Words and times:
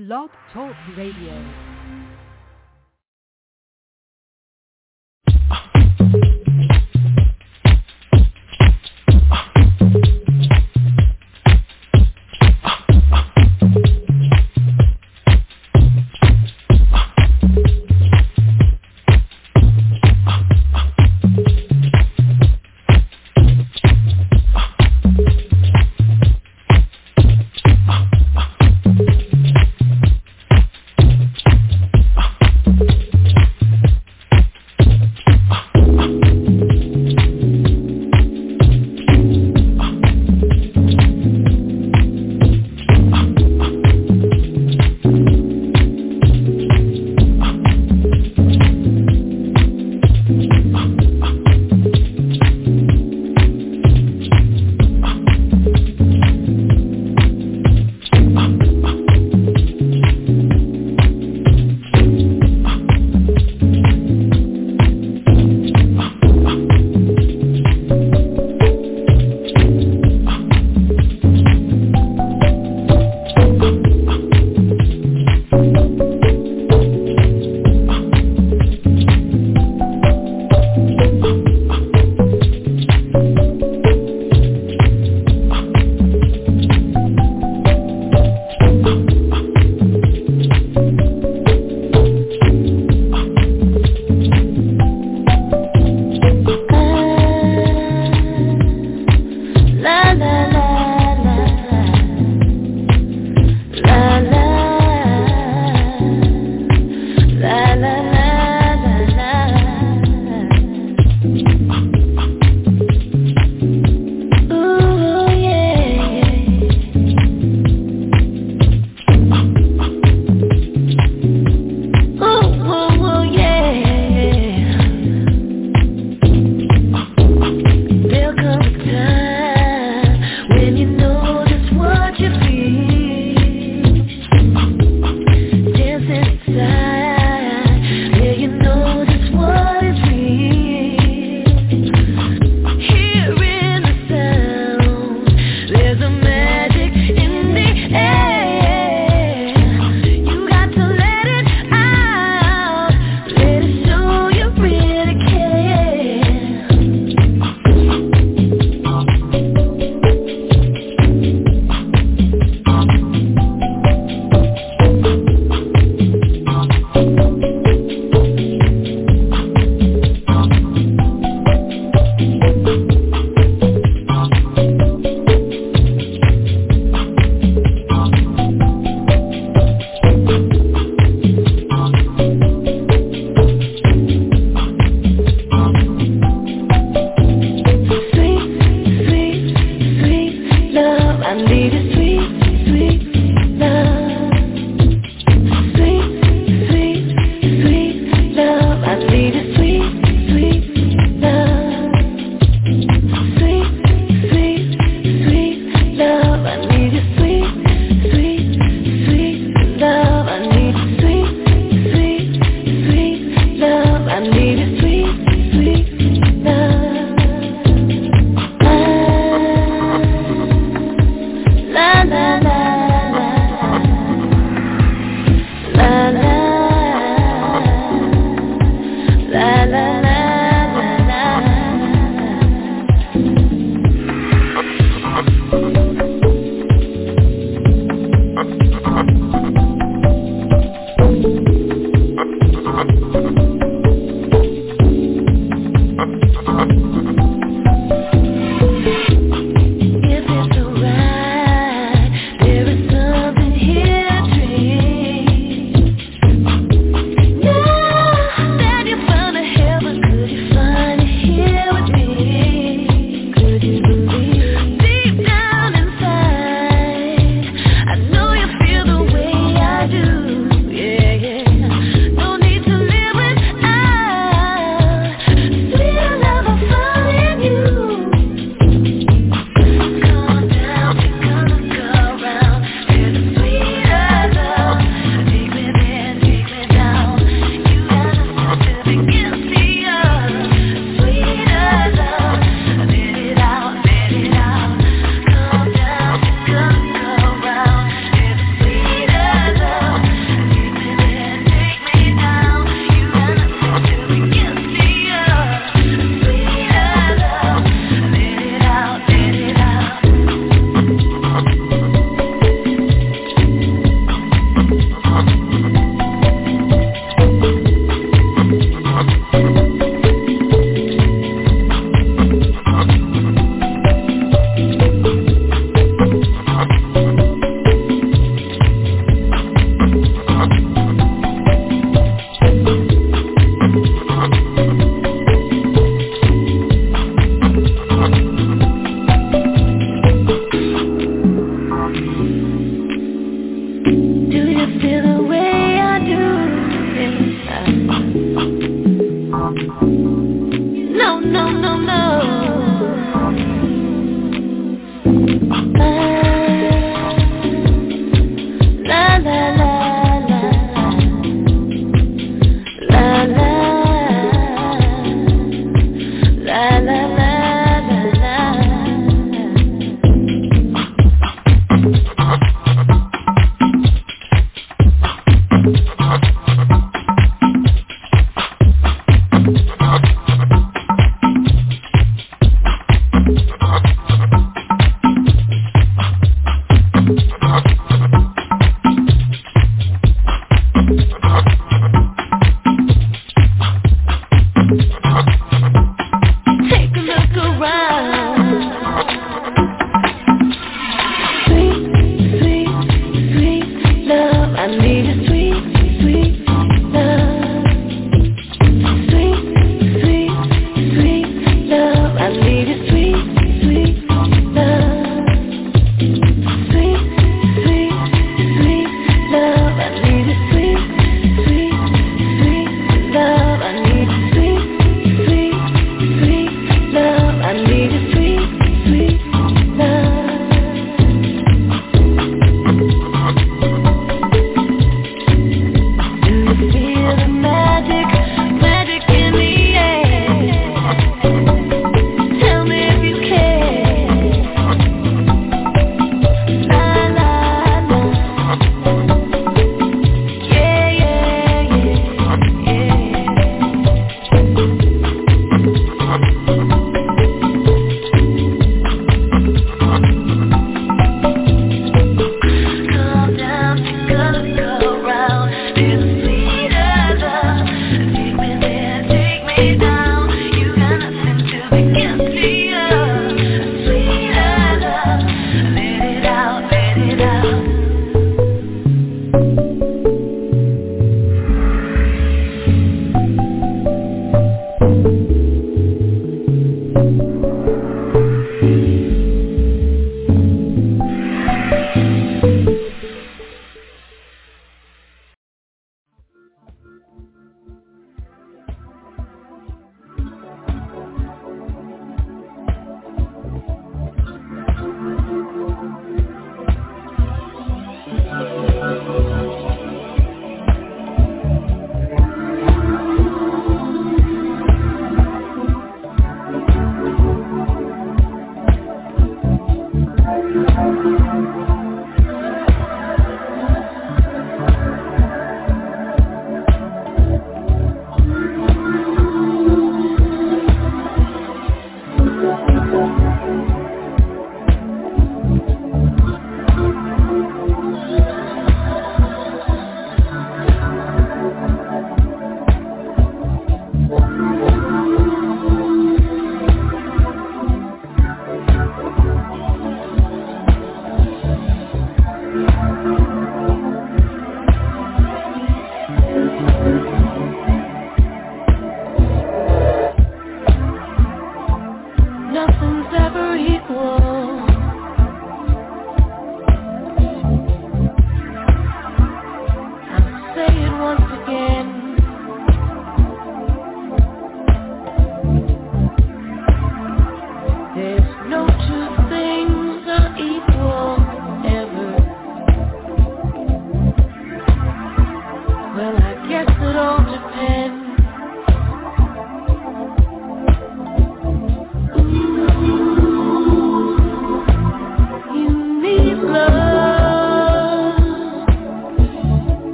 Blog 0.00 0.30
Talk 0.54 0.74
Radio. 0.96 1.69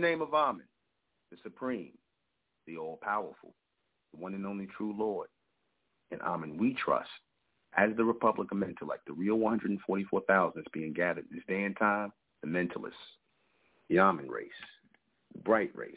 The 0.00 0.06
name 0.06 0.20
of 0.20 0.34
Amen, 0.34 0.66
the 1.30 1.38
Supreme, 1.42 1.92
the 2.66 2.76
All-Powerful, 2.76 3.54
the 4.12 4.20
one 4.20 4.34
and 4.34 4.46
only 4.46 4.66
true 4.76 4.94
Lord, 4.96 5.28
in 6.10 6.20
Amen 6.20 6.58
we 6.58 6.74
trust, 6.74 7.08
as 7.76 7.90
the 7.96 8.04
Republic 8.04 8.48
of 8.52 8.58
Mentellect, 8.58 9.04
the 9.06 9.14
real 9.14 9.36
144,000 9.36 10.60
is 10.60 10.66
being 10.72 10.92
gathered 10.92 11.24
this 11.30 11.42
day 11.48 11.64
and 11.64 11.76
time, 11.78 12.12
the 12.42 12.48
mentalists, 12.48 12.92
the 13.88 13.98
Amen 13.98 14.28
race, 14.28 14.50
the 15.34 15.40
bright 15.40 15.70
race. 15.74 15.94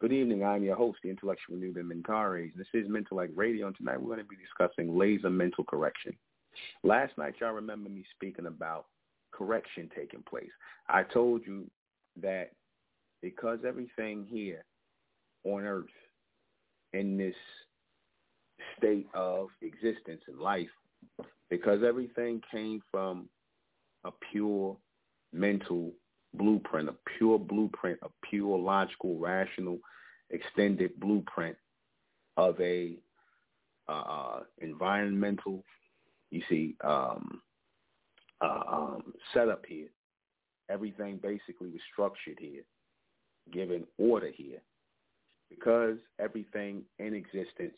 Good 0.00 0.12
evening. 0.12 0.44
I'm 0.44 0.64
your 0.64 0.76
host, 0.76 0.98
the 1.02 1.10
intellectual 1.10 1.56
Nuben 1.56 1.90
Menkarayzz. 1.90 2.54
This 2.56 2.66
is 2.72 2.88
Mentellect 2.88 3.32
Radio, 3.34 3.66
and 3.66 3.76
tonight 3.76 4.00
we're 4.00 4.14
going 4.14 4.18
to 4.18 4.24
be 4.24 4.36
discussing 4.36 4.98
laser 4.98 5.30
mental 5.30 5.64
correction. 5.64 6.14
Last 6.84 7.16
night, 7.18 7.34
y'all 7.40 7.52
remember 7.52 7.90
me 7.90 8.04
speaking 8.14 8.46
about 8.46 8.86
correction 9.32 9.90
taking 9.94 10.22
place. 10.28 10.50
I 10.88 11.02
told 11.02 11.42
you 11.46 11.70
that 12.22 12.50
because 13.22 13.60
everything 13.66 14.26
here 14.28 14.64
on 15.44 15.64
earth 15.64 15.84
in 16.92 17.16
this 17.16 17.34
state 18.76 19.06
of 19.14 19.48
existence 19.62 20.22
and 20.28 20.38
life, 20.38 20.68
because 21.50 21.82
everything 21.82 22.40
came 22.50 22.80
from 22.90 23.28
a 24.04 24.10
pure 24.32 24.76
mental 25.32 25.92
blueprint, 26.34 26.88
a 26.88 26.94
pure 27.18 27.38
blueprint, 27.38 27.98
a 28.02 28.08
pure 28.28 28.58
logical, 28.58 29.18
rational, 29.18 29.78
extended 30.30 30.98
blueprint 30.98 31.56
of 32.36 32.60
a 32.60 32.98
uh, 33.88 33.92
uh 33.92 34.40
environmental, 34.58 35.64
you 36.30 36.42
see, 36.48 36.74
um, 36.82 37.40
uh, 38.40 38.62
um, 38.68 39.14
setup 39.32 39.64
here 39.66 39.88
everything 40.70 41.18
basically 41.22 41.68
was 41.68 41.80
structured 41.92 42.38
here, 42.38 42.62
given 43.52 43.84
order 43.98 44.30
here, 44.34 44.60
because 45.48 45.96
everything 46.18 46.82
in 46.98 47.14
existence 47.14 47.76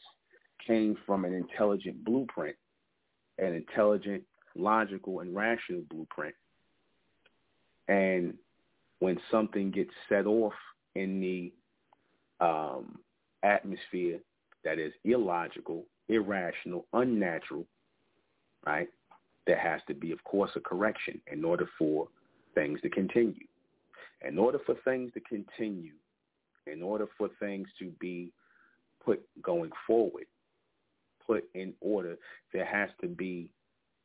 came 0.66 0.96
from 1.06 1.24
an 1.24 1.34
intelligent 1.34 2.04
blueprint, 2.04 2.56
an 3.38 3.54
intelligent, 3.54 4.22
logical, 4.56 5.20
and 5.20 5.34
rational 5.34 5.82
blueprint. 5.90 6.34
And 7.88 8.34
when 8.98 9.18
something 9.30 9.70
gets 9.70 9.90
set 10.08 10.26
off 10.26 10.54
in 10.94 11.20
the 11.20 11.52
um, 12.44 12.98
atmosphere 13.42 14.18
that 14.64 14.78
is 14.78 14.92
illogical, 15.04 15.84
irrational, 16.08 16.86
unnatural, 16.92 17.64
right, 18.66 18.88
there 19.46 19.58
has 19.58 19.80
to 19.88 19.94
be, 19.94 20.12
of 20.12 20.22
course, 20.24 20.50
a 20.56 20.60
correction 20.60 21.20
in 21.32 21.44
order 21.44 21.68
for 21.78 22.08
things 22.58 22.80
to 22.82 22.88
continue. 22.88 23.46
In 24.26 24.38
order 24.38 24.58
for 24.66 24.74
things 24.84 25.12
to 25.14 25.20
continue, 25.20 25.92
in 26.66 26.82
order 26.82 27.06
for 27.16 27.28
things 27.38 27.68
to 27.78 27.90
be 28.00 28.32
put 29.04 29.22
going 29.42 29.70
forward, 29.86 30.24
put 31.24 31.44
in 31.54 31.72
order, 31.80 32.16
there 32.52 32.64
has 32.64 32.90
to 33.00 33.06
be 33.06 33.50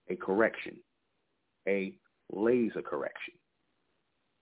a 0.10 0.15
correction, 0.15 0.77
a 1.67 1.93
laser 2.31 2.81
correction. 2.81 3.33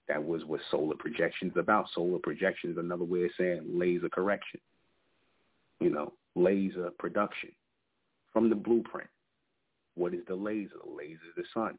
That 0.08 0.24
was 0.24 0.44
what 0.44 0.60
solar 0.70 0.96
projections 0.96 1.54
about. 1.56 1.86
Solar 1.96 2.20
projections, 2.20 2.78
another 2.78 3.06
way 3.06 3.24
of 3.24 3.32
saying 3.38 3.62
laser 3.74 4.10
correction. 4.10 4.60
You 5.80 5.90
know, 5.90 6.14
laser 6.36 6.90
production 7.00 7.52
from 8.34 8.50
the 8.50 8.56
blueprint. 8.56 9.10
What 9.96 10.14
is 10.14 10.22
the 10.28 10.36
laser? 10.36 10.76
The 10.84 10.92
laser 10.92 11.14
is 11.14 11.36
the 11.38 11.44
sun 11.54 11.78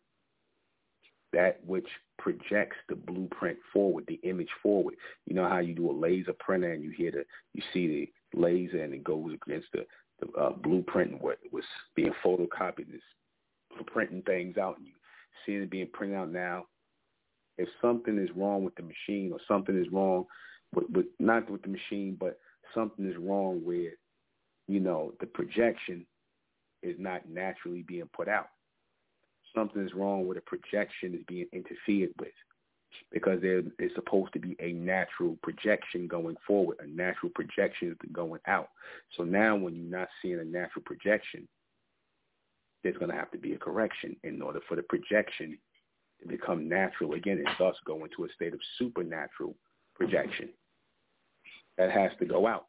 that 1.32 1.60
which 1.66 1.88
projects 2.18 2.76
the 2.88 2.94
blueprint 2.94 3.58
forward, 3.72 4.04
the 4.06 4.20
image 4.22 4.50
forward. 4.62 4.94
You 5.26 5.34
know 5.34 5.48
how 5.48 5.58
you 5.58 5.74
do 5.74 5.90
a 5.90 5.92
laser 5.92 6.34
printer 6.38 6.72
and 6.72 6.82
you 6.82 6.90
hear 6.90 7.10
the, 7.10 7.24
you 7.54 7.62
see 7.72 7.86
the 8.34 8.38
laser 8.38 8.82
and 8.82 8.94
it 8.94 9.04
goes 9.04 9.32
against 9.42 9.68
the, 9.72 9.86
the 10.20 10.30
uh, 10.38 10.52
blueprint 10.52 11.12
and 11.12 11.20
what 11.20 11.38
was 11.50 11.64
being 11.96 12.12
photocopied 12.24 12.94
is 12.94 13.02
printing 13.86 14.22
things 14.22 14.58
out 14.58 14.78
and 14.78 14.86
you 14.86 14.92
see 15.44 15.52
it 15.52 15.70
being 15.70 15.88
printed 15.92 16.18
out 16.18 16.30
now. 16.30 16.66
If 17.58 17.68
something 17.80 18.18
is 18.18 18.30
wrong 18.36 18.64
with 18.64 18.74
the 18.76 18.82
machine 18.82 19.32
or 19.32 19.38
something 19.48 19.78
is 19.78 19.90
wrong 19.92 20.26
with, 20.74 20.88
with 20.90 21.06
not 21.18 21.50
with 21.50 21.62
the 21.62 21.68
machine, 21.68 22.16
but 22.18 22.38
something 22.74 23.08
is 23.08 23.16
wrong 23.18 23.62
with, 23.64 23.92
you 24.68 24.80
know, 24.80 25.12
the 25.20 25.26
projection 25.26 26.06
is 26.82 26.96
not 26.98 27.28
naturally 27.28 27.84
being 27.86 28.08
put 28.14 28.28
out 28.28 28.48
something 29.54 29.84
is 29.84 29.94
wrong 29.94 30.26
with 30.26 30.38
a 30.38 30.42
projection 30.42 31.14
is 31.14 31.24
being 31.26 31.46
interfered 31.52 32.10
with 32.18 32.32
because 33.10 33.40
there 33.40 33.62
is 33.78 33.90
supposed 33.94 34.32
to 34.32 34.38
be 34.38 34.56
a 34.60 34.72
natural 34.72 35.36
projection 35.42 36.06
going 36.06 36.36
forward. 36.46 36.76
A 36.80 36.86
natural 36.86 37.30
projection 37.34 37.96
going 38.12 38.40
out. 38.46 38.68
So 39.16 39.24
now 39.24 39.56
when 39.56 39.74
you're 39.74 39.98
not 39.98 40.08
seeing 40.20 40.40
a 40.40 40.44
natural 40.44 40.82
projection, 40.84 41.48
there's 42.82 42.96
going 42.96 43.10
to 43.10 43.16
have 43.16 43.30
to 43.30 43.38
be 43.38 43.52
a 43.52 43.58
correction 43.58 44.16
in 44.24 44.42
order 44.42 44.60
for 44.68 44.76
the 44.76 44.82
projection 44.82 45.58
to 46.20 46.28
become 46.28 46.68
natural 46.68 47.14
again 47.14 47.38
and 47.38 47.48
thus 47.58 47.76
go 47.86 48.04
into 48.04 48.24
a 48.24 48.32
state 48.34 48.54
of 48.54 48.60
supernatural 48.78 49.54
projection. 49.94 50.48
That 51.78 51.90
has 51.90 52.10
to 52.18 52.26
go 52.26 52.46
out. 52.46 52.66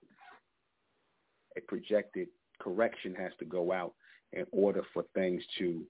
A 1.58 1.62
projected 1.62 2.28
correction 2.60 3.16
has 3.16 3.32
to 3.40 3.46
go 3.46 3.72
out 3.72 3.94
in 4.32 4.46
order 4.52 4.82
for 4.94 5.04
things 5.14 5.44
to 5.60 5.84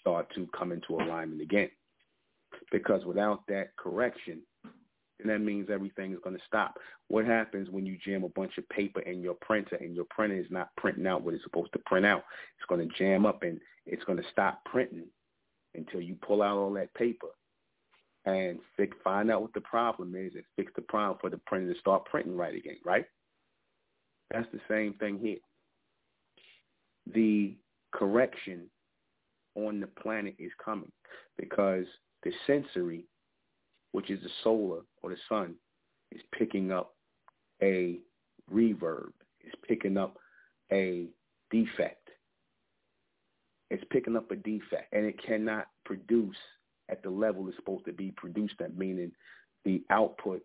start 0.00 0.32
to 0.34 0.48
come 0.56 0.72
into 0.72 0.94
alignment 0.94 1.40
again. 1.40 1.70
Because 2.70 3.04
without 3.04 3.46
that 3.48 3.76
correction, 3.76 4.40
then 5.18 5.28
that 5.28 5.40
means 5.40 5.68
everything 5.70 6.12
is 6.12 6.18
going 6.22 6.36
to 6.36 6.42
stop. 6.46 6.74
What 7.08 7.24
happens 7.24 7.70
when 7.70 7.86
you 7.86 7.96
jam 8.04 8.24
a 8.24 8.28
bunch 8.28 8.58
of 8.58 8.68
paper 8.68 9.00
in 9.00 9.22
your 9.22 9.34
printer 9.34 9.76
and 9.76 9.94
your 9.94 10.06
printer 10.10 10.38
is 10.38 10.50
not 10.50 10.74
printing 10.76 11.06
out 11.06 11.22
what 11.22 11.34
it's 11.34 11.44
supposed 11.44 11.72
to 11.72 11.78
print 11.86 12.06
out? 12.06 12.24
It's 12.58 12.66
going 12.68 12.86
to 12.86 12.94
jam 12.96 13.26
up 13.26 13.42
and 13.42 13.60
it's 13.86 14.04
going 14.04 14.18
to 14.18 14.30
stop 14.30 14.64
printing 14.64 15.06
until 15.74 16.00
you 16.00 16.16
pull 16.16 16.42
out 16.42 16.58
all 16.58 16.72
that 16.74 16.94
paper 16.94 17.28
and 18.24 18.58
fix, 18.76 18.96
find 19.04 19.30
out 19.30 19.42
what 19.42 19.54
the 19.54 19.60
problem 19.60 20.14
is 20.16 20.32
and 20.34 20.44
fix 20.56 20.72
the 20.74 20.82
problem 20.82 21.18
for 21.20 21.30
the 21.30 21.40
printer 21.46 21.72
to 21.72 21.78
start 21.78 22.04
printing 22.06 22.36
right 22.36 22.54
again, 22.54 22.78
right? 22.84 23.06
That's 24.32 24.48
the 24.52 24.60
same 24.68 24.94
thing 24.94 25.18
here. 25.18 25.38
The 27.14 27.54
correction 27.92 28.68
on 29.56 29.80
the 29.80 29.86
planet 29.86 30.34
is 30.38 30.52
coming 30.62 30.92
because 31.38 31.86
the 32.22 32.32
sensory, 32.46 33.04
which 33.92 34.10
is 34.10 34.22
the 34.22 34.30
solar 34.44 34.80
or 35.02 35.10
the 35.10 35.16
sun, 35.28 35.54
is 36.12 36.20
picking 36.36 36.70
up 36.70 36.94
a 37.62 37.98
reverb, 38.52 39.10
is 39.44 39.52
picking 39.66 39.96
up 39.96 40.16
a 40.72 41.06
defect. 41.50 42.08
It's 43.70 43.84
picking 43.90 44.16
up 44.16 44.30
a 44.30 44.36
defect, 44.36 44.92
and 44.92 45.04
it 45.04 45.20
cannot 45.24 45.66
produce 45.84 46.36
at 46.88 47.02
the 47.02 47.10
level 47.10 47.48
it's 47.48 47.56
supposed 47.56 47.84
to 47.86 47.92
be 47.92 48.12
produced 48.16 48.60
at, 48.60 48.76
meaning 48.76 49.10
the 49.64 49.82
output 49.90 50.42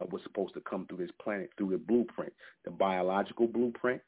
of 0.00 0.12
what's 0.12 0.24
supposed 0.24 0.54
to 0.54 0.60
come 0.60 0.86
through 0.86 0.98
this 0.98 1.10
planet 1.22 1.50
through 1.56 1.70
the 1.70 1.78
blueprint, 1.78 2.32
the 2.64 2.70
biological 2.70 3.46
blueprint, 3.46 4.00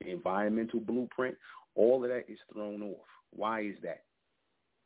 the 0.00 0.10
environmental 0.10 0.80
blueprint, 0.80 1.36
all 1.74 2.02
of 2.02 2.08
that 2.08 2.24
is 2.28 2.38
thrown 2.52 2.82
off. 2.82 3.06
Why 3.32 3.62
is 3.62 3.76
that? 3.82 4.02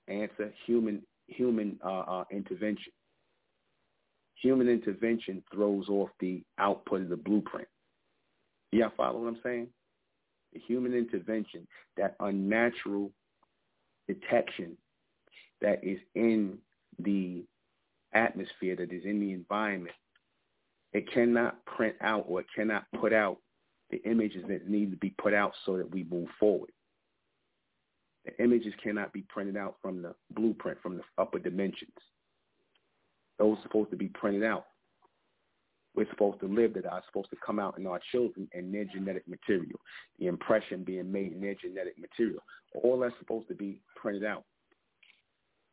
Answer, 0.08 0.52
human 0.66 1.02
human 1.28 1.78
uh, 1.84 2.00
uh, 2.00 2.24
intervention. 2.30 2.92
Human 4.42 4.68
intervention 4.68 5.42
throws 5.52 5.88
off 5.88 6.10
the 6.20 6.42
output 6.58 7.02
of 7.02 7.08
the 7.08 7.16
blueprint. 7.16 7.68
Y'all 8.72 8.92
follow 8.96 9.20
what 9.20 9.28
I'm 9.28 9.40
saying? 9.42 9.68
The 10.52 10.60
human 10.60 10.92
intervention, 10.92 11.66
that 11.96 12.16
unnatural 12.20 13.10
detection 14.06 14.76
that 15.60 15.82
is 15.82 15.98
in 16.14 16.58
the 16.98 17.44
atmosphere, 18.12 18.76
that 18.76 18.92
is 18.92 19.04
in 19.04 19.20
the 19.20 19.32
environment, 19.32 19.94
it 20.92 21.10
cannot 21.12 21.64
print 21.64 21.96
out 22.02 22.24
or 22.28 22.40
it 22.40 22.46
cannot 22.54 22.84
put 23.00 23.12
out 23.12 23.38
the 23.90 24.02
images 24.04 24.44
that 24.48 24.68
need 24.68 24.90
to 24.90 24.96
be 24.96 25.14
put 25.20 25.34
out 25.34 25.52
so 25.64 25.76
that 25.76 25.90
we 25.90 26.04
move 26.04 26.28
forward. 26.38 26.70
The 28.24 28.42
images 28.42 28.74
cannot 28.82 29.12
be 29.12 29.22
printed 29.28 29.56
out 29.56 29.76
from 29.82 30.02
the 30.02 30.14
blueprint, 30.30 30.78
from 30.82 30.96
the 30.96 31.02
upper 31.18 31.38
dimensions. 31.38 31.92
Those 33.38 33.58
are 33.58 33.62
supposed 33.62 33.90
to 33.90 33.96
be 33.96 34.08
printed 34.08 34.44
out. 34.44 34.66
We're 35.96 36.10
supposed 36.10 36.40
to 36.40 36.46
live 36.46 36.74
that 36.74 36.86
are 36.86 37.02
supposed 37.06 37.30
to 37.30 37.36
come 37.44 37.58
out 37.58 37.78
in 37.78 37.86
our 37.86 38.00
children 38.12 38.48
and 38.52 38.74
their 38.74 38.84
genetic 38.84 39.28
material. 39.28 39.78
The 40.18 40.26
impression 40.26 40.84
being 40.84 41.12
made 41.12 41.32
in 41.32 41.40
their 41.40 41.54
genetic 41.54 41.98
material. 41.98 42.40
All 42.82 42.98
that's 42.98 43.14
supposed 43.18 43.48
to 43.48 43.54
be 43.54 43.80
printed 43.96 44.24
out. 44.24 44.44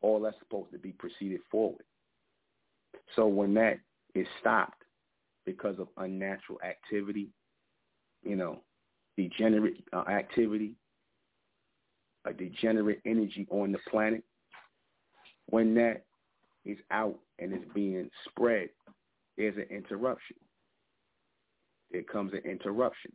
all 0.02 0.20
that's 0.20 0.38
supposed 0.38 0.72
to 0.72 0.78
be 0.78 0.92
proceeded 0.92 1.40
forward. 1.50 1.84
So 3.16 3.26
when 3.26 3.54
that 3.54 3.78
is 4.14 4.26
stopped 4.40 4.84
because 5.46 5.78
of 5.78 5.88
unnatural 5.96 6.60
activity, 6.64 7.30
you 8.22 8.36
know, 8.36 8.60
degenerate 9.16 9.82
uh, 9.92 10.04
activity, 10.08 10.74
a 12.24 12.32
degenerate 12.32 13.00
energy 13.04 13.46
on 13.50 13.72
the 13.72 13.78
planet, 13.90 14.22
when 15.46 15.74
that 15.74 16.04
is 16.64 16.78
out 16.90 17.18
and 17.38 17.52
is 17.52 17.68
being 17.74 18.08
spread, 18.28 18.68
there's 19.36 19.56
an 19.56 19.66
interruption. 19.70 20.36
There 21.90 22.02
comes 22.02 22.32
an 22.32 22.48
interruption. 22.48 23.12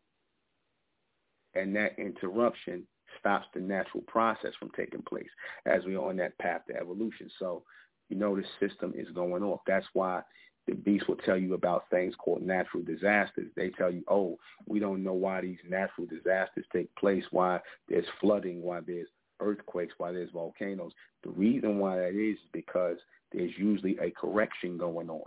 And 1.55 1.75
that 1.75 1.97
interruption 1.97 2.83
stops 3.19 3.47
the 3.53 3.59
natural 3.59 4.03
process 4.07 4.51
from 4.59 4.69
taking 4.75 5.01
place 5.01 5.29
as 5.65 5.83
we 5.85 5.95
are 5.95 6.09
on 6.09 6.17
that 6.17 6.37
path 6.37 6.61
to 6.67 6.75
evolution. 6.75 7.29
So 7.39 7.63
you 8.09 8.17
know 8.17 8.35
the 8.35 8.43
system 8.59 8.93
is 8.95 9.07
going 9.13 9.43
off. 9.43 9.61
That's 9.65 9.87
why 9.93 10.21
the 10.67 10.75
beast 10.75 11.07
will 11.07 11.15
tell 11.15 11.37
you 11.37 11.53
about 11.53 11.89
things 11.89 12.13
called 12.17 12.41
natural 12.41 12.83
disasters. 12.83 13.47
They 13.55 13.69
tell 13.69 13.91
you, 13.91 14.03
oh, 14.09 14.37
we 14.67 14.79
don't 14.79 15.03
know 15.03 15.13
why 15.13 15.41
these 15.41 15.57
natural 15.67 16.05
disasters 16.05 16.65
take 16.73 16.93
place, 16.95 17.23
why 17.31 17.59
there's 17.87 18.05
flooding, 18.19 18.61
why 18.61 18.81
there's 18.85 19.07
earthquakes, 19.39 19.93
why 19.97 20.11
there's 20.11 20.31
volcanoes. 20.31 20.91
The 21.23 21.29
reason 21.29 21.79
why 21.79 21.95
that 21.97 22.15
is 22.15 22.37
because 22.51 22.97
there's 23.31 23.51
usually 23.57 23.97
a 23.99 24.11
correction 24.11 24.77
going 24.77 25.09
on. 25.09 25.23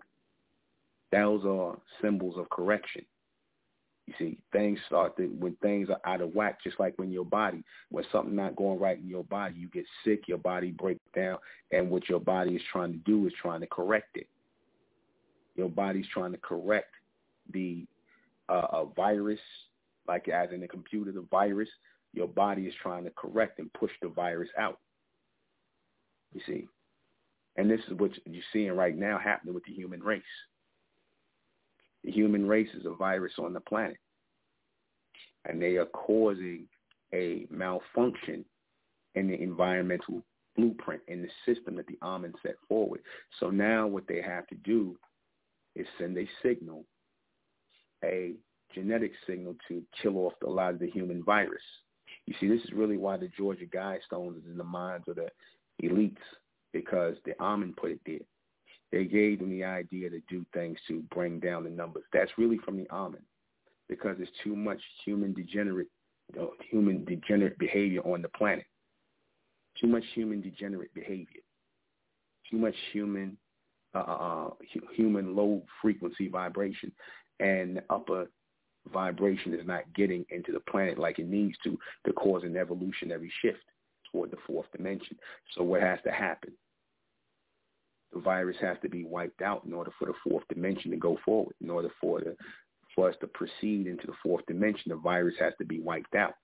Those 1.10 1.44
are 1.44 1.78
symbols 2.02 2.36
of 2.38 2.50
correction. 2.50 3.04
You 4.06 4.14
see, 4.18 4.38
things 4.52 4.78
start 4.86 5.16
to, 5.16 5.26
when 5.38 5.54
things 5.56 5.88
are 5.88 6.00
out 6.04 6.20
of 6.20 6.34
whack, 6.34 6.62
just 6.62 6.80
like 6.80 6.94
when 6.98 7.12
your 7.12 7.24
body, 7.24 7.62
when 7.90 8.04
something 8.10 8.34
not 8.34 8.56
going 8.56 8.78
right 8.78 8.98
in 8.98 9.08
your 9.08 9.24
body, 9.24 9.54
you 9.56 9.68
get 9.68 9.84
sick, 10.04 10.26
your 10.26 10.38
body 10.38 10.72
breaks 10.72 11.00
down, 11.14 11.38
and 11.70 11.88
what 11.88 12.08
your 12.08 12.20
body 12.20 12.56
is 12.56 12.62
trying 12.72 12.92
to 12.92 12.98
do 12.98 13.26
is 13.26 13.32
trying 13.40 13.60
to 13.60 13.66
correct 13.68 14.16
it. 14.16 14.26
Your 15.60 15.68
body's 15.68 16.06
trying 16.10 16.32
to 16.32 16.38
correct 16.38 16.94
the 17.52 17.86
uh, 18.48 18.66
a 18.72 18.86
virus, 18.96 19.38
like 20.08 20.26
as 20.26 20.48
in 20.52 20.60
the 20.62 20.66
computer, 20.66 21.12
the 21.12 21.26
virus. 21.30 21.68
Your 22.14 22.28
body 22.28 22.62
is 22.62 22.72
trying 22.82 23.04
to 23.04 23.10
correct 23.10 23.58
and 23.58 23.70
push 23.74 23.90
the 24.00 24.08
virus 24.08 24.48
out. 24.58 24.78
You 26.32 26.40
see, 26.46 26.66
and 27.56 27.70
this 27.70 27.80
is 27.88 27.98
what 27.98 28.12
you're 28.24 28.42
seeing 28.54 28.72
right 28.72 28.96
now 28.96 29.18
happening 29.18 29.52
with 29.52 29.64
the 29.66 29.74
human 29.74 30.02
race. 30.02 30.22
The 32.04 32.10
human 32.10 32.48
race 32.48 32.70
is 32.72 32.86
a 32.86 32.94
virus 32.94 33.34
on 33.38 33.52
the 33.52 33.60
planet, 33.60 33.98
and 35.44 35.60
they 35.60 35.76
are 35.76 35.84
causing 35.84 36.64
a 37.12 37.46
malfunction 37.50 38.46
in 39.14 39.28
the 39.28 39.38
environmental 39.38 40.22
blueprint 40.56 41.02
in 41.06 41.20
the 41.20 41.28
system 41.44 41.76
that 41.76 41.86
the 41.86 41.98
Amen 42.00 42.32
set 42.42 42.54
forward. 42.66 43.02
So 43.40 43.50
now 43.50 43.86
what 43.86 44.08
they 44.08 44.22
have 44.22 44.46
to 44.46 44.54
do 44.54 44.96
is 45.76 45.86
send 45.98 46.16
a 46.18 46.28
signal, 46.42 46.84
a 48.04 48.34
genetic 48.74 49.12
signal 49.26 49.54
to 49.68 49.82
kill 50.00 50.18
off 50.18 50.34
a 50.46 50.50
lot 50.50 50.74
of 50.74 50.80
the 50.80 50.90
human 50.90 51.22
virus. 51.22 51.62
You 52.26 52.34
see, 52.40 52.48
this 52.48 52.62
is 52.62 52.72
really 52.72 52.96
why 52.96 53.16
the 53.16 53.28
Georgia 53.36 53.66
Guidestones 53.66 54.38
is 54.38 54.50
in 54.50 54.56
the 54.56 54.64
minds 54.64 55.06
of 55.08 55.16
the 55.16 55.28
elites 55.82 56.16
because 56.72 57.16
the 57.24 57.40
Amen 57.40 57.74
put 57.76 57.92
it 57.92 58.00
there. 58.06 58.18
They 58.92 59.04
gave 59.04 59.38
them 59.38 59.50
the 59.50 59.64
idea 59.64 60.10
to 60.10 60.20
do 60.28 60.44
things 60.52 60.78
to 60.88 61.02
bring 61.14 61.38
down 61.38 61.64
the 61.64 61.70
numbers. 61.70 62.04
That's 62.12 62.30
really 62.38 62.58
from 62.58 62.76
the 62.76 62.88
Amen 62.90 63.22
because 63.88 64.16
there's 64.16 64.30
too 64.42 64.56
much 64.56 64.80
human 65.04 65.32
degenerate, 65.32 65.88
you 66.32 66.40
know, 66.40 66.52
human 66.70 67.04
degenerate 67.04 67.58
behavior 67.58 68.00
on 68.02 68.22
the 68.22 68.28
planet. 68.28 68.66
Too 69.80 69.86
much 69.86 70.04
human 70.14 70.40
degenerate 70.40 70.92
behavior. 70.94 71.40
Too 72.50 72.58
much 72.58 72.74
human 72.92 73.36
uh, 73.94 73.98
uh, 73.98 74.46
uh 74.46 74.50
human 74.94 75.34
low 75.34 75.62
frequency 75.82 76.28
vibration, 76.28 76.92
and 77.40 77.80
upper 77.90 78.26
vibration 78.92 79.54
is 79.54 79.66
not 79.66 79.82
getting 79.94 80.24
into 80.30 80.52
the 80.52 80.60
planet 80.60 80.98
like 80.98 81.18
it 81.18 81.28
needs 81.28 81.56
to 81.64 81.78
to 82.06 82.12
cause 82.12 82.42
an 82.44 82.56
evolutionary 82.56 83.30
shift 83.42 83.58
toward 84.10 84.30
the 84.30 84.36
fourth 84.46 84.66
dimension. 84.76 85.16
So 85.54 85.62
what 85.62 85.82
has 85.82 85.98
to 86.04 86.10
happen? 86.10 86.52
The 88.12 88.20
virus 88.20 88.56
has 88.60 88.76
to 88.82 88.88
be 88.88 89.04
wiped 89.04 89.42
out 89.42 89.64
in 89.64 89.72
order 89.72 89.92
for 89.98 90.06
the 90.06 90.14
fourth 90.24 90.44
dimension 90.48 90.90
to 90.90 90.96
go 90.96 91.18
forward. 91.24 91.54
In 91.60 91.70
order 91.70 91.90
for 92.00 92.20
the 92.20 92.36
for 92.94 93.08
us 93.08 93.14
to 93.20 93.28
proceed 93.28 93.86
into 93.86 94.06
the 94.06 94.14
fourth 94.22 94.44
dimension, 94.46 94.90
the 94.90 94.96
virus 94.96 95.36
has 95.38 95.52
to 95.58 95.64
be 95.64 95.78
wiped 95.78 96.16
out. 96.16 96.34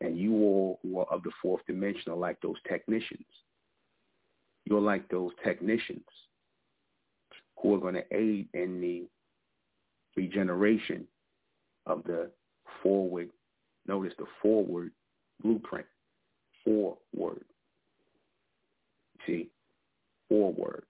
And 0.00 0.18
you 0.18 0.34
all 0.34 0.80
who 0.82 0.98
are 0.98 1.06
of 1.06 1.22
the 1.22 1.30
fourth 1.40 1.64
dimension 1.66 2.10
are 2.10 2.16
like 2.16 2.40
those 2.40 2.56
technicians 2.68 3.24
you're 4.64 4.80
like 4.80 5.08
those 5.08 5.32
technicians 5.44 6.04
who 7.60 7.74
are 7.74 7.80
going 7.80 7.94
to 7.94 8.04
aid 8.12 8.48
in 8.54 8.80
the 8.80 9.04
regeneration 10.16 11.06
of 11.86 12.02
the 12.04 12.30
forward, 12.82 13.30
notice 13.86 14.12
the 14.18 14.26
forward 14.40 14.92
blueprint, 15.42 15.86
forward. 16.64 17.44
See, 19.26 19.50
forward. 20.28 20.84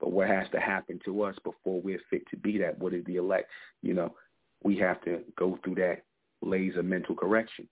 But 0.00 0.12
what 0.12 0.28
has 0.28 0.46
to 0.52 0.60
happen 0.60 1.00
to 1.04 1.22
us 1.22 1.34
before 1.42 1.80
we're 1.80 2.00
fit 2.10 2.22
to 2.30 2.36
be 2.36 2.58
that? 2.58 2.78
What 2.78 2.94
is 2.94 3.04
the 3.04 3.16
elect? 3.16 3.50
You 3.82 3.94
know, 3.94 4.14
we 4.62 4.76
have 4.78 5.02
to 5.04 5.20
go 5.36 5.58
through 5.64 5.76
that 5.76 6.02
laser 6.40 6.82
mental 6.82 7.16
correction 7.16 7.68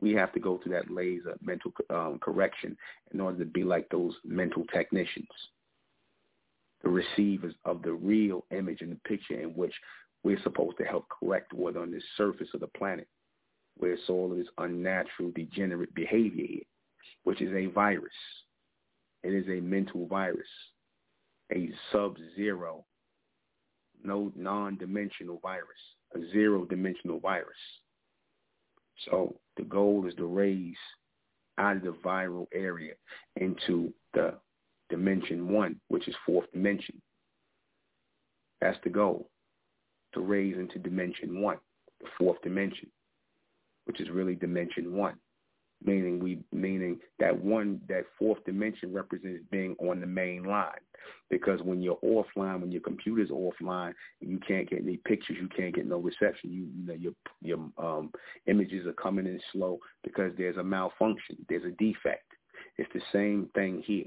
we 0.00 0.12
have 0.12 0.32
to 0.32 0.40
go 0.40 0.58
through 0.58 0.72
that 0.72 0.90
laser 0.90 1.36
mental 1.42 1.72
um, 1.90 2.18
correction 2.20 2.76
in 3.12 3.20
order 3.20 3.38
to 3.38 3.44
be 3.44 3.64
like 3.64 3.88
those 3.88 4.14
mental 4.24 4.64
technicians, 4.72 5.28
the 6.82 6.88
receivers 6.88 7.54
of 7.64 7.82
the 7.82 7.92
real 7.92 8.44
image 8.50 8.80
in 8.80 8.90
the 8.90 9.00
picture 9.08 9.40
in 9.40 9.50
which 9.50 9.74
we're 10.22 10.42
supposed 10.42 10.76
to 10.78 10.84
help 10.84 11.06
correct 11.08 11.52
what 11.52 11.76
on 11.76 11.90
the 11.90 12.00
surface 12.16 12.48
of 12.54 12.60
the 12.60 12.66
planet, 12.68 13.08
where 13.76 13.92
it's 13.92 14.08
all 14.08 14.28
this 14.28 14.46
unnatural, 14.58 15.30
degenerate 15.34 15.94
behavior 15.94 16.60
which 17.24 17.42
is 17.42 17.52
a 17.54 17.66
virus. 17.66 18.12
It 19.22 19.34
is 19.34 19.46
a 19.48 19.60
mental 19.60 20.06
virus, 20.06 20.48
a 21.52 21.70
sub-zero, 21.92 22.84
no 24.02 24.32
non-dimensional 24.36 25.40
virus, 25.42 25.78
a 26.14 26.20
zero-dimensional 26.32 27.20
virus. 27.20 27.58
So 29.10 29.36
the 29.58 29.64
goal 29.64 30.06
is 30.06 30.14
to 30.14 30.24
raise 30.24 30.76
out 31.58 31.76
of 31.76 31.82
the 31.82 31.94
viral 32.04 32.46
area 32.54 32.94
into 33.36 33.92
the 34.14 34.34
dimension 34.88 35.52
one, 35.52 35.78
which 35.88 36.08
is 36.08 36.14
fourth 36.24 36.50
dimension. 36.52 37.02
That's 38.60 38.78
the 38.84 38.90
goal, 38.90 39.28
to 40.14 40.20
raise 40.20 40.56
into 40.56 40.78
dimension 40.78 41.42
one, 41.42 41.58
the 42.00 42.08
fourth 42.16 42.40
dimension, 42.42 42.88
which 43.84 44.00
is 44.00 44.08
really 44.08 44.34
dimension 44.34 44.96
one 44.96 45.16
meaning 45.84 46.18
we 46.18 46.38
meaning 46.52 46.98
that 47.18 47.36
one 47.36 47.80
that 47.88 48.04
fourth 48.18 48.44
dimension 48.44 48.92
represents 48.92 49.42
being 49.50 49.76
on 49.78 50.00
the 50.00 50.06
main 50.06 50.44
line. 50.44 50.72
Because 51.30 51.60
when 51.62 51.80
you're 51.80 51.98
offline 52.04 52.60
when 52.60 52.72
your 52.72 52.80
computer's 52.80 53.30
offline 53.30 53.94
you 54.20 54.38
can't 54.46 54.68
get 54.68 54.82
any 54.82 54.96
pictures 54.98 55.36
you 55.40 55.48
can't 55.48 55.74
get 55.74 55.86
no 55.86 55.98
reception. 55.98 56.50
You, 56.52 56.66
you 56.74 56.86
know 56.86 56.94
your 56.94 57.12
your 57.42 57.58
um 57.78 58.10
images 58.46 58.86
are 58.86 58.92
coming 58.94 59.26
in 59.26 59.40
slow 59.52 59.78
because 60.02 60.32
there's 60.36 60.56
a 60.56 60.64
malfunction 60.64 61.36
there's 61.48 61.64
a 61.64 61.70
defect. 61.82 62.24
It's 62.76 62.92
the 62.92 63.02
same 63.12 63.48
thing 63.54 63.82
here. 63.84 64.06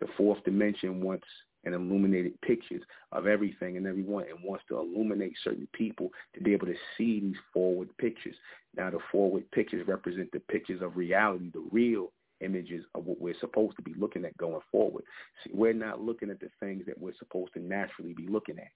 The 0.00 0.08
fourth 0.16 0.42
dimension 0.44 1.00
wants 1.00 1.26
and 1.66 1.74
illuminated 1.74 2.40
pictures 2.40 2.82
of 3.12 3.26
everything 3.26 3.76
and 3.76 3.86
everyone 3.86 4.24
and 4.30 4.42
wants 4.42 4.64
to 4.68 4.78
illuminate 4.78 5.34
certain 5.44 5.68
people 5.74 6.10
to 6.34 6.40
be 6.40 6.52
able 6.52 6.66
to 6.66 6.76
see 6.96 7.20
these 7.20 7.36
forward 7.52 7.90
pictures. 7.98 8.36
Now 8.76 8.88
the 8.88 9.00
forward 9.12 9.50
pictures 9.50 9.86
represent 9.86 10.30
the 10.32 10.40
pictures 10.40 10.80
of 10.80 10.96
reality, 10.96 11.50
the 11.52 11.66
real 11.70 12.12
images 12.40 12.84
of 12.94 13.04
what 13.04 13.20
we're 13.20 13.38
supposed 13.40 13.76
to 13.76 13.82
be 13.82 13.94
looking 13.98 14.24
at 14.24 14.36
going 14.38 14.60
forward. 14.70 15.04
See, 15.42 15.50
we're 15.52 15.72
not 15.72 16.00
looking 16.00 16.30
at 16.30 16.40
the 16.40 16.50
things 16.60 16.84
that 16.86 16.98
we're 16.98 17.16
supposed 17.18 17.52
to 17.54 17.60
naturally 17.60 18.12
be 18.14 18.28
looking 18.28 18.58
at. 18.58 18.70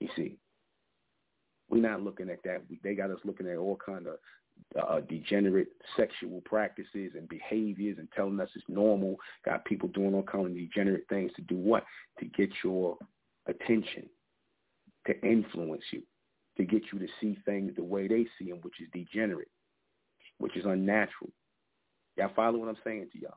You 0.00 0.08
see, 0.14 0.36
we're 1.68 1.82
not 1.82 2.02
looking 2.02 2.30
at 2.30 2.42
that. 2.44 2.62
They 2.82 2.94
got 2.94 3.10
us 3.10 3.18
looking 3.24 3.48
at 3.48 3.56
all 3.56 3.78
kind 3.84 4.06
of 4.06 4.14
uh, 4.80 5.00
degenerate 5.00 5.68
sexual 5.96 6.40
practices 6.44 7.12
and 7.14 7.28
behaviors 7.28 7.98
and 7.98 8.08
telling 8.14 8.38
us 8.40 8.48
it's 8.54 8.64
normal. 8.68 9.16
Got 9.44 9.64
people 9.64 9.88
doing 9.88 10.14
all 10.14 10.22
kinds 10.22 10.46
of 10.46 10.54
degenerate 10.54 11.06
things 11.08 11.32
to 11.36 11.42
do 11.42 11.56
what? 11.56 11.84
To 12.20 12.26
get 12.26 12.50
your 12.62 12.96
attention, 13.46 14.08
to 15.06 15.20
influence 15.22 15.84
you, 15.90 16.02
to 16.56 16.64
get 16.64 16.82
you 16.92 16.98
to 16.98 17.08
see 17.20 17.38
things 17.44 17.72
the 17.76 17.82
way 17.82 18.08
they 18.08 18.26
see 18.38 18.50
them, 18.50 18.58
which 18.62 18.80
is 18.80 18.88
degenerate, 18.92 19.50
which 20.38 20.56
is 20.56 20.64
unnatural. 20.64 21.30
Y'all 22.16 22.30
follow 22.34 22.58
what 22.58 22.68
I'm 22.68 22.76
saying 22.84 23.08
to 23.12 23.20
y'all? 23.20 23.34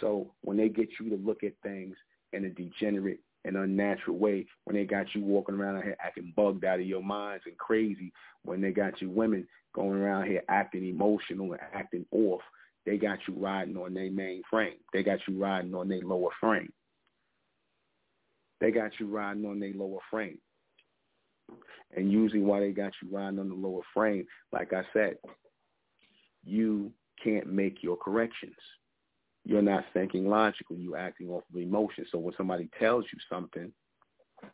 So 0.00 0.32
when 0.40 0.56
they 0.56 0.68
get 0.68 0.88
you 1.00 1.10
to 1.10 1.16
look 1.16 1.44
at 1.44 1.52
things 1.62 1.96
in 2.32 2.44
a 2.44 2.50
degenerate 2.50 3.20
an 3.44 3.56
unnatural 3.56 4.16
way 4.16 4.46
when 4.64 4.76
they 4.76 4.84
got 4.84 5.14
you 5.14 5.22
walking 5.22 5.54
around 5.54 5.82
here 5.82 5.96
acting 6.00 6.32
bugged 6.36 6.64
out 6.64 6.80
of 6.80 6.86
your 6.86 7.02
minds 7.02 7.44
and 7.46 7.58
crazy 7.58 8.12
when 8.44 8.60
they 8.60 8.70
got 8.70 9.00
you 9.00 9.10
women 9.10 9.46
going 9.74 9.98
around 9.98 10.26
here 10.26 10.42
acting 10.48 10.86
emotional 10.86 11.52
and 11.52 11.60
acting 11.74 12.06
off 12.12 12.42
they 12.84 12.96
got 12.96 13.18
you 13.28 13.34
riding 13.34 13.76
on 13.76 13.94
their 13.94 14.10
main 14.10 14.42
frame. 14.50 14.78
They 14.92 15.02
got 15.02 15.20
you 15.28 15.40
riding 15.40 15.74
on 15.74 15.88
their 15.88 16.02
lower 16.02 16.30
frame. 16.40 16.72
They 18.60 18.70
got 18.70 18.92
you 18.98 19.06
riding 19.06 19.44
on 19.44 19.60
their 19.60 19.72
lower 19.72 20.00
frame. 20.10 20.38
And 21.96 22.10
usually 22.10 22.40
why 22.40 22.60
they 22.60 22.70
got 22.70 22.92
you 23.02 23.08
riding 23.14 23.38
on 23.38 23.48
the 23.48 23.54
lower 23.54 23.82
frame, 23.94 24.26
like 24.52 24.72
I 24.72 24.82
said, 24.92 25.16
you 26.44 26.92
can't 27.22 27.46
make 27.46 27.82
your 27.82 27.96
corrections. 27.96 28.56
You're 29.44 29.62
not 29.62 29.84
thinking 29.92 30.28
logically. 30.28 30.78
You're 30.78 30.96
acting 30.96 31.28
off 31.28 31.42
of 31.52 31.60
emotion. 31.60 32.06
So 32.10 32.18
when 32.18 32.34
somebody 32.36 32.68
tells 32.78 33.04
you 33.12 33.18
something, 33.28 33.72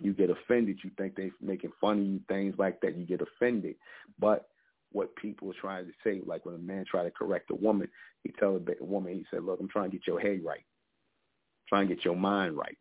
you 0.00 0.12
get 0.12 0.30
offended. 0.30 0.78
You 0.82 0.90
think 0.96 1.16
they're 1.16 1.30
making 1.40 1.72
fun 1.80 1.98
of 2.00 2.06
you, 2.06 2.20
things 2.28 2.54
like 2.58 2.80
that. 2.80 2.96
You 2.96 3.04
get 3.04 3.20
offended. 3.20 3.76
But 4.18 4.48
what 4.92 5.14
people 5.16 5.50
are 5.50 5.60
trying 5.60 5.86
to 5.86 5.92
say, 6.02 6.22
like 6.24 6.46
when 6.46 6.54
a 6.54 6.58
man 6.58 6.84
try 6.90 7.04
to 7.04 7.10
correct 7.10 7.50
a 7.50 7.54
woman, 7.54 7.88
he 8.22 8.32
tell 8.38 8.56
a 8.56 8.84
woman, 8.84 9.14
he 9.14 9.26
said, 9.30 9.44
look, 9.44 9.60
I'm 9.60 9.68
trying 9.68 9.90
to 9.90 9.96
get 9.96 10.06
your 10.06 10.20
head 10.20 10.40
right. 10.44 10.60
I'm 10.60 11.68
trying 11.68 11.88
to 11.88 11.94
get 11.94 12.04
your 12.04 12.16
mind 12.16 12.56
right. 12.56 12.76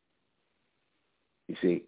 You 1.47 1.55
see, 1.61 1.83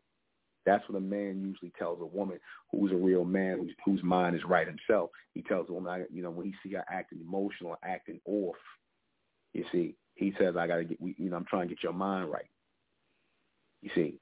that's 0.65 0.88
what 0.89 0.97
a 0.97 1.01
man 1.01 1.41
usually 1.41 1.71
tells 1.79 2.01
a 2.01 2.05
woman 2.05 2.39
who's 2.71 2.91
a 2.91 2.95
real 2.95 3.25
man, 3.25 3.58
whose, 3.58 3.71
whose 3.86 4.03
mind 4.03 4.36
is 4.36 4.43
right 4.45 4.67
himself. 4.67 5.10
He 5.34 5.41
tells 5.41 5.69
a 5.69 5.73
woman, 5.73 6.05
you 6.12 6.21
know, 6.21 6.32
when 6.32 6.45
he 6.45 6.53
see 6.62 6.75
her 6.75 6.86
acting 6.89 7.19
emotional, 7.21 7.77
acting 7.84 8.19
off, 8.25 8.58
you 9.53 9.65
see, 9.71 9.95
he 10.19 10.34
says, 10.38 10.55
I 10.58 10.67
got 10.67 10.77
to 10.77 10.84
get, 10.84 10.99
you 10.99 11.29
know, 11.29 11.38
I'm 11.38 11.45
trying 11.45 11.69
to 11.69 11.73
get 11.73 11.82
your 11.84 11.93
mind 11.93 12.29
right. 12.29 12.49
You 13.82 13.89
see, 13.95 14.19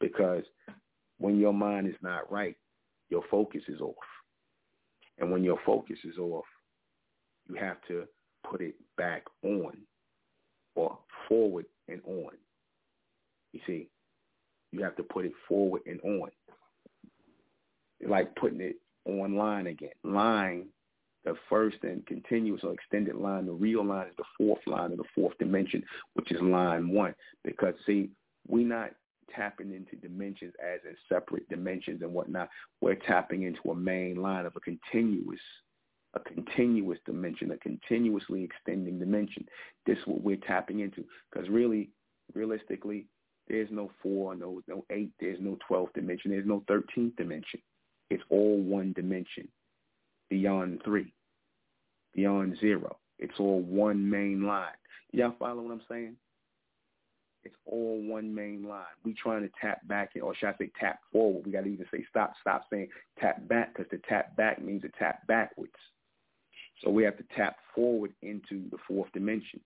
because 0.00 0.44
when 1.18 1.38
your 1.38 1.54
mind 1.54 1.88
is 1.88 1.96
not 2.02 2.30
right, 2.30 2.54
your 3.08 3.22
focus 3.30 3.62
is 3.68 3.80
off. 3.80 3.94
And 5.18 5.32
when 5.32 5.42
your 5.42 5.58
focus 5.64 5.98
is 6.04 6.18
off, 6.18 6.44
you 7.48 7.54
have 7.54 7.78
to 7.88 8.04
put 8.48 8.60
it 8.60 8.74
back 8.98 9.24
on 9.42 9.72
or 10.74 10.98
forward 11.26 11.64
and 11.88 12.02
on. 12.06 12.32
You 13.52 13.60
see, 13.66 13.88
you 14.72 14.82
have 14.84 14.96
to 14.96 15.02
put 15.02 15.24
it 15.24 15.32
forward 15.48 15.82
and 15.86 16.00
on. 16.02 16.28
It's 17.98 18.10
like 18.10 18.36
putting 18.36 18.60
it 18.60 18.76
online 19.06 19.68
again. 19.68 19.90
Line, 20.04 20.66
the 21.24 21.34
first 21.48 21.78
and 21.82 22.06
continuous 22.06 22.62
or 22.64 22.72
extended 22.72 23.16
line, 23.16 23.46
the 23.46 23.52
real 23.52 23.84
line 23.84 24.06
is 24.06 24.14
the 24.16 24.24
fourth 24.36 24.60
line 24.66 24.92
of 24.92 24.98
the 24.98 25.04
fourth 25.14 25.36
dimension, 25.38 25.82
which 26.14 26.30
is 26.32 26.40
line 26.40 26.88
one. 26.90 27.14
Because 27.44 27.74
see, 27.86 28.10
we're 28.46 28.66
not 28.66 28.90
tapping 29.34 29.72
into 29.72 29.96
dimensions 29.96 30.54
as 30.64 30.80
in 30.84 30.96
separate 31.08 31.48
dimensions 31.48 32.02
and 32.02 32.12
whatnot. 32.12 32.48
We're 32.80 32.94
tapping 32.94 33.42
into 33.42 33.70
a 33.70 33.74
main 33.74 34.16
line 34.16 34.46
of 34.46 34.56
a 34.56 34.60
continuous, 34.60 35.40
a 36.14 36.20
continuous 36.20 36.98
dimension, 37.04 37.50
a 37.50 37.58
continuously 37.58 38.42
extending 38.42 38.98
dimension. 38.98 39.44
This 39.86 39.98
is 39.98 40.06
what 40.06 40.22
we're 40.22 40.36
tapping 40.36 40.80
into. 40.80 41.04
Because 41.30 41.48
really, 41.50 41.90
realistically, 42.34 43.06
there's 43.48 43.68
no 43.70 43.90
four, 44.02 44.34
no 44.34 44.62
no 44.68 44.84
eight, 44.90 45.10
there's 45.20 45.40
no 45.40 45.58
twelfth 45.66 45.94
dimension, 45.94 46.30
there's 46.30 46.46
no 46.46 46.62
thirteenth 46.68 47.16
dimension. 47.16 47.60
It's 48.10 48.22
all 48.30 48.60
one 48.60 48.92
dimension, 48.94 49.48
beyond 50.30 50.82
three, 50.84 51.12
beyond 52.14 52.58
zero. 52.60 52.96
It's 53.18 53.38
all 53.38 53.60
one 53.62 54.08
main 54.08 54.44
line. 54.44 54.68
Y'all 55.12 55.34
follow 55.38 55.62
what 55.62 55.72
I'm 55.72 55.82
saying? 55.88 56.16
It's 57.44 57.56
all 57.66 58.00
one 58.02 58.34
main 58.34 58.66
line. 58.68 58.84
We 59.04 59.14
trying 59.14 59.42
to 59.42 59.50
tap 59.60 59.86
back, 59.88 60.10
or 60.20 60.34
should 60.34 60.48
I 60.48 60.54
say 60.58 60.70
tap 60.78 61.00
forward? 61.12 61.46
We 61.46 61.52
got 61.52 61.64
to 61.64 61.70
even 61.70 61.86
say 61.90 62.04
stop, 62.10 62.34
stop 62.40 62.64
saying 62.70 62.88
tap 63.18 63.46
back 63.48 63.74
because 63.74 63.90
to 63.90 63.98
tap 64.08 64.36
back 64.36 64.62
means 64.62 64.82
to 64.82 64.90
tap 64.98 65.26
backwards. 65.26 65.72
So 66.82 66.90
we 66.90 67.04
have 67.04 67.16
to 67.16 67.24
tap 67.36 67.56
forward 67.74 68.12
into 68.22 68.68
the 68.70 68.78
fourth 68.86 69.10
dimension. 69.12 69.60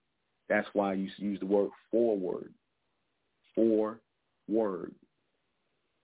That's 0.49 0.67
why 0.73 0.93
you 0.93 1.09
use 1.17 1.39
the 1.39 1.45
word 1.45 1.69
forward. 1.91 2.53
For 3.55 3.99
word. 4.47 4.93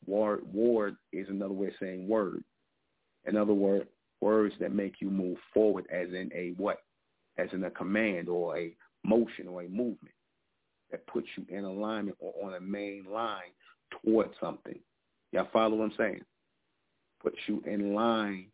Word, 0.06 0.42
word 0.54 0.98
is 1.12 1.28
another 1.30 1.54
way 1.54 1.68
of 1.68 1.74
saying 1.80 2.08
word. 2.08 2.44
In 3.26 3.36
other 3.36 3.54
words, 4.22 4.56
that 4.60 4.74
make 4.74 4.96
you 5.02 5.10
move 5.10 5.38
forward 5.54 5.86
as 5.92 6.10
in 6.10 6.30
a 6.34 6.54
what? 6.58 6.78
As 7.38 7.50
in 7.54 7.64
a 7.64 7.72
command 7.72 8.28
or 8.28 8.58
a 8.58 8.76
motion 9.04 9.48
or 9.48 9.62
a 9.64 9.70
movement 9.70 10.16
that 10.92 11.06
puts 11.08 11.28
you 11.38 11.46
in 11.50 11.64
alignment 11.64 12.18
or 12.20 12.34
on 12.46 12.56
a 12.56 12.60
main 12.60 13.06
line 13.10 13.52
towards 14.04 14.34
something. 14.42 14.80
Y'all 15.32 15.48
follow 15.54 15.78
what 15.78 15.86
I'm 15.86 15.94
saying? 15.98 16.22
Puts 17.22 17.38
you 17.48 17.62
in 17.66 17.94
line 17.94 18.48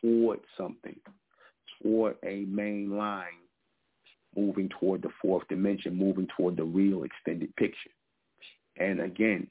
towards 0.00 0.42
something, 0.56 0.96
toward 1.82 2.16
a 2.24 2.44
main 2.48 2.96
line, 2.96 3.26
moving 4.36 4.68
toward 4.80 5.02
the 5.02 5.10
fourth 5.20 5.46
dimension, 5.48 5.94
moving 5.94 6.26
toward 6.36 6.56
the 6.56 6.64
real 6.64 7.04
extended 7.04 7.54
picture. 7.56 7.90
And 8.78 9.00
again, 9.00 9.48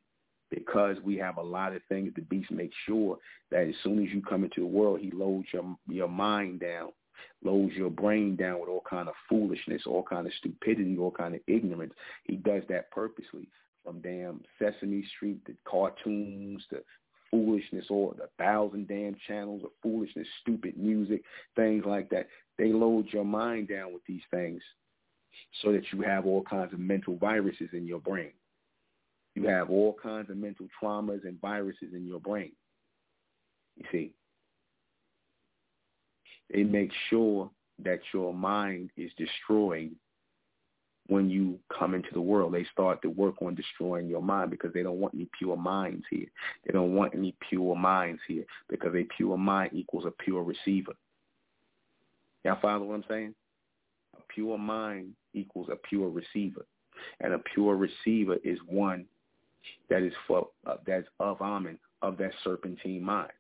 because 0.52 0.98
we 1.04 1.18
have 1.18 1.38
a 1.38 1.42
lot 1.42 1.76
of 1.76 1.82
things, 1.90 2.12
the 2.16 2.22
beast 2.22 2.52
makes 2.52 2.76
sure 2.86 3.18
that 3.50 3.68
as 3.68 3.76
soon 3.84 4.06
as 4.06 4.14
you 4.14 4.22
come 4.22 4.44
into 4.44 4.62
the 4.62 4.68
world, 4.68 5.00
he 5.00 5.10
loads 5.12 5.48
your 5.52 5.76
your 5.88 6.10
mind 6.10 6.60
down 6.60 6.92
loads 7.44 7.74
your 7.74 7.90
brain 7.90 8.36
down 8.36 8.60
with 8.60 8.70
all 8.70 8.84
kind 8.90 9.08
of 9.08 9.16
foolishness, 9.30 9.84
all 9.86 10.04
kind 10.04 10.28
of 10.28 10.34
stupidity, 10.40 10.98
all 10.98 11.12
kind 11.12 11.36
of 11.36 11.42
ignorance. 11.48 11.94
He 12.24 12.36
does 12.38 12.64
that 12.70 12.92
purposely 12.92 13.48
from 13.84 14.02
damn 14.02 14.42
Sesame 14.60 15.04
Street 15.16 15.44
to 15.46 15.56
cartoons 15.68 16.64
to 16.70 16.82
foolishness 17.30 17.86
or 17.90 18.14
the 18.18 18.30
thousand 18.38 18.88
damn 18.88 19.16
channels 19.28 19.64
of 19.64 19.72
foolishness, 19.82 20.28
stupid 20.42 20.78
music, 20.78 21.24
things 21.56 21.84
like 21.86 22.10
that. 22.10 22.28
They 22.58 22.74
load 22.74 23.08
your 23.12 23.26
mind 23.26 23.70
down 23.70 23.94
with 23.94 24.04
these 24.08 24.22
things 24.30 24.62
so 25.64 25.72
that 25.72 25.84
you 25.92 26.02
have 26.02 26.26
all 26.26 26.44
kinds 26.44 26.74
of 26.74 26.80
mental 26.80 27.16
viruses 27.16 27.70
in 27.74 27.88
your 27.88 28.00
brain. 28.00 28.32
You 29.36 29.48
have 29.48 29.70
all 29.70 29.96
kinds 30.02 30.30
of 30.30 30.38
mental 30.38 30.68
traumas 30.82 31.24
and 31.26 31.40
viruses 31.40 31.94
in 31.94 32.06
your 32.06 32.20
brain. 32.20 32.52
You 33.78 33.86
see, 33.92 34.14
they 36.54 36.64
make 36.64 36.92
sure 37.10 37.50
that 37.84 38.00
your 38.14 38.34
mind 38.34 38.92
is 38.98 39.12
destroyed 39.18 39.92
when 41.08 41.30
you 41.30 41.60
come 41.78 41.94
into 41.94 42.10
the 42.14 42.22
world. 42.22 42.54
They 42.54 42.66
start 42.72 43.02
to 43.02 43.10
work 43.10 43.42
on 43.42 43.56
destroying 43.56 44.08
your 44.08 44.22
mind 44.22 44.52
because 44.52 44.72
they 44.74 44.84
don't 44.84 45.00
want 45.00 45.14
any 45.14 45.28
pure 45.38 45.58
minds 45.58 46.04
here. 46.10 46.28
They 46.66 46.74
don't 46.74 46.94
want 46.96 47.16
any 47.16 47.36
pure 47.50 47.76
minds 47.76 48.22
here 48.28 48.46
because 48.70 48.94
a 48.96 49.06
pure 49.18 49.38
mind 49.38 49.72
equals 49.74 50.06
a 50.06 50.24
pure 50.24 50.44
receiver. 50.44 50.94
Y'all 52.44 52.60
follow 52.62 52.86
what 52.86 52.96
I'm 52.96 53.04
saying? 53.10 53.36
A 54.18 54.22
pure 54.34 54.58
mind 54.58 55.14
equals 55.34 55.70
a 55.72 55.76
pure 55.76 56.10
receiver. 56.10 56.66
And 57.20 57.34
a 57.34 57.40
pure 57.40 57.76
receiver 57.76 58.38
is 58.44 58.60
one 58.68 59.06
that 59.90 60.04
is 60.04 60.14
for 60.28 60.48
uh, 60.66 60.76
that's 60.86 61.08
of 61.20 61.42
Amen, 61.42 61.78
of 62.02 62.18
that 62.18 62.32
serpentine 62.44 63.04
mind. 63.04 63.32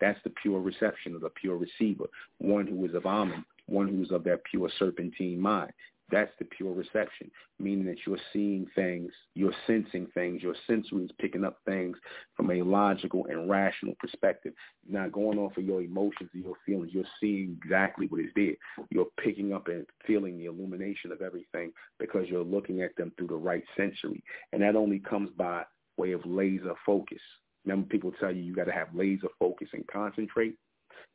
That's 0.00 0.18
the 0.24 0.30
pure 0.42 0.60
reception 0.60 1.14
of 1.14 1.20
the 1.20 1.30
pure 1.30 1.56
receiver, 1.56 2.06
one 2.38 2.66
who 2.66 2.84
is 2.84 2.94
of 2.94 3.06
Amen, 3.06 3.44
one 3.66 3.88
who 3.88 4.02
is 4.02 4.10
of 4.10 4.24
that 4.24 4.42
pure 4.44 4.70
serpentine 4.78 5.40
mind. 5.40 5.72
That's 6.12 6.30
the 6.38 6.44
pure 6.44 6.74
reception, 6.74 7.30
meaning 7.58 7.86
that 7.86 7.96
you're 8.06 8.18
seeing 8.34 8.66
things, 8.74 9.10
you're 9.34 9.54
sensing 9.66 10.06
things, 10.12 10.42
your 10.42 10.54
sensory 10.66 11.04
is 11.04 11.10
picking 11.18 11.42
up 11.42 11.56
things 11.64 11.96
from 12.36 12.50
a 12.50 12.60
logical 12.60 13.26
and 13.30 13.48
rational 13.48 13.94
perspective. 13.98 14.52
Not 14.86 15.10
going 15.10 15.38
off 15.38 15.56
of 15.56 15.64
your 15.64 15.80
emotions 15.80 16.28
and 16.34 16.44
your 16.44 16.56
feelings. 16.66 16.90
You're 16.92 17.04
seeing 17.18 17.58
exactly 17.62 18.06
what 18.08 18.20
is 18.20 18.30
there. 18.36 18.52
You're 18.90 19.06
picking 19.18 19.54
up 19.54 19.68
and 19.68 19.86
feeling 20.06 20.36
the 20.36 20.44
illumination 20.44 21.12
of 21.12 21.22
everything 21.22 21.72
because 21.98 22.28
you're 22.28 22.44
looking 22.44 22.82
at 22.82 22.94
them 22.96 23.12
through 23.16 23.28
the 23.28 23.34
right 23.34 23.64
sensory. 23.74 24.22
And 24.52 24.60
that 24.60 24.76
only 24.76 24.98
comes 24.98 25.30
by 25.36 25.64
way 25.96 26.12
of 26.12 26.26
laser 26.26 26.74
focus. 26.84 27.20
Remember, 27.64 27.88
people 27.88 28.12
tell 28.20 28.32
you 28.32 28.42
you 28.42 28.54
got 28.54 28.64
to 28.64 28.72
have 28.72 28.94
laser 28.94 29.28
focus 29.38 29.68
and 29.72 29.86
concentrate. 29.86 30.56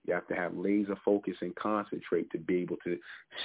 You 0.08 0.14
have 0.14 0.28
to 0.28 0.36
have 0.36 0.56
laser 0.56 0.96
focus 1.04 1.36
and 1.42 1.56
concentrate 1.56 2.32
to 2.32 2.38
be 2.38 2.58
able 2.58 2.78
to 2.86 2.98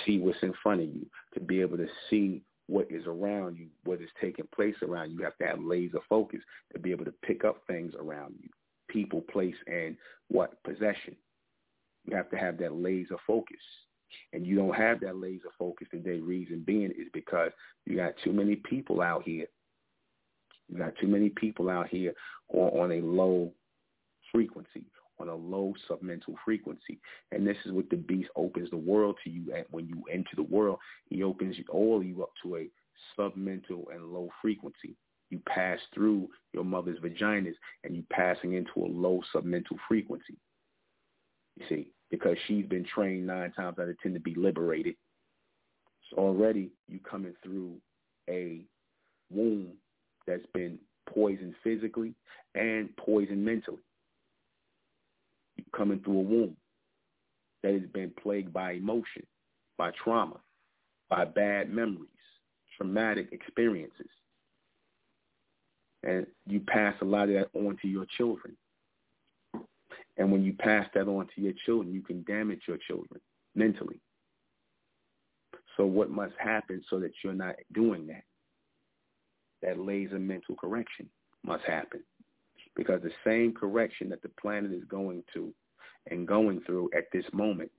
see 0.04 0.18
what's 0.18 0.42
in 0.42 0.54
front 0.62 0.80
of 0.80 0.86
you, 0.86 1.06
to 1.34 1.40
be 1.40 1.60
able 1.60 1.76
to 1.76 1.88
see 2.08 2.42
what 2.68 2.86
is 2.90 3.06
around 3.06 3.56
you, 3.56 3.66
what 3.84 4.00
is 4.00 4.08
taking 4.20 4.46
place 4.54 4.76
around 4.82 5.10
you. 5.10 5.18
You 5.18 5.24
have 5.24 5.38
to 5.38 5.46
have 5.46 5.60
laser 5.60 5.98
focus 6.08 6.40
to 6.72 6.78
be 6.78 6.92
able 6.92 7.04
to 7.04 7.14
pick 7.24 7.44
up 7.44 7.62
things 7.66 7.94
around 7.98 8.34
you, 8.40 8.48
people, 8.88 9.20
place, 9.20 9.56
and 9.66 9.96
what 10.28 10.62
possession. 10.62 11.16
You 12.06 12.16
have 12.16 12.30
to 12.30 12.36
have 12.36 12.58
that 12.58 12.74
laser 12.74 13.16
focus. 13.26 13.60
And 14.32 14.46
you 14.46 14.56
don't 14.56 14.74
have 14.74 15.00
that 15.00 15.16
laser 15.16 15.48
focus 15.58 15.88
today. 15.90 16.20
Reason 16.20 16.62
being 16.66 16.90
is 16.90 17.08
because 17.12 17.50
you 17.86 17.96
got 17.96 18.12
too 18.22 18.32
many 18.32 18.56
people 18.56 19.00
out 19.00 19.22
here 19.24 19.46
you 20.72 20.78
got 20.78 20.96
too 21.00 21.06
many 21.06 21.28
people 21.28 21.68
out 21.68 21.88
here 21.88 22.14
on, 22.48 22.80
on 22.80 22.92
a 22.92 23.00
low 23.00 23.52
frequency, 24.32 24.84
on 25.18 25.28
a 25.28 25.34
low 25.34 25.74
submental 25.88 26.34
frequency. 26.44 26.98
And 27.30 27.46
this 27.46 27.56
is 27.64 27.72
what 27.72 27.88
the 27.90 27.96
beast 27.96 28.30
opens 28.36 28.70
the 28.70 28.76
world 28.76 29.16
to 29.24 29.30
you 29.30 29.52
at 29.52 29.70
when 29.70 29.86
you 29.86 30.02
enter 30.12 30.30
the 30.36 30.42
world. 30.42 30.78
He 31.08 31.22
opens 31.22 31.56
all 31.68 32.02
you 32.02 32.22
up 32.22 32.30
to 32.42 32.56
a 32.56 32.68
submental 33.18 33.84
and 33.94 34.12
low 34.12 34.28
frequency. 34.40 34.96
You 35.30 35.40
pass 35.48 35.78
through 35.94 36.28
your 36.52 36.64
mother's 36.64 36.98
vaginas 36.98 37.54
and 37.84 37.94
you're 37.94 38.04
passing 38.10 38.54
into 38.54 38.80
a 38.84 38.86
low 38.86 39.22
submental 39.34 39.78
frequency. 39.88 40.36
You 41.56 41.66
see, 41.68 41.90
because 42.10 42.36
she's 42.46 42.66
been 42.66 42.84
trained 42.84 43.26
nine 43.26 43.52
times 43.52 43.78
out 43.78 43.88
of 43.88 43.98
ten 44.00 44.14
to 44.14 44.20
be 44.20 44.34
liberated. 44.34 44.94
So 46.10 46.18
already 46.18 46.70
you 46.88 47.00
coming 47.00 47.34
through 47.42 47.76
a 48.28 48.62
womb 49.30 49.72
that's 50.26 50.46
been 50.52 50.78
poisoned 51.08 51.54
physically 51.64 52.14
and 52.54 52.94
poisoned 52.96 53.44
mentally. 53.44 53.82
Coming 55.76 56.00
through 56.00 56.18
a 56.18 56.22
womb 56.22 56.56
that 57.62 57.72
has 57.72 57.88
been 57.92 58.12
plagued 58.22 58.52
by 58.52 58.72
emotion, 58.72 59.22
by 59.78 59.90
trauma, 60.02 60.40
by 61.08 61.24
bad 61.24 61.70
memories, 61.70 62.08
traumatic 62.76 63.28
experiences. 63.32 64.08
And 66.02 66.26
you 66.46 66.60
pass 66.60 66.94
a 67.00 67.04
lot 67.04 67.28
of 67.28 67.34
that 67.34 67.48
on 67.54 67.76
to 67.82 67.88
your 67.88 68.06
children. 68.16 68.56
And 70.16 70.30
when 70.30 70.44
you 70.44 70.52
pass 70.52 70.86
that 70.94 71.08
on 71.08 71.28
to 71.34 71.40
your 71.40 71.54
children, 71.64 71.94
you 71.94 72.02
can 72.02 72.22
damage 72.24 72.62
your 72.66 72.78
children 72.88 73.20
mentally. 73.54 74.00
So 75.76 75.86
what 75.86 76.10
must 76.10 76.34
happen 76.38 76.82
so 76.90 76.98
that 77.00 77.12
you're 77.22 77.32
not 77.32 77.56
doing 77.72 78.06
that? 78.08 78.24
That 79.62 79.78
laser 79.78 80.18
mental 80.18 80.54
correction 80.56 81.08
must 81.44 81.64
happen. 81.64 82.02
Because 82.74 83.00
the 83.02 83.12
same 83.24 83.54
correction 83.54 84.08
that 84.10 84.22
the 84.22 84.30
planet 84.40 84.72
is 84.72 84.84
going 84.84 85.22
to 85.34 85.52
and 86.10 86.26
going 86.26 86.60
through 86.66 86.90
at 86.96 87.04
this 87.12 87.24
moment, 87.32 87.70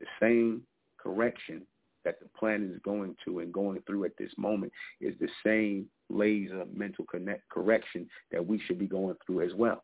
the 0.00 0.06
same 0.20 0.62
correction 0.98 1.62
that 2.04 2.20
the 2.20 2.28
planet 2.38 2.70
is 2.70 2.80
going 2.84 3.16
to 3.24 3.40
and 3.40 3.52
going 3.52 3.80
through 3.86 4.04
at 4.04 4.16
this 4.18 4.32
moment 4.36 4.72
is 5.00 5.14
the 5.20 5.28
same 5.44 5.86
laser 6.10 6.64
mental 6.74 7.04
connect 7.04 7.48
correction 7.48 8.08
that 8.30 8.44
we 8.44 8.60
should 8.66 8.78
be 8.78 8.86
going 8.86 9.16
through 9.26 9.42
as 9.42 9.54
well. 9.54 9.82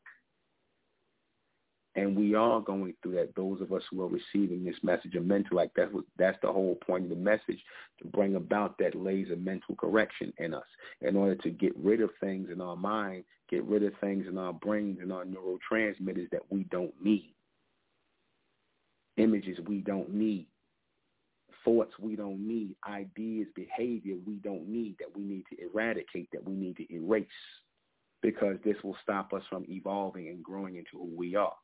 And 1.94 2.16
we 2.16 2.34
are 2.34 2.60
going 2.60 2.94
through 3.02 3.16
that. 3.16 3.34
Those 3.34 3.60
of 3.60 3.72
us 3.72 3.82
who 3.90 4.02
are 4.02 4.08
receiving 4.08 4.64
this 4.64 4.76
message 4.82 5.16
of 5.16 5.24
mental, 5.24 5.56
like 5.56 5.70
that's 5.74 5.92
what, 5.92 6.04
that's 6.16 6.38
the 6.42 6.52
whole 6.52 6.76
point 6.76 7.04
of 7.04 7.10
the 7.10 7.16
message 7.16 7.60
to 8.00 8.06
bring 8.12 8.36
about 8.36 8.78
that 8.78 8.94
laser 8.94 9.36
mental 9.36 9.74
correction 9.74 10.32
in 10.38 10.54
us 10.54 10.66
in 11.00 11.16
order 11.16 11.34
to 11.36 11.50
get 11.50 11.76
rid 11.76 12.00
of 12.00 12.10
things 12.20 12.50
in 12.52 12.60
our 12.60 12.76
mind, 12.76 13.24
get 13.50 13.64
rid 13.64 13.82
of 13.82 13.92
things 14.00 14.26
in 14.28 14.38
our 14.38 14.52
brains 14.52 14.98
and 15.02 15.12
our 15.12 15.24
neurotransmitters 15.24 16.30
that 16.30 16.42
we 16.50 16.64
don't 16.64 16.94
need, 17.02 17.34
images 19.18 19.58
we 19.66 19.80
don't 19.80 20.12
need, 20.12 20.46
thoughts 21.64 21.92
we 21.98 22.16
don't 22.16 22.46
need, 22.46 22.74
ideas, 22.88 23.46
behavior 23.54 24.16
we 24.26 24.36
don't 24.36 24.68
need, 24.68 24.96
that 24.98 25.14
we 25.16 25.22
need 25.22 25.44
to 25.50 25.56
eradicate, 25.62 26.28
that 26.32 26.44
we 26.44 26.54
need 26.54 26.76
to 26.76 26.92
erase, 26.92 27.26
because 28.22 28.56
this 28.64 28.76
will 28.82 28.96
stop 29.02 29.32
us 29.32 29.42
from 29.50 29.64
evolving 29.68 30.28
and 30.28 30.42
growing 30.42 30.76
into 30.76 30.92
who 30.92 31.10
we 31.16 31.36
are. 31.36 31.54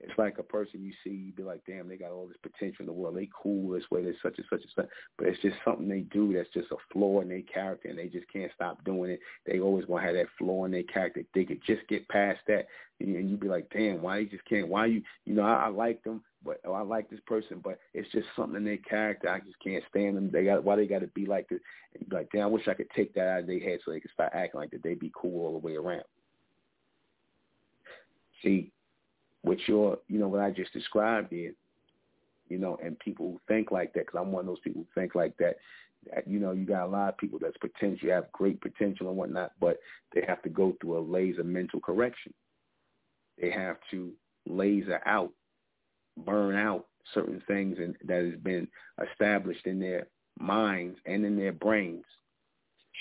It's 0.00 0.18
like 0.18 0.38
a 0.38 0.42
person 0.42 0.84
you 0.84 0.92
see, 1.02 1.10
you 1.10 1.32
be 1.32 1.42
like, 1.42 1.62
damn, 1.66 1.88
they 1.88 1.96
got 1.96 2.10
all 2.10 2.26
this 2.26 2.36
potential 2.42 2.82
in 2.82 2.86
the 2.86 2.92
world. 2.92 3.16
They 3.16 3.30
cool 3.42 3.72
this 3.72 3.90
way, 3.90 4.02
they're 4.02 4.14
such 4.22 4.36
and 4.36 4.46
such 4.50 4.60
and 4.60 4.70
such. 4.76 4.88
But 5.16 5.28
it's 5.28 5.40
just 5.40 5.56
something 5.64 5.88
they 5.88 6.00
do 6.00 6.34
that's 6.34 6.52
just 6.52 6.70
a 6.70 6.76
flaw 6.92 7.20
in 7.22 7.28
their 7.28 7.42
character, 7.42 7.88
and 7.88 7.98
they 7.98 8.08
just 8.08 8.30
can't 8.30 8.52
stop 8.54 8.84
doing 8.84 9.12
it. 9.12 9.20
They 9.46 9.58
always 9.58 9.86
want 9.86 10.02
to 10.02 10.06
have 10.06 10.16
that 10.16 10.26
flaw 10.38 10.66
in 10.66 10.70
their 10.70 10.82
character. 10.82 11.22
They 11.34 11.44
could 11.44 11.62
just 11.66 11.88
get 11.88 12.06
past 12.08 12.40
that, 12.46 12.66
and 13.00 13.30
you'd 13.30 13.40
be 13.40 13.48
like, 13.48 13.70
damn, 13.70 14.02
why 14.02 14.18
you 14.18 14.28
just 14.28 14.44
can't? 14.44 14.68
Why 14.68 14.86
you, 14.86 15.02
you 15.24 15.34
know, 15.34 15.44
I, 15.44 15.64
I 15.64 15.68
like 15.68 16.04
them, 16.04 16.22
but 16.44 16.60
oh, 16.66 16.72
I 16.72 16.82
like 16.82 17.08
this 17.08 17.20
person, 17.26 17.60
but 17.64 17.78
it's 17.94 18.10
just 18.12 18.26
something 18.36 18.56
in 18.56 18.64
their 18.64 18.76
character. 18.76 19.30
I 19.30 19.40
just 19.40 19.58
can't 19.64 19.82
stand 19.88 20.16
them. 20.16 20.30
They 20.30 20.44
got 20.44 20.62
why 20.62 20.76
they 20.76 20.86
got 20.86 21.00
to 21.00 21.08
be 21.08 21.24
like 21.24 21.48
this. 21.48 21.60
And 21.98 22.08
be 22.08 22.16
like, 22.16 22.28
damn, 22.32 22.42
I 22.42 22.46
wish 22.46 22.68
I 22.68 22.74
could 22.74 22.90
take 22.94 23.14
that 23.14 23.28
out 23.28 23.40
of 23.40 23.46
their 23.46 23.60
head 23.60 23.80
so 23.84 23.92
they 23.92 24.00
could 24.00 24.10
start 24.12 24.32
acting 24.34 24.60
like 24.60 24.70
that. 24.72 24.82
They 24.82 24.94
be 24.94 25.12
cool 25.14 25.46
all 25.46 25.52
the 25.52 25.66
way 25.66 25.76
around. 25.76 26.04
See, 28.42 28.70
what 29.46 29.58
your, 29.68 29.98
you 30.08 30.18
know, 30.18 30.26
what 30.26 30.40
I 30.40 30.50
just 30.50 30.72
described 30.72 31.32
is, 31.32 31.54
you 32.48 32.58
know, 32.58 32.76
and 32.82 32.98
people 32.98 33.30
who 33.30 33.40
think 33.46 33.70
like 33.70 33.92
that, 33.92 34.06
because 34.06 34.20
I'm 34.20 34.32
one 34.32 34.40
of 34.40 34.46
those 34.46 34.58
people 34.58 34.82
who 34.82 35.00
think 35.00 35.14
like 35.14 35.36
that, 35.36 35.56
that, 36.12 36.26
you 36.26 36.40
know, 36.40 36.50
you 36.50 36.66
got 36.66 36.84
a 36.84 36.90
lot 36.90 37.10
of 37.10 37.18
people 37.18 37.38
that's 37.40 37.56
potential, 37.58 38.10
have 38.10 38.32
great 38.32 38.60
potential 38.60 39.08
and 39.08 39.16
whatnot, 39.16 39.52
but 39.60 39.78
they 40.12 40.24
have 40.26 40.42
to 40.42 40.48
go 40.48 40.74
through 40.80 40.98
a 40.98 41.00
laser 41.00 41.44
mental 41.44 41.78
correction. 41.78 42.34
They 43.40 43.50
have 43.50 43.76
to 43.92 44.10
laser 44.48 45.00
out, 45.06 45.30
burn 46.24 46.56
out 46.56 46.86
certain 47.14 47.40
things 47.46 47.78
and 47.78 47.94
that 48.04 48.24
has 48.24 48.40
been 48.42 48.66
established 49.12 49.64
in 49.64 49.78
their 49.78 50.08
minds 50.40 50.98
and 51.06 51.24
in 51.24 51.36
their 51.36 51.52
brains, 51.52 52.04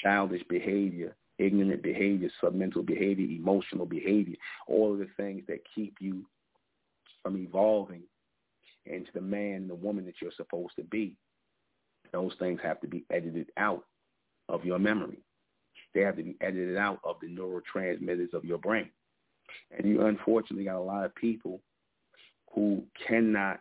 childish 0.03 0.43
behavior, 0.47 1.15
ignorant 1.39 1.81
behavior, 1.81 2.29
submental 2.41 2.85
behavior, 2.85 3.25
emotional 3.25 3.87
behavior, 3.87 4.35
all 4.67 4.93
of 4.93 4.99
the 4.99 5.07
things 5.17 5.41
that 5.47 5.57
keep 5.73 5.95
you 5.99 6.23
from 7.25 7.37
evolving 7.37 8.03
into 8.85 9.09
the 9.15 9.21
man 9.21 9.55
and 9.55 9.69
the 9.69 9.75
woman 9.75 10.05
that 10.05 10.13
you're 10.21 10.31
supposed 10.37 10.75
to 10.75 10.83
be. 10.83 11.17
Those 12.13 12.33
things 12.37 12.59
have 12.61 12.79
to 12.81 12.87
be 12.87 13.03
edited 13.11 13.49
out 13.57 13.83
of 14.47 14.63
your 14.63 14.77
memory. 14.77 15.23
They 15.95 16.01
have 16.01 16.17
to 16.17 16.23
be 16.23 16.37
edited 16.39 16.77
out 16.77 16.99
of 17.03 17.15
the 17.19 17.27
neurotransmitters 17.27 18.33
of 18.33 18.45
your 18.45 18.59
brain. 18.59 18.91
And 19.75 19.89
you 19.89 20.05
unfortunately 20.05 20.65
got 20.65 20.77
a 20.77 20.79
lot 20.79 21.03
of 21.03 21.15
people 21.15 21.61
who 22.53 22.83
cannot 23.07 23.59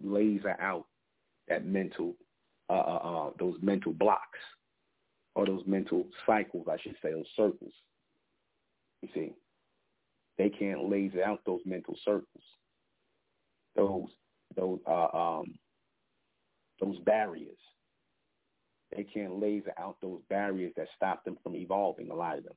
laser 0.00 0.56
out 0.60 0.86
that 1.48 1.66
mental, 1.66 2.14
uh, 2.70 2.72
uh, 2.72 3.26
uh, 3.26 3.30
those 3.36 3.56
mental 3.62 3.92
blocks 3.92 4.38
or 5.34 5.44
those 5.44 5.62
mental 5.66 6.06
cycles, 6.24 6.68
I 6.70 6.76
should 6.80 6.94
say, 7.02 7.10
those 7.10 7.26
circles. 7.36 7.72
You 9.02 9.08
see, 9.12 9.32
they 10.38 10.50
can't 10.50 10.88
laser 10.88 11.22
out 11.22 11.40
those 11.46 11.60
mental 11.64 11.96
circles, 12.04 12.44
those 13.76 14.08
those 14.56 14.80
uh, 14.86 15.08
um, 15.12 15.54
those 16.80 16.98
barriers. 17.00 17.58
They 18.94 19.04
can't 19.04 19.40
laser 19.40 19.72
out 19.78 19.96
those 20.00 20.20
barriers 20.28 20.72
that 20.76 20.86
stop 20.94 21.24
them 21.24 21.36
from 21.42 21.56
evolving. 21.56 22.10
A 22.10 22.14
lot 22.14 22.38
of 22.38 22.44
them, 22.44 22.54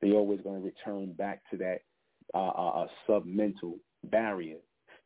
they're 0.00 0.12
always 0.12 0.40
going 0.40 0.60
to 0.60 0.64
return 0.64 1.12
back 1.12 1.42
to 1.50 1.56
that 1.58 1.78
uh, 2.34 2.38
uh, 2.38 2.82
uh 2.82 2.86
submental 3.08 3.78
barrier 4.04 4.58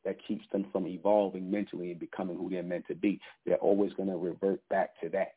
that 0.05 0.17
keeps 0.27 0.45
them 0.53 0.67
from 0.73 0.87
evolving 0.87 1.51
mentally 1.51 1.91
and 1.91 2.01
becoming 2.01 2.37
who 2.37 2.49
they're 2.49 2.63
meant 2.63 2.87
to 2.89 2.95
be. 2.95 3.21
They're 3.45 3.57
always 3.57 3.93
going 3.95 4.09
to 4.09 4.17
revert 4.17 4.61
back 4.71 4.91
to 5.03 5.11
that. 5.11 5.35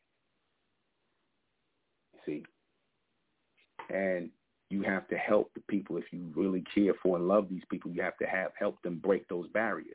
You 2.14 2.20
see, 2.26 2.44
and 3.94 4.30
you 4.74 4.82
have 4.82 5.06
to 5.06 5.16
help 5.16 5.52
the 5.54 5.60
people 5.68 5.96
if 5.96 6.04
you 6.10 6.32
really 6.34 6.64
care 6.74 6.94
for 7.00 7.16
and 7.16 7.28
love 7.28 7.46
these 7.48 7.62
people. 7.70 7.92
You 7.92 8.02
have 8.02 8.16
to 8.18 8.26
have 8.26 8.50
help 8.58 8.82
them 8.82 8.98
break 8.98 9.28
those 9.28 9.46
barriers. 9.54 9.94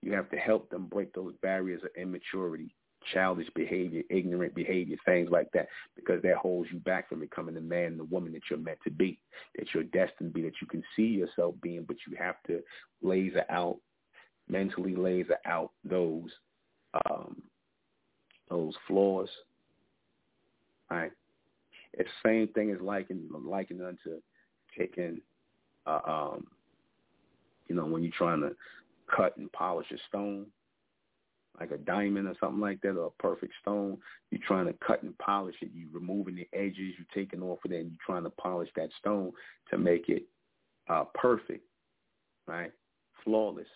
You 0.00 0.12
have 0.12 0.30
to 0.30 0.36
help 0.36 0.70
them 0.70 0.86
break 0.86 1.12
those 1.12 1.34
barriers 1.42 1.82
of 1.82 1.90
immaturity, 2.00 2.72
childish 3.12 3.48
behavior, 3.56 4.02
ignorant 4.08 4.54
behavior, 4.54 4.96
things 5.04 5.28
like 5.30 5.50
that, 5.54 5.66
because 5.96 6.22
that 6.22 6.36
holds 6.36 6.70
you 6.72 6.78
back 6.78 7.08
from 7.08 7.18
becoming 7.18 7.56
the 7.56 7.60
man 7.60 7.86
and 7.86 7.98
the 7.98 8.04
woman 8.04 8.32
that 8.32 8.42
you're 8.48 8.60
meant 8.60 8.78
to 8.84 8.92
be, 8.92 9.18
that 9.58 9.66
you're 9.74 9.82
destined 9.82 10.32
to 10.32 10.34
be, 10.34 10.42
that 10.42 10.60
you 10.62 10.68
can 10.68 10.84
see 10.94 11.02
yourself 11.02 11.56
being, 11.60 11.82
but 11.82 11.96
you 12.08 12.16
have 12.16 12.36
to 12.46 12.62
laser 13.02 13.44
out, 13.50 13.78
mentally 14.48 14.94
laser 14.94 15.38
out 15.46 15.72
those 15.84 16.30
um, 17.10 17.42
those 18.48 18.74
flaws. 18.86 19.28
All 20.90 20.98
right. 20.98 21.12
It's 21.94 22.08
same 22.24 22.48
thing 22.48 22.70
as 22.70 22.80
liking 22.80 23.28
liking 23.44 23.80
unto 23.82 24.20
taking, 24.78 25.20
uh, 25.86 26.00
um, 26.06 26.46
you 27.68 27.74
know, 27.74 27.84
when 27.84 28.02
you're 28.02 28.12
trying 28.16 28.40
to 28.40 28.54
cut 29.14 29.36
and 29.36 29.50
polish 29.52 29.90
a 29.92 29.96
stone, 30.08 30.46
like 31.58 31.72
a 31.72 31.78
diamond 31.78 32.28
or 32.28 32.34
something 32.40 32.60
like 32.60 32.80
that, 32.82 32.96
or 32.96 33.06
a 33.06 33.22
perfect 33.22 33.52
stone. 33.60 33.98
You're 34.30 34.40
trying 34.46 34.66
to 34.66 34.74
cut 34.84 35.02
and 35.02 35.16
polish 35.18 35.56
it. 35.60 35.70
You're 35.74 35.92
removing 35.92 36.36
the 36.36 36.48
edges. 36.52 36.94
You're 36.96 37.06
taking 37.14 37.42
off 37.42 37.58
of 37.64 37.72
it, 37.72 37.80
and 37.80 37.90
you're 37.90 37.98
trying 38.04 38.24
to 38.24 38.30
polish 38.30 38.70
that 38.76 38.90
stone 38.98 39.32
to 39.70 39.78
make 39.78 40.08
it 40.08 40.24
uh, 40.88 41.04
perfect, 41.14 41.64
right? 42.46 42.72
Flawless. 43.24 43.66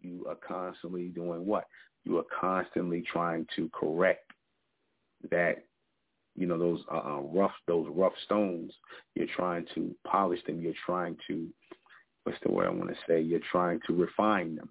You 0.00 0.26
are 0.28 0.36
constantly 0.36 1.08
doing 1.08 1.46
what? 1.46 1.66
You 2.04 2.18
are 2.18 2.24
constantly 2.38 3.02
trying 3.12 3.46
to 3.56 3.70
correct 3.72 4.32
that 5.30 5.64
you 6.40 6.46
know 6.46 6.58
those 6.58 6.80
uh, 6.90 7.02
uh, 7.04 7.20
rough 7.20 7.52
those 7.68 7.86
rough 7.90 8.14
stones. 8.24 8.72
You're 9.14 9.26
trying 9.36 9.66
to 9.74 9.94
polish 10.06 10.40
them. 10.46 10.62
You're 10.62 10.72
trying 10.86 11.16
to 11.28 11.46
what's 12.24 12.38
the 12.42 12.50
word 12.50 12.66
I 12.66 12.70
want 12.70 12.88
to 12.88 12.96
say? 13.06 13.20
You're 13.20 13.40
trying 13.52 13.78
to 13.86 13.94
refine 13.94 14.56
them. 14.56 14.70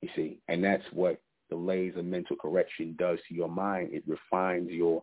You 0.00 0.08
see, 0.16 0.40
and 0.48 0.62
that's 0.62 0.82
what 0.92 1.20
the 1.50 1.56
laser 1.56 2.02
mental 2.02 2.34
correction 2.34 2.96
does 2.98 3.20
to 3.28 3.34
your 3.34 3.48
mind. 3.48 3.90
It 3.92 4.02
refines 4.08 4.70
your 4.70 5.02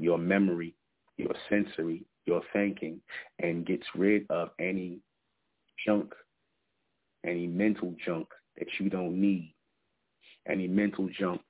your 0.00 0.18
memory, 0.18 0.74
your 1.16 1.34
sensory, 1.48 2.02
your 2.26 2.42
thinking, 2.52 3.00
and 3.38 3.64
gets 3.64 3.86
rid 3.94 4.26
of 4.30 4.50
any 4.58 4.98
junk, 5.86 6.12
any 7.24 7.46
mental 7.46 7.94
junk 8.04 8.26
that 8.58 8.66
you 8.80 8.90
don't 8.90 9.20
need, 9.20 9.54
any 10.48 10.66
mental 10.66 11.08
junk 11.16 11.40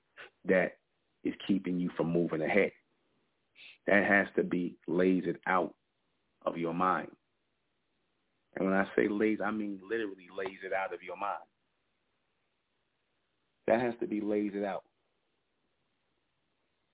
that 0.44 0.76
is 1.24 1.34
keeping 1.46 1.80
you 1.80 1.90
from 1.96 2.12
moving 2.12 2.42
ahead. 2.42 2.72
That 3.86 4.04
has 4.04 4.26
to 4.36 4.42
be 4.42 4.76
lasered 4.88 5.36
out 5.46 5.74
of 6.46 6.56
your 6.56 6.74
mind. 6.74 7.10
And 8.56 8.66
when 8.66 8.74
I 8.74 8.86
say 8.96 9.08
laser, 9.08 9.44
I 9.44 9.50
mean 9.50 9.80
literally 9.88 10.28
lasered 10.38 10.72
out 10.72 10.94
of 10.94 11.02
your 11.02 11.16
mind. 11.16 11.42
That 13.66 13.80
has 13.80 13.94
to 14.00 14.06
be 14.06 14.20
lasered 14.20 14.64
out. 14.64 14.84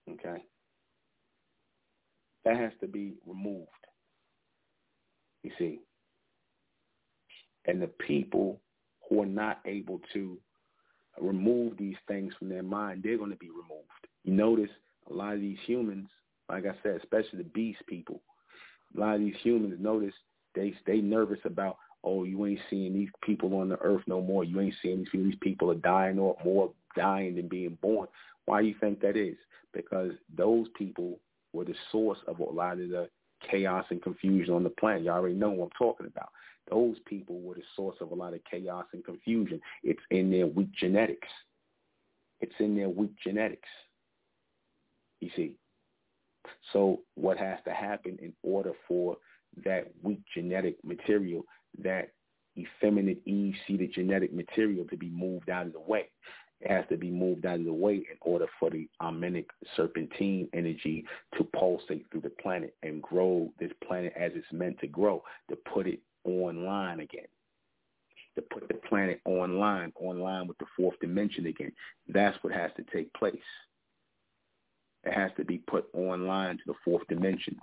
Okay? 0.08 0.42
That 2.44 2.56
has 2.56 2.72
to 2.80 2.86
be 2.86 3.14
removed. 3.26 3.68
You 5.42 5.50
see? 5.58 5.80
And 7.66 7.82
the 7.82 7.88
people 7.88 8.60
who 9.08 9.22
are 9.22 9.26
not 9.26 9.60
able 9.66 10.00
to 10.12 10.38
remove 11.20 11.76
these 11.76 11.96
things 12.08 12.32
from 12.38 12.48
their 12.48 12.62
mind, 12.62 13.02
they're 13.02 13.18
going 13.18 13.30
to 13.30 13.36
be 13.36 13.50
removed. 13.50 14.06
You 14.24 14.32
notice 14.32 14.70
a 15.10 15.12
lot 15.12 15.34
of 15.34 15.40
these 15.40 15.58
humans, 15.66 16.08
like 16.48 16.66
I 16.66 16.74
said, 16.82 16.96
especially 16.96 17.38
the 17.38 17.44
beast 17.44 17.80
people, 17.86 18.20
a 18.96 19.00
lot 19.00 19.14
of 19.14 19.20
these 19.20 19.36
humans 19.42 19.76
notice 19.80 20.14
they 20.54 20.74
stay 20.82 21.00
nervous 21.00 21.38
about, 21.44 21.76
oh, 22.02 22.24
you 22.24 22.44
ain't 22.46 22.60
seeing 22.68 22.92
these 22.92 23.10
people 23.22 23.54
on 23.56 23.68
the 23.68 23.78
earth 23.80 24.02
no 24.06 24.20
more. 24.20 24.42
You 24.42 24.60
ain't 24.60 24.74
seeing 24.82 24.98
these 24.98 25.08
people. 25.10 25.26
These 25.26 25.38
people 25.40 25.70
are 25.70 25.76
dying 25.76 26.18
or 26.18 26.36
more 26.44 26.72
dying 26.96 27.36
than 27.36 27.48
being 27.48 27.78
born. 27.80 28.08
Why 28.46 28.62
do 28.62 28.68
you 28.68 28.74
think 28.80 29.00
that 29.00 29.16
is? 29.16 29.36
Because 29.72 30.12
those 30.36 30.66
people 30.76 31.20
were 31.52 31.64
the 31.64 31.74
source 31.92 32.18
of 32.26 32.40
a 32.40 32.44
lot 32.44 32.80
of 32.80 32.88
the 32.88 33.08
chaos 33.48 33.84
and 33.90 34.02
confusion 34.02 34.54
on 34.54 34.64
the 34.64 34.70
planet. 34.70 35.04
You 35.04 35.10
already 35.10 35.34
know 35.34 35.50
what 35.50 35.66
I'm 35.66 35.70
talking 35.78 36.06
about. 36.06 36.30
Those 36.68 36.96
people 37.06 37.40
were 37.40 37.54
the 37.54 37.62
source 37.76 37.96
of 38.00 38.10
a 38.10 38.14
lot 38.14 38.34
of 38.34 38.40
chaos 38.48 38.86
and 38.92 39.04
confusion. 39.04 39.60
It's 39.82 40.00
in 40.10 40.30
their 40.30 40.46
weak 40.46 40.72
genetics. 40.72 41.28
It's 42.40 42.54
in 42.58 42.76
their 42.76 42.88
weak 42.88 43.12
genetics. 43.22 43.68
You 45.20 45.30
see. 45.36 45.54
So 46.72 47.00
what 47.14 47.36
has 47.38 47.58
to 47.64 47.72
happen 47.72 48.18
in 48.20 48.32
order 48.42 48.72
for 48.88 49.16
that 49.64 49.90
weak 50.02 50.20
genetic 50.34 50.76
material, 50.84 51.44
that 51.82 52.12
effeminate 52.58 53.20
Eve 53.26 53.54
seeded 53.66 53.92
genetic 53.92 54.32
material 54.32 54.84
to 54.86 54.96
be 54.96 55.10
moved 55.10 55.50
out 55.50 55.66
of 55.66 55.72
the 55.72 55.80
way? 55.80 56.08
It 56.60 56.70
has 56.70 56.84
to 56.90 56.96
be 56.96 57.10
moved 57.10 57.46
out 57.46 57.58
of 57.58 57.64
the 57.64 57.72
way 57.72 57.94
in 57.94 58.16
order 58.20 58.46
for 58.58 58.68
the 58.70 58.88
Amenic 59.00 59.46
serpentine 59.76 60.48
energy 60.52 61.06
to 61.36 61.44
pulsate 61.44 62.06
through 62.10 62.20
the 62.20 62.30
planet 62.30 62.74
and 62.82 63.02
grow 63.02 63.50
this 63.58 63.72
planet 63.86 64.12
as 64.14 64.32
it's 64.34 64.52
meant 64.52 64.78
to 64.80 64.86
grow, 64.86 65.22
to 65.48 65.56
put 65.56 65.86
it 65.86 66.00
online 66.24 67.00
again, 67.00 67.28
to 68.34 68.42
put 68.42 68.68
the 68.68 68.74
planet 68.74 69.20
online, 69.24 69.92
online 69.96 70.46
with 70.46 70.58
the 70.58 70.66
fourth 70.76 70.98
dimension 71.00 71.46
again. 71.46 71.72
That's 72.08 72.36
what 72.42 72.52
has 72.52 72.70
to 72.76 72.84
take 72.92 73.12
place. 73.14 73.36
It 75.04 75.14
has 75.14 75.30
to 75.36 75.44
be 75.44 75.58
put 75.58 75.86
online 75.94 76.58
to 76.58 76.62
the 76.66 76.74
fourth 76.84 77.06
dimension. 77.08 77.56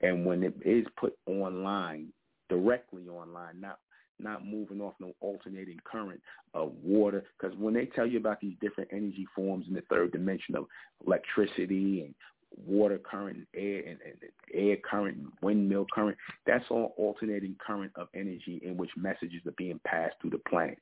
And 0.00 0.24
when 0.24 0.42
it 0.42 0.54
is 0.64 0.86
put 0.98 1.16
online, 1.26 2.12
directly 2.48 3.08
online, 3.08 3.60
not 3.60 3.78
not 4.20 4.46
moving 4.46 4.80
off 4.80 4.94
no 5.00 5.12
alternating 5.20 5.78
current 5.84 6.20
of 6.54 6.72
water. 6.82 7.24
Because 7.38 7.56
when 7.58 7.74
they 7.74 7.86
tell 7.86 8.06
you 8.06 8.18
about 8.18 8.40
these 8.40 8.54
different 8.60 8.90
energy 8.92 9.26
forms 9.34 9.66
in 9.66 9.74
the 9.74 9.82
third 9.90 10.12
dimension 10.12 10.54
of 10.54 10.66
electricity 11.04 12.02
and 12.02 12.14
water 12.56 12.98
current 12.98 13.38
and 13.38 13.46
air 13.54 13.80
and, 13.80 13.98
and 14.04 14.16
air 14.52 14.76
current 14.88 15.16
and 15.16 15.26
windmill 15.42 15.86
current, 15.92 16.16
that's 16.46 16.64
all 16.70 16.94
alternating 16.96 17.56
current 17.64 17.90
of 17.96 18.06
energy 18.14 18.60
in 18.64 18.76
which 18.76 18.90
messages 18.96 19.44
are 19.46 19.54
being 19.56 19.80
passed 19.84 20.14
through 20.20 20.30
the 20.30 20.38
planet. 20.48 20.78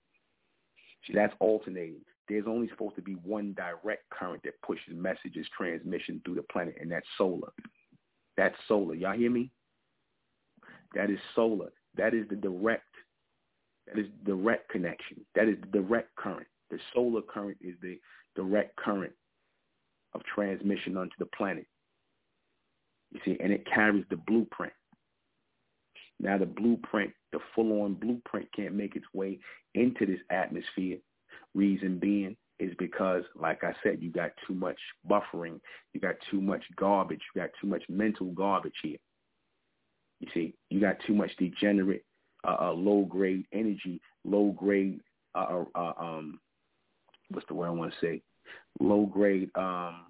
See, 1.07 1.15
that's 1.15 1.35
alternating. 1.41 2.05
There's 2.29 2.47
only 2.47 2.69
supposed 2.69 2.97
to 2.97 3.03
be 3.03 3.15
one 3.15 3.55
direct 3.55 4.09
current 4.11 4.43
that 4.45 4.61
pushes 4.63 4.95
messages 4.95 5.47
transmission 5.57 6.21
through 6.25 6.37
the 6.37 6.45
planet, 6.51 6.77
and 6.81 6.91
that's 6.91 7.07
solar. 7.19 7.53
That's 8.37 8.55
solar. 8.69 8.95
Y'all 8.95 9.17
hear 9.17 9.31
me? 9.31 9.51
That 10.95 11.11
is 11.11 11.19
solar. 11.35 11.73
That 11.97 12.15
is 12.15 12.27
the 12.29 12.37
direct 12.37 12.85
that 13.87 13.99
is 13.99 14.07
direct 14.25 14.69
connection. 14.71 15.25
That 15.35 15.49
is 15.49 15.57
the 15.61 15.81
direct 15.81 16.15
current. 16.17 16.47
The 16.71 16.79
solar 16.95 17.23
current 17.23 17.59
is 17.61 17.75
the 17.83 17.99
direct 18.37 18.77
current 18.77 19.13
of 20.15 20.23
transmission 20.35 20.97
onto 20.97 21.17
the 21.19 21.27
planet. 21.27 21.67
You 23.11 23.21
see, 23.25 23.37
and 23.43 23.53
it 23.53 23.67
carries 23.67 24.05
the 24.09 24.17
blueprint. 24.17 24.73
Now 26.21 26.39
the 26.39 26.47
blueprint, 26.47 27.13
the 27.33 27.41
full-on 27.55 27.95
blueprint 27.95 28.49
can't 28.55 28.75
make 28.75 28.95
its 28.95 29.07
way 29.13 29.41
into 29.75 30.07
this 30.07 30.21
atmosphere. 30.31 30.99
Reason 31.55 31.99
being 31.99 32.37
is 32.59 32.73
because, 32.79 33.25
like 33.35 33.65
I 33.65 33.73
said, 33.83 33.99
you 34.01 34.11
got 34.11 34.31
too 34.47 34.55
much 34.55 34.79
buffering. 35.09 35.61
You 35.93 36.01
got 36.01 36.15
too 36.31 36.41
much 36.41 36.63
garbage. 36.77 37.21
You 37.35 37.43
got 37.43 37.51
too 37.61 37.67
much 37.67 37.83
mental 37.89 38.33
garbage 38.33 38.75
here. 38.83 38.99
You 40.21 40.29
see, 40.33 40.55
you 40.71 40.81
got 40.81 40.97
too 41.07 41.15
much 41.15 41.31
degenerate 41.37 42.05
uh, 42.45 42.57
uh, 42.61 42.73
low 42.73 43.05
grade 43.05 43.45
energy, 43.53 44.01
low 44.25 44.53
grade, 44.53 45.01
uh, 45.35 45.47
uh, 45.51 45.65
uh, 45.75 45.93
um, 45.99 46.41
what's 47.31 47.47
the 47.49 47.55
word 47.55 47.69
I 47.69 47.71
want 47.71 47.93
to 47.93 48.07
say? 48.07 48.23
Low 48.81 49.07
grade 49.07 49.51
um, 49.55 50.07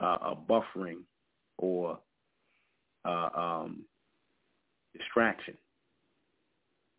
uh, 0.00 0.16
uh, 0.20 0.34
buffering 0.48 1.02
or 1.58 1.98
uh, 3.04 3.28
um, 3.34 3.84
distraction. 4.96 5.54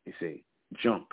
You 0.06 0.14
see, 0.20 0.44
junk. 0.82 1.06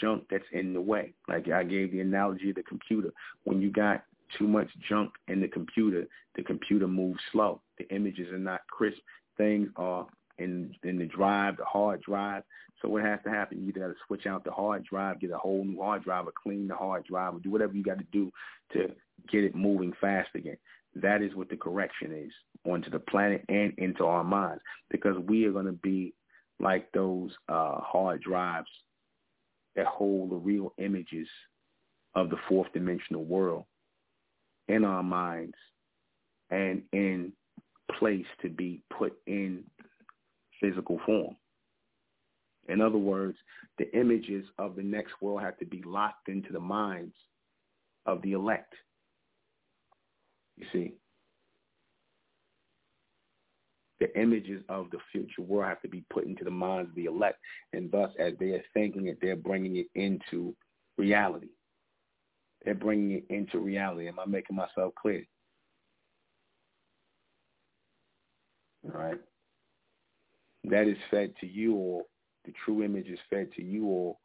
Junk 0.00 0.24
that's 0.30 0.44
in 0.52 0.72
the 0.72 0.80
way. 0.80 1.14
Like 1.28 1.48
I 1.48 1.64
gave 1.64 1.92
the 1.92 2.00
analogy 2.00 2.50
of 2.50 2.56
the 2.56 2.62
computer. 2.62 3.10
When 3.44 3.60
you 3.60 3.70
got 3.70 4.04
too 4.36 4.46
much 4.46 4.68
junk 4.88 5.12
in 5.28 5.40
the 5.40 5.48
computer, 5.48 6.06
the 6.36 6.42
computer 6.42 6.86
moves 6.86 7.20
slow. 7.32 7.60
The 7.78 7.88
images 7.94 8.32
are 8.32 8.38
not 8.38 8.66
crisp. 8.68 8.98
Things 9.36 9.68
are 9.76 10.06
in 10.38 10.74
in 10.84 10.98
the 10.98 11.06
drive, 11.06 11.56
the 11.56 11.64
hard 11.64 12.02
drive. 12.02 12.42
So 12.80 12.88
what 12.88 13.02
has 13.02 13.18
to 13.24 13.30
happen? 13.30 13.64
You 13.66 13.72
got 13.72 13.88
to 13.88 13.94
switch 14.06 14.26
out 14.26 14.44
the 14.44 14.52
hard 14.52 14.84
drive, 14.84 15.20
get 15.20 15.30
a 15.30 15.38
whole 15.38 15.64
new 15.64 15.80
hard 15.80 16.04
drive, 16.04 16.26
or 16.28 16.32
clean 16.40 16.68
the 16.68 16.76
hard 16.76 17.04
drive, 17.04 17.34
or 17.34 17.40
do 17.40 17.50
whatever 17.50 17.74
you 17.74 17.82
got 17.82 17.98
to 17.98 18.06
do 18.12 18.30
to 18.72 18.88
get 19.30 19.44
it 19.44 19.54
moving 19.54 19.92
fast 20.00 20.30
again. 20.34 20.56
That 20.94 21.22
is 21.22 21.34
what 21.34 21.48
the 21.48 21.56
correction 21.56 22.12
is 22.12 22.32
onto 22.64 22.90
the 22.90 23.00
planet 23.00 23.44
and 23.48 23.72
into 23.78 24.04
our 24.04 24.24
minds, 24.24 24.62
because 24.90 25.16
we 25.26 25.44
are 25.44 25.52
going 25.52 25.66
to 25.66 25.72
be 25.72 26.14
like 26.60 26.90
those 26.92 27.30
uh, 27.48 27.80
hard 27.80 28.22
drives 28.22 28.68
that 29.78 29.86
hold 29.86 30.30
the 30.30 30.34
real 30.34 30.74
images 30.78 31.28
of 32.16 32.30
the 32.30 32.36
fourth 32.48 32.66
dimensional 32.72 33.24
world 33.24 33.64
in 34.66 34.84
our 34.84 35.04
minds 35.04 35.54
and 36.50 36.82
in 36.92 37.32
place 37.96 38.26
to 38.42 38.48
be 38.48 38.82
put 38.98 39.12
in 39.28 39.62
physical 40.60 40.98
form. 41.06 41.36
In 42.68 42.80
other 42.80 42.98
words, 42.98 43.38
the 43.78 43.88
images 43.96 44.44
of 44.58 44.74
the 44.74 44.82
next 44.82 45.12
world 45.20 45.42
have 45.42 45.56
to 45.58 45.64
be 45.64 45.80
locked 45.86 46.28
into 46.28 46.52
the 46.52 46.58
minds 46.58 47.14
of 48.04 48.20
the 48.22 48.32
elect. 48.32 48.74
You 50.56 50.66
see, 50.72 50.94
the 54.00 54.16
images 54.18 54.62
of 54.68 54.90
the 54.90 54.98
future 55.10 55.42
world 55.42 55.68
have 55.68 55.82
to 55.82 55.88
be 55.88 56.04
put 56.10 56.24
into 56.24 56.44
the 56.44 56.50
minds 56.50 56.90
of 56.90 56.94
the 56.94 57.06
elect, 57.06 57.38
and 57.72 57.90
thus, 57.90 58.10
as 58.18 58.34
they 58.38 58.50
are 58.50 58.64
thinking 58.74 59.08
it, 59.08 59.18
they're 59.20 59.36
bringing 59.36 59.76
it 59.76 59.88
into 59.94 60.54
reality. 60.96 61.48
They're 62.64 62.74
bringing 62.74 63.12
it 63.18 63.24
into 63.28 63.58
reality. 63.58 64.08
Am 64.08 64.18
I 64.18 64.26
making 64.26 64.56
myself 64.56 64.94
clear? 65.00 65.24
All 68.84 69.00
right 69.00 69.18
that 70.70 70.86
is 70.86 70.96
fed 71.10 71.32
to 71.40 71.46
you 71.46 71.74
all. 71.74 72.08
The 72.44 72.52
true 72.64 72.82
image 72.82 73.08
is 73.08 73.18
fed 73.30 73.52
to 73.56 73.62
you 73.62 73.86
all. 73.86 74.20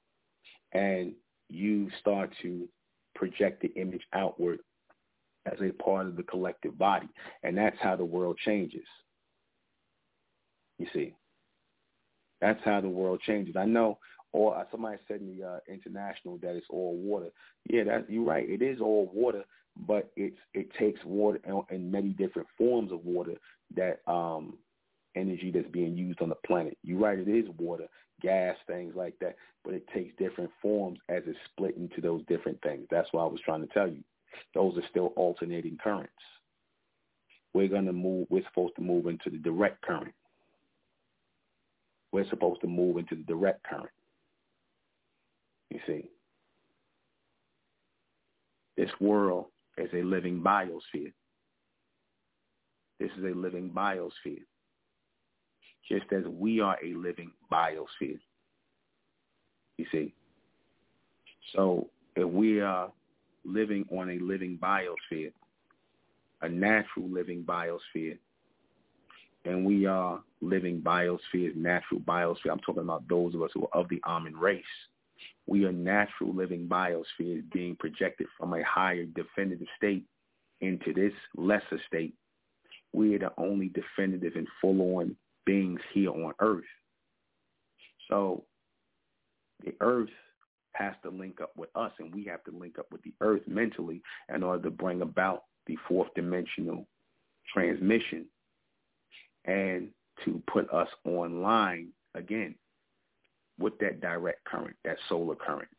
And 0.74 1.14
you 1.50 1.90
start 2.00 2.34
to 2.42 2.68
project 3.16 3.62
the 3.62 3.74
image 3.80 4.02
outward 4.14 4.60
as 5.46 5.60
a 5.62 5.72
part 5.84 6.08
of 6.08 6.16
the 6.16 6.24
collective 6.24 6.78
body. 6.78 7.08
And 7.44 7.58
that's 7.58 7.78
how 7.80 7.96
the 7.96 8.06
world 8.06 8.38
changes. 8.44 8.86
You 10.80 10.88
see, 10.94 11.16
that's 12.42 12.60
how 12.66 12.82
the 12.82 12.90
world 12.90 13.22
changes. 13.26 13.56
I 13.56 13.66
know, 13.66 14.00
or 14.32 14.66
somebody 14.72 14.98
said 15.08 15.22
in 15.22 15.38
the 15.38 15.48
uh, 15.48 15.60
international 15.68 16.38
that 16.40 16.56
it's 16.56 16.68
all 16.70 16.98
water. 16.98 17.30
Yeah, 17.70 17.84
that 17.86 18.10
you're 18.10 18.24
right. 18.24 18.50
It 18.50 18.62
is 18.62 18.82
all 18.82 19.10
water, 19.14 19.44
but 19.88 20.12
it's 20.16 20.38
it 20.54 20.74
takes 20.78 21.04
water 21.06 21.40
in 21.70 21.92
many 21.92 22.10
different 22.10 22.48
forms 22.58 22.92
of 22.92 23.06
water 23.06 23.36
that 23.76 24.02
um, 24.08 24.58
energy 25.16 25.52
that's 25.52 25.70
being 25.70 25.98
used 25.98 26.22
on 26.22 26.30
the 26.30 26.36
planet. 26.46 26.78
You're 26.84 27.00
right, 27.00 27.20
it 27.20 27.28
is 27.28 27.46
water, 27.58 27.88
gas, 28.22 28.56
things 28.68 28.94
like 28.96 29.16
that, 29.20 29.36
but 29.64 29.74
it 29.74 29.88
takes 29.94 30.16
different 30.18 30.52
forms 30.62 31.00
as 31.10 31.24
it's 31.26 31.38
split 31.52 31.78
into 31.78 32.02
those 32.02 32.24
different 32.28 32.62
things. 32.62 32.88
That's 32.90 33.12
what 33.12 33.22
I 33.22 33.28
was 33.28 33.42
trying 33.44 33.62
to 33.62 33.74
tell 33.74 33.88
you. 33.88 34.04
Those 34.54 34.78
are 34.78 34.88
still 34.90 35.14
alternating 35.16 35.78
currents. 35.84 36.12
We're 37.54 37.68
going 37.68 37.86
to 37.86 37.94
move, 37.94 38.28
we're 38.30 38.44
supposed 38.48 38.76
to 38.78 38.82
move 38.82 39.06
into 39.06 39.30
the 39.30 39.38
direct 39.38 39.82
current. 39.84 40.14
We're 42.14 42.30
supposed 42.30 42.62
to 42.62 42.68
move 42.68 42.98
into 42.98 43.16
the 43.16 43.24
direct 43.24 43.64
current. 43.64 43.90
You 45.70 45.80
see, 45.86 46.10
this 48.78 48.90
world 49.02 49.48
is 49.78 49.90
a 49.94 50.04
living 50.04 50.42
biosphere. 50.42 51.12
This 53.00 53.10
is 53.18 53.24
a 53.26 53.38
living 53.38 53.70
biosphere 53.76 54.44
just 55.90 56.06
as 56.14 56.24
we 56.26 56.60
are 56.60 56.78
a 56.84 56.94
living 56.94 57.32
biosphere. 57.52 58.20
You 59.78 59.86
see? 59.92 60.14
So 61.56 61.90
if 62.16 62.28
we 62.30 62.62
are 62.62 62.92
living 63.44 63.86
on 63.92 64.10
a 64.10 64.20
living 64.20 64.58
biosphere, 64.62 65.32
a 66.42 66.50
natural 66.50 67.10
living 67.10 67.44
biosphere, 67.44 68.18
and 69.46 69.66
we 69.66 69.86
are 69.86 70.22
living 70.42 70.82
biospheres, 70.82 71.56
natural 71.56 72.00
biosphere. 72.02 72.52
I'm 72.52 72.60
talking 72.60 72.84
about 72.84 73.08
those 73.08 73.36
of 73.36 73.42
us 73.42 73.52
who 73.54 73.64
are 73.64 73.82
of 73.82 73.90
the 73.90 74.02
Amun 74.06 74.36
race. 74.36 74.64
We 75.48 75.66
are 75.66 75.72
natural 75.72 76.34
living 76.34 76.68
biospheres 76.68 77.52
being 77.52 77.76
projected 77.76 78.28
from 78.38 78.54
a 78.54 78.64
higher 78.64 79.06
definitive 79.06 79.68
state 79.78 80.06
into 80.62 80.94
this 80.94 81.14
lesser 81.36 81.80
state. 81.88 82.14
We 82.94 83.16
are 83.16 83.20
the 83.20 83.32
only 83.38 83.70
definitive 83.70 84.36
and 84.36 84.48
full-on 84.62 85.16
beings 85.46 85.82
here 85.94 86.12
on 86.12 86.34
Earth. 86.40 86.64
So 88.10 88.46
the 89.66 89.74
Earth 89.82 90.10
has 90.74 90.94
to 91.04 91.10
link 91.10 91.42
up 91.42 91.52
with 91.58 91.70
us, 91.76 91.92
and 92.00 92.14
we 92.14 92.24
have 92.26 92.44
to 92.46 92.52
link 92.52 92.80
up 92.80 92.88
with 92.92 93.02
the 93.04 93.14
Earth 93.20 93.42
mentally 93.48 94.02
in 94.34 94.44
order 94.44 94.64
to 94.64 94.72
bring 94.72 95.02
about 95.02 95.44
the 95.68 95.78
fourth 95.88 96.14
dimensional 96.16 96.88
transmission 97.54 98.26
and 99.46 99.90
to 100.26 100.42
put 100.48 100.72
us 100.72 100.88
online 101.06 101.90
again 102.16 102.56
with 103.60 103.78
that 103.80 104.02
direct 104.02 104.44
current, 104.46 104.76
that 104.84 104.98
solar 105.10 105.36
current. 105.36 105.70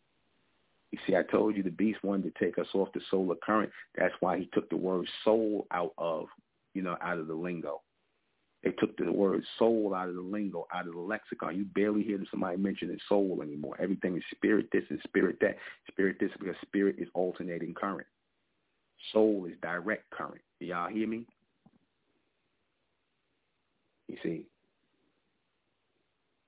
You 0.93 0.99
see, 1.07 1.17
I 1.17 1.23
told 1.23 1.57
you 1.57 1.62
the 1.62 1.71
beast 1.71 2.05
wanted 2.05 2.33
to 2.33 2.45
take 2.45 2.59
us 2.59 2.69
off 2.73 2.93
the 2.95 3.01
solar 3.11 3.35
current. 3.37 3.71
That's 3.97 4.15
why 4.21 4.39
he 4.39 4.49
took 4.53 4.71
the 4.71 4.77
word 4.77 5.09
soul 5.25 5.67
out 5.73 5.93
of, 5.99 6.27
you 6.73 6.83
know, 6.83 6.97
out 7.03 7.19
of 7.19 7.27
the 7.27 7.35
lingo. 7.35 7.83
They 8.62 8.71
took 8.71 8.97
the 8.97 9.12
word 9.12 9.43
soul 9.59 9.93
out 9.95 10.09
of 10.09 10.15
the 10.15 10.23
lingo, 10.23 10.67
out 10.73 10.87
of 10.87 10.95
the 10.95 11.01
lexicon. 11.01 11.57
You 11.57 11.65
barely 11.65 12.03
hear 12.03 12.19
somebody 12.31 12.57
mentioning 12.57 12.99
soul 13.09 13.41
anymore. 13.43 13.77
Everything 13.79 14.17
is 14.17 14.23
spirit 14.35 14.69
this 14.73 14.85
and 14.89 15.01
spirit 15.05 15.37
that. 15.41 15.57
Spirit 15.89 16.17
this 16.19 16.31
because 16.39 16.57
spirit 16.62 16.97
is 16.99 17.09
alternating 17.12 17.75
current. 17.75 18.07
Soul 19.12 19.47
is 19.51 19.57
direct 19.61 20.09
current. 20.11 20.41
Y'all 20.61 20.89
hear 20.89 21.07
me? 21.07 21.27
You 24.09 24.17
see, 24.23 24.47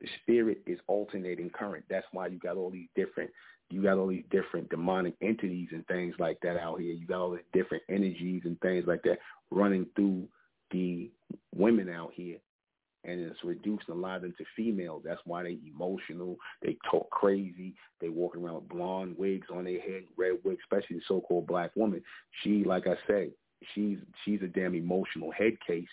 the 0.01 0.09
spirit 0.23 0.59
is 0.67 0.79
alternating 0.87 1.51
current. 1.51 1.85
That's 1.89 2.07
why 2.13 2.27
you 2.29 2.39
got 2.39 2.57
all 2.57 2.71
these 2.71 2.89
different 2.95 3.31
you 3.71 3.83
got 3.83 3.99
all 3.99 4.07
these 4.07 4.25
different 4.31 4.69
demonic 4.69 5.15
entities 5.21 5.69
and 5.73 5.85
things 5.89 6.15
like 6.19 6.39
that 6.43 6.57
out 6.57 6.81
here. 6.81 6.93
You 6.93 7.07
got 7.07 7.21
all 7.21 7.33
these 7.33 7.41
different 7.53 7.83
energies 7.89 8.43
and 8.45 8.59
things 8.61 8.85
like 8.87 9.03
that 9.03 9.19
running 9.51 9.87
through 9.97 10.29
the 10.71 11.11
women 11.55 11.89
out 11.89 12.13
here. 12.15 12.39
And 13.05 13.21
it's 13.21 13.43
reduced 13.45 13.89
a 13.89 13.95
lot 13.95 14.17
of 14.17 14.23
them 14.23 14.35
to 14.39 14.45
females. 14.57 15.03
That's 15.05 15.21
why 15.25 15.45
they 15.45 15.59
emotional. 15.67 16.37
They 16.63 16.77
talk 16.91 17.11
crazy. 17.11 17.75
They 18.01 18.09
walk 18.09 18.37
around 18.37 18.55
with 18.55 18.69
blonde 18.69 19.17
wigs 19.19 19.47
on 19.53 19.65
their 19.65 19.81
head, 19.81 20.05
red 20.17 20.39
wigs, 20.45 20.61
especially 20.65 20.97
the 20.97 21.03
so-called 21.07 21.47
black 21.47 21.75
woman. 21.77 22.03
She, 22.43 22.65
like 22.65 22.87
I 22.87 22.95
say, 23.09 23.31
she's 23.75 23.99
she's 24.25 24.43
a 24.43 24.49
damn 24.49 24.75
emotional 24.75 25.31
head 25.31 25.57
case 25.67 25.87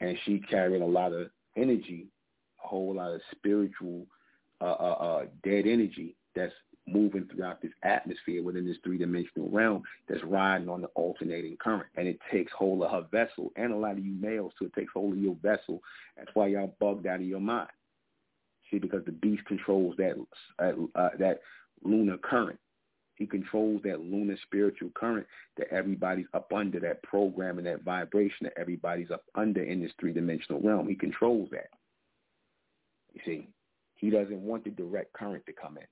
and 0.00 0.16
she 0.24 0.38
carrying 0.38 0.82
a 0.82 0.86
lot 0.86 1.12
of 1.12 1.28
energy, 1.56 2.06
a 2.62 2.66
whole 2.66 2.94
lot 2.94 3.12
of 3.12 3.20
spiritual 3.32 4.06
uh, 4.60 4.64
uh, 4.64 4.96
uh, 5.00 5.24
dead 5.42 5.66
energy 5.66 6.16
that's 6.34 6.52
moving 6.86 7.26
throughout 7.26 7.62
this 7.62 7.72
atmosphere 7.82 8.42
within 8.42 8.66
this 8.66 8.76
three-dimensional 8.84 9.48
realm 9.48 9.82
that's 10.08 10.22
riding 10.24 10.68
on 10.68 10.82
the 10.82 10.86
alternating 10.88 11.56
current. 11.56 11.86
And 11.96 12.06
it 12.06 12.18
takes 12.30 12.52
hold 12.52 12.82
of 12.82 12.90
her 12.90 13.06
vessel 13.10 13.52
and 13.56 13.72
a 13.72 13.76
lot 13.76 13.92
of 13.92 14.04
you 14.04 14.12
males 14.12 14.52
too. 14.58 14.66
It 14.66 14.74
takes 14.74 14.92
hold 14.92 15.14
of 15.14 15.18
your 15.18 15.36
vessel. 15.42 15.80
That's 16.16 16.30
why 16.34 16.48
y'all 16.48 16.74
bugged 16.80 17.06
out 17.06 17.20
of 17.20 17.26
your 17.26 17.40
mind. 17.40 17.70
See, 18.70 18.78
because 18.78 19.04
the 19.04 19.12
beast 19.12 19.44
controls 19.46 19.94
that 19.98 20.14
uh, 20.58 20.98
uh, 20.98 21.10
that 21.18 21.40
lunar 21.82 22.18
current. 22.18 22.58
He 23.16 23.26
controls 23.26 23.80
that 23.84 24.00
lunar 24.00 24.36
spiritual 24.42 24.90
current 24.94 25.26
that 25.56 25.68
everybody's 25.70 26.26
up 26.34 26.52
under, 26.52 26.80
that 26.80 27.02
program 27.02 27.58
and 27.58 27.66
that 27.66 27.82
vibration 27.82 28.38
that 28.42 28.58
everybody's 28.58 29.10
up 29.10 29.22
under 29.34 29.62
in 29.62 29.80
this 29.80 29.92
three-dimensional 30.00 30.60
realm. 30.60 30.88
He 30.88 30.96
controls 30.96 31.48
that. 31.52 31.68
You 33.12 33.20
see, 33.24 33.48
he 33.96 34.10
doesn't 34.10 34.42
want 34.42 34.64
the 34.64 34.70
direct 34.70 35.12
current 35.12 35.46
to 35.46 35.52
come 35.52 35.76
in. 35.76 35.84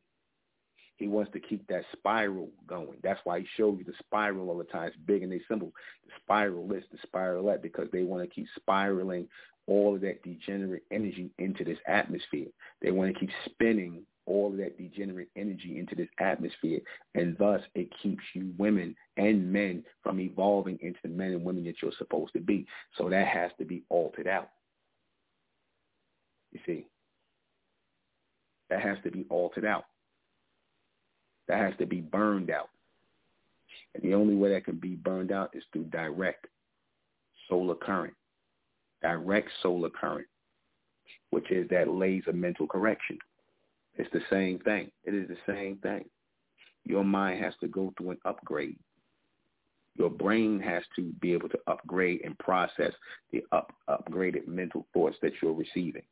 He 0.97 1.09
wants 1.09 1.33
to 1.33 1.41
keep 1.41 1.67
that 1.69 1.85
spiral 1.93 2.51
going. 2.67 2.99
That's 3.03 3.21
why 3.25 3.41
he 3.41 3.47
shows 3.57 3.77
you 3.79 3.85
the 3.85 3.93
spiral 3.99 4.51
all 4.51 4.59
the 4.59 4.65
time. 4.65 4.89
It's 4.89 4.97
big 5.07 5.23
in 5.23 5.31
their 5.31 5.41
symbols. 5.49 5.73
The 6.05 6.13
spiral 6.23 6.69
this, 6.69 6.85
the 6.93 6.99
spiralette, 7.09 7.63
because 7.63 7.89
they 7.93 8.03
want 8.03 8.23
to 8.23 8.33
keep 8.33 8.47
spiraling 8.57 9.27
all 9.67 9.95
of 9.95 10.01
that 10.03 10.23
degenerate 10.23 10.85
energy 10.91 11.31
into 11.39 11.65
this 11.65 11.79
atmosphere. 11.87 12.49
They 12.81 12.91
want 12.91 13.13
to 13.13 13.19
keep 13.19 13.31
spinning 13.47 14.03
all 14.27 14.51
of 14.51 14.57
that 14.59 14.79
degenerate 14.79 15.29
energy 15.37 15.79
into 15.79 15.95
this 15.95 16.09
atmosphere, 16.19 16.81
and 17.15 17.37
thus 17.39 17.61
it 17.75 17.89
keeps 18.03 18.23
you 18.35 18.53
women 18.59 18.95
and 19.17 19.53
men 19.53 19.85
from 20.03 20.21
evolving 20.21 20.79
into 20.81 20.99
the 21.03 21.09
men 21.09 21.33
and 21.33 21.45
women 21.45 21.65
that 21.65 21.77
you're 21.83 21.93
supposed 21.99 22.33
to 22.35 22.41
be. 22.41 22.67
So 22.99 23.09
that 23.09 23.27
has 23.27 23.51
to 23.59 23.65
be 23.65 23.83
altered 23.89 24.27
out. 24.27 24.51
You 26.53 26.61
see, 26.67 26.87
that 28.71 28.81
has 28.81 28.99
to 29.05 29.11
be 29.11 29.27
altered 29.29 29.65
out. 29.65 29.85
That 31.49 31.59
has 31.59 31.75
to 31.79 31.87
be 31.87 32.01
burned 32.01 32.51
out. 32.51 32.69
And 33.95 34.03
the 34.03 34.15
only 34.15 34.35
way 34.35 34.51
that 34.53 34.65
can 34.65 34.77
be 34.77 34.95
burned 34.95 35.33
out 35.33 35.51
is 35.55 35.65
through 35.73 35.85
direct 35.85 36.47
solar 37.49 37.75
current. 37.75 38.15
Direct 39.03 39.49
solar 39.63 39.91
current, 39.91 40.27
which 41.31 41.51
is 41.51 41.69
that 41.71 41.89
laser 41.89 42.33
mental 42.33 42.67
correction. 42.67 43.19
It's 43.97 44.11
the 44.13 44.23
same 44.31 44.59
thing. 44.61 44.91
It 45.05 45.15
is 45.15 45.29
the 45.29 45.37
same 45.47 45.77
thing. 45.79 46.05
Your 46.85 47.05
mind 47.05 47.43
has 47.43 47.55
to 47.61 47.69
go 47.69 47.93
through 47.97 48.13
an 48.13 48.19
upgrade. 48.25 48.79
Your 49.97 50.11
brain 50.11 50.59
has 50.61 50.83
to 50.97 51.13
be 51.21 51.35
able 51.35 51.51
to 51.51 51.59
upgrade 51.67 52.23
and 52.25 52.39
process 52.39 52.93
the 53.31 53.43
up, 53.53 53.73
upgraded 53.89 54.49
mental 54.49 54.87
thoughts 54.95 55.17
that 55.23 55.33
you're 55.43 55.53
receiving. 55.53 56.03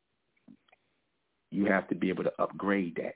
You 1.49 1.65
have 1.65 1.87
to 1.89 1.95
be 1.95 2.09
able 2.09 2.23
to 2.23 2.33
upgrade 2.39 2.95
that. 2.97 3.15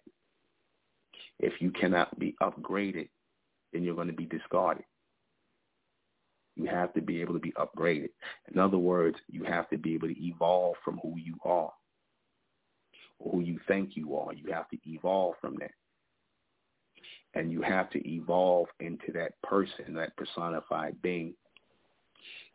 If 1.40 1.62
you 1.62 1.72
cannot 1.72 2.18
be 2.18 2.36
upgraded, 2.42 3.10
then 3.72 3.84
you're 3.84 3.96
going 3.96 4.08
to 4.08 4.14
be 4.14 4.26
discarded. 4.26 4.86
You 6.56 6.66
have 6.66 6.94
to 6.94 7.02
be 7.02 7.22
able 7.22 7.34
to 7.34 7.40
be 7.40 7.52
upgraded. 7.54 8.10
In 8.52 8.60
other 8.60 8.78
words, 8.78 9.18
you 9.30 9.44
have 9.44 9.70
to 9.70 9.78
be 9.78 9.94
able 9.94 10.08
to 10.08 10.26
evolve 10.26 10.76
from 10.84 10.98
who 11.04 11.14
you 11.18 11.36
are 11.44 11.72
who 13.24 13.42
you 13.42 13.60
think 13.68 13.92
you 13.96 14.16
are. 14.18 14.34
You 14.34 14.52
have 14.52 14.70
to 14.70 14.78
evolve 14.88 15.36
from 15.42 15.56
that. 15.60 15.72
And 17.34 17.52
you 17.52 17.62
have 17.62 17.90
to 17.92 18.10
evolve 18.10 18.68
into 18.80 19.12
that 19.14 19.42
person, 19.42 19.94
that 19.96 20.16
personified 20.16 21.02
being 21.02 21.34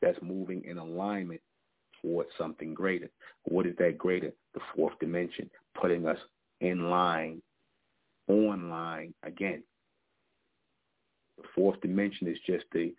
that's 0.00 0.18
moving 0.22 0.64
in 0.64 0.78
alignment 0.78 1.40
towards 2.00 2.30
something 2.38 2.74
greater. 2.74 3.10
What 3.44 3.66
is 3.66 3.76
that 3.78 3.98
greater? 3.98 4.32
The 4.54 4.60
fourth 4.74 4.98
dimension, 4.98 5.50
putting 5.80 6.06
us 6.06 6.18
in 6.60 6.90
line, 6.90 7.42
online 8.28 9.14
again. 9.22 9.62
The 11.36 11.48
fourth 11.54 11.80
dimension 11.80 12.28
is 12.28 12.38
just 12.46 12.64
the 12.72 12.94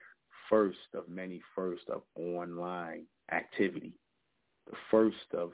first 0.49 0.77
of 0.93 1.07
many 1.07 1.41
first 1.55 1.83
of 1.89 2.01
online 2.15 3.03
activity. 3.31 3.93
The 4.69 4.77
first 4.89 5.33
of 5.33 5.51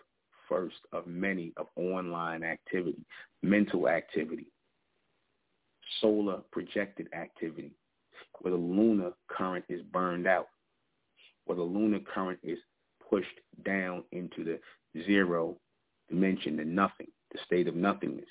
first 0.47 0.77
of 0.91 1.07
many 1.07 1.53
of 1.57 1.67
online 1.75 2.43
activity, 2.43 3.05
mental 3.41 3.87
activity, 3.87 4.47
solar 6.01 6.37
projected 6.51 7.07
activity, 7.13 7.71
where 8.39 8.51
the 8.51 8.59
lunar 8.59 9.11
current 9.29 9.65
is 9.69 9.81
burned 9.93 10.27
out, 10.27 10.47
where 11.45 11.55
the 11.55 11.63
lunar 11.63 11.99
current 11.99 12.39
is 12.43 12.59
pushed 13.09 13.27
down 13.65 14.03
into 14.11 14.43
the 14.43 14.59
zero 15.05 15.57
dimension, 16.09 16.57
the 16.57 16.65
nothing, 16.65 17.07
the 17.31 17.39
state 17.45 17.67
of 17.67 17.75
nothingness. 17.75 18.25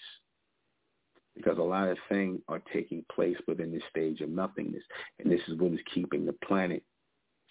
Because 1.34 1.58
a 1.58 1.62
lot 1.62 1.88
of 1.88 1.98
things 2.08 2.40
are 2.48 2.62
taking 2.72 3.04
place 3.14 3.36
within 3.46 3.70
this 3.70 3.82
stage 3.90 4.22
of 4.22 4.30
nothingness. 4.30 4.82
And 5.18 5.30
this 5.30 5.40
is 5.48 5.58
what 5.58 5.72
is 5.72 5.80
keeping 5.92 6.24
the 6.24 6.32
planet 6.32 6.82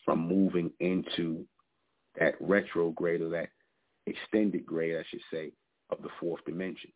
from 0.03 0.27
moving 0.27 0.71
into 0.79 1.45
that 2.19 2.33
retrograde 2.39 3.21
or 3.21 3.29
that 3.29 3.49
extended 4.07 4.65
grade, 4.65 4.97
I 4.97 5.03
should 5.09 5.21
say, 5.31 5.51
of 5.89 6.01
the 6.01 6.09
fourth 6.19 6.43
dimension. 6.45 6.91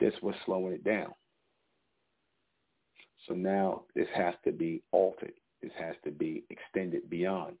This 0.00 0.14
was 0.22 0.34
slowing 0.44 0.72
it 0.72 0.84
down. 0.84 1.12
So 3.26 3.34
now 3.34 3.82
this 3.94 4.08
has 4.14 4.34
to 4.44 4.52
be 4.52 4.82
altered. 4.92 5.32
This 5.62 5.72
has 5.78 5.94
to 6.04 6.10
be 6.10 6.44
extended 6.50 7.08
beyond. 7.08 7.56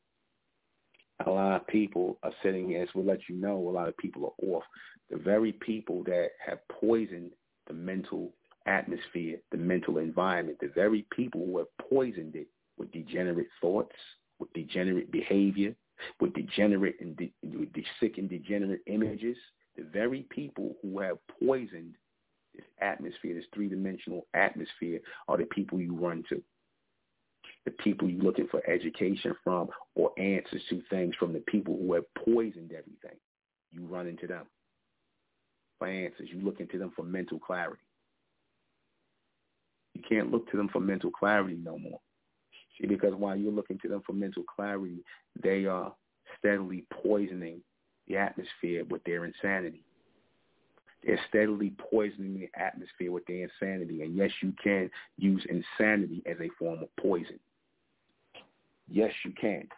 A 1.26 1.30
lot 1.30 1.60
of 1.60 1.66
people 1.68 2.18
are 2.22 2.32
sitting 2.42 2.68
here, 2.68 2.82
as 2.82 2.88
we'll 2.94 3.04
let 3.04 3.28
you 3.28 3.36
know, 3.36 3.56
a 3.56 3.70
lot 3.70 3.88
of 3.88 3.96
people 3.96 4.26
are 4.26 4.48
off. 4.48 4.64
The 5.10 5.16
very 5.16 5.52
people 5.52 6.02
that 6.04 6.30
have 6.44 6.58
poisoned 6.68 7.30
the 7.66 7.72
mental 7.72 8.32
atmosphere, 8.66 9.38
the 9.52 9.56
mental 9.56 9.98
environment, 9.98 10.58
the 10.60 10.72
very 10.74 11.06
people 11.14 11.46
who 11.46 11.58
have 11.58 11.88
poisoned 11.88 12.34
it 12.34 12.48
with 12.76 12.90
degenerate 12.92 13.48
thoughts, 13.60 13.94
with 14.38 14.52
degenerate 14.52 15.10
behavior, 15.12 15.74
with 16.20 16.34
degenerate 16.34 16.96
and 17.00 17.16
de- 17.16 17.32
with 17.42 17.72
the 17.72 17.84
sick 18.00 18.18
and 18.18 18.28
degenerate 18.28 18.82
images, 18.86 19.36
the 19.76 19.84
very 19.84 20.26
people 20.30 20.76
who 20.82 21.00
have 21.00 21.18
poisoned 21.40 21.94
this 22.54 22.64
atmosphere, 22.80 23.34
this 23.34 23.44
three-dimensional 23.54 24.26
atmosphere, 24.34 25.00
are 25.28 25.36
the 25.36 25.44
people 25.46 25.80
you 25.80 25.94
run 25.94 26.24
to. 26.28 26.42
The 27.64 27.72
people 27.72 28.08
you're 28.08 28.22
looking 28.22 28.48
for 28.48 28.62
education 28.68 29.34
from 29.42 29.68
or 29.94 30.10
answers 30.18 30.62
to 30.70 30.82
things 30.90 31.14
from 31.18 31.32
the 31.32 31.40
people 31.40 31.76
who 31.76 31.94
have 31.94 32.04
poisoned 32.14 32.72
everything. 32.72 33.18
You 33.72 33.86
run 33.86 34.06
into 34.06 34.26
them 34.26 34.46
for 35.78 35.88
answers. 35.88 36.28
You 36.30 36.40
look 36.42 36.60
into 36.60 36.78
them 36.78 36.92
for 36.94 37.02
mental 37.02 37.38
clarity. 37.38 37.82
You 39.94 40.02
can't 40.08 40.30
look 40.30 40.50
to 40.50 40.56
them 40.56 40.68
for 40.68 40.80
mental 40.80 41.10
clarity 41.10 41.58
no 41.62 41.78
more. 41.78 42.00
See, 42.80 42.86
because 42.86 43.14
while 43.14 43.36
you're 43.36 43.52
looking 43.52 43.78
to 43.80 43.88
them 43.88 44.02
for 44.06 44.12
mental 44.12 44.42
clarity, 44.42 45.04
they 45.40 45.66
are 45.66 45.92
steadily 46.38 46.84
poisoning 47.02 47.60
the 48.08 48.16
atmosphere 48.16 48.84
with 48.84 49.02
their 49.04 49.24
insanity. 49.24 49.84
They're 51.04 51.20
steadily 51.28 51.72
poisoning 51.90 52.40
the 52.40 52.60
atmosphere 52.60 53.12
with 53.12 53.26
their 53.26 53.44
insanity. 53.44 54.02
And 54.02 54.16
yes, 54.16 54.30
you 54.42 54.52
can 54.62 54.90
use 55.18 55.44
insanity 55.48 56.22
as 56.26 56.36
a 56.40 56.48
form 56.58 56.82
of 56.82 56.88
poison. 56.96 57.38
Yes, 58.90 59.12
you 59.24 59.32
can. 59.38 59.68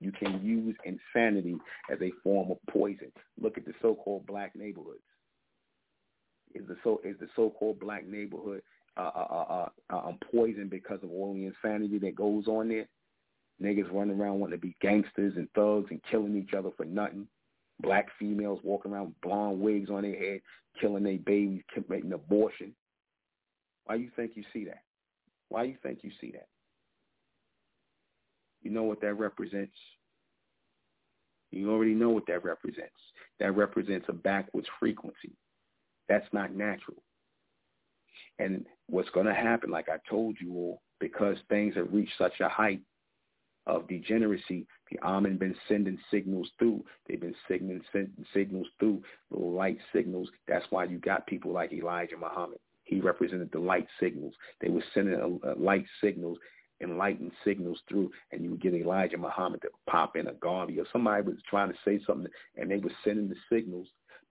You 0.00 0.12
can 0.12 0.44
use 0.44 0.76
insanity 0.84 1.56
as 1.90 2.00
a 2.00 2.10
form 2.24 2.50
of 2.50 2.58
poison. 2.70 3.12
Look 3.40 3.56
at 3.58 3.64
the 3.64 3.74
so-called 3.80 4.26
black 4.26 4.56
neighborhoods. 4.56 4.98
Is 6.54 6.66
the 6.68 6.76
so 6.84 7.00
is 7.04 7.16
the 7.18 7.28
so-called 7.34 7.80
black 7.80 8.06
neighborhood 8.06 8.62
uh, 8.96 9.10
uh, 9.14 9.68
uh, 9.90 9.96
uh, 9.96 10.12
poison 10.30 10.68
because 10.68 10.98
of 11.02 11.10
all 11.10 11.34
the 11.34 11.46
insanity 11.46 11.98
that 11.98 12.14
goes 12.14 12.46
on 12.46 12.68
there? 12.68 12.88
Niggas 13.62 13.92
running 13.92 14.20
around 14.20 14.40
wanting 14.40 14.58
to 14.58 14.60
be 14.60 14.76
gangsters 14.80 15.34
and 15.36 15.48
thugs 15.54 15.88
and 15.90 16.00
killing 16.10 16.36
each 16.36 16.54
other 16.54 16.70
for 16.76 16.84
nothing. 16.84 17.26
Black 17.80 18.08
females 18.18 18.60
walking 18.62 18.92
around 18.92 19.06
with 19.06 19.20
blonde 19.22 19.60
wigs 19.60 19.90
on 19.90 20.02
their 20.02 20.16
head, 20.16 20.40
killing 20.80 21.04
their 21.04 21.18
babies, 21.18 21.62
committing 21.72 22.12
abortion. 22.12 22.74
Why 23.84 23.96
you 23.96 24.10
think 24.14 24.32
you 24.34 24.44
see 24.52 24.64
that? 24.64 24.82
Why 25.48 25.64
you 25.64 25.76
think 25.82 26.00
you 26.02 26.10
see 26.20 26.32
that? 26.32 26.48
You 28.62 28.70
know 28.70 28.84
what 28.84 29.00
that 29.00 29.14
represents? 29.14 29.76
You 31.50 31.70
already 31.70 31.94
know 31.94 32.10
what 32.10 32.26
that 32.28 32.44
represents. 32.44 32.90
That 33.38 33.56
represents 33.56 34.06
a 34.08 34.12
backwards 34.12 34.68
frequency. 34.80 35.36
That's 36.08 36.26
not 36.32 36.54
natural. 36.54 37.02
And 38.38 38.66
what's 38.86 39.10
going 39.10 39.26
to 39.26 39.34
happen, 39.34 39.70
like 39.70 39.88
I 39.88 39.96
told 40.08 40.36
you 40.40 40.52
all, 40.54 40.82
because 41.00 41.36
things 41.48 41.74
have 41.76 41.92
reached 41.92 42.16
such 42.18 42.40
a 42.40 42.48
height 42.48 42.80
of 43.66 43.86
degeneracy, 43.88 44.66
the 44.90 44.98
Amen 45.00 45.36
been 45.36 45.54
sending 45.68 45.98
signals 46.10 46.50
through. 46.58 46.84
They've 47.06 47.20
been 47.20 47.34
sending 47.48 47.80
signals 48.34 48.66
through, 48.78 49.02
little 49.30 49.52
light 49.52 49.78
signals. 49.94 50.28
That's 50.48 50.66
why 50.70 50.84
you 50.84 50.98
got 50.98 51.26
people 51.26 51.52
like 51.52 51.72
Elijah 51.72 52.16
Muhammad. 52.16 52.58
He 52.84 53.00
represented 53.00 53.50
the 53.52 53.60
light 53.60 53.86
signals. 54.00 54.34
They 54.60 54.68
were 54.68 54.84
sending 54.92 55.14
a, 55.14 55.52
a 55.52 55.54
light 55.54 55.86
signals, 56.02 56.38
enlightened 56.80 57.32
signals 57.44 57.78
through, 57.88 58.10
and 58.32 58.42
you 58.42 58.50
would 58.50 58.60
get 58.60 58.74
Elijah 58.74 59.16
Muhammad 59.16 59.62
to 59.62 59.68
pop 59.88 60.16
in 60.16 60.26
a 60.26 60.34
Garvey 60.34 60.80
or 60.80 60.86
somebody 60.92 61.22
was 61.22 61.36
trying 61.48 61.70
to 61.70 61.78
say 61.84 62.00
something, 62.04 62.30
and 62.56 62.70
they 62.70 62.78
were 62.78 62.92
sending 63.04 63.28
the 63.28 63.36
signals. 63.50 63.86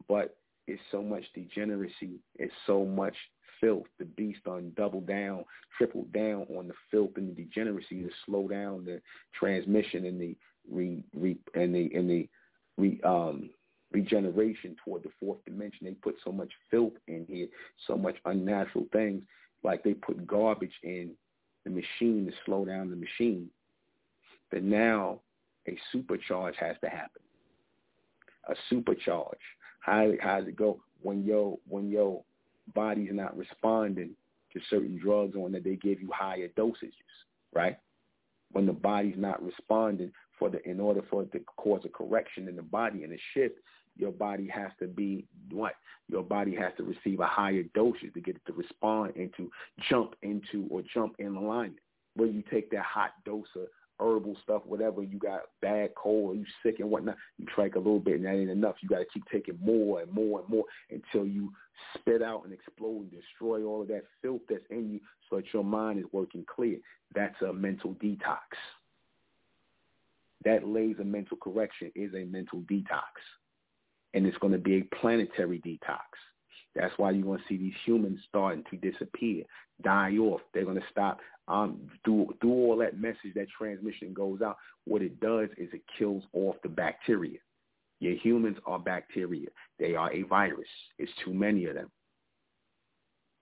But 0.09 0.35
it's 0.67 0.81
so 0.91 1.01
much 1.01 1.23
degeneracy. 1.33 2.19
It's 2.35 2.53
so 2.67 2.85
much 2.85 3.15
filth. 3.61 3.85
The 3.99 4.05
beast 4.05 4.47
on 4.47 4.73
double 4.75 5.01
down, 5.01 5.45
triple 5.77 6.05
down 6.13 6.47
on 6.57 6.67
the 6.67 6.73
filth 6.89 7.11
and 7.15 7.29
the 7.29 7.43
degeneracy 7.43 8.01
to 8.01 8.09
slow 8.25 8.47
down 8.47 8.83
the 8.83 9.01
transmission 9.37 10.05
and 10.05 10.19
the 10.19 10.35
re, 10.69 11.03
re 11.15 11.37
and 11.53 11.73
the 11.73 11.91
and 11.95 12.09
the 12.09 12.29
re, 12.77 12.99
um 13.05 13.49
regeneration 13.91 14.75
toward 14.83 15.03
the 15.03 15.11
fourth 15.19 15.43
dimension. 15.45 15.85
They 15.85 15.91
put 15.91 16.15
so 16.23 16.31
much 16.31 16.51
filth 16.69 16.93
in 17.07 17.25
here, 17.29 17.47
so 17.87 17.97
much 17.97 18.15
unnatural 18.25 18.85
things. 18.91 19.23
Like 19.63 19.83
they 19.83 19.93
put 19.93 20.25
garbage 20.25 20.73
in 20.83 21.11
the 21.65 21.69
machine 21.69 22.25
to 22.25 22.31
slow 22.45 22.65
down 22.65 22.89
the 22.89 22.95
machine. 22.95 23.49
That 24.51 24.63
now 24.63 25.19
a 25.67 25.77
supercharge 25.93 26.55
has 26.55 26.75
to 26.83 26.89
happen. 26.89 27.21
A 28.49 28.55
supercharge. 28.73 29.33
How 29.79 30.11
how 30.19 30.39
does 30.39 30.47
it 30.47 30.55
go 30.55 30.81
when 31.01 31.23
your 31.23 31.57
when 31.67 31.89
your 31.89 32.23
body's 32.73 33.11
not 33.11 33.37
responding 33.37 34.11
to 34.53 34.59
certain 34.69 34.99
drugs 35.01 35.35
on 35.35 35.51
that 35.53 35.63
they 35.63 35.75
give 35.75 36.01
you 36.01 36.09
higher 36.13 36.49
dosages, 36.57 36.91
right? 37.53 37.77
When 38.51 38.65
the 38.65 38.73
body's 38.73 39.17
not 39.17 39.41
responding 39.43 40.11
for 40.37 40.49
the 40.49 40.67
in 40.69 40.79
order 40.79 41.01
for 41.09 41.23
it 41.23 41.31
to 41.31 41.39
cause 41.57 41.81
a 41.85 41.89
correction 41.89 42.47
in 42.47 42.55
the 42.55 42.63
body 42.63 43.03
and 43.03 43.13
a 43.13 43.17
shift, 43.33 43.55
your 43.97 44.11
body 44.11 44.47
has 44.47 44.71
to 44.79 44.87
be 44.87 45.25
what? 45.51 45.73
Your 46.09 46.23
body 46.23 46.55
has 46.55 46.73
to 46.77 46.83
receive 46.83 47.19
a 47.19 47.27
higher 47.27 47.63
dosage 47.73 48.13
to 48.13 48.21
get 48.21 48.35
it 48.35 48.41
to 48.47 48.53
respond 48.53 49.13
and 49.15 49.33
to 49.37 49.49
jump 49.89 50.15
into 50.21 50.67
or 50.69 50.81
jump 50.93 51.15
in 51.19 51.35
alignment. 51.35 51.79
When 52.15 52.33
you 52.33 52.43
take 52.51 52.71
that 52.71 52.83
hot 52.83 53.11
dose 53.25 53.47
of 53.55 53.67
herbal 54.01 54.35
stuff, 54.43 54.63
whatever, 54.65 55.03
you 55.03 55.19
got 55.19 55.41
bad 55.61 55.93
cold 55.95 56.31
or 56.31 56.35
you 56.35 56.45
sick 56.63 56.79
and 56.79 56.89
whatnot, 56.89 57.17
you 57.37 57.45
drink 57.55 57.75
a 57.75 57.79
little 57.79 57.99
bit 57.99 58.15
and 58.15 58.25
that 58.25 58.33
ain't 58.33 58.49
enough. 58.49 58.75
You 58.81 58.89
got 58.89 58.99
to 58.99 59.05
keep 59.13 59.23
taking 59.31 59.59
more 59.63 60.01
and 60.01 60.11
more 60.11 60.39
and 60.39 60.49
more 60.49 60.63
until 60.89 61.27
you 61.27 61.51
spit 61.95 62.21
out 62.21 62.43
and 62.43 62.53
explode 62.53 63.01
and 63.01 63.11
destroy 63.11 63.63
all 63.63 63.81
of 63.81 63.87
that 63.89 64.05
filth 64.21 64.41
that's 64.49 64.63
in 64.69 64.91
you 64.91 64.99
so 65.29 65.37
that 65.37 65.53
your 65.53 65.63
mind 65.63 65.99
is 65.99 66.05
working 66.11 66.45
clear. 66.53 66.77
That's 67.13 67.39
a 67.41 67.53
mental 67.53 67.93
detox. 67.95 68.39
That 70.43 70.67
laser 70.67 71.03
mental 71.03 71.37
correction 71.37 71.91
is 71.95 72.13
a 72.15 72.25
mental 72.25 72.61
detox. 72.61 73.13
And 74.13 74.25
it's 74.25 74.37
going 74.39 74.53
to 74.53 74.59
be 74.59 74.77
a 74.77 74.95
planetary 74.95 75.59
detox. 75.59 75.99
That's 76.75 76.93
why 76.97 77.11
you're 77.11 77.25
going 77.25 77.39
to 77.39 77.45
see 77.47 77.57
these 77.57 77.73
humans 77.85 78.19
starting 78.27 78.63
to 78.71 78.77
disappear, 78.77 79.43
die 79.83 80.17
off. 80.17 80.41
They're 80.53 80.65
going 80.65 80.79
to 80.79 80.87
stop 80.89 81.19
um, 81.51 81.81
through 82.05 82.33
through 82.39 82.51
all 82.51 82.77
that 82.77 82.99
message, 82.99 83.33
that 83.35 83.47
transmission 83.49 84.13
goes 84.13 84.41
out. 84.41 84.57
What 84.85 85.01
it 85.01 85.19
does 85.19 85.49
is 85.57 85.69
it 85.73 85.81
kills 85.97 86.23
off 86.33 86.55
the 86.63 86.69
bacteria. 86.69 87.39
Your 87.99 88.15
humans 88.15 88.57
are 88.65 88.79
bacteria. 88.79 89.49
They 89.77 89.93
are 89.93 90.11
a 90.11 90.23
virus. 90.23 90.67
It's 90.97 91.11
too 91.23 91.33
many 91.33 91.65
of 91.65 91.75
them. 91.75 91.91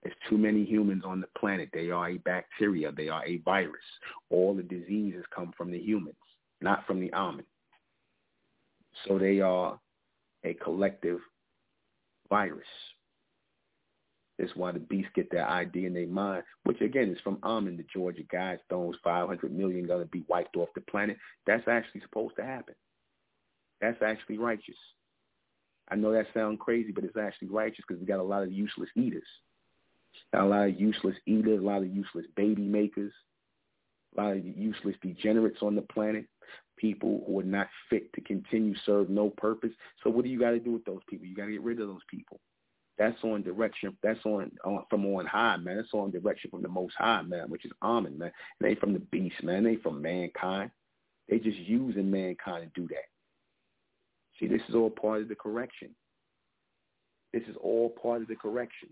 There's 0.02 0.16
too 0.28 0.38
many 0.38 0.64
humans 0.64 1.04
on 1.06 1.20
the 1.20 1.28
planet. 1.38 1.68
They 1.72 1.90
are 1.90 2.10
a 2.10 2.18
bacteria. 2.18 2.90
They 2.90 3.08
are 3.08 3.24
a 3.24 3.38
virus. 3.38 3.84
All 4.28 4.54
the 4.54 4.62
diseases 4.62 5.24
come 5.34 5.52
from 5.56 5.70
the 5.70 5.78
humans, 5.78 6.16
not 6.60 6.86
from 6.86 7.00
the 7.00 7.12
almond. 7.12 7.46
So 9.06 9.18
they 9.18 9.40
are 9.40 9.78
a 10.44 10.54
collective 10.54 11.20
virus. 12.28 12.66
That's 14.40 14.56
why 14.56 14.72
the 14.72 14.78
beasts 14.78 15.10
get 15.14 15.30
their 15.30 15.46
idea 15.46 15.86
in 15.86 15.92
their 15.92 16.06
mind, 16.06 16.44
which 16.64 16.80
again 16.80 17.10
is 17.10 17.20
from 17.22 17.38
Amen, 17.42 17.76
the 17.76 17.84
Georgia 17.92 18.22
Guidestones, 18.22 18.94
500 19.04 19.52
million 19.52 19.86
going 19.86 20.00
to 20.00 20.08
be 20.08 20.24
wiped 20.28 20.56
off 20.56 20.70
the 20.74 20.80
planet. 20.80 21.18
That's 21.46 21.68
actually 21.68 22.00
supposed 22.00 22.36
to 22.36 22.42
happen. 22.42 22.74
That's 23.82 24.00
actually 24.00 24.38
righteous. 24.38 24.76
I 25.90 25.96
know 25.96 26.10
that 26.12 26.26
sounds 26.32 26.58
crazy, 26.58 26.90
but 26.90 27.04
it's 27.04 27.18
actually 27.18 27.48
righteous 27.48 27.84
because 27.86 28.00
we 28.00 28.06
got 28.06 28.18
a 28.18 28.22
lot 28.22 28.42
of 28.42 28.50
useless 28.50 28.88
eaters. 28.96 29.26
Got 30.32 30.44
a 30.44 30.48
lot 30.48 30.68
of 30.68 30.80
useless 30.80 31.16
eaters, 31.26 31.60
a 31.60 31.66
lot 31.66 31.82
of 31.82 31.94
useless 31.94 32.24
baby 32.34 32.62
makers, 32.62 33.12
a 34.16 34.22
lot 34.22 34.36
of 34.38 34.44
useless 34.44 34.96
degenerates 35.02 35.60
on 35.60 35.74
the 35.74 35.82
planet, 35.82 36.24
people 36.78 37.24
who 37.26 37.40
are 37.40 37.44
not 37.44 37.68
fit 37.90 38.10
to 38.14 38.22
continue 38.22 38.74
serve 38.86 39.10
no 39.10 39.28
purpose. 39.36 39.72
So 40.02 40.08
what 40.08 40.24
do 40.24 40.30
you 40.30 40.40
got 40.40 40.52
to 40.52 40.60
do 40.60 40.72
with 40.72 40.86
those 40.86 41.02
people? 41.10 41.26
You 41.26 41.36
got 41.36 41.44
to 41.46 41.52
get 41.52 41.62
rid 41.62 41.78
of 41.80 41.88
those 41.88 42.04
people. 42.10 42.40
That's 43.00 43.16
on 43.24 43.40
direction. 43.40 43.96
That's 44.02 44.20
on, 44.26 44.52
on 44.62 44.84
from 44.90 45.06
on 45.06 45.24
high, 45.24 45.56
man. 45.56 45.76
That's 45.76 45.94
on 45.94 46.10
direction 46.10 46.50
from 46.50 46.60
the 46.60 46.68
Most 46.68 46.94
High, 46.98 47.22
man, 47.22 47.48
which 47.48 47.64
is 47.64 47.72
Amen, 47.82 48.18
man. 48.18 48.30
It 48.60 48.66
ain't 48.66 48.78
from 48.78 48.92
the 48.92 48.98
beast, 48.98 49.42
man. 49.42 49.64
It 49.64 49.70
ain't 49.70 49.82
from 49.82 50.02
mankind. 50.02 50.70
They 51.26 51.38
just 51.38 51.56
using 51.56 52.10
mankind 52.10 52.70
to 52.74 52.80
do 52.80 52.86
that. 52.88 53.06
See, 54.38 54.48
this 54.48 54.60
is 54.68 54.74
all 54.74 54.90
part 54.90 55.22
of 55.22 55.28
the 55.30 55.34
correction. 55.34 55.88
This 57.32 57.42
is 57.48 57.56
all 57.62 57.88
part 57.88 58.20
of 58.20 58.28
the 58.28 58.36
correction. 58.36 58.90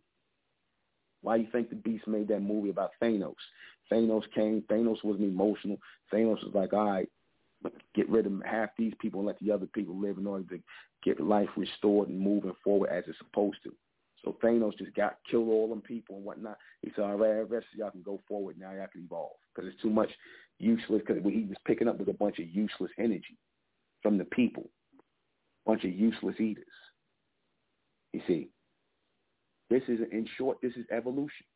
Why 1.20 1.36
you 1.36 1.48
think 1.52 1.68
the 1.68 1.76
Beast 1.76 2.08
made 2.08 2.28
that 2.28 2.40
movie 2.40 2.70
about 2.70 2.92
Thanos? 3.02 3.34
Thanos 3.92 4.22
came. 4.34 4.64
Thanos 4.70 5.04
wasn't 5.04 5.28
emotional. 5.28 5.76
Thanos 6.10 6.42
was 6.42 6.54
like, 6.54 6.72
all 6.72 6.86
right, 6.86 7.08
get 7.94 8.08
rid 8.08 8.24
of 8.24 8.32
half 8.46 8.70
these 8.78 8.94
people 9.00 9.20
and 9.20 9.26
let 9.26 9.38
the 9.40 9.50
other 9.50 9.66
people 9.66 10.00
live 10.00 10.16
in 10.16 10.26
order 10.26 10.44
to 10.44 10.62
get 11.04 11.20
life 11.20 11.50
restored 11.58 12.08
and 12.08 12.18
moving 12.18 12.54
forward 12.64 12.88
as 12.88 13.04
it's 13.06 13.18
supposed 13.18 13.58
to. 13.64 13.74
So 14.24 14.36
Thanos 14.42 14.76
just 14.76 14.94
got 14.94 15.18
killed 15.30 15.48
all 15.48 15.68
them 15.68 15.80
people 15.80 16.16
and 16.16 16.24
whatnot. 16.24 16.58
He 16.82 16.90
said, 16.94 17.04
all 17.04 17.16
right, 17.16 17.36
the 17.36 17.44
rest 17.44 17.66
of 17.72 17.78
y'all 17.78 17.90
can 17.90 18.02
go 18.02 18.20
forward 18.26 18.56
now. 18.58 18.72
Y'all 18.72 18.88
can 18.92 19.04
evolve 19.04 19.36
because 19.54 19.70
it's 19.70 19.80
too 19.80 19.90
much 19.90 20.10
useless. 20.58 21.02
Because 21.06 21.22
what 21.22 21.34
he 21.34 21.44
was 21.44 21.56
picking 21.66 21.88
up 21.88 21.98
was 21.98 22.08
a 22.08 22.12
bunch 22.12 22.38
of 22.38 22.48
useless 22.48 22.90
energy 22.98 23.36
from 24.02 24.18
the 24.18 24.24
people, 24.24 24.68
bunch 25.66 25.84
of 25.84 25.92
useless 25.92 26.40
eaters. 26.40 26.64
You 28.12 28.20
see, 28.26 28.48
this 29.70 29.82
is 29.88 30.00
in 30.10 30.26
short, 30.36 30.58
this 30.62 30.72
is 30.76 30.86
evolution. 30.90 31.46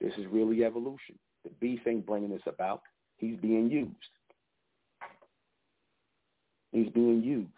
This 0.00 0.12
is 0.18 0.26
really 0.30 0.64
evolution. 0.64 1.18
The 1.44 1.50
beast 1.60 1.82
ain't 1.86 2.06
bringing 2.06 2.30
this 2.30 2.42
about. 2.46 2.82
He's 3.18 3.36
being 3.36 3.70
used. 3.70 3.94
He's 6.72 6.88
being 6.88 7.22
used. 7.22 7.50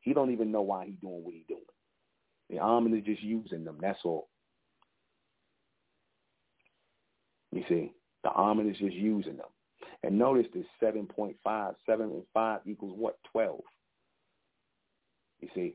He 0.00 0.14
don't 0.14 0.30
even 0.30 0.50
know 0.50 0.62
why 0.62 0.86
he's 0.86 0.94
doing 1.02 1.22
what 1.24 1.34
he's 1.34 1.46
doing. 1.48 1.60
The 2.50 2.58
Amen 2.58 2.96
is 2.98 3.04
just 3.04 3.22
using 3.22 3.64
them. 3.64 3.78
That's 3.80 4.00
all. 4.04 4.28
You 7.52 7.64
see, 7.68 7.92
the 8.24 8.30
Amen 8.30 8.68
is 8.68 8.76
just 8.76 8.94
using 8.94 9.36
them. 9.36 9.46
And 10.02 10.18
notice 10.18 10.46
this 10.52 10.66
7.5, 10.82 11.74
7 11.86 12.04
and 12.04 12.22
5 12.34 12.60
equals 12.66 12.94
what? 12.96 13.18
12. 13.32 13.60
You 15.40 15.48
see, 15.54 15.74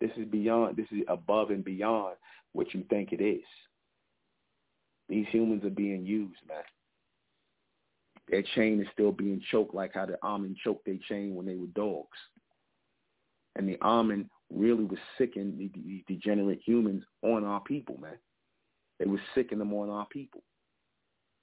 this 0.00 0.10
is 0.16 0.26
beyond, 0.26 0.76
this 0.76 0.86
is 0.90 1.04
above 1.08 1.50
and 1.50 1.64
beyond 1.64 2.16
what 2.52 2.74
you 2.74 2.84
think 2.88 3.12
it 3.12 3.22
is. 3.22 3.44
These 5.08 5.26
humans 5.30 5.64
are 5.64 5.70
being 5.70 6.06
used, 6.06 6.40
man. 6.48 6.62
Their 8.28 8.42
chain 8.54 8.80
is 8.80 8.86
still 8.92 9.12
being 9.12 9.42
choked 9.50 9.74
like 9.74 9.92
how 9.94 10.06
the 10.06 10.18
Amen 10.24 10.56
choked 10.64 10.86
their 10.86 10.98
chain 11.08 11.34
when 11.34 11.46
they 11.46 11.56
were 11.56 11.66
dogs. 11.66 12.18
And 13.56 13.68
the 13.68 13.78
Amen 13.82 14.28
really 14.50 14.84
was 14.84 14.98
sicking 15.18 15.56
the 15.58 16.04
degenerate 16.06 16.60
humans 16.64 17.04
on 17.22 17.44
our 17.44 17.60
people, 17.60 17.98
man. 17.98 18.18
They 18.98 19.06
were 19.06 19.20
sicking 19.34 19.58
them 19.58 19.72
on 19.72 19.90
our 19.90 20.06
people 20.06 20.42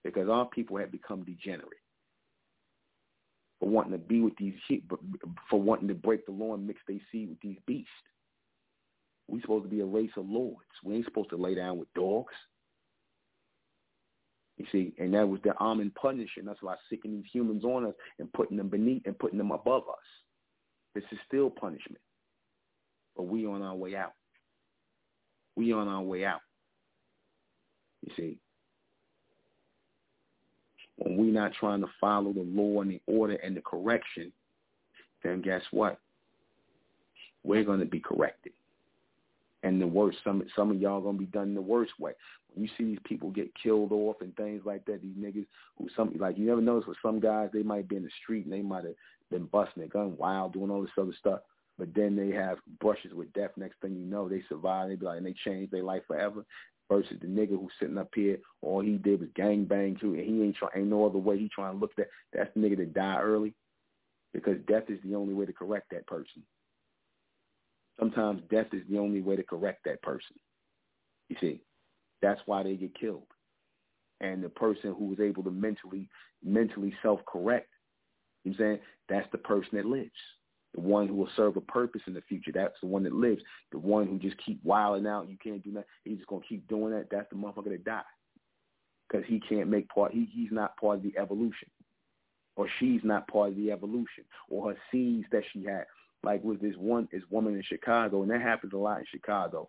because 0.03 0.29
our 0.29 0.45
people 0.45 0.77
had 0.77 0.91
become 0.91 1.23
degenerate 1.23 1.67
for 3.59 3.69
wanting 3.69 3.91
to 3.91 3.97
be 3.97 4.21
with 4.21 4.35
these 4.37 4.53
for 5.49 5.61
wanting 5.61 5.87
to 5.89 5.93
break 5.93 6.25
the 6.25 6.31
law 6.31 6.53
and 6.53 6.65
mix 6.65 6.81
their 6.87 6.99
seed 7.11 7.29
with 7.29 7.39
these 7.41 7.57
beasts. 7.65 7.89
We 9.27 9.41
supposed 9.41 9.65
to 9.65 9.69
be 9.69 9.81
a 9.81 9.85
race 9.85 10.11
of 10.17 10.27
lords. 10.27 10.57
We 10.83 10.95
ain't 10.95 11.05
supposed 11.05 11.29
to 11.31 11.37
lay 11.37 11.55
down 11.55 11.77
with 11.77 11.93
dogs. 11.93 12.33
You 14.57 14.65
see, 14.71 14.93
and 14.97 15.13
that 15.13 15.27
was 15.27 15.39
the 15.43 15.55
Amen 15.61 15.91
punishing 15.99 16.47
us 16.47 16.57
by 16.61 16.75
sicking 16.89 17.11
these 17.11 17.31
humans 17.31 17.63
on 17.63 17.85
us 17.85 17.93
and 18.17 18.31
putting 18.33 18.57
them 18.57 18.69
beneath 18.69 19.03
and 19.05 19.17
putting 19.17 19.37
them 19.37 19.51
above 19.51 19.83
us. 19.89 19.95
This 20.93 21.03
is 21.11 21.19
still 21.27 21.49
punishment. 21.49 22.01
But 23.15 23.23
we 23.23 23.45
on 23.45 23.61
our 23.61 23.75
way 23.75 23.95
out. 23.95 24.13
We 25.55 25.73
on 25.73 25.87
our 25.87 26.01
way 26.01 26.25
out. 26.25 26.41
You 28.05 28.13
see. 28.15 28.37
When 30.97 31.17
we 31.17 31.27
not 31.27 31.53
trying 31.53 31.81
to 31.81 31.87
follow 31.99 32.33
the 32.33 32.41
law 32.41 32.81
and 32.81 32.91
the 32.91 33.01
order 33.07 33.35
and 33.35 33.55
the 33.55 33.61
correction, 33.61 34.31
then 35.23 35.41
guess 35.41 35.61
what? 35.71 35.99
We're 37.43 37.63
going 37.63 37.79
to 37.79 37.85
be 37.85 37.99
corrected 37.99 38.53
and 39.63 39.81
the 39.81 39.87
worst. 39.87 40.19
Some 40.23 40.43
some 40.55 40.71
of 40.71 40.81
y'all 40.81 41.01
gonna 41.01 41.17
be 41.17 41.25
done 41.25 41.53
the 41.53 41.61
worst 41.61 41.93
way. 41.99 42.13
When 42.53 42.63
you 42.63 42.69
see 42.77 42.85
these 42.85 42.99
people 43.03 43.29
get 43.29 43.51
killed 43.61 43.91
off 43.91 44.21
and 44.21 44.35
things 44.35 44.61
like 44.65 44.85
that, 44.85 45.01
these 45.01 45.15
niggas 45.15 45.45
who 45.77 45.87
some 45.95 46.13
like 46.17 46.37
you 46.37 46.45
never 46.45 46.61
notice 46.61 46.87
with 46.87 46.97
some 47.01 47.19
guys 47.19 47.49
they 47.53 47.63
might 47.63 47.87
be 47.87 47.97
in 47.97 48.03
the 48.03 48.09
street 48.23 48.45
and 48.45 48.53
they 48.53 48.61
might 48.61 48.85
have 48.85 48.95
been 49.29 49.45
busting 49.45 49.81
their 49.81 49.87
gun 49.87 50.17
wild, 50.17 50.53
doing 50.53 50.71
all 50.71 50.81
this 50.81 50.91
other 50.97 51.13
stuff. 51.19 51.41
But 51.77 51.93
then 51.95 52.15
they 52.15 52.35
have 52.35 52.57
brushes 52.81 53.13
with 53.13 53.31
death. 53.33 53.51
Next 53.55 53.79
thing 53.81 53.95
you 53.95 54.05
know, 54.05 54.27
they 54.27 54.43
survive. 54.49 54.89
They 54.89 54.95
be 54.95 55.05
like, 55.05 55.17
and 55.17 55.25
they 55.25 55.35
change 55.45 55.71
their 55.71 55.83
life 55.83 56.03
forever. 56.07 56.45
Versus 56.89 57.17
the 57.21 57.27
nigga 57.27 57.49
who's 57.49 57.71
sitting 57.79 57.99
up 57.99 58.09
here, 58.15 58.39
all 58.63 58.81
he 58.81 58.97
did 58.97 59.19
was 59.19 59.29
gang 59.35 59.63
bang 59.63 59.95
too, 60.01 60.15
and 60.15 60.23
he 60.23 60.41
ain't 60.41 60.55
trying, 60.55 60.71
ain't 60.75 60.87
no 60.87 61.05
other 61.05 61.19
way. 61.19 61.37
He 61.37 61.47
trying 61.47 61.75
to 61.75 61.79
look 61.79 61.95
that. 61.97 62.07
That's 62.33 62.49
the 62.55 62.61
nigga 62.61 62.77
that 62.77 62.95
die 62.95 63.19
early, 63.21 63.53
because 64.33 64.57
death 64.67 64.85
is 64.89 64.97
the 65.05 65.13
only 65.13 65.35
way 65.35 65.45
to 65.45 65.53
correct 65.53 65.91
that 65.91 66.07
person. 66.07 66.41
Sometimes 67.99 68.41
death 68.49 68.67
is 68.71 68.83
the 68.89 68.97
only 68.97 69.21
way 69.21 69.35
to 69.35 69.43
correct 69.43 69.81
that 69.85 70.01
person. 70.01 70.35
You 71.27 71.35
see, 71.41 71.61
that's 72.21 72.41
why 72.45 72.63
they 72.63 72.75
get 72.75 72.97
killed. 72.99 73.27
And 74.21 74.43
the 74.43 74.49
person 74.49 74.95
who 74.97 75.13
is 75.13 75.19
able 75.19 75.43
to 75.43 75.51
mentally 75.51 76.09
mentally 76.43 76.93
self-correct, 77.01 77.69
you 78.43 78.51
know 78.51 78.55
what 78.57 78.63
I'm 78.63 78.71
saying, 78.71 78.79
that's 79.09 79.31
the 79.31 79.37
person 79.37 79.69
that 79.73 79.85
lives. 79.85 80.11
The 80.73 80.81
one 80.81 81.07
who 81.07 81.15
will 81.15 81.29
serve 81.35 81.57
a 81.57 81.61
purpose 81.61 82.01
in 82.07 82.13
the 82.13 82.21
future. 82.21 82.51
That's 82.53 82.75
the 82.81 82.87
one 82.87 83.03
that 83.03 83.13
lives. 83.13 83.41
The 83.71 83.79
one 83.79 84.07
who 84.07 84.19
just 84.19 84.37
keep 84.45 84.63
wilding 84.63 85.07
out. 85.07 85.29
You 85.29 85.37
can't 85.43 85.63
do 85.63 85.71
nothing. 85.71 85.87
He's 86.05 86.17
just 86.17 86.29
gonna 86.29 86.41
keep 86.47 86.67
doing 86.67 86.93
that. 86.93 87.07
That's 87.11 87.29
the 87.29 87.35
motherfucker 87.35 87.71
that 87.71 87.83
die 87.83 88.01
because 89.09 89.25
he 89.27 89.39
can't 89.39 89.69
make 89.69 89.89
part. 89.89 90.11
He 90.13 90.29
he's 90.31 90.51
not 90.51 90.77
part 90.77 90.97
of 90.97 91.03
the 91.03 91.17
evolution, 91.17 91.69
or 92.55 92.67
she's 92.79 93.01
not 93.03 93.27
part 93.27 93.49
of 93.49 93.55
the 93.55 93.71
evolution, 93.71 94.25
or 94.49 94.69
her 94.71 94.77
seeds 94.91 95.25
that 95.31 95.43
she 95.51 95.63
had 95.63 95.85
like 96.23 96.43
with 96.43 96.61
this 96.61 96.75
one 96.77 97.07
this 97.11 97.23
woman 97.29 97.55
in 97.55 97.63
Chicago, 97.63 98.21
and 98.21 98.31
that 98.31 98.41
happens 98.41 98.73
a 98.73 98.77
lot 98.77 98.99
in 98.99 99.05
Chicago. 99.09 99.67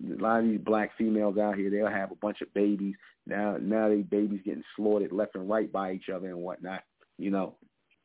A 0.00 0.22
lot 0.22 0.40
of 0.40 0.46
these 0.46 0.60
black 0.60 0.96
females 0.96 1.38
out 1.38 1.56
here, 1.56 1.70
they'll 1.70 1.86
have 1.86 2.10
a 2.10 2.16
bunch 2.16 2.40
of 2.40 2.52
babies. 2.54 2.94
Now, 3.26 3.56
now 3.60 3.88
they 3.88 4.02
babies 4.02 4.40
getting 4.44 4.64
slaughtered 4.74 5.12
left 5.12 5.36
and 5.36 5.48
right 5.48 5.70
by 5.70 5.92
each 5.92 6.08
other 6.08 6.28
and 6.28 6.38
whatnot, 6.38 6.82
you 7.18 7.30
know. 7.30 7.56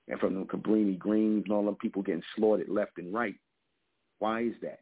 And 0.09 0.19
from 0.19 0.35
the 0.35 0.45
Cabrini 0.45 0.97
Greens 0.97 1.43
and 1.45 1.53
all 1.53 1.65
them 1.65 1.75
people 1.75 2.01
getting 2.01 2.23
slaughtered 2.35 2.69
left 2.69 2.97
and 2.97 3.13
right. 3.13 3.35
Why 4.19 4.43
is 4.43 4.53
that? 4.61 4.79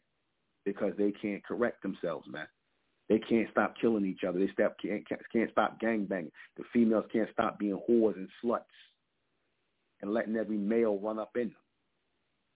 Because 0.65 0.93
they 0.97 1.11
can't 1.11 1.43
correct 1.43 1.81
themselves, 1.83 2.27
man. 2.27 2.47
They 3.07 3.19
can't 3.19 3.49
stop 3.51 3.75
killing 3.79 4.05
each 4.05 4.23
other. 4.23 4.39
They 4.39 4.51
stop, 4.51 4.75
can't, 4.81 5.03
can't 5.31 5.51
stop 5.51 5.79
gang 5.79 6.05
banging. 6.05 6.31
The 6.57 6.63
females 6.73 7.05
can't 7.13 7.29
stop 7.31 7.59
being 7.59 7.79
whores 7.87 8.15
and 8.15 8.29
sluts 8.43 8.61
and 10.01 10.13
letting 10.13 10.35
every 10.35 10.57
male 10.57 10.97
run 10.97 11.19
up 11.19 11.31
in 11.35 11.49
them. 11.49 11.55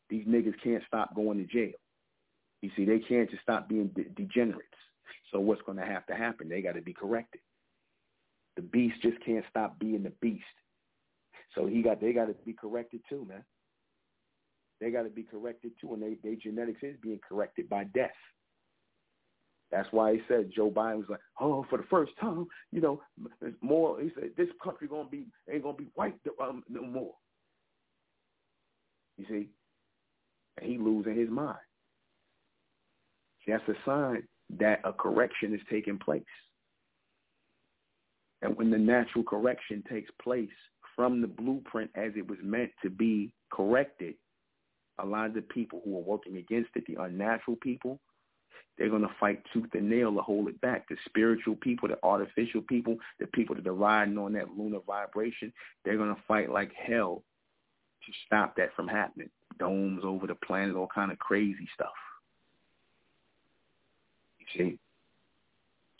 These 0.10 0.26
niggas 0.26 0.55
can't 0.64 0.84
stop 0.88 1.16
going 1.16 1.38
to 1.38 1.45
jail. 1.45 1.74
You 2.62 2.72
see, 2.76 2.86
they 2.86 2.99
can't 2.99 3.30
just 3.30 3.43
stop 3.43 3.70
being 3.70 3.88
de- 3.88 4.10
degenerates. 4.16 4.68
So 5.32 5.39
what's 5.39 5.62
going 5.62 5.78
to 5.78 5.86
have 5.86 6.05
to 6.07 6.16
happen? 6.16 6.49
They 6.49 6.62
got 6.62 6.76
to 6.76 6.82
be 6.82 6.93
corrected. 6.93 7.41
The 8.55 8.64
beast 8.64 9.01
just 9.01 9.24
can't 9.24 9.45
stop 9.49 9.80
being 9.80 10.03
the 10.03 10.12
beast. 10.22 10.43
So 11.55 11.66
he 11.66 11.82
got 11.82 12.01
they 12.01 12.14
got 12.14 12.26
to 12.26 12.36
be 12.45 12.53
corrected 12.53 13.01
too, 13.10 13.26
man. 13.28 13.43
They 14.82 14.91
got 14.91 15.03
to 15.03 15.10
be 15.10 15.24
corrected 15.24 15.72
too, 15.80 15.93
and 15.93 16.01
they, 16.01 16.18
they 16.24 16.36
genetics 16.36 16.84
is 16.84 16.95
being 17.01 17.20
corrected 17.28 17.70
by 17.70 17.86
death. 17.86 18.12
That's 19.72 19.88
why 19.91 20.14
he 20.14 20.22
said 20.28 20.51
Joe 20.55 20.72
Biden 20.72 20.97
was 20.97 21.10
like, 21.10 21.20
oh, 21.39 21.66
for 21.70 21.78
the 21.78 21.84
first 21.89 22.12
time, 22.20 22.47
you 22.72 22.82
know, 22.82 23.01
more. 23.62 24.01
He 24.01 24.10
said 24.16 24.32
this 24.36 24.47
country 24.64 24.88
gonna 24.88 25.10
be 25.10 25.28
ain't 25.51 25.64
gonna 25.64 25.78
be 25.78 25.88
white 25.95 26.16
um, 26.41 26.64
no 26.70 26.82
more. 26.82 27.14
You 29.18 29.26
see, 29.30 29.49
and 30.62 30.72
he 30.72 30.78
losing 30.78 31.18
his 31.18 31.30
mind. 31.30 31.57
That's 33.47 33.68
a 33.68 33.74
sign 33.86 34.24
that 34.60 34.80
a 34.84 34.93
correction 34.93 35.53
is 35.53 35.62
taking 35.72 35.97
place. 35.97 36.24
And 38.41 38.55
when 38.55 38.70
the 38.70 38.78
natural 38.78 39.24
correction 39.24 39.84
takes 39.89 40.10
place 40.22 40.49
from 40.95 41.22
the 41.22 41.28
blueprint 41.28 41.89
as 41.95 42.12
it 42.16 42.28
was 42.28 42.38
meant 42.43 42.72
to 42.84 42.89
be 42.89 43.32
corrected, 43.51 44.16
a 44.99 45.05
lot 45.05 45.28
of 45.28 45.34
the 45.34 45.41
people 45.41 45.82
who 45.84 45.97
are 45.97 46.01
working 46.01 46.38
against 46.38 46.70
it, 46.76 46.84
the 46.88 47.01
unnatural 47.01 47.57
people, 47.62 47.99
they're 48.78 48.89
going 48.89 49.01
to 49.01 49.16
fight 49.20 49.41
tooth 49.51 49.70
and 49.74 49.89
nail 49.89 50.14
to 50.14 50.22
hold 50.22 50.47
it 50.47 50.60
back. 50.62 50.88
The 50.88 50.95
spiritual 51.05 51.55
people, 51.55 51.89
the 51.89 51.97
artificial 52.03 52.62
people, 52.62 52.97
the 53.20 53.28
people 53.28 53.55
that 53.55 53.68
are 53.68 53.74
riding 53.74 54.18
on 54.18 54.34
that 54.34 54.57
lunar 54.57 54.80
vibration, 54.86 55.51
they're 55.84 55.97
going 55.97 56.16
to 56.16 56.22
fight 56.28 56.49
like 56.49 56.72
hell 56.76 57.24
to 58.05 58.12
stop 58.26 58.55
that 58.55 58.74
from 58.76 58.88
happening 58.88 59.30
domes 59.60 60.03
over 60.03 60.28
the 60.28 60.36
planet, 60.36 60.76
all 60.76 60.89
kind 60.93 61.12
of 61.12 61.20
crazy 61.20 61.68
stuff. 61.74 61.93
You 64.39 64.45
see? 64.57 64.80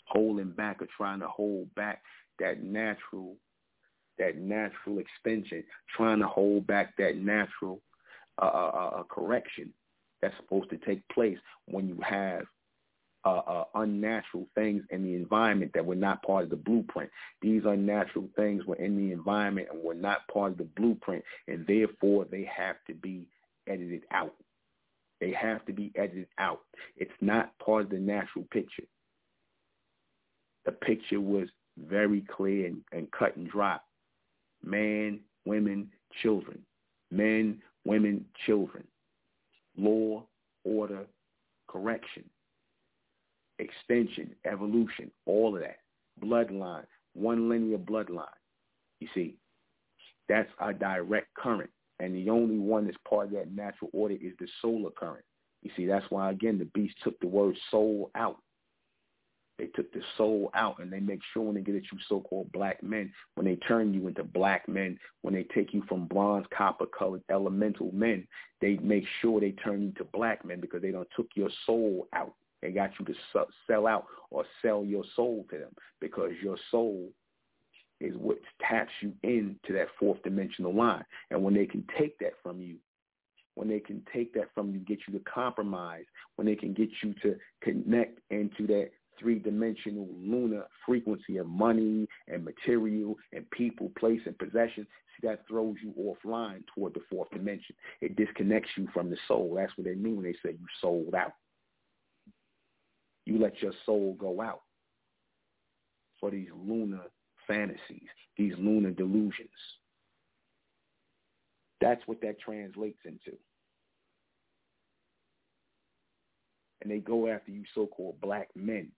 Holding 0.06 0.50
back 0.50 0.82
or 0.82 0.88
trying 0.96 1.20
to 1.20 1.28
hold 1.28 1.72
back 1.74 2.02
that 2.38 2.62
natural 2.62 3.36
that 4.18 4.36
natural 4.36 4.98
extension, 4.98 5.64
trying 5.96 6.18
to 6.18 6.26
hold 6.26 6.66
back 6.66 6.94
that 6.98 7.16
natural 7.16 7.80
uh, 8.40 8.44
uh, 8.44 8.70
uh, 8.74 9.00
uh 9.00 9.02
correction 9.04 9.72
that's 10.20 10.36
supposed 10.36 10.68
to 10.68 10.76
take 10.78 11.06
place 11.08 11.38
when 11.66 11.88
you 11.88 11.98
have 12.02 12.44
uh, 13.24 13.42
uh, 13.46 13.64
unnatural 13.74 14.46
things 14.54 14.82
in 14.90 15.02
the 15.02 15.14
environment 15.14 15.70
that 15.74 15.84
were 15.84 15.94
not 15.94 16.22
part 16.22 16.44
of 16.44 16.50
the 16.50 16.56
blueprint. 16.56 17.10
These 17.42 17.62
unnatural 17.66 18.28
things 18.36 18.64
were 18.64 18.76
in 18.76 18.96
the 18.96 19.12
environment 19.12 19.68
and 19.70 19.82
were 19.82 19.94
not 19.94 20.26
part 20.28 20.52
of 20.52 20.58
the 20.58 20.64
blueprint, 20.64 21.22
and 21.46 21.66
therefore 21.66 22.26
they 22.30 22.44
have 22.44 22.76
to 22.86 22.94
be 22.94 23.26
edited 23.70 24.02
out. 24.10 24.34
They 25.20 25.32
have 25.32 25.64
to 25.66 25.72
be 25.72 25.92
edited 25.96 26.28
out. 26.38 26.60
It's 26.96 27.10
not 27.20 27.56
part 27.58 27.84
of 27.84 27.90
the 27.90 27.98
natural 27.98 28.44
picture. 28.50 28.84
The 30.64 30.72
picture 30.72 31.20
was 31.20 31.48
very 31.78 32.22
clear 32.34 32.66
and, 32.66 32.78
and 32.92 33.10
cut 33.12 33.36
and 33.36 33.48
dry. 33.48 33.78
Man, 34.64 35.20
women, 35.44 35.88
children. 36.22 36.58
Men, 37.10 37.58
women, 37.84 38.24
children. 38.46 38.84
Law, 39.76 40.24
order, 40.64 41.06
correction, 41.68 42.24
extension, 43.58 44.30
evolution, 44.44 45.10
all 45.26 45.54
of 45.54 45.62
that. 45.62 45.78
Bloodline, 46.22 46.84
one 47.14 47.48
linear 47.48 47.78
bloodline. 47.78 48.26
You 49.00 49.08
see, 49.14 49.36
that's 50.28 50.50
a 50.60 50.72
direct 50.72 51.32
current. 51.34 51.70
And 52.00 52.14
the 52.14 52.30
only 52.30 52.58
one 52.58 52.86
that's 52.86 52.96
part 53.08 53.26
of 53.26 53.32
that 53.34 53.52
natural 53.52 53.90
order 53.92 54.14
is 54.14 54.32
the 54.40 54.48
solar 54.60 54.90
current. 54.90 55.24
You 55.62 55.70
see, 55.76 55.86
that's 55.86 56.10
why, 56.10 56.30
again, 56.30 56.58
the 56.58 56.64
beast 56.64 56.94
took 57.04 57.20
the 57.20 57.26
word 57.26 57.54
soul 57.70 58.10
out. 58.14 58.38
They 59.58 59.66
took 59.66 59.92
the 59.92 60.00
soul 60.16 60.50
out, 60.54 60.78
and 60.78 60.90
they 60.90 61.00
make 61.00 61.20
sure 61.34 61.42
when 61.42 61.54
they 61.54 61.60
get 61.60 61.74
at 61.74 61.82
you 61.92 61.98
so-called 62.08 62.50
black 62.52 62.82
men, 62.82 63.12
when 63.34 63.44
they 63.44 63.56
turn 63.56 63.92
you 63.92 64.08
into 64.08 64.24
black 64.24 64.66
men, 64.66 64.98
when 65.20 65.34
they 65.34 65.42
take 65.54 65.74
you 65.74 65.82
from 65.86 66.06
bronze, 66.06 66.46
copper-colored 66.56 67.22
elemental 67.30 67.90
men, 67.92 68.26
they 68.62 68.78
make 68.78 69.04
sure 69.20 69.38
they 69.38 69.52
turn 69.52 69.82
you 69.82 69.92
to 69.98 70.04
black 70.04 70.42
men 70.46 70.60
because 70.60 70.80
they 70.80 70.90
don't 70.90 71.08
took 71.14 71.28
your 71.34 71.50
soul 71.66 72.08
out. 72.14 72.32
They 72.62 72.70
got 72.70 72.92
you 72.98 73.04
to 73.04 73.14
sell 73.66 73.86
out 73.86 74.06
or 74.30 74.46
sell 74.62 74.82
your 74.82 75.04
soul 75.14 75.44
to 75.50 75.58
them 75.58 75.74
because 76.00 76.30
your 76.42 76.56
soul 76.70 77.10
is 78.00 78.14
what 78.16 78.38
taps 78.60 78.92
you 79.00 79.12
into 79.22 79.72
that 79.72 79.88
fourth 79.98 80.22
dimensional 80.22 80.74
line. 80.74 81.04
And 81.30 81.42
when 81.42 81.54
they 81.54 81.66
can 81.66 81.84
take 81.98 82.18
that 82.20 82.32
from 82.42 82.60
you, 82.60 82.76
when 83.54 83.68
they 83.68 83.80
can 83.80 84.02
take 84.12 84.32
that 84.34 84.48
from 84.54 84.72
you, 84.72 84.78
get 84.80 85.00
you 85.06 85.18
to 85.18 85.24
compromise, 85.24 86.04
when 86.36 86.46
they 86.46 86.54
can 86.54 86.72
get 86.72 86.88
you 87.02 87.14
to 87.22 87.36
connect 87.62 88.18
into 88.30 88.66
that 88.68 88.90
three-dimensional 89.18 90.08
lunar 90.18 90.64
frequency 90.86 91.36
of 91.36 91.46
money 91.46 92.08
and 92.28 92.44
material 92.44 93.16
and 93.32 93.48
people, 93.50 93.92
place, 93.98 94.20
and 94.24 94.38
possession, 94.38 94.86
see, 95.20 95.26
that 95.26 95.46
throws 95.46 95.76
you 95.82 95.92
offline 95.98 96.62
toward 96.74 96.94
the 96.94 97.02
fourth 97.10 97.28
dimension. 97.30 97.74
It 98.00 98.16
disconnects 98.16 98.70
you 98.76 98.88
from 98.94 99.10
the 99.10 99.18
soul. 99.28 99.54
That's 99.56 99.76
what 99.76 99.84
they 99.84 99.94
mean 99.94 100.16
when 100.16 100.24
they 100.24 100.36
say 100.42 100.52
you 100.52 100.66
sold 100.80 101.14
out. 101.14 101.32
You 103.26 103.38
let 103.38 103.60
your 103.60 103.72
soul 103.84 104.16
go 104.18 104.40
out 104.40 104.62
for 106.18 106.30
these 106.30 106.48
lunar 106.56 107.02
fantasies, 107.50 108.08
these 108.36 108.54
lunar 108.58 108.90
delusions. 108.90 109.48
That's 111.80 112.02
what 112.06 112.20
that 112.20 112.38
translates 112.38 113.00
into. 113.04 113.36
And 116.82 116.90
they 116.90 116.98
go 116.98 117.28
after 117.28 117.50
you 117.50 117.64
so-called 117.74 118.20
black 118.20 118.48
men, 118.54 118.90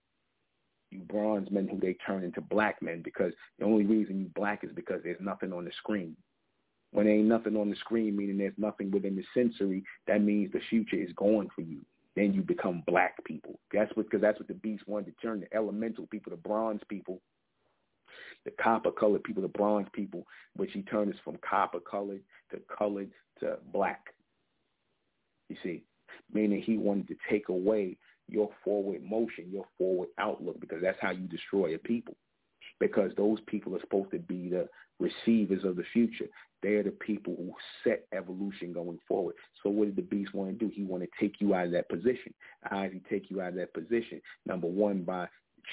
you 0.91 1.01
bronze 1.01 1.51
men 1.51 1.67
who 1.67 1.81
they 1.81 1.97
turn 2.07 2.23
into 2.23 2.41
black 2.41 2.83
men 2.83 3.01
because 3.03 3.33
the 3.59 3.65
only 3.65 3.85
reason 3.85 4.21
you 4.21 4.31
black 4.35 4.63
is 4.63 4.71
because 4.75 5.01
there's 5.03 5.21
nothing 5.21 5.53
on 5.53 5.65
the 5.65 5.73
screen. 5.79 6.17
When 6.93 7.07
there 7.07 7.15
ain't 7.15 7.27
nothing 7.27 7.57
on 7.57 7.71
the 7.71 7.77
screen, 7.77 8.15
meaning 8.17 8.37
there's 8.37 8.53
nothing 8.59 8.91
within 8.91 9.17
the 9.17 9.25
sensory, 9.33 9.83
that 10.07 10.21
means 10.21 10.53
the 10.53 10.61
future 10.69 10.97
is 10.97 11.13
gone 11.17 11.49
for 11.55 11.63
you. 11.63 11.81
Then 12.15 12.35
you 12.35 12.43
become 12.43 12.83
black 12.87 13.25
people. 13.25 13.59
That's 13.73 13.91
what 13.97 14.05
because 14.07 14.21
that's 14.21 14.39
what 14.39 14.49
the 14.49 14.55
beast 14.55 14.87
wanted 14.87 15.07
to 15.07 15.27
turn 15.27 15.41
the 15.41 15.57
elemental 15.57 16.07
people, 16.09 16.31
the 16.31 16.37
bronze 16.37 16.83
people, 16.91 17.23
the 18.45 18.53
copper 18.63 18.91
colored 18.91 19.25
people, 19.25 19.43
the 19.43 19.49
bronze 19.49 19.89
people, 19.93 20.27
which 20.57 20.71
he 20.73 20.83
turned 20.83 21.13
us 21.13 21.21
from 21.25 21.39
copper 21.49 21.81
colored 21.81 22.23
to 22.51 22.61
colored 22.77 23.11
to 23.41 23.59
black. 23.73 24.07
You 25.49 25.57
see, 25.63 25.85
meaning 26.33 26.63
he 26.63 26.77
wanted 26.77 27.09
to 27.09 27.17
take 27.31 27.49
away 27.49 27.97
your 28.29 28.51
forward 28.65 29.03
motion, 29.03 29.51
your 29.51 29.67
forward 29.77 30.09
outlook, 30.19 30.61
because 30.61 30.81
that's 30.83 30.99
how 31.01 31.11
you 31.11 31.27
destroy 31.29 31.75
a 31.75 31.79
people. 31.79 32.15
Because 32.81 33.13
those 33.17 33.39
people 33.47 33.77
are 33.77 33.81
supposed 33.81 34.11
to 34.13 34.19
be 34.19 34.49
the 34.49 34.69
receivers 34.99 35.65
of 35.65 35.77
the 35.77 35.85
future. 35.93 36.27
They're 36.63 36.83
the 36.83 36.91
people 36.91 37.35
who 37.37 37.53
set 37.85 38.07
evolution 38.17 38.73
going 38.73 38.99
forward. 39.07 39.35
So 39.63 39.71
what 39.71 39.87
did 39.87 39.97
the 39.97 40.03
beast 40.03 40.33
want 40.33 40.51
to 40.51 40.65
do? 40.65 40.73
He 40.73 40.85
want 40.85 41.03
to 41.03 41.09
take 41.21 41.41
you 41.41 41.55
out 41.55 41.67
of 41.67 41.73
that 41.73 41.89
position. 41.89 42.33
How 42.63 42.83
did 42.83 42.93
he 42.93 43.03
take 43.11 43.31
you 43.31 43.41
out 43.41 43.51
of 43.51 43.55
that 43.57 43.75
position? 43.75 44.21
Number 44.47 44.69
one, 44.69 45.03
by 45.03 45.29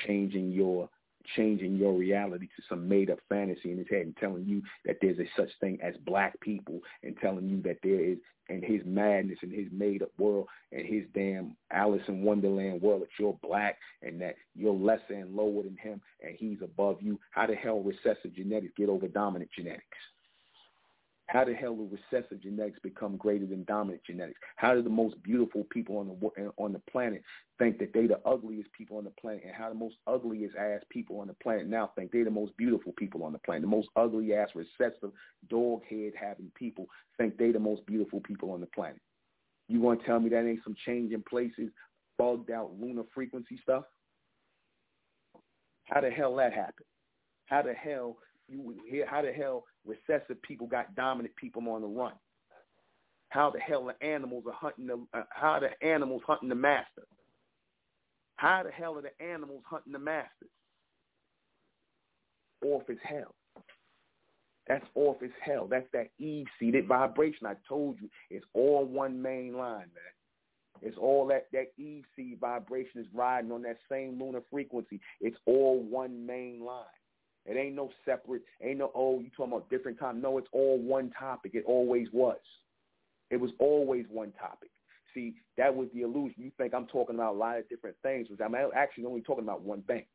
changing 0.05 0.51
your 0.51 0.89
changing 1.35 1.75
your 1.75 1.93
reality 1.93 2.47
to 2.47 2.63
some 2.67 2.87
made 2.87 3.09
up 3.09 3.19
fantasy 3.29 3.71
in 3.71 3.77
his 3.77 3.87
head 3.89 4.01
and 4.01 4.17
telling 4.17 4.45
you 4.45 4.61
that 4.85 4.97
there's 5.01 5.19
a 5.19 5.29
such 5.37 5.49
thing 5.59 5.79
as 5.81 5.93
black 6.05 6.39
people 6.41 6.79
and 7.03 7.15
telling 7.21 7.47
you 7.47 7.61
that 7.61 7.77
there 7.83 7.99
is 7.99 8.17
and 8.49 8.63
his 8.63 8.81
madness 8.83 9.37
and 9.41 9.53
his 9.53 9.67
made 9.71 10.01
up 10.01 10.09
world 10.17 10.47
and 10.71 10.85
his 10.85 11.03
damn 11.13 11.55
Alice 11.71 12.01
in 12.07 12.23
Wonderland 12.23 12.81
world 12.81 13.03
that 13.03 13.09
you're 13.19 13.37
black 13.43 13.77
and 14.01 14.19
that 14.21 14.35
you're 14.55 14.73
lesser 14.73 15.13
and 15.13 15.35
lower 15.35 15.63
than 15.63 15.77
him 15.77 16.01
and 16.21 16.35
he's 16.35 16.57
above 16.63 16.97
you. 16.99 17.19
How 17.31 17.47
the 17.47 17.55
hell 17.55 17.81
recessive 17.81 18.33
genetics 18.35 18.73
get 18.75 18.89
over 18.89 19.07
dominant 19.07 19.51
genetics? 19.55 19.83
How 21.29 21.45
the 21.45 21.53
hell 21.53 21.75
will 21.75 21.89
recessive 21.89 22.41
genetics 22.41 22.79
become 22.79 23.15
greater 23.15 23.45
than 23.45 23.63
dominant 23.65 24.01
genetics? 24.03 24.39
How 24.55 24.73
do 24.73 24.81
the 24.81 24.89
most 24.89 25.21
beautiful 25.21 25.63
people 25.69 25.97
on 25.99 26.07
the 26.07 26.51
on 26.57 26.73
the 26.73 26.81
planet 26.91 27.21
think 27.59 27.77
that 27.77 27.93
they 27.93 28.07
the 28.07 28.19
ugliest 28.25 28.73
people 28.73 28.97
on 28.97 29.03
the 29.03 29.11
planet, 29.11 29.43
and 29.45 29.53
how 29.53 29.69
the 29.69 29.75
most 29.75 29.97
ugliest 30.07 30.55
ass 30.55 30.81
people 30.89 31.19
on 31.19 31.27
the 31.27 31.35
planet 31.35 31.67
now 31.67 31.91
think 31.95 32.11
they 32.11 32.23
the 32.23 32.31
most 32.31 32.57
beautiful 32.57 32.93
people 32.97 33.23
on 33.23 33.31
the 33.31 33.37
planet? 33.39 33.61
The 33.61 33.67
most 33.67 33.89
ugly 33.95 34.33
ass 34.33 34.49
recessive 34.55 35.11
dog 35.51 35.83
head 35.87 36.13
having 36.19 36.51
people 36.55 36.87
think 37.19 37.37
they 37.37 37.51
the 37.51 37.59
most 37.59 37.85
beautiful 37.85 38.21
people 38.21 38.49
on 38.49 38.59
the 38.59 38.67
planet. 38.67 38.99
You 39.67 39.81
want 39.81 39.99
to 39.99 40.07
tell 40.07 40.19
me 40.19 40.31
that 40.31 40.47
ain't 40.47 40.63
some 40.63 40.75
change 40.83 41.13
in 41.13 41.21
places, 41.21 41.69
bugged 42.17 42.49
out 42.49 42.71
lunar 42.79 43.03
frequency 43.13 43.59
stuff? 43.61 43.83
How 45.83 46.01
the 46.01 46.09
hell 46.09 46.35
that 46.37 46.53
happened? 46.53 46.87
How 47.45 47.61
the 47.61 47.73
hell 47.73 48.17
you 48.47 48.75
hear 48.89 49.05
how 49.05 49.21
the 49.21 49.31
hell 49.31 49.65
recessive 49.85 50.41
people 50.41 50.67
got 50.67 50.95
dominant 50.95 51.35
people 51.35 51.67
on 51.69 51.81
the 51.81 51.87
run? 51.87 52.13
How 53.29 53.51
the 53.51 53.59
hell 53.59 53.85
the 53.85 54.05
animals 54.05 54.43
are 54.47 54.53
hunting 54.53 54.87
the 54.87 55.05
uh, 55.13 55.23
how 55.29 55.59
the 55.59 55.87
animals 55.87 56.21
hunting 56.25 56.49
the 56.49 56.55
master? 56.55 57.03
How 58.37 58.63
the 58.63 58.71
hell 58.71 58.97
are 58.97 59.01
the 59.01 59.23
animals 59.23 59.63
hunting 59.69 59.93
the 59.93 59.99
masters? 59.99 60.49
Off 62.63 62.83
as 62.89 62.97
hell. 63.03 63.35
That's 64.67 64.85
off 64.95 65.17
as 65.23 65.31
hell. 65.43 65.67
That's 65.69 65.87
that 65.93 66.09
Eve 66.19 66.45
seated 66.59 66.87
vibration. 66.87 67.47
I 67.47 67.55
told 67.67 67.97
you 68.01 68.09
it's 68.29 68.45
all 68.53 68.85
one 68.85 69.21
main 69.21 69.53
line, 69.53 69.87
man. 69.93 70.13
It's 70.81 70.97
all 70.97 71.27
that 71.27 71.47
that 71.51 71.67
seed 71.77 72.37
vibration 72.39 73.01
is 73.01 73.07
riding 73.13 73.51
on 73.51 73.63
that 73.63 73.77
same 73.91 74.19
lunar 74.19 74.41
frequency. 74.49 74.99
It's 75.19 75.37
all 75.45 75.81
one 75.81 76.25
main 76.25 76.63
line. 76.63 76.85
It 77.49 77.57
ain't 77.57 77.75
no 77.75 77.89
separate, 78.05 78.43
ain't 78.61 78.77
no, 78.77 78.91
oh, 78.93 79.19
you 79.19 79.31
talking 79.35 79.53
about 79.53 79.69
different 79.71 79.99
time. 79.99 80.21
No, 80.21 80.37
it's 80.37 80.47
all 80.51 80.77
one 80.77 81.11
topic. 81.17 81.55
It 81.55 81.63
always 81.65 82.07
was. 82.13 82.37
It 83.31 83.37
was 83.37 83.49
always 83.57 84.05
one 84.07 84.31
topic. 84.39 84.69
See, 85.15 85.33
that 85.57 85.75
was 85.75 85.87
the 85.95 86.01
illusion. 86.01 86.35
You 86.37 86.51
think 86.59 86.75
I'm 86.75 86.85
talking 86.85 87.15
about 87.15 87.33
a 87.33 87.37
lot 87.37 87.57
of 87.57 87.67
different 87.67 87.95
things, 88.03 88.29
which 88.29 88.39
I'm 88.39 88.53
actually 88.53 89.05
only 89.05 89.21
talking 89.21 89.43
about 89.43 89.63
one 89.63 89.81
thing. 89.83 90.05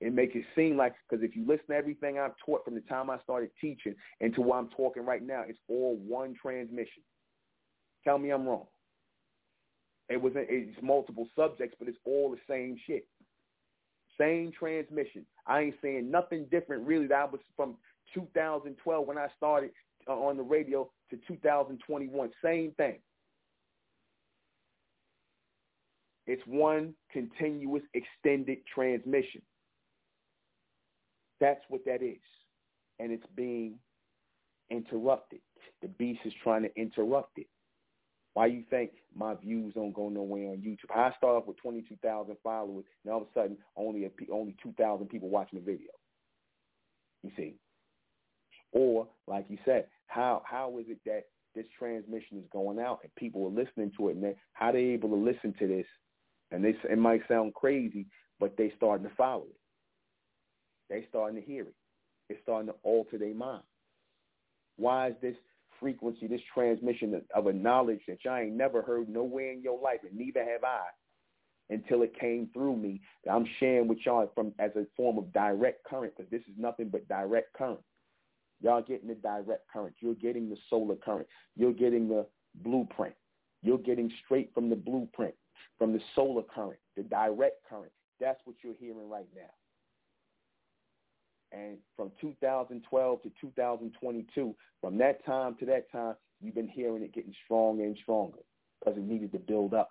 It 0.00 0.12
makes 0.12 0.34
it 0.34 0.44
seem 0.56 0.76
like, 0.76 0.94
because 1.08 1.22
if 1.22 1.36
you 1.36 1.46
listen 1.46 1.66
to 1.68 1.76
everything 1.76 2.18
I've 2.18 2.34
taught 2.44 2.64
from 2.64 2.74
the 2.74 2.80
time 2.80 3.08
I 3.08 3.20
started 3.20 3.50
teaching 3.60 3.94
and 4.20 4.34
to 4.34 4.40
what 4.40 4.56
I'm 4.56 4.68
talking 4.70 5.04
right 5.04 5.24
now, 5.24 5.44
it's 5.46 5.60
all 5.68 5.96
one 6.04 6.34
transmission. 6.42 7.04
Tell 8.02 8.18
me 8.18 8.30
I'm 8.30 8.48
wrong. 8.48 8.66
It 10.08 10.20
was 10.20 10.32
it's 10.34 10.76
multiple 10.82 11.28
subjects, 11.36 11.76
but 11.78 11.86
it's 11.86 11.98
all 12.04 12.32
the 12.32 12.52
same 12.52 12.76
shit. 12.84 13.06
Same 14.18 14.52
transmission. 14.56 15.24
I 15.46 15.60
ain't 15.60 15.74
saying 15.82 16.10
nothing 16.10 16.46
different 16.50 16.86
really. 16.86 17.06
That 17.06 17.30
was 17.30 17.40
from 17.56 17.76
2012 18.14 19.06
when 19.06 19.18
I 19.18 19.28
started 19.36 19.70
uh, 20.08 20.12
on 20.12 20.36
the 20.36 20.42
radio 20.42 20.90
to 21.10 21.18
2021. 21.26 22.30
Same 22.42 22.72
thing. 22.72 22.98
It's 26.26 26.42
one 26.46 26.94
continuous 27.12 27.82
extended 27.94 28.58
transmission. 28.72 29.42
That's 31.40 31.60
what 31.68 31.84
that 31.86 32.02
is. 32.02 32.20
And 33.00 33.10
it's 33.10 33.26
being 33.34 33.74
interrupted. 34.70 35.40
The 35.80 35.88
beast 35.88 36.20
is 36.24 36.32
trying 36.42 36.62
to 36.62 36.70
interrupt 36.80 37.38
it. 37.38 37.48
Why 38.34 38.46
you 38.46 38.64
think 38.70 38.92
my 39.14 39.34
views 39.34 39.74
don't 39.74 39.92
go 39.92 40.08
nowhere 40.08 40.50
on 40.50 40.58
YouTube? 40.58 40.90
I 40.94 41.12
start 41.16 41.36
off 41.36 41.46
with 41.46 41.58
22,000 41.58 42.36
followers, 42.42 42.84
and 43.04 43.12
all 43.12 43.20
of 43.22 43.26
a 43.28 43.32
sudden 43.34 43.58
only 43.76 44.06
a, 44.06 44.10
only 44.32 44.56
2,000 44.62 45.08
people 45.08 45.28
watching 45.28 45.58
the 45.58 45.64
video. 45.64 45.90
You 47.22 47.30
see? 47.36 47.54
Or, 48.72 49.06
like 49.26 49.44
you 49.48 49.58
said, 49.64 49.86
how 50.06 50.42
how 50.46 50.78
is 50.78 50.86
it 50.88 50.98
that 51.04 51.24
this 51.54 51.66
transmission 51.78 52.38
is 52.38 52.44
going 52.50 52.78
out 52.78 53.00
and 53.02 53.14
people 53.16 53.44
are 53.44 53.50
listening 53.64 53.92
to 53.98 54.08
it, 54.08 54.16
and 54.16 54.34
how 54.54 54.72
they 54.72 54.78
able 54.78 55.10
to 55.10 55.16
listen 55.16 55.54
to 55.58 55.68
this? 55.68 55.86
And 56.50 56.64
this 56.64 56.76
it 56.88 56.98
might 56.98 57.20
sound 57.28 57.54
crazy, 57.54 58.06
but 58.40 58.56
they 58.56 58.72
starting 58.76 59.06
to 59.08 59.14
follow 59.14 59.44
it. 59.44 59.60
They 60.88 61.06
starting 61.10 61.40
to 61.40 61.46
hear 61.46 61.64
it. 61.64 61.74
It's 62.30 62.40
starting 62.42 62.68
to 62.68 62.74
alter 62.82 63.18
their 63.18 63.34
mind. 63.34 63.62
Why 64.76 65.08
is 65.08 65.14
this 65.20 65.36
frequency, 65.82 66.28
this 66.28 66.40
transmission 66.54 67.20
of 67.34 67.48
a 67.48 67.52
knowledge 67.52 68.00
that 68.08 68.24
y'all 68.24 68.38
ain't 68.38 68.54
never 68.54 68.80
heard 68.80 69.08
nowhere 69.08 69.52
in 69.52 69.60
your 69.60 69.78
life, 69.78 69.98
and 70.08 70.16
neither 70.16 70.44
have 70.44 70.64
I, 70.64 70.84
until 71.68 72.02
it 72.02 72.18
came 72.18 72.48
through 72.54 72.76
me. 72.76 73.00
That 73.24 73.32
I'm 73.32 73.46
sharing 73.58 73.88
with 73.88 73.98
y'all 74.06 74.30
from 74.34 74.52
as 74.58 74.70
a 74.76 74.86
form 74.96 75.18
of 75.18 75.32
direct 75.32 75.84
current, 75.84 76.14
because 76.16 76.30
this 76.30 76.42
is 76.42 76.54
nothing 76.56 76.88
but 76.88 77.08
direct 77.08 77.52
current. 77.52 77.82
Y'all 78.62 78.80
getting 78.80 79.08
the 79.08 79.16
direct 79.16 79.68
current. 79.72 79.94
You're 79.98 80.14
getting 80.14 80.48
the 80.48 80.56
solar 80.70 80.94
current. 80.94 81.26
You're 81.56 81.72
getting 81.72 82.08
the 82.08 82.24
blueprint. 82.62 83.14
You're 83.62 83.78
getting 83.78 84.10
straight 84.24 84.52
from 84.54 84.70
the 84.70 84.76
blueprint, 84.76 85.34
from 85.78 85.92
the 85.92 86.00
solar 86.14 86.42
current, 86.42 86.78
the 86.96 87.02
direct 87.02 87.56
current. 87.68 87.92
That's 88.20 88.40
what 88.44 88.56
you're 88.62 88.76
hearing 88.78 89.08
right 89.08 89.26
now. 89.34 89.50
And 91.52 91.76
from 91.96 92.10
2012 92.20 93.22
to 93.22 93.30
2022, 93.40 94.54
from 94.80 94.98
that 94.98 95.24
time 95.26 95.56
to 95.60 95.66
that 95.66 95.90
time, 95.92 96.14
you've 96.40 96.54
been 96.54 96.68
hearing 96.68 97.02
it 97.02 97.14
getting 97.14 97.34
stronger 97.44 97.84
and 97.84 97.96
stronger 98.02 98.38
because 98.80 98.98
it 98.98 99.04
needed 99.04 99.32
to 99.32 99.38
build 99.38 99.74
up. 99.74 99.90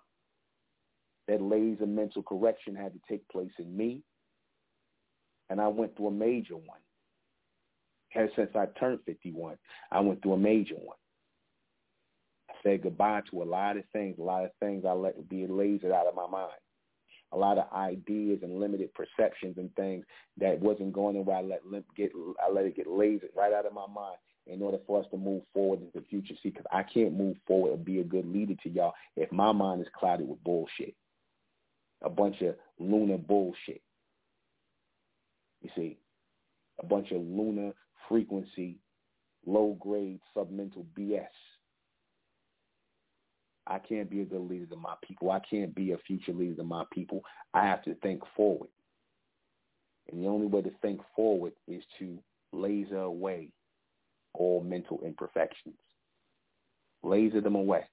That 1.28 1.40
laser 1.40 1.86
mental 1.86 2.22
correction 2.22 2.74
had 2.74 2.92
to 2.94 3.00
take 3.08 3.26
place 3.28 3.52
in 3.58 3.76
me, 3.76 4.02
and 5.50 5.60
I 5.60 5.68
went 5.68 5.96
through 5.96 6.08
a 6.08 6.10
major 6.10 6.56
one. 6.56 6.80
Ever 8.14 8.28
since 8.34 8.50
I 8.56 8.66
turned 8.78 8.98
51, 9.06 9.56
I 9.92 10.00
went 10.00 10.20
through 10.20 10.32
a 10.32 10.38
major 10.38 10.74
one. 10.74 10.96
I 12.50 12.54
said 12.62 12.82
goodbye 12.82 13.22
to 13.30 13.42
a 13.42 13.44
lot 13.44 13.76
of 13.76 13.84
things, 13.92 14.16
a 14.18 14.22
lot 14.22 14.44
of 14.44 14.50
things 14.60 14.84
I 14.84 14.92
let 14.92 15.28
be 15.28 15.46
lasered 15.46 15.92
out 15.92 16.08
of 16.08 16.14
my 16.16 16.26
mind. 16.26 16.52
A 17.32 17.36
lot 17.36 17.58
of 17.58 17.72
ideas 17.72 18.40
and 18.42 18.60
limited 18.60 18.90
perceptions 18.94 19.56
and 19.56 19.74
things 19.74 20.04
that 20.38 20.60
wasn't 20.60 20.92
going 20.92 21.16
away. 21.16 21.34
I 21.34 21.40
let 21.40 21.62
get 21.96 22.12
I 22.44 22.50
let 22.50 22.66
it 22.66 22.76
get 22.76 22.86
lazy 22.86 23.26
right 23.36 23.52
out 23.52 23.66
of 23.66 23.72
my 23.72 23.86
mind 23.86 24.16
in 24.46 24.60
order 24.60 24.78
for 24.86 25.00
us 25.00 25.06
to 25.10 25.16
move 25.16 25.42
forward 25.54 25.80
into 25.80 26.00
the 26.00 26.04
future. 26.06 26.34
See, 26.42 26.50
because 26.50 26.66
I 26.72 26.82
can't 26.82 27.16
move 27.16 27.36
forward 27.46 27.72
and 27.72 27.84
be 27.84 28.00
a 28.00 28.04
good 28.04 28.26
leader 28.26 28.54
to 28.62 28.68
y'all 28.68 28.92
if 29.16 29.30
my 29.32 29.52
mind 29.52 29.80
is 29.80 29.88
clouded 29.98 30.28
with 30.28 30.42
bullshit, 30.44 30.94
a 32.02 32.10
bunch 32.10 32.40
of 32.42 32.56
lunar 32.78 33.18
bullshit. 33.18 33.82
You 35.62 35.70
see, 35.76 35.98
a 36.80 36.86
bunch 36.86 37.12
of 37.12 37.22
lunar 37.22 37.72
frequency, 38.08 38.78
low 39.46 39.76
grade 39.80 40.20
submental 40.36 40.84
BS. 40.98 41.26
I 43.66 43.78
can't 43.78 44.10
be 44.10 44.22
a 44.22 44.24
good 44.24 44.48
leader 44.48 44.66
to 44.66 44.76
my 44.76 44.94
people. 45.06 45.30
I 45.30 45.40
can't 45.48 45.74
be 45.74 45.92
a 45.92 45.98
future 45.98 46.32
leader 46.32 46.56
to 46.56 46.64
my 46.64 46.84
people. 46.92 47.22
I 47.54 47.64
have 47.64 47.82
to 47.84 47.94
think 47.96 48.22
forward. 48.36 48.68
And 50.10 50.22
the 50.22 50.28
only 50.28 50.46
way 50.46 50.62
to 50.62 50.72
think 50.82 51.00
forward 51.14 51.52
is 51.68 51.82
to 51.98 52.18
laser 52.52 52.98
away 52.98 53.50
all 54.34 54.62
mental 54.62 55.00
imperfections. 55.04 55.76
Laser 57.02 57.40
them 57.40 57.54
away. 57.54 57.84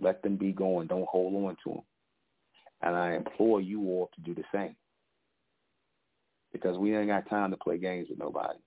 Let 0.00 0.22
them 0.22 0.36
be 0.36 0.52
going. 0.52 0.88
Don't 0.88 1.08
hold 1.08 1.34
on 1.34 1.56
to 1.64 1.70
them. 1.70 1.82
And 2.82 2.96
I 2.96 3.14
implore 3.14 3.60
you 3.60 3.80
all 3.86 4.10
to 4.14 4.20
do 4.22 4.34
the 4.34 4.44
same. 4.52 4.74
Because 6.52 6.76
we 6.78 6.96
ain't 6.96 7.08
got 7.08 7.30
time 7.30 7.50
to 7.52 7.56
play 7.56 7.78
games 7.78 8.08
with 8.10 8.18
nobody. 8.18 8.58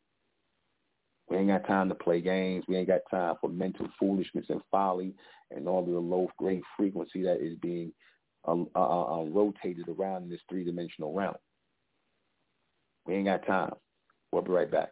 We 1.30 1.38
ain't 1.38 1.48
got 1.48 1.66
time 1.66 1.90
to 1.90 1.96
play 1.96 2.22
games. 2.22 2.66
We 2.68 2.78
ain't 2.78 2.88
got 2.88 3.02
time 3.10 3.36
for 3.42 3.50
mental 3.50 3.88
foolishness 4.00 4.46
and 4.50 4.62
folly 4.70 5.14
and 5.52 5.68
all 5.68 5.80
of 5.80 5.88
the 5.88 6.00
low 6.00 6.30
grade 6.38 6.62
frequency 6.78 7.24
that 7.24 7.42
is 7.42 7.58
being 7.62 7.92
um, 8.48 8.68
uh, 8.76 8.80
uh, 8.80 9.20
uh, 9.20 9.24
rotated 9.26 9.88
around 9.90 10.24
in 10.24 10.30
this 10.30 10.42
three 10.50 10.64
dimensional 10.64 11.14
realm. 11.14 11.36
We 13.08 13.16
ain't 13.16 13.26
got 13.26 13.46
time. 13.46 13.74
We'll 14.32 14.44
be 14.44 14.52
right 14.52 14.72
back. 14.72 14.92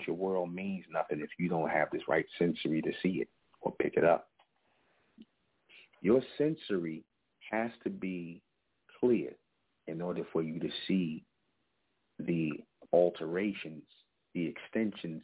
Future 0.00 0.12
world 0.12 0.52
means 0.52 0.84
nothing 0.90 1.20
if 1.20 1.30
you 1.38 1.48
don't 1.48 1.70
have 1.70 1.88
this 1.92 2.02
right 2.08 2.26
sensory 2.38 2.82
to 2.82 2.92
see 3.02 3.20
it 3.20 3.28
or 3.60 3.72
pick 3.72 3.94
it 3.96 4.04
up. 4.04 4.28
Your 6.02 6.22
sensory 6.38 7.04
has 7.50 7.70
to 7.84 7.90
be 7.90 8.40
clear 9.00 9.32
in 9.86 10.00
order 10.00 10.22
for 10.32 10.42
you 10.42 10.58
to 10.60 10.70
see 10.86 11.24
the 12.18 12.52
alterations, 12.92 13.82
the 14.34 14.46
extensions 14.46 15.22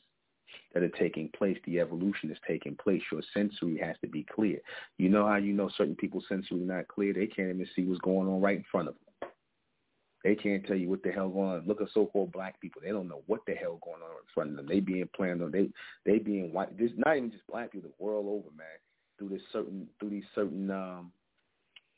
that 0.74 0.82
are 0.82 0.88
taking 0.88 1.30
place, 1.36 1.56
the 1.66 1.80
evolution 1.80 2.28
that's 2.28 2.40
taking 2.46 2.76
place. 2.76 3.02
Your 3.10 3.22
sensory 3.34 3.78
has 3.78 3.96
to 4.02 4.08
be 4.08 4.26
clear. 4.34 4.58
You 4.98 5.08
know 5.08 5.26
how 5.26 5.36
you 5.36 5.52
know 5.52 5.70
certain 5.76 5.96
people's 5.96 6.24
sensory 6.28 6.60
not 6.60 6.88
clear? 6.88 7.12
They 7.12 7.26
can't 7.26 7.50
even 7.50 7.66
see 7.74 7.84
what's 7.84 8.00
going 8.00 8.28
on 8.28 8.40
right 8.40 8.58
in 8.58 8.64
front 8.70 8.88
of 8.88 8.94
them. 8.94 9.05
They 10.26 10.34
can't 10.34 10.66
tell 10.66 10.76
you 10.76 10.90
what 10.90 11.04
the 11.04 11.12
hell 11.12 11.28
going 11.28 11.50
on. 11.50 11.66
Look 11.68 11.80
at 11.80 11.86
so-called 11.94 12.32
black 12.32 12.60
people. 12.60 12.82
They 12.84 12.90
don't 12.90 13.06
know 13.06 13.22
what 13.28 13.42
the 13.46 13.54
hell 13.54 13.78
going 13.80 14.02
on 14.02 14.10
in 14.10 14.26
front 14.34 14.50
of 14.50 14.56
them. 14.56 14.66
They 14.66 14.80
being 14.80 15.08
planned 15.14 15.40
on. 15.40 15.52
They 15.52 15.68
they 16.04 16.18
being 16.18 16.52
white. 16.52 16.76
This 16.76 16.90
not 16.96 17.16
even 17.16 17.30
just 17.30 17.46
black 17.46 17.70
people. 17.70 17.90
The 17.90 18.04
world 18.04 18.26
over, 18.26 18.52
man. 18.56 18.66
Through 19.18 19.28
this 19.28 19.46
certain 19.52 19.86
through 20.00 20.10
these 20.10 20.24
certain 20.34 20.68
um 20.72 21.12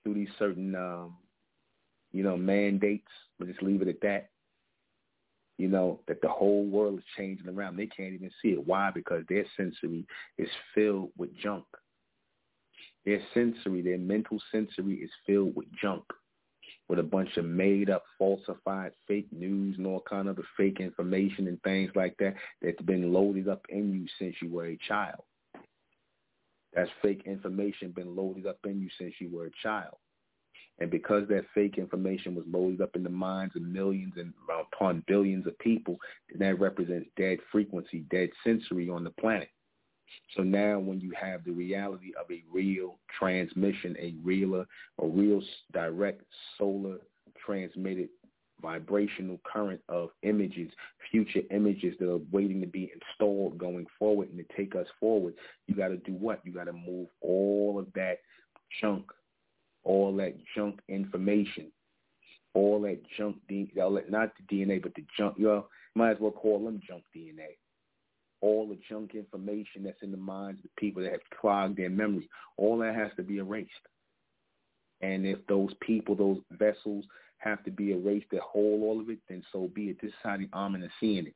through 0.05 0.13
these 0.13 0.29
certain 0.39 0.75
um 0.75 1.17
you 2.13 2.23
know 2.23 2.37
mandates. 2.37 3.09
But 3.39 3.49
just 3.49 3.63
leave 3.63 3.81
it 3.81 3.89
at 3.89 4.03
that. 4.03 4.29
You 5.57 5.69
know 5.69 6.01
that 6.07 6.21
the 6.21 6.29
whole 6.29 6.67
world 6.67 6.99
is 6.99 7.05
changing 7.17 7.49
around. 7.49 7.79
They 7.79 7.87
can't 7.87 8.13
even 8.13 8.31
see 8.43 8.49
it. 8.49 8.67
Why? 8.67 8.91
Because 8.91 9.25
their 9.31 9.47
sensory 9.57 10.07
is 10.37 10.51
filled 10.75 11.13
with 11.17 11.35
junk. 11.43 11.65
Their 13.07 13.23
sensory, 13.33 13.81
their 13.81 13.97
mental 13.97 14.39
sensory 14.53 14.97
is 14.97 15.11
filled 15.27 15.57
with 15.57 15.69
junk 15.81 16.05
with 16.89 16.99
a 16.99 17.03
bunch 17.03 17.37
of 17.37 17.45
made 17.45 17.91
up, 17.91 18.05
falsified, 18.19 18.93
fake 19.07 19.29
news 19.33 19.77
and 19.77 19.87
all 19.87 20.03
kind 20.09 20.29
of 20.29 20.39
fake 20.57 20.81
information 20.81 21.47
and 21.47 21.63
things 21.63 21.91
like 21.95 22.17
that 22.19 22.35
that's 22.63 22.81
been 22.83 23.13
loaded 23.13 23.49
up 23.49 23.65
in 23.69 23.93
you 23.93 24.07
since 24.19 24.35
you 24.41 24.51
were 24.51 24.67
a 24.67 24.79
child. 24.89 25.23
That's 26.75 26.91
fake 27.03 27.23
information 27.27 27.91
been 27.91 28.17
loaded 28.17 28.47
up 28.47 28.59
in 28.65 28.81
you 28.81 28.89
since 28.99 29.15
you 29.21 29.31
were 29.35 29.47
a 29.47 29.51
child. 29.63 29.97
And 30.81 30.91
because 30.91 31.27
that 31.29 31.45
fake 31.55 31.77
information 31.77 32.35
was 32.35 32.45
loaded 32.49 32.81
up 32.81 32.95
in 32.95 33.03
the 33.03 33.11
minds 33.11 33.57
of 33.57 33.63
millions 33.63 34.15
and 34.17 34.33
upon 34.49 35.03
billions 35.09 35.47
of 35.47 35.59
people, 35.59 35.99
that 36.39 36.61
represents 36.61 37.09
dead 37.17 37.39
frequency, 37.51 38.05
dead 38.11 38.31
sensory 38.45 38.89
on 38.89 39.03
the 39.03 39.11
planet. 39.11 39.49
So 40.37 40.43
now 40.43 40.79
when 40.79 41.01
you 41.01 41.13
have 41.21 41.45
the 41.45 41.53
reality 41.53 42.13
of 42.19 42.31
a 42.31 42.43
real 42.53 42.99
transmission, 43.19 43.97
a 43.99 44.15
real, 44.23 44.65
a 45.01 45.07
real 45.07 45.43
direct 45.73 46.23
solar 46.57 46.99
transmitted 47.45 48.09
vibrational 48.61 49.41
current 49.51 49.81
of 49.89 50.11
images, 50.23 50.71
future 51.11 51.43
images 51.51 51.95
that 51.99 52.11
are 52.11 52.21
waiting 52.33 52.61
to 52.61 52.67
be 52.67 52.91
installed 52.93 53.59
going 53.59 53.87
forward 53.99 54.29
and 54.31 54.39
to 54.39 54.57
take 54.57 54.75
us 54.75 54.87
forward, 54.99 55.35
you 55.67 55.75
got 55.75 55.89
to 55.89 55.97
do 55.99 56.13
what? 56.13 56.41
You 56.45 56.53
got 56.53 56.65
to 56.65 56.73
move 56.73 57.09
all 57.21 57.79
of 57.79 57.87
that 57.95 58.19
junk, 58.81 59.05
all 59.85 60.15
that 60.17 60.35
junk 60.57 60.81
information, 60.89 61.71
all 62.55 62.81
that 62.83 63.01
junk, 63.17 63.37
not 63.49 64.33
the 64.37 64.57
DNA, 64.57 64.83
but 64.83 64.95
the 64.95 65.05
junk, 65.17 65.35
you 65.39 65.47
know, 65.47 65.67
might 65.95 66.13
as 66.13 66.17
well 66.21 66.33
call 66.33 66.65
them 66.65 66.81
junk 66.87 67.05
DNA 67.17 67.57
all 68.41 68.67
the 68.67 68.79
junk 68.89 69.15
information 69.15 69.83
that's 69.83 70.03
in 70.03 70.11
the 70.11 70.17
minds 70.17 70.59
of 70.61 70.65
the 70.65 70.81
people 70.81 71.03
that 71.03 71.13
have 71.13 71.41
clogged 71.41 71.77
their 71.77 71.91
memory. 71.91 72.29
All 72.57 72.79
that 72.79 72.95
has 72.95 73.11
to 73.17 73.23
be 73.23 73.39
erased. 73.39 73.71
And 75.01 75.27
if 75.27 75.39
those 75.47 75.71
people, 75.81 76.15
those 76.15 76.39
vessels 76.53 77.05
have 77.39 77.63
to 77.65 77.71
be 77.71 77.93
erased 77.93 78.31
to 78.31 78.41
hold 78.41 78.83
all 78.83 79.01
of 79.01 79.11
it, 79.11 79.19
then 79.29 79.43
so 79.53 79.69
be 79.75 79.91
it. 79.91 79.99
This 80.01 80.11
is 80.11 80.17
how 80.23 80.37
the 80.37 80.49
Amen 80.53 80.83
is 80.83 80.91
seeing 80.99 81.27
it. 81.27 81.35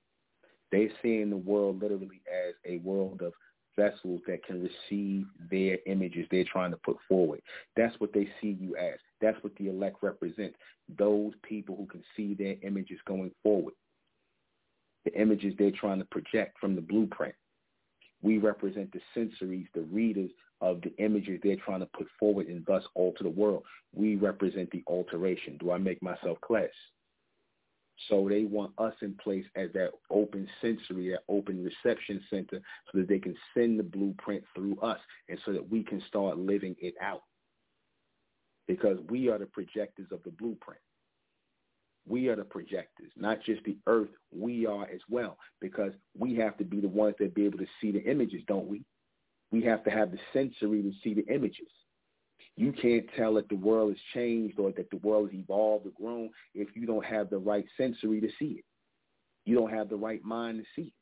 They're 0.71 0.89
seeing 1.03 1.31
the 1.31 1.37
world 1.37 1.81
literally 1.81 2.23
as 2.27 2.55
a 2.65 2.79
world 2.79 3.23
of 3.23 3.33
vessels 3.77 4.21
that 4.27 4.45
can 4.45 4.63
receive 4.63 5.27
their 5.51 5.79
images 5.87 6.27
they're 6.31 6.45
trying 6.45 6.71
to 6.71 6.77
put 6.79 6.97
forward. 7.09 7.41
That's 7.77 7.99
what 8.01 8.13
they 8.13 8.29
see 8.41 8.57
you 8.61 8.77
as. 8.77 8.99
That's 9.21 9.43
what 9.43 9.55
the 9.57 9.69
elect 9.69 9.97
represents. 10.03 10.57
Those 10.99 11.33
people 11.43 11.77
who 11.77 11.87
can 11.87 12.03
see 12.17 12.35
their 12.35 12.57
images 12.63 12.99
going 13.07 13.31
forward 13.43 13.75
the 15.05 15.21
images 15.21 15.55
they're 15.59 15.71
trying 15.71 15.99
to 15.99 16.05
project 16.07 16.59
from 16.61 16.75
the 16.75 16.81
blueprint. 16.81 17.35
We 18.23 18.39
represent 18.39 18.93
the 18.93 19.01
sensories, 19.17 19.67
the 19.75 19.83
readers 19.83 20.31
of 20.61 20.81
the 20.81 20.95
images 20.99 21.41
they're 21.43 21.57
trying 21.57 21.81
to 21.81 21.87
put 21.87 22.07
forward 22.19 22.47
and 22.47 22.65
thus 22.67 22.85
alter 22.95 23.25
the 23.25 23.31
world. 23.31 23.65
We 23.95 24.15
represent 24.15 24.71
the 24.71 24.85
alteration. 24.87 25.59
Do 25.59 25.73
I 25.73 25.79
make 25.79 26.01
myself 26.03 26.41
clear? 26.41 26.71
So 28.09 28.29
they 28.29 28.45
want 28.45 28.73
us 28.79 28.95
in 29.03 29.15
place 29.15 29.45
as 29.55 29.71
that 29.75 29.91
open 30.11 30.49
sensory, 30.61 31.11
that 31.11 31.25
open 31.29 31.65
reception 31.65 32.21
center 32.31 32.61
so 32.91 32.99
that 32.99 33.09
they 33.09 33.19
can 33.19 33.37
send 33.55 33.79
the 33.79 33.85
blueprint 33.85 34.45
through 34.55 34.79
us 34.81 34.99
and 35.29 35.39
so 35.45 35.53
that 35.53 35.69
we 35.69 35.83
can 35.83 36.03
start 36.09 36.39
living 36.39 36.75
it 36.81 36.95
out. 37.01 37.23
Because 38.67 38.99
we 39.09 39.29
are 39.29 39.39
the 39.39 39.47
projectors 39.47 40.07
of 40.13 40.23
the 40.25 40.31
blueprint. 40.31 40.81
We 42.09 42.29
are 42.29 42.37
the 42.37 42.45
projectors, 42.45 43.13
not 43.17 43.43
just 43.43 43.63
the 43.65 43.77
earth. 43.87 44.11
We 44.35 44.67
are 44.67 44.85
as 44.85 45.01
well 45.09 45.39
because 45.61 45.93
we 46.19 46.35
have 46.37 46.57
to 46.59 46.65
be 46.65 46.81
the 46.81 46.89
ones 46.89 47.15
that 47.21 47.35
be 47.35 47.47
able 47.47 47.59
to 47.59 47.67
see 47.81 47.93
the 47.93 48.03
images, 48.03 48.43
don't 48.49 48.67
we? 48.67 48.83
We 49.53 49.63
have 49.63 49.85
to 49.85 49.91
have 49.91 50.11
the 50.11 50.19
sensory 50.33 50.83
to 50.83 50.93
see 51.05 51.15
the 51.15 51.27
images. 51.33 51.69
You 52.57 52.73
can't 52.73 53.07
tell 53.17 53.35
that 53.35 53.49
the 53.49 53.55
world 53.55 53.91
has 53.91 54.01
changed 54.15 54.59
or 54.59 54.73
that 54.73 54.91
the 54.91 54.97
world 54.99 55.31
has 55.31 55.41
evolved 55.41 55.87
or 55.87 55.91
grown 55.91 56.31
if 56.55 56.69
you 56.75 56.87
don't 56.87 57.05
have 57.05 57.31
the 57.31 57.39
right 57.39 57.65
sensory 57.77 58.21
to 58.21 58.29
see 58.39 58.57
it. 58.59 58.65
You 59.45 59.55
don't 59.55 59.73
have 59.73 59.89
the 59.89 59.97
right 59.97 60.23
mind 60.25 60.59
to 60.59 60.65
see 60.75 60.89
it. 60.89 60.95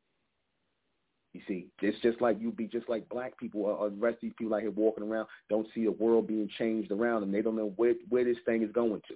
You 1.33 1.41
see, 1.47 1.69
it's 1.81 2.01
just 2.01 2.21
like 2.21 2.41
you 2.41 2.51
be 2.51 2.67
just 2.67 2.89
like 2.89 3.09
black 3.09 3.39
people 3.39 3.63
or, 3.63 3.73
or 3.73 3.91
the 3.91 3.97
rest 3.97 4.15
of 4.17 4.21
these 4.23 4.33
people 4.37 4.55
out 4.55 4.63
here 4.63 4.73
walking 4.73 5.05
around 5.05 5.29
don't 5.49 5.67
see 5.75 5.85
the 5.85 5.93
world 5.93 6.27
being 6.27 6.49
changed 6.59 6.91
around 6.91 7.21
them. 7.21 7.31
They 7.31 7.43
don't 7.43 7.57
know 7.57 7.73
where 7.77 7.95
where 8.09 8.25
this 8.25 8.37
thing 8.45 8.63
is 8.63 8.73
going 8.73 9.01
to 9.09 9.15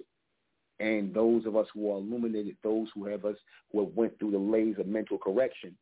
and 0.79 1.13
those 1.13 1.45
of 1.45 1.55
us 1.55 1.67
who 1.73 1.91
are 1.91 1.97
illuminated, 1.97 2.57
those 2.63 2.87
who 2.93 3.05
have 3.05 3.25
us 3.25 3.37
who 3.71 3.83
have 3.83 3.95
went 3.95 4.17
through 4.19 4.31
the 4.31 4.37
layers 4.37 4.77
of 4.79 4.87
mental 4.87 5.17
correction 5.17 5.75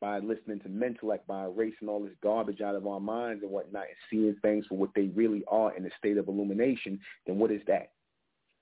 by 0.00 0.18
listening 0.18 0.58
to 0.60 0.68
Mentellect, 0.68 1.26
by 1.26 1.44
erasing 1.44 1.88
all 1.88 2.02
this 2.02 2.14
garbage 2.22 2.62
out 2.62 2.74
of 2.74 2.86
our 2.86 3.00
minds 3.00 3.42
and 3.42 3.52
whatnot, 3.52 3.82
and 3.82 3.96
seeing 4.08 4.34
things 4.40 4.64
for 4.66 4.78
what 4.78 4.90
they 4.94 5.08
really 5.08 5.44
are 5.48 5.76
in 5.76 5.84
a 5.84 5.90
state 5.98 6.16
of 6.16 6.28
illumination, 6.28 6.98
then 7.26 7.38
what 7.38 7.50
is 7.50 7.60
that? 7.66 7.90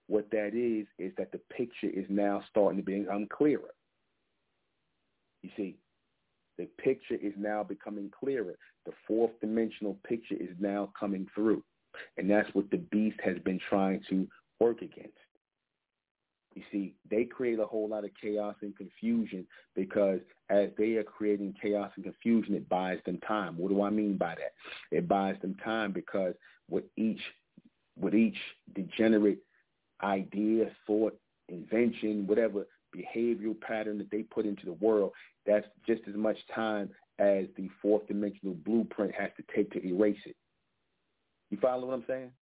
What 0.09 0.29
that 0.33 0.55
is 0.55 0.87
is 0.99 1.13
that 1.17 1.31
the 1.31 1.41
picture 1.55 1.89
is 1.89 2.07
now 2.09 2.43
starting 2.51 2.79
to 2.79 2.85
become 2.85 3.29
clearer. 3.31 3.71
You 5.43 5.51
see, 5.57 5.77
the 6.57 6.67
picture 6.83 7.15
is 7.15 7.35
now 7.39 7.63
becoming 7.63 8.11
clearer. 8.19 8.57
The 8.85 8.93
fourth 9.07 9.31
dimensional 9.41 9.97
picture 10.07 10.35
is 10.35 10.57
now 10.59 10.93
coming 10.99 11.29
through. 11.35 11.63
And 12.17 12.29
that's 12.29 12.53
what 12.53 12.71
the 12.71 12.79
beast 12.79 13.19
has 13.23 13.39
been 13.45 13.61
trying 13.69 14.03
to 14.11 14.27
work 14.59 14.83
against. 14.83 15.19
You 16.59 16.64
see, 16.72 16.94
they 17.09 17.24
create 17.24 17.60
a 17.60 17.64
whole 17.64 17.89
lot 17.89 18.02
of 18.02 18.10
chaos 18.20 18.56
and 18.62 18.76
confusion 18.76 19.47
because 19.76 20.18
as 20.51 20.70
they 20.76 20.94
are 20.94 21.05
creating 21.05 21.55
chaos 21.62 21.93
and 21.94 22.05
confusion, 22.05 22.56
it 22.56 22.68
buys 22.68 22.98
them 23.06 23.18
time. 23.18 23.56
What 23.56 23.68
do 23.68 23.80
I 23.80 23.90
mean 23.90 24.16
by 24.16 24.35
that? 24.35 24.55
It 24.90 25.06
buys 25.06 25.36
them 25.40 25.55
time 25.64 25.93
because 25.93 26.35
with 26.68 26.82
each 26.97 27.20
with 27.97 28.16
each 28.16 28.39
degenerate 28.74 29.39
idea, 30.02 30.72
thought, 30.85 31.16
invention, 31.48 32.26
whatever 32.26 32.66
behavioral 32.93 33.60
pattern 33.60 33.98
that 33.98 34.10
they 34.10 34.24
put 34.24 34.44
into 34.44 34.66
the 34.66 34.72
world, 34.72 35.12
that's 35.47 35.66
just 35.86 36.02
as 36.09 36.16
much 36.16 36.39
time 36.52 36.90
as 37.20 37.47
the 37.56 37.70
fourth 37.80 38.09
dimensional 38.09 38.55
blueprint 38.55 39.14
has 39.14 39.30
to 39.36 39.44
take 39.55 39.70
to 39.70 39.86
erase 39.86 40.18
it. 40.26 40.35
You 41.51 41.59
follow 41.59 41.86
what 41.86 41.94
I'm 41.94 42.05
saying? 42.09 42.32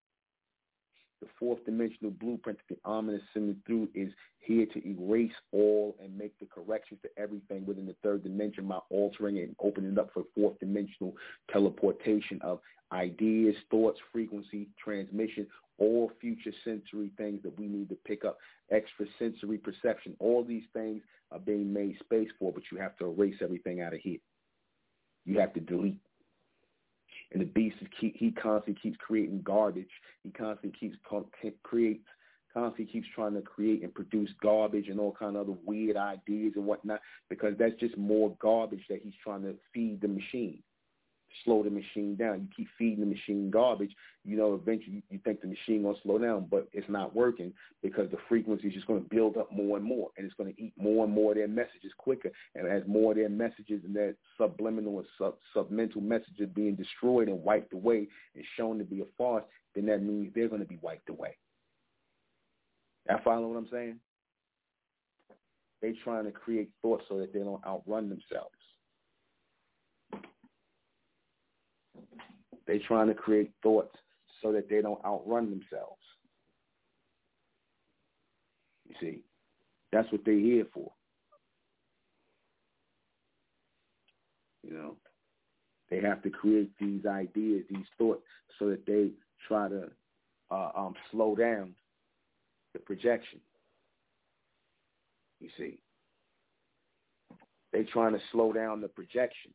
The 1.21 1.29
fourth 1.39 1.65
dimensional 1.65 2.11
blueprint 2.11 2.59
that 2.59 2.75
the 2.77 2.89
Amen 2.89 3.15
is 3.15 3.23
sending 3.33 3.57
through 3.67 3.89
is 3.95 4.13
here 4.39 4.67
to 4.67 4.89
erase 4.89 5.33
all 5.53 5.97
and 6.03 6.17
make 6.17 6.39
the 6.39 6.47
corrections 6.47 7.01
to 7.03 7.09
everything 7.21 7.65
within 7.67 7.87
the 7.87 7.97
third 8.03 8.23
dimension 8.23 8.67
by 8.69 8.79
altering 8.91 9.39
it 9.39 9.45
and 9.45 9.57
opening 9.61 9.93
it 9.93 9.99
up 9.99 10.11
for 10.13 10.25
fourth 10.35 10.59
dimensional 10.61 11.15
teleportation 11.51 12.39
of 12.43 12.61
ideas, 12.93 13.57
thoughts, 13.71 13.99
frequency, 14.13 14.69
transmission, 14.83 15.47
all 15.79 16.11
future 16.21 16.53
sensory 16.65 17.11
things 17.17 17.43
that 17.43 17.59
we 17.59 17.67
need 17.67 17.89
to 17.89 17.97
pick 18.07 18.25
up, 18.25 18.39
extra 18.71 19.07
sensory 19.19 19.59
perception. 19.59 20.15
All 20.19 20.45
these 20.45 20.65
things 20.73 21.03
are 21.31 21.39
being 21.39 21.73
made 21.73 21.99
space 22.01 22.29
for, 22.39 22.53
but 22.53 22.63
you 22.71 22.79
have 22.79 22.97
to 22.99 23.07
erase 23.07 23.37
everything 23.43 23.81
out 23.81 23.95
of 23.95 24.01
here. 24.01 24.19
You 25.25 25.41
have 25.41 25.53
to 25.55 25.61
delete. 25.61 25.99
And 27.33 27.41
the 27.41 27.47
beast 27.47 27.77
is 27.81 27.89
keep, 28.01 28.17
he 28.17 28.31
constantly 28.31 28.81
keeps 28.81 28.97
creating 29.05 29.43
garbage. 29.43 29.91
He 30.23 30.31
constantly 30.31 30.79
keeps 30.79 30.97
creates 31.63 32.05
constantly 32.57 32.91
keeps 32.91 33.07
trying 33.15 33.35
to 33.35 33.43
create 33.43 33.83
and 33.83 33.93
produce 33.95 34.31
garbage 34.43 34.89
and 34.89 34.99
all 34.99 35.15
kind 35.19 35.37
of 35.37 35.43
other 35.43 35.59
weird 35.67 35.97
ideas 35.97 36.55
and 36.57 36.65
whatnot 36.65 37.01
because 37.29 37.53
that's 37.59 37.79
just 37.79 37.97
more 37.99 38.35
garbage 38.41 38.83
that 38.89 39.01
he's 39.03 39.13
trying 39.23 39.43
to 39.43 39.55
feed 39.75 40.01
the 40.01 40.09
machine 40.09 40.63
slow 41.45 41.63
the 41.63 41.71
machine 41.71 42.17
down. 42.17 42.41
You 42.41 42.49
keep 42.57 42.69
feeding 42.79 43.01
the 43.01 43.07
machine 43.07 43.51
garbage, 43.51 43.95
you 44.25 44.37
know, 44.37 44.55
eventually 44.55 45.03
you 45.11 45.19
think 45.25 45.41
the 45.41 45.47
machine 45.47 45.83
to 45.83 46.01
slow 46.03 46.19
down, 46.19 46.47
but 46.51 46.69
it's 46.73 46.89
not 46.89 47.15
working 47.15 47.53
because 47.83 48.11
the 48.11 48.19
frequency 48.29 48.69
is 48.69 48.75
just 48.75 48.87
going 48.87 49.03
to 49.03 49.09
build 49.09 49.37
up 49.37 49.53
more 49.53 49.77
and 49.77 49.87
more, 49.87 50.11
and 50.17 50.27
it's 50.27 50.35
to 50.55 50.63
eat 50.63 50.73
more 50.77 51.05
and 51.05 51.13
more 51.13 51.33
of 51.33 51.37
their 51.37 51.49
messages 51.49 51.93
quicker. 51.97 52.31
And 52.55 52.67
as 52.67 52.83
more 52.87 53.13
of 53.13 53.19
their 53.19 53.29
messages 53.29 53.83
and 53.85 53.95
their 53.95 54.15
subliminal 54.37 54.99
and 54.99 55.09
sub, 55.19 55.37
submental 55.55 56.03
messages 56.03 56.49
being 56.55 56.75
destroyed 56.75 57.29
and 57.29 57.43
wiped 57.43 57.73
away 57.73 58.09
and 58.35 58.45
shown 58.57 58.79
to 58.79 58.85
be 58.85 59.01
a 59.01 59.07
farce, 59.17 59.45
then 59.75 59.87
that 59.87 60.03
means 60.03 60.33
they're 60.35 60.49
to 60.61 60.67
be 60.67 60.79
wiped 60.83 61.11
away. 61.11 61.37
I 63.09 63.21
follow 63.23 63.49
what 63.49 63.59
I'm 63.59 63.69
saying? 63.71 64.01
They're 65.81 65.93
trying 66.03 66.25
to 66.25 66.33
create 66.33 66.71
thoughts 66.83 67.05
so 67.09 67.19
that 67.19 67.33
they 67.33 67.41
don't 67.41 67.65
outrun 67.65 68.09
themselves. 68.09 68.56
They're 72.67 72.81
trying 72.87 73.09
to 73.09 73.15
create 73.15 73.53
thoughts 73.63 73.97
so 74.43 74.53
that 74.53 74.69
they 74.69 74.83
don't 74.83 75.05
outrun 75.05 75.51
themselves. 75.51 76.03
You 78.89 78.95
see, 79.01 79.21
that's 79.93 80.11
what 80.13 80.23
they're 80.25 80.35
here 80.35 80.67
for. 80.73 80.93
You 84.63 84.75
know, 84.75 84.97
they 85.91 86.01
have 86.01 86.23
to 86.23 86.31
create 86.31 86.71
these 86.81 87.07
ideas, 87.07 87.65
these 87.71 87.87
thoughts, 87.99 88.25
so 88.59 88.69
that 88.71 88.85
they 88.87 89.11
try 89.47 89.69
to 89.69 89.91
uh, 90.51 90.71
um, 90.77 90.95
slow 91.11 91.37
down 91.37 91.75
the 92.73 92.81
projection. 92.81 93.41
You 95.41 95.49
see, 95.57 95.79
they're 97.73 97.85
trying 97.85 98.13
to 98.15 98.21
slow 98.33 98.53
down 98.53 98.81
the 98.81 98.89
projection. 98.89 99.53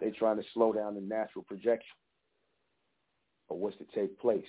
They're 0.00 0.10
trying 0.10 0.36
to 0.36 0.44
slow 0.52 0.72
down 0.72 0.94
the 0.94 1.00
natural 1.00 1.44
projection 1.44 1.96
of 3.50 3.58
what's 3.58 3.76
to 3.78 3.84
take 3.94 4.18
place. 4.18 4.44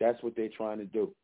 That's 0.00 0.22
what 0.22 0.36
they're 0.36 0.48
trying 0.56 0.78
to 0.78 0.84
do. 0.84 1.14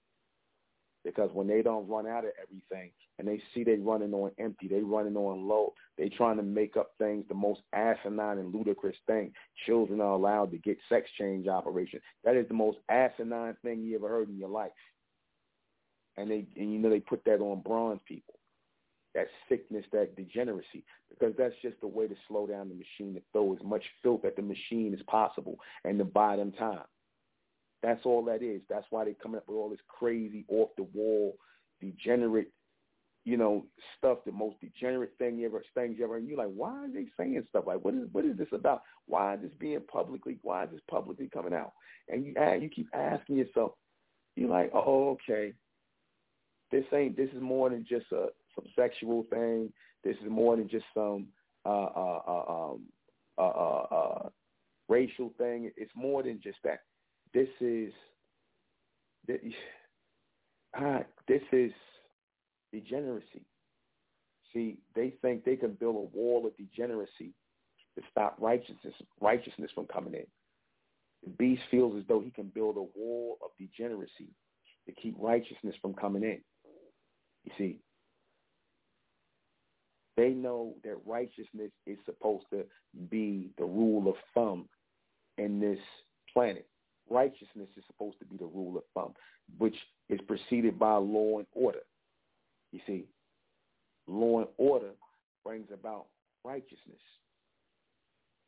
Because 1.04 1.30
when 1.32 1.46
they 1.46 1.62
don't 1.62 1.88
run 1.88 2.06
out 2.06 2.24
of 2.24 2.32
everything 2.42 2.90
and 3.18 3.26
they 3.26 3.40
see 3.54 3.64
they 3.64 3.76
running 3.76 4.12
on 4.12 4.32
empty, 4.38 4.68
they 4.68 4.82
running 4.82 5.16
on 5.16 5.48
low, 5.48 5.72
they 5.96 6.10
trying 6.10 6.36
to 6.36 6.42
make 6.42 6.76
up 6.76 6.90
things, 6.98 7.24
the 7.28 7.34
most 7.34 7.60
asinine 7.72 8.38
and 8.38 8.54
ludicrous 8.54 8.96
thing. 9.06 9.32
Children 9.66 10.00
are 10.00 10.12
allowed 10.12 10.50
to 10.50 10.58
get 10.58 10.76
sex 10.90 11.08
change 11.18 11.48
operation. 11.48 12.00
That 12.24 12.36
is 12.36 12.46
the 12.48 12.54
most 12.54 12.78
asinine 12.90 13.56
thing 13.62 13.82
you 13.82 13.96
ever 13.96 14.08
heard 14.08 14.28
in 14.28 14.38
your 14.38 14.50
life. 14.50 14.72
And 16.18 16.30
they 16.30 16.46
and 16.56 16.70
you 16.72 16.78
know 16.78 16.90
they 16.90 17.00
put 17.00 17.24
that 17.24 17.40
on 17.40 17.62
bronze 17.62 18.00
people 18.06 18.39
that 19.14 19.26
sickness, 19.48 19.84
that 19.92 20.16
degeneracy, 20.16 20.84
because 21.08 21.34
that's 21.36 21.54
just 21.62 21.76
a 21.82 21.86
way 21.86 22.06
to 22.06 22.14
slow 22.28 22.46
down 22.46 22.68
the 22.68 22.74
machine 22.74 23.14
to 23.14 23.22
throw 23.32 23.52
as 23.52 23.62
much 23.64 23.82
filth 24.02 24.24
at 24.24 24.36
the 24.36 24.42
machine 24.42 24.94
as 24.94 25.04
possible 25.06 25.56
and 25.84 25.98
to 25.98 26.04
buy 26.04 26.36
them 26.36 26.52
time. 26.52 26.84
That's 27.82 28.04
all 28.04 28.24
that 28.26 28.42
is. 28.42 28.60
That's 28.68 28.86
why 28.90 29.04
they're 29.04 29.14
coming 29.14 29.38
up 29.38 29.48
with 29.48 29.56
all 29.56 29.70
this 29.70 29.80
crazy, 29.88 30.44
off 30.48 30.70
the 30.76 30.84
wall, 30.94 31.36
degenerate, 31.80 32.52
you 33.24 33.36
know, 33.36 33.64
stuff. 33.96 34.18
The 34.26 34.32
most 34.32 34.56
degenerate 34.60 35.12
thing 35.18 35.38
you 35.38 35.46
ever, 35.46 35.64
things 35.74 35.96
you 35.98 36.04
ever. 36.04 36.16
And 36.16 36.28
you're 36.28 36.38
like, 36.38 36.52
why 36.54 36.84
are 36.84 36.92
they 36.92 37.06
saying 37.18 37.42
stuff 37.48 37.64
like, 37.66 37.82
what 37.84 37.94
is, 37.94 38.02
what 38.12 38.26
is 38.26 38.36
this 38.36 38.48
about? 38.52 38.82
Why 39.06 39.34
is 39.34 39.40
this 39.40 39.52
being 39.58 39.80
publicly? 39.90 40.38
Why 40.42 40.64
is 40.64 40.70
this 40.72 40.80
publicly 40.90 41.30
coming 41.32 41.54
out? 41.54 41.72
And 42.08 42.26
you, 42.26 42.34
you 42.60 42.68
keep 42.68 42.88
asking 42.94 43.36
yourself, 43.36 43.72
you're 44.36 44.50
like, 44.50 44.70
oh, 44.74 45.10
okay. 45.10 45.54
This 46.70 46.84
ain't. 46.92 47.16
This 47.16 47.30
is 47.34 47.42
more 47.42 47.70
than 47.70 47.84
just 47.88 48.12
a 48.12 48.26
some 48.60 48.72
sexual 48.76 49.24
thing. 49.30 49.72
This 50.04 50.16
is 50.22 50.30
more 50.30 50.56
than 50.56 50.68
just 50.68 50.84
some 50.94 51.26
uh, 51.64 51.68
uh, 51.68 52.20
uh, 52.26 52.44
um, 52.48 52.82
uh, 53.38 53.42
uh, 53.42 53.86
uh, 53.90 54.28
racial 54.88 55.32
thing. 55.38 55.70
It's 55.76 55.92
more 55.94 56.22
than 56.22 56.40
just 56.42 56.58
that. 56.64 56.80
This 57.32 57.48
is 57.60 57.92
this, 59.26 59.40
uh, 60.78 61.00
this 61.28 61.42
is 61.52 61.72
degeneracy. 62.72 63.44
See, 64.52 64.78
they 64.96 65.14
think 65.22 65.44
they 65.44 65.56
can 65.56 65.74
build 65.74 65.96
a 65.96 66.16
wall 66.16 66.44
of 66.46 66.56
degeneracy 66.56 67.32
to 67.96 68.02
stop 68.10 68.36
righteousness 68.40 68.94
righteousness 69.20 69.70
from 69.74 69.86
coming 69.86 70.14
in. 70.14 70.26
The 71.22 71.30
beast 71.30 71.62
feels 71.70 71.96
as 71.96 72.04
though 72.08 72.20
he 72.20 72.30
can 72.30 72.46
build 72.46 72.76
a 72.76 72.98
wall 72.98 73.38
of 73.44 73.50
degeneracy 73.58 74.30
to 74.86 74.92
keep 74.92 75.14
righteousness 75.18 75.74
from 75.80 75.94
coming 75.94 76.22
in. 76.22 76.40
You 77.44 77.52
see, 77.58 77.78
they 80.20 80.30
know 80.30 80.74
that 80.84 80.98
righteousness 81.06 81.70
is 81.86 81.96
supposed 82.04 82.44
to 82.50 82.66
be 83.08 83.48
the 83.56 83.64
rule 83.64 84.06
of 84.06 84.16
thumb 84.34 84.68
in 85.38 85.58
this 85.58 85.78
planet. 86.30 86.66
Righteousness 87.08 87.68
is 87.74 87.84
supposed 87.86 88.18
to 88.18 88.26
be 88.26 88.36
the 88.36 88.44
rule 88.44 88.76
of 88.76 88.82
thumb, 88.94 89.14
which 89.56 89.76
is 90.10 90.20
preceded 90.28 90.78
by 90.78 90.96
law 90.96 91.38
and 91.38 91.46
order. 91.54 91.80
You 92.70 92.80
see, 92.86 93.06
law 94.06 94.40
and 94.40 94.48
order 94.58 94.90
brings 95.42 95.68
about 95.72 96.04
righteousness. 96.44 97.00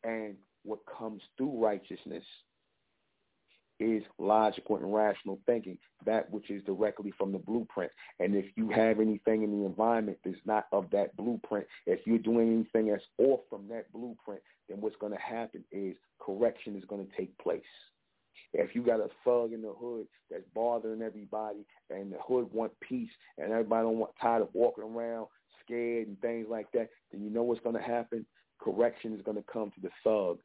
And 0.04 0.34
what 0.64 0.80
comes 0.98 1.22
through 1.38 1.58
righteousness 1.58 2.24
is 3.82 4.02
logical 4.18 4.76
and 4.76 4.94
rational 4.94 5.38
thinking, 5.46 5.78
that 6.06 6.30
which 6.30 6.50
is 6.50 6.62
directly 6.64 7.12
from 7.18 7.32
the 7.32 7.38
blueprint. 7.38 7.90
And 8.20 8.34
if 8.34 8.46
you 8.56 8.70
have 8.70 9.00
anything 9.00 9.42
in 9.42 9.50
the 9.50 9.66
environment 9.66 10.18
that's 10.24 10.36
not 10.44 10.66
of 10.72 10.88
that 10.90 11.16
blueprint, 11.16 11.66
if 11.86 12.00
you're 12.06 12.18
doing 12.18 12.52
anything 12.52 12.90
that's 12.90 13.04
off 13.18 13.40
from 13.50 13.68
that 13.68 13.92
blueprint, 13.92 14.40
then 14.68 14.80
what's 14.80 14.96
going 14.96 15.12
to 15.12 15.18
happen 15.18 15.64
is 15.72 15.96
correction 16.20 16.76
is 16.76 16.84
going 16.84 17.06
to 17.06 17.16
take 17.16 17.36
place. 17.38 17.62
If 18.54 18.74
you 18.74 18.82
got 18.82 19.00
a 19.00 19.08
thug 19.24 19.52
in 19.52 19.62
the 19.62 19.72
hood 19.72 20.06
that's 20.30 20.44
bothering 20.54 21.02
everybody 21.02 21.64
and 21.90 22.12
the 22.12 22.18
hood 22.26 22.52
want 22.52 22.72
peace 22.80 23.10
and 23.38 23.50
everybody 23.50 23.84
don't 23.84 23.98
want 23.98 24.12
tired 24.20 24.42
of 24.42 24.48
walking 24.52 24.84
around 24.84 25.26
scared 25.64 26.08
and 26.08 26.20
things 26.20 26.46
like 26.50 26.70
that, 26.72 26.88
then 27.10 27.22
you 27.22 27.30
know 27.30 27.42
what's 27.42 27.62
going 27.62 27.76
to 27.76 27.82
happen? 27.82 28.26
Correction 28.60 29.14
is 29.14 29.22
going 29.22 29.36
to 29.36 29.44
come 29.50 29.70
to 29.70 29.80
the 29.80 29.90
thug 30.04 30.38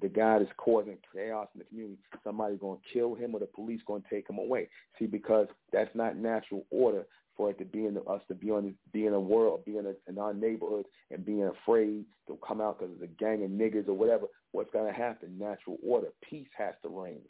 the 0.00 0.08
guy 0.08 0.38
that's 0.38 0.50
causing 0.56 0.98
chaos 1.12 1.48
in 1.54 1.60
the 1.60 1.64
community, 1.64 1.98
somebody's 2.24 2.58
going 2.58 2.78
to 2.78 2.92
kill 2.92 3.14
him 3.14 3.34
or 3.34 3.40
the 3.40 3.46
police 3.46 3.80
going 3.86 4.02
to 4.02 4.08
take 4.08 4.28
him 4.28 4.38
away. 4.38 4.68
See, 4.98 5.06
because 5.06 5.46
that's 5.72 5.94
not 5.94 6.16
natural 6.16 6.64
order 6.70 7.06
for 7.36 7.50
it 7.50 7.58
to 7.58 7.64
be 7.64 7.86
in 7.86 7.94
the, 7.94 8.02
us 8.02 8.20
to 8.28 8.34
be 8.34 8.50
on 8.50 8.74
be 8.92 9.06
in 9.06 9.14
a 9.14 9.20
world, 9.20 9.64
be 9.64 9.76
in, 9.76 9.86
a, 9.86 9.92
in 10.08 10.18
our 10.18 10.34
neighborhood 10.34 10.84
and 11.10 11.24
being 11.24 11.44
afraid 11.44 12.04
to 12.26 12.36
come 12.46 12.60
out 12.60 12.80
because 12.80 12.94
of 12.94 13.02
a 13.02 13.06
gang 13.06 13.44
of 13.44 13.50
niggas 13.50 13.88
or 13.88 13.94
whatever. 13.94 14.26
What's 14.50 14.72
going 14.72 14.92
to 14.92 14.98
happen? 14.98 15.38
Natural 15.38 15.76
order. 15.86 16.08
Peace 16.28 16.48
has 16.56 16.74
to 16.82 16.88
reign. 16.88 17.20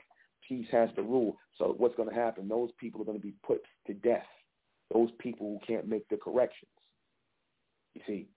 Peace 0.49 0.67
has 0.73 0.89
to 0.97 1.03
rule. 1.03 1.37
So 1.59 1.75
what's 1.77 1.97
going 1.97 2.09
to 2.09 2.15
happen? 2.15 2.49
Those 2.49 2.71
people 2.81 3.03
are 3.03 3.05
going 3.05 3.19
to 3.19 3.27
be 3.27 3.35
put 3.47 3.61
to 3.87 3.95
death. 3.95 4.25
Those 4.93 5.11
people 5.19 5.47
who 5.47 5.67
can't 5.67 5.87
make 5.87 6.09
the 6.09 6.17
corrections. 6.17 6.71
You 7.95 8.01
see, 8.07 8.29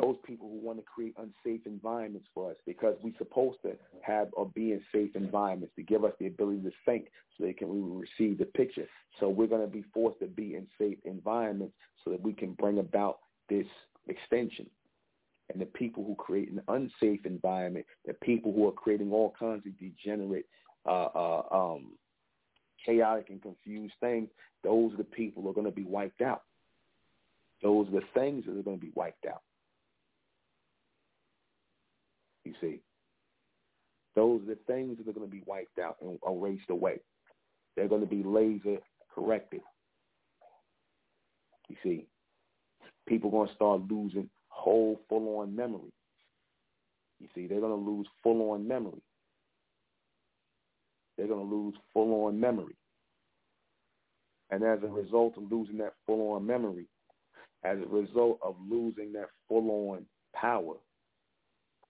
those 0.00 0.16
people 0.24 0.48
who 0.48 0.58
want 0.58 0.78
to 0.78 0.84
create 0.84 1.14
unsafe 1.18 1.66
environments 1.66 2.26
for 2.34 2.50
us 2.50 2.56
because 2.66 2.96
we're 3.02 3.16
supposed 3.16 3.58
to 3.62 3.76
have 4.02 4.28
or 4.32 4.46
be 4.46 4.72
in 4.72 4.80
safe 4.92 5.14
environments 5.14 5.74
to 5.76 5.82
give 5.82 6.04
us 6.04 6.12
the 6.18 6.26
ability 6.26 6.62
to 6.62 6.72
think 6.84 7.06
so 7.36 7.44
they 7.44 7.52
can 7.52 7.68
receive 7.96 8.38
the 8.38 8.44
picture. 8.44 8.86
So 9.20 9.28
we're 9.28 9.46
going 9.46 9.60
to 9.60 9.68
be 9.68 9.84
forced 9.94 10.18
to 10.20 10.26
be 10.26 10.56
in 10.56 10.66
safe 10.78 10.98
environments 11.04 11.74
so 12.04 12.10
that 12.10 12.20
we 12.20 12.32
can 12.32 12.52
bring 12.54 12.78
about 12.78 13.18
this 13.48 13.66
extension. 14.08 14.66
And 15.52 15.60
the 15.60 15.66
people 15.66 16.04
who 16.04 16.14
create 16.16 16.50
an 16.50 16.62
unsafe 16.68 17.24
environment, 17.26 17.86
the 18.06 18.14
people 18.14 18.52
who 18.52 18.66
are 18.66 18.72
creating 18.72 19.12
all 19.12 19.34
kinds 19.38 19.64
of 19.66 19.78
degenerate, 19.78 20.46
uh, 20.86 21.08
uh, 21.14 21.42
um, 21.52 21.92
chaotic 22.84 23.26
and 23.30 23.40
confused 23.40 23.94
things, 24.00 24.28
those 24.64 24.92
are 24.94 24.98
the 24.98 25.04
people 25.04 25.42
who 25.42 25.50
are 25.50 25.54
going 25.54 25.66
to 25.66 25.70
be 25.70 25.84
wiped 25.84 26.22
out. 26.22 26.42
Those 27.62 27.88
are 27.88 28.00
the 28.00 28.06
things 28.14 28.44
that 28.46 28.58
are 28.58 28.62
going 28.62 28.78
to 28.78 28.84
be 28.84 28.92
wiped 28.94 29.26
out. 29.26 29.42
You 32.44 32.52
see, 32.60 32.80
those 34.14 34.42
are 34.42 34.54
the 34.54 34.58
things 34.66 34.98
that 34.98 35.08
are 35.08 35.12
going 35.12 35.26
to 35.26 35.30
be 35.30 35.42
wiped 35.46 35.78
out 35.78 35.96
and 36.00 36.18
erased 36.26 36.70
away. 36.70 37.00
They're 37.76 37.88
going 37.88 38.02
to 38.02 38.06
be 38.06 38.22
laser 38.22 38.78
corrected. 39.14 39.62
You 41.68 41.76
see, 41.82 42.06
people 43.08 43.30
are 43.30 43.32
going 43.32 43.48
to 43.48 43.54
start 43.54 43.80
losing 43.90 44.28
whole 44.48 45.00
full-on 45.08 45.56
memory. 45.56 45.92
You 47.20 47.28
see, 47.34 47.46
they're 47.46 47.60
going 47.60 47.84
to 47.84 47.90
lose 47.90 48.06
full-on 48.22 48.68
memory. 48.68 49.02
They're 51.16 51.28
going 51.28 51.48
to 51.48 51.54
lose 51.54 51.74
full-on 51.92 52.38
memory. 52.38 52.76
And 54.50 54.62
as 54.62 54.80
a 54.82 54.88
result 54.88 55.34
of 55.36 55.50
losing 55.50 55.78
that 55.78 55.94
full-on 56.06 56.46
memory, 56.46 56.86
as 57.64 57.78
a 57.78 57.88
result 57.88 58.38
of 58.42 58.56
losing 58.68 59.12
that 59.14 59.28
full-on 59.48 60.04
power, 60.34 60.74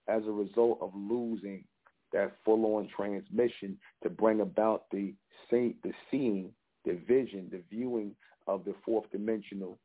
as 0.09 0.23
a 0.27 0.31
result 0.31 0.79
of 0.81 0.93
losing 0.95 1.65
that 2.13 2.37
full-on 2.45 2.89
transmission 2.95 3.77
to 4.03 4.11
bring 4.11 4.41
about 4.41 4.85
the 4.91 5.15
see, 5.51 5.77
the 5.83 5.93
seeing, 6.11 6.51
the 6.85 6.99
vision, 7.09 7.49
the 7.51 7.63
viewing 7.71 8.15
of 8.47 8.65
the 8.65 8.75
fourth 8.85 9.11
dimensional 9.11 9.79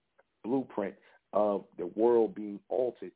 blueprint 0.43 0.93
of 1.33 1.63
the 1.77 1.87
world 1.87 2.35
being 2.35 2.59
altered, 2.69 3.11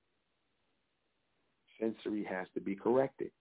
sensory 1.80 2.24
has 2.24 2.48
to 2.54 2.62
be 2.62 2.76
corrected. 2.76 3.32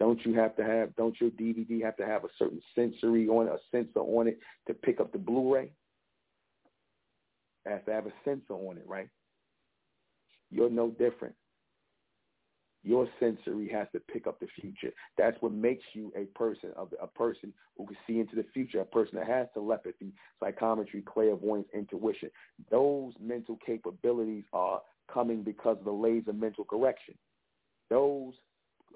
Don't 0.00 0.24
you 0.24 0.34
have 0.34 0.54
to 0.56 0.64
have, 0.64 0.94
don't 0.96 1.20
your 1.20 1.30
DVD 1.30 1.82
have 1.82 1.96
to 1.96 2.06
have 2.06 2.24
a 2.24 2.28
certain 2.38 2.60
sensory 2.74 3.28
on 3.28 3.48
a 3.48 3.56
sensor 3.72 4.00
on 4.00 4.28
it 4.28 4.38
to 4.68 4.74
pick 4.74 5.00
up 5.00 5.12
the 5.12 5.18
Blu-ray? 5.18 5.72
It 7.66 7.70
has 7.70 7.80
to 7.86 7.92
have 7.92 8.06
a 8.06 8.12
sensor 8.24 8.54
on 8.54 8.78
it, 8.78 8.84
right? 8.86 9.08
You're 10.50 10.70
no 10.70 10.90
different. 10.90 11.34
Your 12.84 13.08
sensory 13.18 13.68
has 13.68 13.88
to 13.92 14.00
pick 14.00 14.26
up 14.26 14.38
the 14.40 14.46
future. 14.60 14.92
That's 15.16 15.36
what 15.40 15.52
makes 15.52 15.84
you 15.94 16.12
a 16.16 16.24
person, 16.38 16.70
a 17.02 17.06
person 17.06 17.52
who 17.76 17.86
can 17.86 17.96
see 18.06 18.20
into 18.20 18.36
the 18.36 18.46
future, 18.54 18.80
a 18.80 18.84
person 18.84 19.18
that 19.18 19.26
has 19.26 19.48
telepathy, 19.52 20.12
psychometry, 20.40 21.02
clairvoyance, 21.02 21.66
intuition. 21.74 22.30
Those 22.70 23.12
mental 23.20 23.58
capabilities 23.66 24.44
are 24.52 24.80
coming 25.12 25.42
because 25.42 25.78
of 25.78 25.84
the 25.84 25.90
laser 25.90 26.32
mental 26.32 26.64
correction. 26.64 27.14
Those 27.90 28.34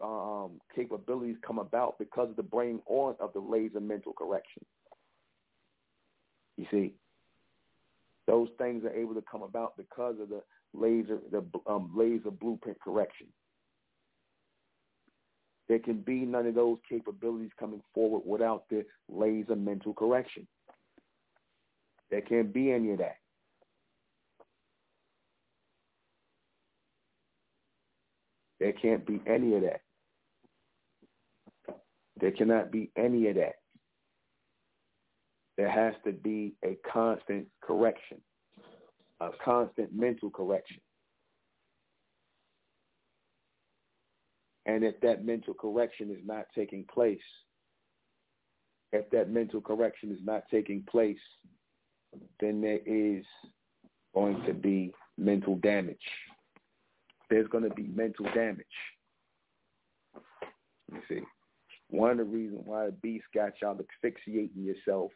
um, 0.03 0.61
capabilities 0.75 1.37
come 1.47 1.59
about 1.59 1.99
because 1.99 2.31
of 2.31 2.37
the 2.37 2.43
brain 2.43 2.81
on 2.87 3.17
of 3.21 3.33
the 3.33 3.41
laser 3.41 3.81
mental 3.81 4.13
correction. 4.13 4.65
You 6.57 6.67
see, 6.71 6.95
those 8.27 8.49
things 8.59 8.85
are 8.85 8.93
able 8.93 9.15
to 9.15 9.25
come 9.31 9.43
about 9.43 9.77
because 9.77 10.17
of 10.21 10.29
the 10.29 10.43
laser 10.75 11.19
the 11.31 11.45
um, 11.67 11.91
laser 11.95 12.31
blueprint 12.31 12.79
correction. 12.81 13.27
There 15.69 15.79
can 15.79 16.01
be 16.01 16.21
none 16.21 16.47
of 16.47 16.55
those 16.55 16.79
capabilities 16.89 17.51
coming 17.59 17.83
forward 17.95 18.23
without 18.27 18.65
the 18.69 18.85
laser 19.09 19.57
mental 19.57 19.95
correction. 19.95 20.47
There 22.11 22.21
can't 22.21 22.53
be 22.53 22.73
any 22.73 22.93
of 22.93 22.99
that. 22.99 23.17
There 28.61 28.73
can't 28.73 29.07
be 29.07 29.21
any 29.27 29.55
of 29.57 29.63
that. 29.63 29.81
There 32.21 32.31
cannot 32.31 32.71
be 32.71 32.91
any 32.97 33.29
of 33.29 33.37
that. 33.37 33.55
There 35.57 35.71
has 35.71 35.95
to 36.05 36.13
be 36.13 36.55
a 36.65 36.79
constant 36.93 37.49
correction, 37.61 38.19
a 39.21 39.31
constant 39.45 39.93
mental 39.93 40.31
correction. 40.31 40.81
And 44.67 44.85
if 44.85 45.01
that 45.01 45.25
mental 45.25 45.55
correction 45.55 46.11
is 46.11 46.25
not 46.25 46.47
taking 46.55 46.85
place, 46.85 47.21
if 48.93 49.09
that 49.11 49.31
mental 49.31 49.61
correction 49.61 50.13
is 50.13 50.21
not 50.25 50.45
taking 50.51 50.83
place, 50.89 51.19
then 52.41 52.61
there 52.61 52.81
is 52.85 53.25
going 54.15 54.43
to 54.47 54.53
be 54.53 54.93
mental 55.17 55.57
damage. 55.57 55.97
There's 57.31 57.49
going 57.49 57.65
to 57.65 57.75
be 57.75 57.89
mental 57.95 58.27
damage. 58.35 58.67
You 60.93 61.01
see, 61.09 61.21
one 61.89 62.11
of 62.11 62.19
the 62.19 62.25
reasons 62.25 62.63
why 62.67 62.87
the 62.87 62.93
beast 62.93 63.25
got 63.35 63.53
y'all 63.63 63.79
asphyxiating 63.79 64.63
yourself 64.63 65.11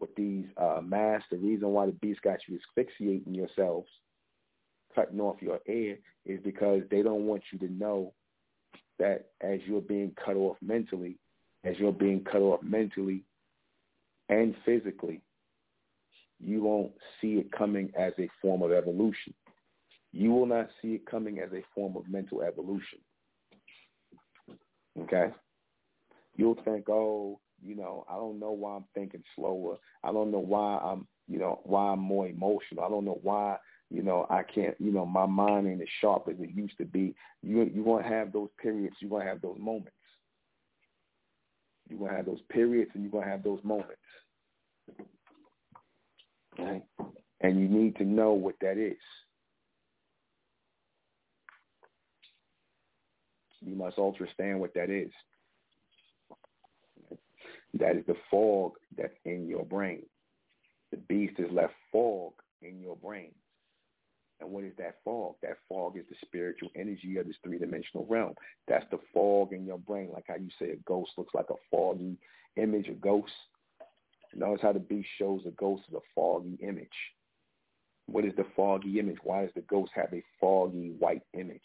with 0.00 0.14
these 0.14 0.46
uh, 0.56 0.80
masks, 0.82 1.28
the 1.30 1.36
reason 1.36 1.68
why 1.68 1.84
the 1.84 1.92
beast 1.92 2.22
got 2.22 2.38
you 2.48 2.58
asphyxiating 2.58 3.34
yourselves, 3.34 3.88
cutting 4.94 5.20
off 5.20 5.42
your 5.42 5.60
air, 5.68 5.96
is 6.24 6.40
because 6.42 6.82
they 6.90 7.02
don't 7.02 7.26
want 7.26 7.42
you 7.52 7.58
to 7.58 7.72
know 7.72 8.14
that 9.00 9.30
as 9.40 9.58
you're 9.66 9.80
being 9.80 10.12
cut 10.24 10.36
off 10.36 10.56
mentally, 10.62 11.16
as 11.64 11.74
you're 11.78 11.92
being 11.92 12.22
cut 12.24 12.40
off 12.40 12.62
mentally 12.62 13.24
and 14.28 14.54
physically, 14.64 15.20
you 16.38 16.62
won't 16.62 16.92
see 17.20 17.34
it 17.34 17.50
coming 17.50 17.90
as 17.98 18.12
a 18.18 18.28
form 18.40 18.62
of 18.62 18.72
evolution. 18.72 19.34
You 20.12 20.30
will 20.30 20.46
not 20.46 20.68
see 20.80 20.94
it 20.94 21.06
coming 21.06 21.40
as 21.40 21.50
a 21.52 21.62
form 21.74 21.96
of 21.96 22.08
mental 22.08 22.42
evolution. 22.42 22.98
Okay? 25.02 25.30
You'll 26.36 26.60
think, 26.64 26.88
oh, 26.88 27.40
you 27.64 27.76
know, 27.76 28.04
I 28.08 28.14
don't 28.14 28.40
know 28.40 28.52
why 28.52 28.76
I'm 28.76 28.84
thinking 28.94 29.22
slower. 29.36 29.76
I 30.02 30.12
don't 30.12 30.30
know 30.30 30.38
why 30.38 30.78
I'm, 30.78 31.06
you 31.28 31.38
know, 31.38 31.60
why 31.64 31.92
I'm 31.92 32.00
more 32.00 32.26
emotional. 32.26 32.84
I 32.84 32.88
don't 32.88 33.04
know 33.04 33.18
why 33.22 33.56
you 33.90 34.02
know, 34.02 34.26
I 34.30 34.42
can't, 34.42 34.76
you 34.78 34.92
know, 34.92 35.04
my 35.04 35.26
mind 35.26 35.66
ain't 35.66 35.82
as 35.82 35.88
sharp 36.00 36.28
as 36.28 36.36
it 36.38 36.50
used 36.54 36.78
to 36.78 36.84
be. 36.84 37.14
You 37.42 37.68
you're 37.74 37.84
gonna 37.84 38.08
have 38.08 38.32
those 38.32 38.48
periods, 38.62 38.94
you're 39.00 39.10
gonna 39.10 39.28
have 39.28 39.42
those 39.42 39.58
moments. 39.58 39.90
You're 41.88 41.98
gonna 41.98 42.16
have 42.16 42.26
those 42.26 42.42
periods 42.50 42.92
and 42.94 43.02
you're 43.02 43.10
gonna 43.10 43.30
have 43.30 43.42
those 43.42 43.60
moments. 43.64 43.96
Okay? 46.58 46.82
And 47.40 47.58
you 47.58 47.68
need 47.68 47.96
to 47.96 48.04
know 48.04 48.32
what 48.32 48.54
that 48.60 48.78
is. 48.78 48.96
You 53.60 53.74
must 53.74 53.98
understand 53.98 54.60
what 54.60 54.72
that 54.74 54.88
is. 54.88 55.10
That 57.74 57.96
is 57.96 58.06
the 58.06 58.16
fog 58.30 58.72
that's 58.96 59.14
in 59.24 59.48
your 59.48 59.64
brain. 59.64 60.02
The 60.92 60.96
beast 60.96 61.38
has 61.38 61.50
left 61.50 61.74
fog 61.92 62.32
in 62.62 62.80
your 62.80 62.96
brain. 62.96 63.32
And 64.40 64.50
what 64.50 64.64
is 64.64 64.72
that 64.78 64.96
fog? 65.04 65.34
That 65.42 65.58
fog 65.68 65.96
is 65.98 66.04
the 66.08 66.16
spiritual 66.24 66.70
energy 66.74 67.18
of 67.18 67.26
this 67.26 67.36
three-dimensional 67.44 68.06
realm. 68.08 68.34
That's 68.66 68.86
the 68.90 68.98
fog 69.12 69.52
in 69.52 69.66
your 69.66 69.78
brain, 69.78 70.10
like 70.12 70.24
how 70.28 70.36
you 70.36 70.48
say 70.58 70.70
a 70.70 70.76
ghost 70.86 71.12
looks 71.18 71.34
like 71.34 71.50
a 71.50 71.54
foggy 71.70 72.16
image, 72.56 72.88
a 72.88 72.94
ghost. 72.94 73.32
Notice 74.34 74.62
how 74.62 74.72
the 74.72 74.78
beast 74.78 75.08
shows 75.18 75.42
a 75.46 75.50
ghost 75.50 75.82
as 75.88 75.94
a 75.94 76.00
foggy 76.14 76.58
image. 76.62 76.88
What 78.06 78.24
is 78.24 78.32
the 78.36 78.46
foggy 78.56 78.98
image? 78.98 79.18
Why 79.22 79.42
does 79.42 79.54
the 79.54 79.60
ghost 79.62 79.92
have 79.94 80.12
a 80.12 80.22
foggy 80.40 80.94
white 80.98 81.22
image? 81.34 81.60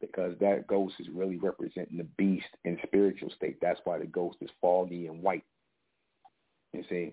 Because 0.00 0.34
that 0.40 0.66
ghost 0.66 0.94
is 0.98 1.08
really 1.12 1.36
representing 1.36 1.98
the 1.98 2.06
beast 2.16 2.48
in 2.64 2.78
spiritual 2.82 3.30
state. 3.36 3.58
That's 3.60 3.80
why 3.84 3.98
the 3.98 4.06
ghost 4.06 4.38
is 4.40 4.50
foggy 4.60 5.06
and 5.06 5.22
white. 5.22 5.44
You 6.72 6.84
see? 6.88 7.12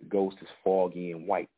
The 0.00 0.08
ghost 0.08 0.36
is 0.40 0.48
foggy 0.64 1.12
and 1.12 1.26
white 1.26 1.48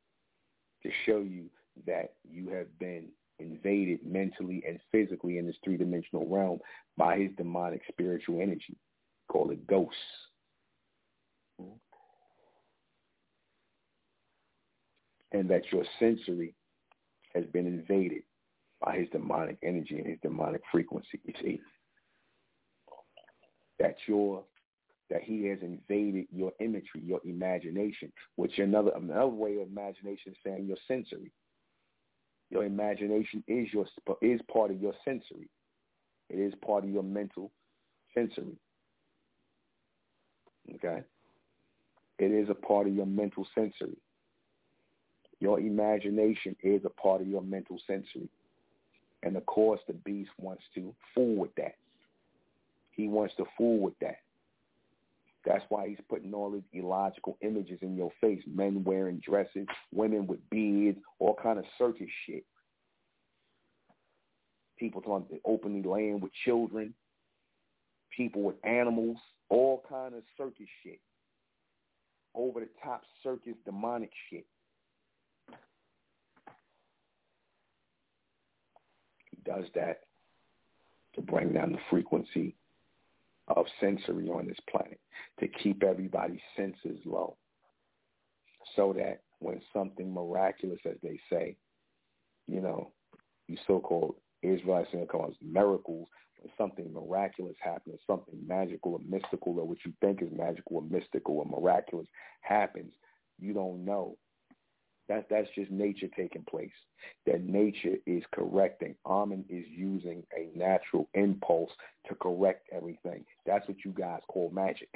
to 0.82 0.90
show 1.04 1.18
you 1.18 1.46
that 1.86 2.14
you 2.28 2.48
have 2.50 2.66
been 2.78 3.08
invaded 3.38 4.00
mentally 4.04 4.62
and 4.66 4.78
physically 4.90 5.38
in 5.38 5.46
this 5.46 5.56
three-dimensional 5.64 6.26
realm 6.26 6.58
by 6.96 7.18
his 7.18 7.30
demonic 7.36 7.82
spiritual 7.88 8.40
energy. 8.40 8.76
Call 9.28 9.50
it 9.50 9.66
ghosts. 9.66 9.94
And 15.32 15.50
that 15.50 15.70
your 15.70 15.84
sensory 15.98 16.54
has 17.34 17.44
been 17.52 17.66
invaded 17.66 18.22
by 18.80 18.96
his 18.96 19.08
demonic 19.10 19.58
energy 19.62 19.98
and 19.98 20.06
his 20.06 20.18
demonic 20.22 20.62
frequency. 20.72 21.20
You 21.24 21.34
see, 21.42 21.60
that 23.78 23.96
your 24.06 24.44
that 25.10 25.22
he 25.22 25.46
has 25.46 25.58
invaded 25.62 26.26
your 26.32 26.52
imagery, 26.60 27.02
your 27.04 27.20
imagination, 27.24 28.12
which 28.36 28.58
another 28.58 28.90
another 28.96 29.28
way 29.28 29.56
of 29.60 29.68
imagination 29.68 30.34
saying 30.44 30.66
your 30.66 30.78
sensory. 30.88 31.32
Your 32.50 32.64
imagination 32.64 33.42
is 33.48 33.68
your 33.72 33.86
is 34.22 34.40
part 34.52 34.70
of 34.70 34.80
your 34.80 34.94
sensory. 35.04 35.48
It 36.28 36.38
is 36.38 36.54
part 36.64 36.84
of 36.84 36.90
your 36.90 37.02
mental 37.02 37.52
sensory. 38.14 38.56
Okay? 40.74 41.02
It 42.18 42.30
is 42.32 42.48
a 42.48 42.54
part 42.54 42.86
of 42.88 42.94
your 42.94 43.06
mental 43.06 43.46
sensory. 43.54 43.96
Your 45.38 45.60
imagination 45.60 46.56
is 46.62 46.82
a 46.84 46.90
part 46.90 47.20
of 47.20 47.28
your 47.28 47.42
mental 47.42 47.78
sensory. 47.86 48.28
And 49.22 49.36
of 49.36 49.44
course 49.46 49.80
the 49.86 49.92
beast 49.92 50.30
wants 50.38 50.62
to 50.74 50.94
fool 51.14 51.36
with 51.36 51.54
that. 51.56 51.76
He 52.90 53.08
wants 53.08 53.34
to 53.36 53.44
fool 53.56 53.78
with 53.80 53.98
that. 54.00 54.18
That's 55.46 55.64
why 55.68 55.88
he's 55.88 56.00
putting 56.08 56.34
all 56.34 56.50
these 56.50 56.62
illogical 56.72 57.38
images 57.40 57.78
in 57.80 57.96
your 57.96 58.10
face. 58.20 58.42
Men 58.52 58.82
wearing 58.82 59.22
dresses, 59.24 59.66
women 59.94 60.26
with 60.26 60.40
beards, 60.50 60.98
all 61.20 61.38
kind 61.40 61.58
of 61.58 61.64
circus 61.78 62.08
shit. 62.26 62.44
People 64.76 65.00
talking 65.00 65.38
openly 65.44 65.82
laying 65.88 66.20
with 66.20 66.32
children, 66.44 66.92
people 68.14 68.42
with 68.42 68.56
animals, 68.64 69.16
all 69.48 69.84
kind 69.88 70.14
of 70.14 70.22
circus 70.36 70.66
shit. 70.82 71.00
Over 72.34 72.60
the 72.60 72.68
top 72.82 73.02
circus 73.22 73.54
demonic 73.64 74.10
shit. 74.28 74.46
He 79.30 79.38
does 79.44 79.64
that 79.76 80.00
to 81.14 81.22
bring 81.22 81.52
down 81.52 81.72
the 81.72 81.78
frequency 81.88 82.56
of 83.48 83.66
sensory 83.80 84.28
on 84.28 84.46
this 84.46 84.58
planet 84.70 85.00
to 85.40 85.48
keep 85.48 85.82
everybody's 85.82 86.40
senses 86.56 86.98
low. 87.04 87.36
so 88.74 88.92
that 88.92 89.20
when 89.38 89.60
something 89.72 90.12
miraculous, 90.12 90.80
as 90.86 90.96
they 91.02 91.20
say, 91.30 91.56
you 92.46 92.60
know, 92.60 92.90
you 93.48 93.56
so-called 93.66 94.16
Israelites 94.42 94.88
and 94.92 95.08
cause 95.08 95.34
miracles, 95.40 96.08
when 96.38 96.52
something 96.58 96.92
miraculous 96.92 97.56
happens, 97.60 98.00
something 98.06 98.34
magical 98.46 98.92
or 98.92 99.00
mystical 99.08 99.58
or 99.58 99.66
what 99.66 99.78
you 99.84 99.92
think 100.00 100.22
is 100.22 100.28
magical 100.32 100.76
or 100.76 100.82
mystical 100.82 101.38
or 101.38 101.44
miraculous 101.44 102.06
happens, 102.40 102.92
you 103.38 103.52
don't 103.52 103.84
know. 103.84 104.16
That, 105.08 105.26
that's 105.30 105.48
just 105.54 105.70
nature 105.70 106.08
taking 106.16 106.44
place. 106.50 106.72
That 107.26 107.44
nature 107.44 107.96
is 108.06 108.24
correcting. 108.32 108.96
Amen 109.06 109.44
is 109.48 109.64
using 109.68 110.24
a 110.36 110.56
natural 110.56 111.08
impulse 111.14 111.70
to 112.08 112.14
correct 112.16 112.68
everything. 112.72 113.24
That's 113.46 113.66
what 113.68 113.84
you 113.84 113.92
guys 113.92 114.20
call 114.28 114.50
magic. 114.50 114.88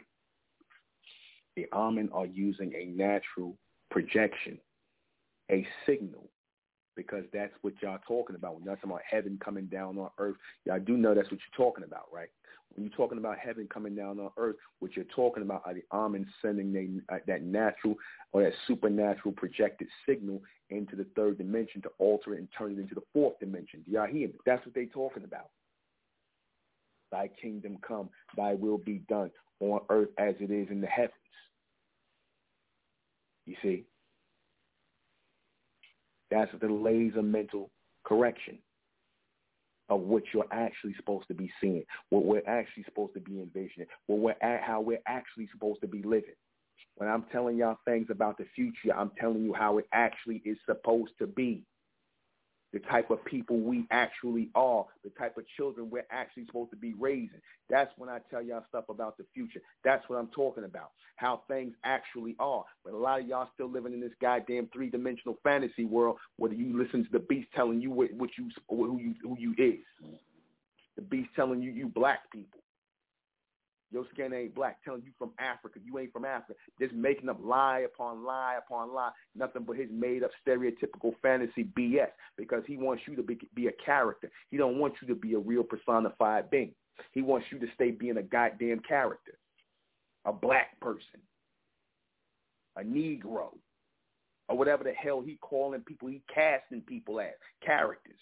The 1.56 1.66
Amen 1.72 2.08
are 2.12 2.26
using 2.26 2.72
a 2.74 2.86
natural 2.86 3.56
projection, 3.90 4.58
a 5.50 5.66
signal, 5.86 6.30
because 6.96 7.24
that's 7.32 7.52
what 7.62 7.74
y'all 7.82 7.98
talking 8.06 8.36
about. 8.36 8.56
When 8.56 8.64
y'all 8.64 8.76
talking 8.76 8.90
about 8.90 9.02
heaven 9.08 9.38
coming 9.42 9.66
down 9.66 9.98
on 9.98 10.10
earth, 10.18 10.36
y'all 10.64 10.80
do 10.80 10.96
know 10.96 11.14
that's 11.14 11.30
what 11.30 11.40
you're 11.40 11.66
talking 11.66 11.84
about, 11.84 12.06
right? 12.12 12.28
When 12.74 12.84
you're 12.84 12.96
talking 12.96 13.18
about 13.18 13.38
heaven 13.38 13.68
coming 13.72 13.96
down 13.96 14.20
on 14.20 14.30
earth, 14.36 14.56
what 14.78 14.94
you're 14.94 15.04
talking 15.16 15.42
about 15.42 15.62
are 15.64 15.74
the 15.74 15.82
Amen 15.92 16.26
sending 16.40 16.72
they, 16.72 16.88
uh, 17.14 17.18
that 17.26 17.42
natural 17.42 17.96
or 18.32 18.42
that 18.42 18.52
supernatural 18.66 19.32
projected 19.32 19.88
signal 20.08 20.40
into 20.70 20.94
the 20.94 21.06
third 21.16 21.38
dimension 21.38 21.82
to 21.82 21.90
alter 21.98 22.34
it 22.34 22.38
and 22.38 22.48
turn 22.56 22.72
it 22.72 22.78
into 22.78 22.94
the 22.94 23.02
fourth 23.12 23.38
dimension. 23.40 23.82
Do 23.84 23.92
y'all 23.92 24.06
hear 24.06 24.28
me? 24.28 24.34
That's 24.46 24.64
what 24.64 24.74
they're 24.74 24.86
talking 24.86 25.24
about. 25.24 25.50
Thy 27.10 27.28
kingdom 27.40 27.78
come, 27.86 28.08
thy 28.36 28.54
will 28.54 28.78
be 28.78 29.02
done 29.08 29.32
on 29.58 29.80
earth 29.90 30.10
as 30.16 30.34
it 30.38 30.52
is 30.52 30.68
in 30.70 30.80
the 30.80 30.86
heavens. 30.86 31.14
You 33.46 33.56
see? 33.62 33.84
That's 36.30 36.50
the 36.60 36.68
laser 36.68 37.22
mental 37.22 37.70
correction 38.04 38.58
of 39.88 40.00
what 40.02 40.22
you're 40.32 40.46
actually 40.52 40.94
supposed 40.94 41.26
to 41.28 41.34
be 41.34 41.50
seeing, 41.60 41.84
what 42.10 42.24
we're 42.24 42.46
actually 42.46 42.84
supposed 42.84 43.14
to 43.14 43.20
be 43.20 43.40
envisioning, 43.40 43.88
what 44.06 44.20
we're 44.20 44.36
at, 44.40 44.62
how 44.62 44.80
we're 44.80 45.02
actually 45.06 45.48
supposed 45.52 45.80
to 45.80 45.88
be 45.88 46.02
living. 46.02 46.36
When 46.96 47.08
I'm 47.08 47.24
telling 47.32 47.56
y'all 47.56 47.78
things 47.84 48.06
about 48.10 48.38
the 48.38 48.46
future, 48.54 48.94
I'm 48.96 49.10
telling 49.20 49.42
you 49.42 49.52
how 49.52 49.78
it 49.78 49.86
actually 49.92 50.42
is 50.44 50.58
supposed 50.64 51.12
to 51.18 51.26
be 51.26 51.64
the 52.72 52.78
type 52.80 53.10
of 53.10 53.24
people 53.24 53.58
we 53.58 53.86
actually 53.90 54.48
are, 54.54 54.84
the 55.02 55.10
type 55.10 55.36
of 55.36 55.44
children 55.56 55.90
we're 55.90 56.06
actually 56.10 56.46
supposed 56.46 56.70
to 56.70 56.76
be 56.76 56.94
raising. 56.98 57.40
That's 57.68 57.90
when 57.98 58.08
I 58.08 58.18
tell 58.30 58.42
y'all 58.42 58.64
stuff 58.68 58.84
about 58.88 59.16
the 59.16 59.24
future. 59.34 59.60
That's 59.84 60.08
what 60.08 60.18
I'm 60.18 60.28
talking 60.28 60.64
about, 60.64 60.90
how 61.16 61.42
things 61.48 61.74
actually 61.84 62.36
are. 62.38 62.64
But 62.84 62.94
a 62.94 62.96
lot 62.96 63.20
of 63.20 63.26
y'all 63.26 63.48
still 63.54 63.70
living 63.70 63.92
in 63.92 64.00
this 64.00 64.12
goddamn 64.20 64.68
three-dimensional 64.72 65.38
fantasy 65.42 65.84
world 65.84 66.16
where 66.36 66.52
you 66.52 66.76
listen 66.76 67.04
to 67.04 67.10
the 67.12 67.18
beast 67.18 67.48
telling 67.54 67.80
you 67.80 67.90
what, 67.90 68.10
you 68.10 68.48
who 68.68 68.98
you 69.00 69.14
who 69.22 69.36
you 69.38 69.54
is. 69.58 69.84
The 70.96 71.02
beast 71.02 71.30
telling 71.34 71.62
you 71.62 71.70
you 71.70 71.88
black 71.88 72.30
people. 72.32 72.60
Your 73.92 74.04
skin 74.12 74.32
ain't 74.32 74.54
black, 74.54 74.82
telling 74.84 75.02
you 75.02 75.10
from 75.18 75.32
Africa. 75.40 75.80
You 75.84 75.98
ain't 75.98 76.12
from 76.12 76.24
Africa. 76.24 76.54
Just 76.80 76.94
making 76.94 77.28
up 77.28 77.38
lie 77.42 77.80
upon 77.80 78.24
lie 78.24 78.56
upon 78.64 78.94
lie. 78.94 79.10
Nothing 79.34 79.64
but 79.64 79.76
his 79.76 79.88
made 79.90 80.22
up 80.22 80.30
stereotypical 80.46 81.14
fantasy 81.20 81.64
BS 81.76 82.10
because 82.36 82.62
he 82.66 82.76
wants 82.76 83.02
you 83.08 83.16
to 83.16 83.22
be, 83.22 83.38
be 83.54 83.66
a 83.66 83.72
character. 83.84 84.30
He 84.50 84.56
don't 84.56 84.78
want 84.78 84.94
you 85.02 85.08
to 85.08 85.14
be 85.14 85.34
a 85.34 85.38
real 85.38 85.64
personified 85.64 86.50
being. 86.50 86.72
He 87.12 87.22
wants 87.22 87.46
you 87.50 87.58
to 87.58 87.66
stay 87.74 87.90
being 87.90 88.18
a 88.18 88.22
goddamn 88.22 88.80
character. 88.80 89.32
A 90.24 90.32
black 90.32 90.78
person. 90.80 91.20
A 92.76 92.82
Negro. 92.82 93.56
Or 94.48 94.56
whatever 94.56 94.84
the 94.84 94.92
hell 94.92 95.20
he 95.20 95.38
calling 95.40 95.80
people, 95.80 96.08
he 96.08 96.22
casting 96.32 96.82
people 96.82 97.20
as. 97.20 97.30
Characters. 97.64 98.18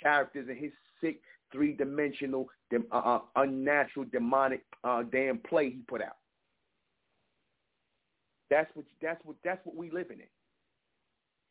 Characters 0.00 0.48
in 0.48 0.56
his 0.56 0.72
sick 1.00 1.20
three-dimensional, 1.52 2.48
uh, 2.72 2.96
uh, 2.96 3.20
unnatural, 3.36 4.06
demonic 4.10 4.64
uh, 4.84 5.02
damn 5.12 5.38
play 5.38 5.70
he 5.70 5.80
put 5.88 6.02
out. 6.02 6.16
That's 8.50 8.70
what 8.74 8.84
that's 9.00 9.24
what 9.24 9.36
that's 9.44 9.64
what 9.64 9.76
we 9.76 9.90
living 9.90 10.18
in. 10.18 10.26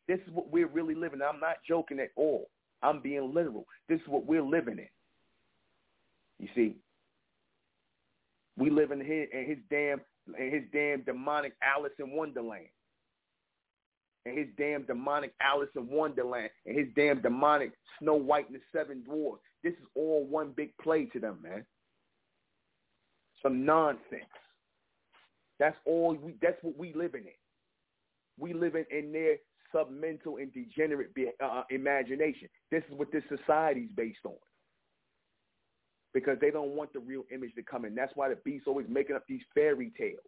This 0.08 0.20
is 0.28 0.34
what 0.34 0.52
we're 0.52 0.68
really 0.68 0.94
living. 0.94 1.20
In. 1.20 1.26
I'm 1.26 1.40
not 1.40 1.58
joking 1.68 2.00
at 2.00 2.10
all. 2.16 2.50
I'm 2.84 3.02
being 3.02 3.34
literal. 3.34 3.66
This 3.90 4.00
is 4.00 4.08
what 4.08 4.26
we're 4.26 4.44
living 4.44 4.78
in. 4.78 4.88
You 6.40 6.48
see, 6.56 6.76
we 8.58 8.70
live 8.70 8.92
in 8.92 9.00
his, 9.00 9.28
in 9.34 9.46
his 9.48 9.58
damn 9.70 10.02
in 10.38 10.52
his 10.52 10.64
damn 10.72 11.02
demonic 11.02 11.54
Alice 11.64 11.94
in 12.00 12.12
Wonderland 12.12 12.68
and 14.26 14.38
his 14.38 14.48
damn 14.58 14.84
demonic 14.84 15.34
Alice 15.42 15.70
in 15.76 15.88
Wonderland 15.88 16.50
and 16.66 16.78
his 16.78 16.88
damn 16.96 17.22
demonic 17.22 17.72
Snow 18.00 18.16
White 18.16 18.48
and 18.50 18.56
the 18.56 18.62
Seven 18.72 19.02
Dwarfs. 19.04 19.42
This 19.64 19.74
is 19.74 19.86
all 19.96 20.26
one 20.26 20.54
big 20.56 20.72
play 20.82 21.06
to 21.06 21.20
them, 21.20 21.40
man. 21.42 21.66
Some 23.44 23.66
nonsense. 23.66 24.24
That's 25.60 25.78
all. 25.86 26.16
We, 26.16 26.36
that's 26.42 26.58
what 26.64 26.78
we 26.78 26.94
living 26.94 27.24
in. 27.24 27.40
We 28.40 28.54
living 28.54 28.86
in 28.90 29.12
their 29.12 29.36
submental 29.74 30.42
and 30.42 30.52
degenerate 30.54 31.10
uh, 31.42 31.46
uh, 31.46 31.64
imagination. 31.70 32.50
This 32.72 32.84
is 32.90 32.98
what 32.98 33.12
this 33.12 33.24
society's 33.30 33.90
based 33.96 34.26
on. 34.26 34.36
Because 36.14 36.38
they 36.42 36.52
don't 36.52 36.76
want 36.76 36.92
the 36.94 37.00
real 37.00 37.24
image 37.34 37.54
to 37.56 37.64
come 37.64 37.86
in. 37.86 37.96
That's 37.96 38.12
why 38.16 38.30
the 38.30 38.38
beast's 38.44 38.68
always 38.68 38.88
making 38.90 39.16
up 39.16 39.24
these 39.30 39.42
fairy 39.54 39.92
tales 39.98 40.20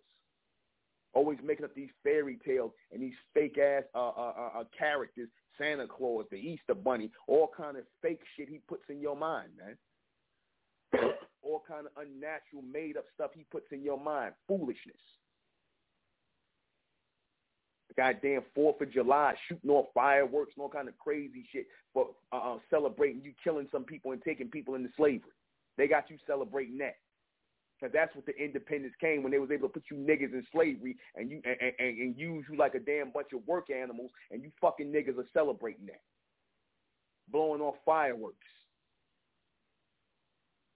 always 1.14 1.40
making 1.44 1.65
up 1.65 1.76
these 1.76 1.90
fairy 2.03 2.40
tales 2.45 2.72
and 2.91 3.02
these 3.02 3.14
fake 3.34 3.57
ass 3.57 3.84
uh, 3.95 4.10
uh, 4.10 4.34
uh, 4.38 4.60
uh, 4.60 4.64
characters, 4.77 5.30
Santa 5.57 5.88
Claus, 5.88 6.26
the 6.31 6.38
Easter 6.38 6.73
Bunny, 6.73 7.11
all 7.27 7.49
kind 7.56 7.77
of 7.77 7.84
fake 8.02 8.22
shit 8.35 8.49
he 8.49 8.60
puts 8.68 8.84
in 8.90 8.99
your 8.99 9.15
mind, 9.15 9.49
man. 9.57 9.77
all 11.41 11.64
kind 11.68 11.85
of 11.85 11.91
unnatural, 11.98 12.64
made 12.72 12.98
up 12.98 13.06
stuff 13.14 13.31
he 13.35 13.45
puts 13.52 13.68
in 13.72 13.84
your 13.84 13.99
mind, 13.99 14.34
foolishness. 14.48 14.98
Goddamn 17.95 18.41
Fourth 18.56 18.81
of 18.81 18.91
July, 18.91 19.35
shooting 19.48 19.69
off 19.69 19.85
fireworks 19.94 20.53
and 20.56 20.64
all 20.64 20.69
kind 20.69 20.88
of 20.88 20.98
crazy 20.98 21.45
shit 21.52 21.68
for 21.94 22.07
uh, 22.31 22.38
uh, 22.38 22.57
celebrating 22.69 23.22
you 23.23 23.34
killing 23.44 23.68
some 23.72 23.84
people 23.84 24.11
and 24.14 24.22
taking 24.23 24.48
people 24.48 24.73
into 24.76 24.90
slavery. 24.98 25.30
They 25.77 25.88
got 25.88 26.10
you 26.10 26.18
celebrating 26.26 26.77
that. 26.80 26.95
Because 27.84 27.93
that's 27.93 28.15
what 28.15 28.26
the 28.26 28.34
independence 28.41 28.93
came 29.01 29.23
when 29.23 29.34
they 29.34 29.39
was 29.39 29.51
able 29.51 29.68
to 29.68 29.73
put 29.73 29.84
you 29.91 29.97
niggas 29.97 30.31
in 30.31 30.41
slavery 30.53 30.95
and 31.18 31.30
you 31.30 31.41
and, 31.43 31.73
and, 31.80 31.97
and 31.97 32.18
use 32.18 32.45
you 32.49 32.57
like 32.57 32.76
a 32.76 32.80
damn 32.80 33.11
bunch 33.11 33.34
of 33.34 33.45
work 33.45 33.69
animals 33.69 34.10
and 34.31 34.41
you 34.41 34.51
fucking 34.61 34.88
niggas 34.88 35.18
are 35.18 35.27
celebrating 35.34 35.88
that. 35.88 35.99
Blowing 37.30 37.60
off 37.60 37.76
fireworks. 37.85 38.38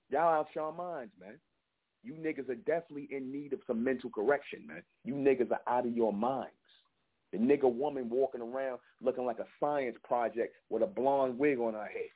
Y'all 0.09 0.33
out 0.33 0.47
your 0.53 0.73
minds, 0.73 1.13
man. 1.17 1.35
You 2.03 2.15
niggas 2.15 2.49
are 2.49 2.55
definitely 2.55 3.07
in 3.09 3.31
need 3.31 3.53
of 3.53 3.59
some 3.67 3.81
mental 3.81 4.09
correction, 4.09 4.67
man. 4.67 4.83
You 5.05 5.13
niggas 5.13 5.51
are 5.51 5.61
out 5.65 5.85
of 5.85 5.95
your 5.95 6.11
minds. 6.11 6.51
The 7.31 7.37
nigga 7.37 7.73
woman 7.73 8.09
walking 8.09 8.41
around 8.41 8.79
looking 9.01 9.25
like 9.25 9.39
a 9.39 9.47
science 9.61 9.95
project 10.03 10.55
with 10.69 10.83
a 10.83 10.87
blonde 10.87 11.39
wig 11.39 11.57
on 11.57 11.73
her 11.73 11.85
head 11.85 12.09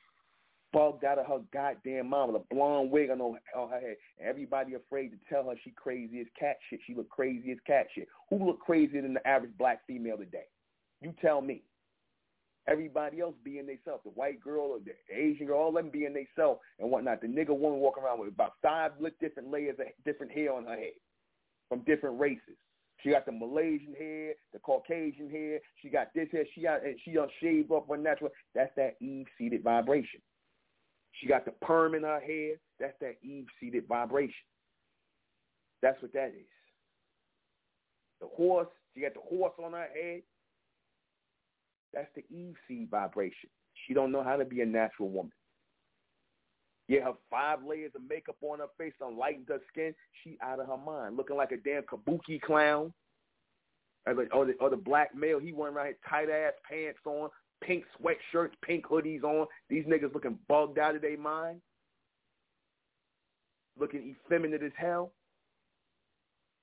bugged 0.72 1.04
out 1.04 1.18
of 1.18 1.26
her 1.26 1.40
goddamn 1.52 2.08
mind 2.08 2.32
with 2.32 2.42
a 2.42 2.54
blonde 2.54 2.90
wig 2.90 3.10
on 3.10 3.18
her, 3.18 3.80
head. 3.80 3.96
And 4.18 4.28
everybody 4.28 4.74
afraid 4.74 5.10
to 5.10 5.18
tell 5.28 5.48
her 5.48 5.56
she 5.62 5.70
crazy 5.70 6.20
as 6.20 6.26
cat 6.38 6.56
shit. 6.68 6.80
She 6.86 6.94
look 6.94 7.08
crazy 7.08 7.52
as 7.52 7.58
cat 7.66 7.86
shit. 7.94 8.08
Who 8.30 8.46
look 8.46 8.60
crazier 8.60 9.02
than 9.02 9.14
the 9.14 9.26
average 9.26 9.56
black 9.58 9.86
female 9.86 10.16
today? 10.16 10.46
You 11.00 11.14
tell 11.20 11.40
me. 11.40 11.62
Everybody 12.68 13.20
else 13.20 13.34
being 13.42 13.66
themselves. 13.66 14.02
The 14.04 14.10
white 14.10 14.40
girl 14.40 14.66
or 14.66 14.78
the 14.78 14.92
Asian 15.14 15.46
girl, 15.46 15.58
all 15.58 15.72
them 15.72 15.90
being 15.90 16.14
themselves 16.14 16.60
and 16.78 16.90
whatnot. 16.90 17.20
The 17.20 17.26
nigga 17.26 17.56
woman 17.56 17.80
walking 17.80 18.04
around 18.04 18.20
with 18.20 18.28
about 18.28 18.54
five 18.62 18.92
different 19.20 19.50
layers 19.50 19.76
of 19.80 19.86
different 20.04 20.30
hair 20.32 20.52
on 20.52 20.64
her 20.64 20.76
head 20.76 20.92
from 21.68 21.80
different 21.80 22.20
races. 22.20 22.56
She 23.02 23.10
got 23.10 23.26
the 23.26 23.32
Malaysian 23.32 23.94
hair, 23.98 24.34
the 24.52 24.60
Caucasian 24.60 25.28
hair. 25.28 25.58
She 25.80 25.88
got 25.88 26.14
this 26.14 26.28
hair. 26.30 26.44
She 26.54 26.62
got 26.62 26.84
and 26.84 26.96
she 27.04 27.12
done 27.12 27.28
shaved 27.40 27.72
up 27.72 27.90
unnatural. 27.90 28.30
That's 28.54 28.70
that 28.76 28.96
Eve 29.00 29.26
seated 29.36 29.64
vibration. 29.64 30.20
She 31.20 31.26
got 31.26 31.44
the 31.44 31.52
perm 31.52 31.94
in 31.94 32.02
her 32.02 32.20
hair. 32.20 32.54
That's 32.80 32.94
that 33.00 33.16
Eve-seated 33.22 33.86
vibration. 33.86 34.34
That's 35.82 36.00
what 36.00 36.12
that 36.12 36.28
is. 36.28 36.46
The 38.20 38.28
horse, 38.28 38.68
she 38.94 39.00
got 39.00 39.14
the 39.14 39.20
horse 39.20 39.52
on 39.62 39.72
her 39.72 39.88
head. 39.94 40.22
That's 41.92 42.08
the 42.14 42.24
Eve 42.34 42.54
seed 42.66 42.88
vibration. 42.90 43.50
She 43.86 43.94
don't 43.94 44.12
know 44.12 44.22
how 44.22 44.36
to 44.36 44.44
be 44.44 44.60
a 44.62 44.66
natural 44.66 45.10
woman. 45.10 45.32
Yeah, 46.88 47.00
her 47.04 47.12
five 47.30 47.58
layers 47.64 47.92
of 47.94 48.02
makeup 48.08 48.36
on 48.42 48.60
her 48.60 48.66
face 48.78 48.92
don't 48.98 49.18
lighten 49.18 49.44
her 49.48 49.60
skin. 49.70 49.94
She 50.22 50.38
out 50.42 50.60
of 50.60 50.66
her 50.66 50.76
mind, 50.76 51.16
looking 51.16 51.36
like 51.36 51.52
a 51.52 51.56
damn 51.56 51.82
kabuki 51.82 52.40
clown. 52.40 52.92
Or 54.04 54.14
the, 54.14 54.54
or 54.60 54.68
the, 54.68 54.76
black 54.76 55.14
male, 55.14 55.38
he 55.38 55.52
wearing 55.52 55.76
around 55.76 55.94
tight 56.08 56.28
ass 56.28 56.54
pants 56.68 56.98
on, 57.06 57.28
pink 57.62 57.84
sweatshirts, 58.00 58.52
pink 58.62 58.86
hoodies 58.86 59.22
on. 59.22 59.46
These 59.68 59.84
niggas 59.86 60.12
looking 60.14 60.38
bugged 60.48 60.78
out 60.78 60.96
of 60.96 61.02
their 61.02 61.18
mind. 61.18 61.60
Looking 63.78 64.14
effeminate 64.26 64.62
as 64.62 64.72
hell. 64.76 65.12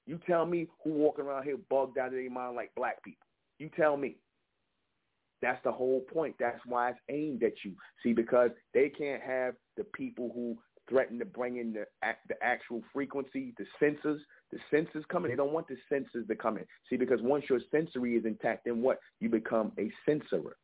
You 0.05 0.19
tell 0.25 0.45
me 0.45 0.67
who 0.83 0.91
walking 0.91 1.25
around 1.25 1.43
here 1.43 1.57
bugged 1.69 1.97
out 1.97 2.07
of 2.07 2.13
their 2.13 2.29
mind 2.29 2.55
like 2.55 2.71
black 2.75 3.03
people. 3.03 3.25
You 3.57 3.69
tell 3.75 3.97
me. 3.97 4.17
That's 5.41 5.63
the 5.63 5.71
whole 5.71 6.01
point. 6.01 6.35
That's 6.37 6.59
why 6.65 6.89
it's 6.89 6.99
aimed 7.09 7.43
at 7.43 7.53
you. 7.63 7.73
See, 8.03 8.11
because 8.11 8.49
they 8.73 8.89
can't 8.89 9.21
have 9.21 9.53
the 9.77 9.85
people 9.85 10.31
who 10.33 10.57
threaten 10.89 11.19
to 11.19 11.25
bring 11.25 11.57
in 11.57 11.71
the 11.71 11.85
the 12.27 12.35
actual 12.41 12.81
frequency, 12.91 13.53
the 13.57 13.65
sensors, 13.81 14.19
the 14.51 14.57
sensors 14.73 15.07
coming. 15.07 15.29
They 15.31 15.37
don't 15.37 15.53
want 15.53 15.67
the 15.67 15.77
sensors 15.91 16.27
to 16.27 16.35
come 16.35 16.57
in. 16.57 16.65
See, 16.89 16.97
because 16.97 17.21
once 17.21 17.45
your 17.49 17.61
sensory 17.71 18.15
is 18.15 18.25
intact, 18.25 18.65
then 18.65 18.81
what? 18.81 18.99
You 19.19 19.29
become 19.29 19.71
a 19.79 19.89
censorer. 20.05 20.57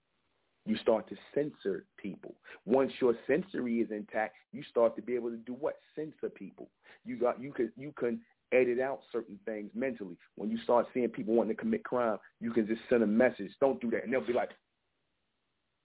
You 0.65 0.77
start 0.77 1.07
to 1.09 1.15
censor 1.33 1.85
people. 1.97 2.33
Once 2.65 2.91
your 2.99 3.13
sensory 3.27 3.79
is 3.79 3.91
intact, 3.91 4.35
you 4.51 4.63
start 4.63 4.95
to 4.95 5.01
be 5.01 5.13
able 5.13 5.29
to 5.29 5.37
do 5.37 5.53
what? 5.53 5.75
Censor 5.95 6.29
people. 6.29 6.69
You 7.05 7.17
got 7.17 7.41
you 7.41 7.53
can 7.53 7.71
you 7.77 7.93
can 7.97 8.19
edit 8.51 8.79
out 8.79 9.01
certain 9.11 9.39
things 9.45 9.69
mentally. 9.75 10.17
When 10.35 10.49
you 10.49 10.57
start 10.63 10.87
seeing 10.93 11.09
people 11.09 11.35
wanting 11.35 11.55
to 11.55 11.61
commit 11.61 11.83
crime, 11.83 12.17
you 12.39 12.51
can 12.51 12.67
just 12.67 12.81
send 12.89 13.03
a 13.03 13.07
message. 13.07 13.51
Don't 13.59 13.79
do 13.79 13.91
that, 13.91 14.03
and 14.03 14.13
they'll 14.13 14.25
be 14.25 14.33
like, 14.33 14.51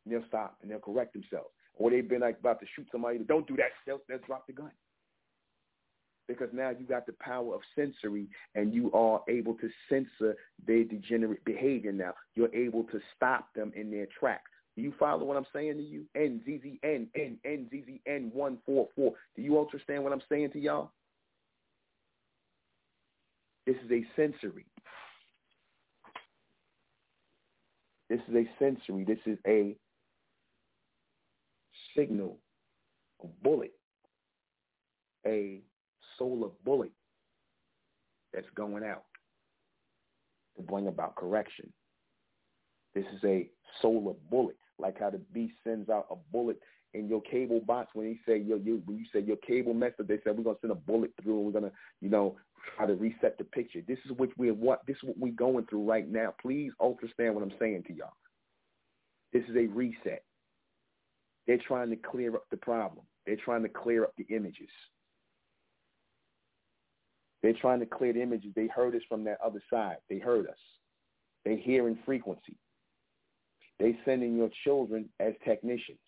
they'll 0.07 0.25
stop 0.29 0.57
and 0.63 0.71
they'll 0.71 0.79
correct 0.79 1.13
themselves. 1.13 1.51
Or 1.75 1.91
they've 1.91 2.09
been 2.09 2.21
like 2.21 2.39
about 2.39 2.61
to 2.61 2.67
shoot 2.75 2.87
somebody, 2.93 3.19
don't 3.19 3.47
do 3.47 3.57
that. 3.57 3.71
They'll, 3.87 4.01
they'll 4.09 4.19
drop 4.27 4.47
the 4.47 4.53
gun 4.53 4.71
because 6.29 6.49
now 6.53 6.71
you 6.71 6.87
got 6.87 7.07
the 7.07 7.15
power 7.21 7.55
of 7.55 7.61
sensory 7.75 8.29
and 8.55 8.73
you 8.73 8.93
are 8.93 9.21
able 9.29 9.55
to 9.55 9.69
censor 9.89 10.37
their 10.65 10.85
degenerate 10.85 11.45
behavior 11.45 11.93
now. 11.93 12.15
You're 12.35 12.55
able 12.55 12.85
to 12.85 13.01
stop 13.17 13.53
them 13.55 13.73
in 13.75 13.91
their 13.91 14.07
tracks. 14.19 14.51
You 14.81 14.93
follow 14.99 15.25
what 15.25 15.37
I'm 15.37 15.47
saying 15.53 15.77
to 15.77 15.83
you? 15.83 16.05
NZZN, 16.17 17.09
N, 17.15 17.39
NZZN 17.47 18.33
144. 18.33 19.13
Do 19.37 19.43
you 19.43 19.61
understand 19.61 20.03
what 20.03 20.13
I'm 20.13 20.23
saying 20.29 20.51
to 20.53 20.61
y'all? 20.61 20.91
This 23.67 23.77
is 23.85 23.91
a 23.91 24.05
sensory. 24.17 24.67
This 28.09 28.21
is 28.29 28.35
a 28.35 28.49
sensory. 28.59 29.05
This 29.05 29.19
is 29.27 29.39
a 29.47 29.77
signal, 31.97 32.39
a 33.23 33.27
bullet, 33.43 33.73
a 35.27 35.61
solar 36.19 36.49
bullet 36.65 36.93
that's 38.33 38.49
going 38.55 38.85
out 38.85 39.05
to 40.57 40.63
bring 40.63 40.89
about 40.89 41.17
correction. 41.17 41.73
This 42.95 43.05
is 43.15 43.25
a 43.25 43.49
solar 43.81 44.15
bullet, 44.31 44.57
like 44.81 44.99
how 44.99 45.11
the 45.11 45.19
beast 45.33 45.55
sends 45.65 45.89
out 45.89 46.07
a 46.11 46.17
bullet 46.33 46.59
in 46.93 47.09
your 47.09 47.23
cable 47.23 47.61
box 47.61 47.91
when 47.95 48.07
he 48.07 48.19
say 48.27 48.39
yo, 48.39 48.57
you 48.57 48.83
when 48.85 48.99
you 48.99 49.05
say 49.13 49.21
your 49.21 49.37
cable 49.37 49.75
messed 49.75 50.01
up, 50.01 50.09
they 50.09 50.19
said 50.25 50.37
we're 50.37 50.45
gonna 50.45 50.57
send 50.61 50.73
a 50.73 50.77
bullet 50.77 51.13
through 51.23 51.37
and 51.37 51.47
we're 51.47 51.61
gonna, 51.61 51.73
you 52.01 52.09
know, 52.09 52.37
try 52.77 52.87
to 52.87 52.95
reset 52.95 53.39
the 53.39 53.45
picture. 53.45 53.81
This 53.87 53.99
is 54.05 54.13
what 54.17 54.31
we're 54.37 54.55
what 54.55 54.81
this 54.87 54.97
is 54.97 55.05
what 55.05 55.19
we're 55.19 55.33
going 55.33 55.67
through 55.67 55.89
right 55.89 56.11
now. 56.11 56.35
Please 56.41 56.73
understand 56.83 57.35
what 57.35 57.45
I'm 57.45 57.53
saying 57.59 57.85
to 57.87 57.95
y'all. 57.95 58.13
This 59.33 59.45
is 59.49 59.57
a 59.57 59.67
reset. 59.67 60.25
They're 61.47 61.61
trying 61.67 61.91
to 61.91 61.97
clear 61.97 62.35
up 62.35 62.45
the 62.51 62.57
problem. 62.57 63.05
They're 63.27 63.37
trying 63.37 63.63
to 63.63 63.69
clear 63.69 64.05
up 64.05 64.13
the 64.17 64.27
images. 64.35 64.69
They're 67.43 67.55
trying 67.61 67.81
to 67.81 67.87
clear 67.87 68.13
the 68.13 68.23
images. 68.23 68.53
They 68.55 68.67
heard 68.67 68.95
us 68.95 69.03
from 69.09 69.25
that 69.25 69.39
other 69.45 69.63
side. 69.73 69.97
They 70.09 70.19
heard 70.19 70.47
us. 70.47 70.59
They 71.45 71.57
hear 71.57 71.89
in 71.89 71.99
frequency. 72.05 72.57
They 73.81 73.99
sending 74.05 74.37
your 74.37 74.51
children 74.63 75.09
as 75.21 75.33
technicians, 75.43 75.99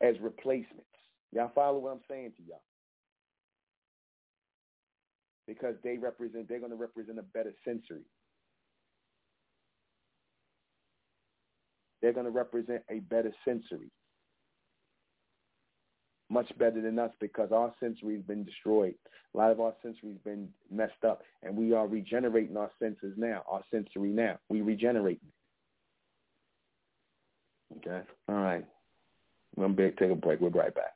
as 0.00 0.14
replacements. 0.20 0.86
Y'all 1.32 1.50
follow 1.52 1.80
what 1.80 1.90
I'm 1.94 2.00
saying 2.08 2.32
to 2.36 2.42
y'all? 2.44 2.62
Because 5.48 5.74
they 5.82 5.98
represent, 5.98 6.48
they're 6.48 6.60
going 6.60 6.70
to 6.70 6.76
represent 6.76 7.18
a 7.18 7.22
better 7.22 7.52
sensory. 7.64 8.04
They're 12.00 12.12
going 12.12 12.26
to 12.26 12.30
represent 12.32 12.82
a 12.88 13.00
better 13.00 13.32
sensory. 13.44 13.90
Much 16.30 16.56
better 16.56 16.80
than 16.80 17.00
us 17.00 17.10
because 17.20 17.50
our 17.50 17.74
sensory 17.80 18.14
has 18.14 18.24
been 18.24 18.44
destroyed. 18.44 18.94
A 19.34 19.38
lot 19.38 19.50
of 19.50 19.60
our 19.60 19.74
sensory 19.82 20.12
has 20.12 20.20
been 20.24 20.48
messed 20.70 21.04
up, 21.06 21.22
and 21.42 21.56
we 21.56 21.72
are 21.72 21.88
regenerating 21.88 22.56
our 22.56 22.70
senses 22.80 23.14
now, 23.16 23.42
our 23.50 23.62
sensory 23.72 24.10
now. 24.10 24.38
We 24.48 24.60
regenerate. 24.60 25.20
Okay. 27.78 28.00
All 28.28 28.34
right. 28.36 28.64
We're 29.56 29.68
going 29.68 29.76
to 29.76 29.90
take 29.92 30.10
a 30.10 30.14
break. 30.14 30.40
We'll 30.40 30.50
be 30.50 30.58
right 30.58 30.74
back. 30.74 30.94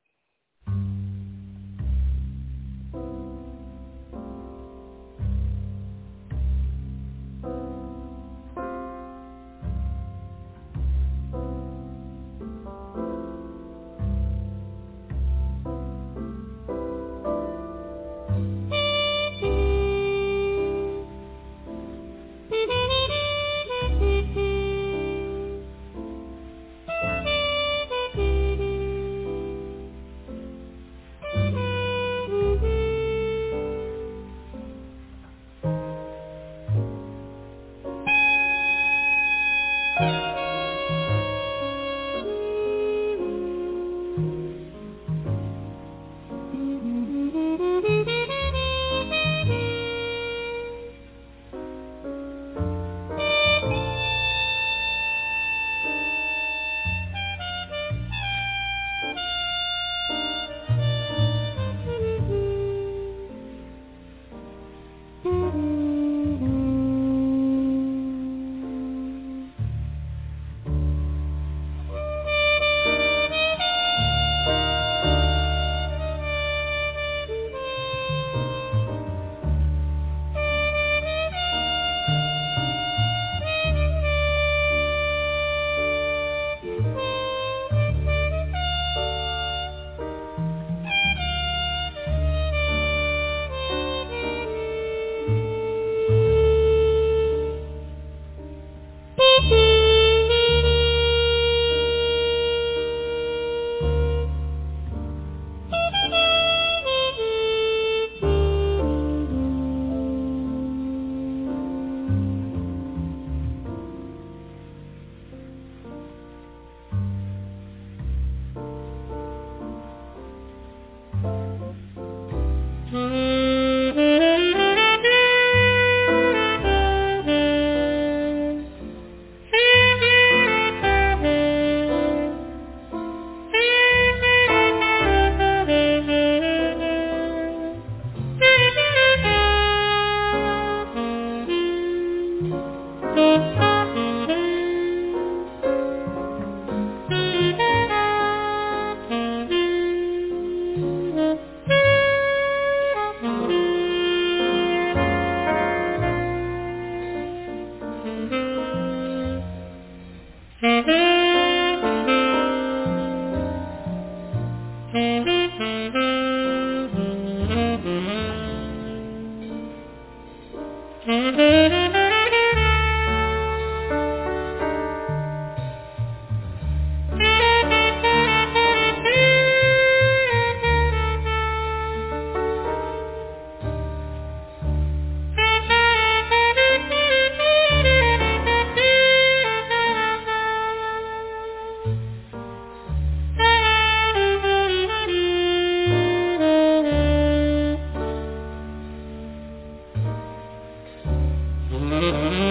Mm-hmm. 202.06 202.45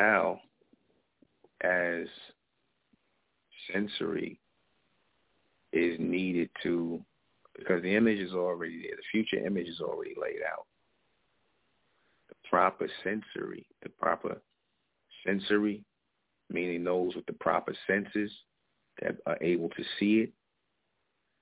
Now, 0.00 0.40
as 1.62 2.06
sensory 3.72 4.40
is 5.72 5.96
needed 5.98 6.48
to, 6.62 7.00
because 7.56 7.82
the 7.82 7.94
image 7.94 8.18
is 8.18 8.32
already 8.32 8.82
there, 8.82 8.96
the 8.96 9.02
future 9.12 9.44
image 9.44 9.68
is 9.68 9.80
already 9.80 10.14
laid 10.20 10.40
out. 10.50 10.66
The 12.28 12.34
proper 12.48 12.88
sensory, 13.04 13.66
the 13.82 13.90
proper 13.90 14.40
sensory, 15.26 15.84
meaning 16.48 16.82
those 16.82 17.14
with 17.14 17.26
the 17.26 17.34
proper 17.34 17.74
senses 17.86 18.30
that 19.02 19.16
are 19.26 19.38
able 19.42 19.68
to 19.70 19.84
see 19.98 20.20
it, 20.20 20.32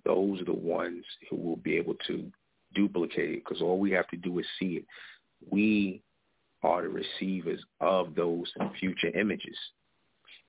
those 0.05 0.41
are 0.41 0.47
the 0.47 0.53
ones 0.53 1.05
who 1.31 1.37
will 1.37 1.57
be 1.57 1.77
able 1.77 1.95
to 2.09 2.31
duplicate 2.75 3.31
it 3.31 3.45
because 3.45 3.63
all 3.63 3.79
we 3.79 3.93
have 3.93 4.09
to 4.09 4.17
do 4.17 4.39
is 4.41 4.47
see 4.59 4.79
it. 4.79 4.85
We 5.49 6.03
are 6.63 6.83
the 6.83 6.89
receivers 6.89 7.61
of 7.81 8.15
those 8.15 8.51
future 8.79 9.17
images. 9.19 9.57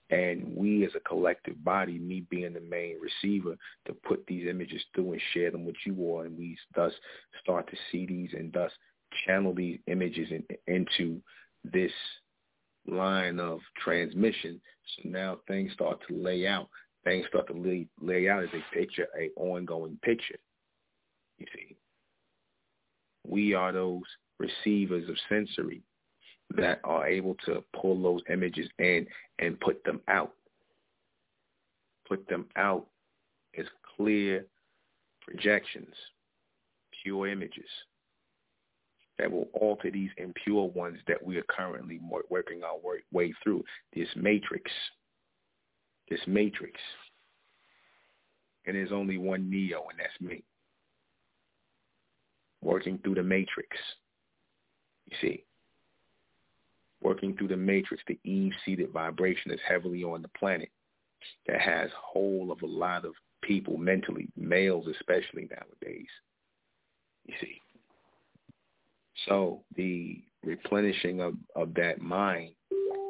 And 0.09 0.55
we 0.55 0.85
as 0.85 0.91
a 0.95 0.99
collective 1.01 1.63
body, 1.63 1.99
me 1.99 2.25
being 2.31 2.53
the 2.53 2.61
main 2.61 2.97
receiver, 2.99 3.55
to 3.85 3.93
put 3.93 4.25
these 4.25 4.47
images 4.47 4.81
through 4.93 5.13
and 5.13 5.21
share 5.33 5.51
them 5.51 5.65
with 5.65 5.75
you 5.85 5.95
all, 5.99 6.21
and 6.21 6.35
we 6.35 6.57
thus 6.75 6.93
start 7.43 7.69
to 7.69 7.77
see 7.91 8.07
these 8.07 8.31
and 8.33 8.51
thus 8.51 8.71
channel 9.25 9.53
these 9.53 9.79
images 9.87 10.29
in, 10.31 10.43
into 10.67 11.21
this 11.63 11.91
line 12.87 13.39
of 13.39 13.59
transmission. 13.83 14.59
So 14.95 15.09
now 15.09 15.37
things 15.47 15.73
start 15.73 15.99
to 16.07 16.15
lay 16.15 16.47
out. 16.47 16.69
Things 17.03 17.27
start 17.29 17.47
to 17.47 17.53
lay, 17.53 17.87
lay 18.01 18.29
out 18.29 18.43
as 18.43 18.49
a 18.53 18.75
picture, 18.75 19.07
a 19.19 19.29
ongoing 19.39 19.99
picture. 20.01 20.39
You 21.37 21.45
see, 21.55 21.75
we 23.27 23.53
are 23.53 23.71
those 23.71 24.01
receivers 24.39 25.07
of 25.07 25.15
sensory 25.29 25.83
that 26.55 26.79
are 26.83 27.07
able 27.07 27.35
to 27.45 27.63
pull 27.79 28.01
those 28.01 28.21
images 28.31 28.67
in 28.79 29.05
and 29.39 29.59
put 29.59 29.83
them 29.83 30.01
out. 30.07 30.33
Put 32.07 32.27
them 32.27 32.45
out 32.55 32.87
as 33.57 33.65
clear 33.95 34.45
projections, 35.25 35.93
pure 37.03 37.27
images 37.27 37.69
that 39.19 39.29
will 39.29 39.49
alter 39.53 39.91
these 39.91 40.09
impure 40.17 40.69
ones 40.69 40.97
that 41.07 41.21
we 41.21 41.37
are 41.37 41.43
currently 41.49 41.99
working 42.29 42.63
our 42.63 42.77
way 43.11 43.33
through. 43.43 43.63
This 43.93 44.07
matrix, 44.15 44.71
this 46.09 46.21
matrix. 46.25 46.79
And 48.65 48.75
there's 48.75 48.93
only 48.93 49.17
one 49.17 49.49
Neo, 49.49 49.85
and 49.89 49.99
that's 49.99 50.19
me. 50.21 50.43
Working 52.61 52.97
through 53.03 53.15
the 53.15 53.23
matrix. 53.23 53.75
You 55.07 55.17
see, 55.21 55.43
working 57.01 57.35
through 57.35 57.47
the 57.49 57.57
matrix, 57.57 58.03
the 58.07 58.19
Eve-seated 58.23 58.91
vibration 58.91 59.51
is 59.51 59.59
heavily 59.67 60.03
on 60.03 60.21
the 60.21 60.27
planet 60.29 60.69
that 61.47 61.59
has 61.59 61.89
whole 61.95 62.51
of 62.51 62.61
a 62.61 62.65
lot 62.65 63.05
of 63.05 63.13
people 63.41 63.77
mentally, 63.77 64.27
males 64.35 64.85
especially 64.87 65.49
nowadays. 65.49 66.07
You 67.25 67.33
see. 67.39 67.61
So 69.27 69.63
the 69.75 70.21
replenishing 70.43 71.21
of, 71.21 71.35
of 71.55 71.73
that 71.75 72.01
mind 72.01 72.51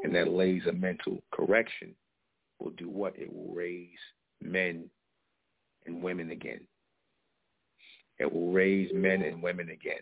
and 0.03 0.13
that 0.15 0.31
laser 0.31 0.73
mental 0.73 1.19
correction 1.31 1.93
will 2.59 2.71
do 2.71 2.89
what? 2.89 3.17
It 3.17 3.31
will 3.31 3.53
raise 3.53 3.87
men 4.41 4.89
and 5.85 6.01
women 6.01 6.31
again. 6.31 6.61
It 8.17 8.31
will 8.31 8.51
raise 8.51 8.89
men 8.93 9.21
and 9.21 9.41
women 9.41 9.69
again. 9.69 10.01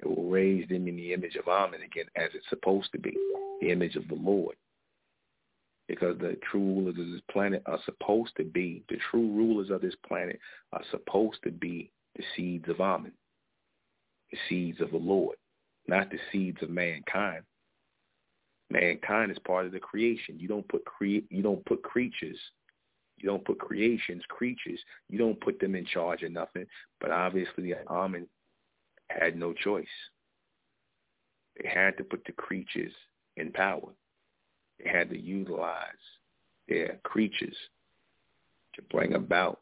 It 0.00 0.06
will 0.06 0.28
raise 0.28 0.68
them 0.68 0.88
in 0.88 0.96
the 0.96 1.12
image 1.12 1.36
of 1.36 1.48
Amen 1.48 1.82
again 1.82 2.06
as 2.16 2.30
it's 2.34 2.48
supposed 2.48 2.90
to 2.92 2.98
be, 2.98 3.16
the 3.60 3.70
image 3.70 3.96
of 3.96 4.08
the 4.08 4.14
Lord. 4.14 4.56
Because 5.88 6.18
the 6.18 6.36
true 6.50 6.60
rulers 6.60 6.98
of 6.98 7.10
this 7.10 7.20
planet 7.30 7.62
are 7.66 7.78
supposed 7.84 8.32
to 8.36 8.44
be, 8.44 8.82
the 8.88 8.98
true 9.10 9.30
rulers 9.30 9.70
of 9.70 9.82
this 9.82 9.94
planet 10.06 10.40
are 10.72 10.82
supposed 10.90 11.38
to 11.44 11.50
be 11.50 11.90
the 12.16 12.24
seeds 12.36 12.68
of 12.68 12.80
Amen 12.80 13.12
the 14.34 14.38
seeds 14.48 14.80
of 14.80 14.90
the 14.90 14.96
Lord, 14.96 15.36
not 15.86 16.10
the 16.10 16.18
seeds 16.32 16.62
of 16.62 16.70
mankind. 16.70 17.42
Mankind 18.70 19.30
is 19.30 19.38
part 19.40 19.66
of 19.66 19.72
the 19.72 19.78
creation. 19.78 20.38
You 20.38 20.48
don't 20.48 20.66
put 20.68 20.84
cre- 20.84 21.26
you 21.30 21.42
don't 21.42 21.64
put 21.66 21.82
creatures, 21.82 22.38
you 23.18 23.28
don't 23.28 23.44
put 23.44 23.58
creations, 23.58 24.22
creatures, 24.28 24.80
you 25.08 25.18
don't 25.18 25.40
put 25.40 25.60
them 25.60 25.74
in 25.74 25.84
charge 25.84 26.22
of 26.22 26.32
nothing. 26.32 26.66
But 27.00 27.10
obviously 27.10 27.64
the 27.64 27.74
Amen 27.88 28.26
had 29.20 29.36
no 29.36 29.52
choice. 29.52 29.86
They 31.60 31.68
had 31.68 31.96
to 31.98 32.04
put 32.04 32.24
the 32.24 32.32
creatures 32.32 32.92
in 33.36 33.52
power. 33.52 33.90
They 34.82 34.90
had 34.90 35.10
to 35.10 35.18
utilize 35.18 35.78
their 36.68 36.98
creatures 37.04 37.56
to 38.74 38.82
bring 38.82 39.14
about 39.14 39.60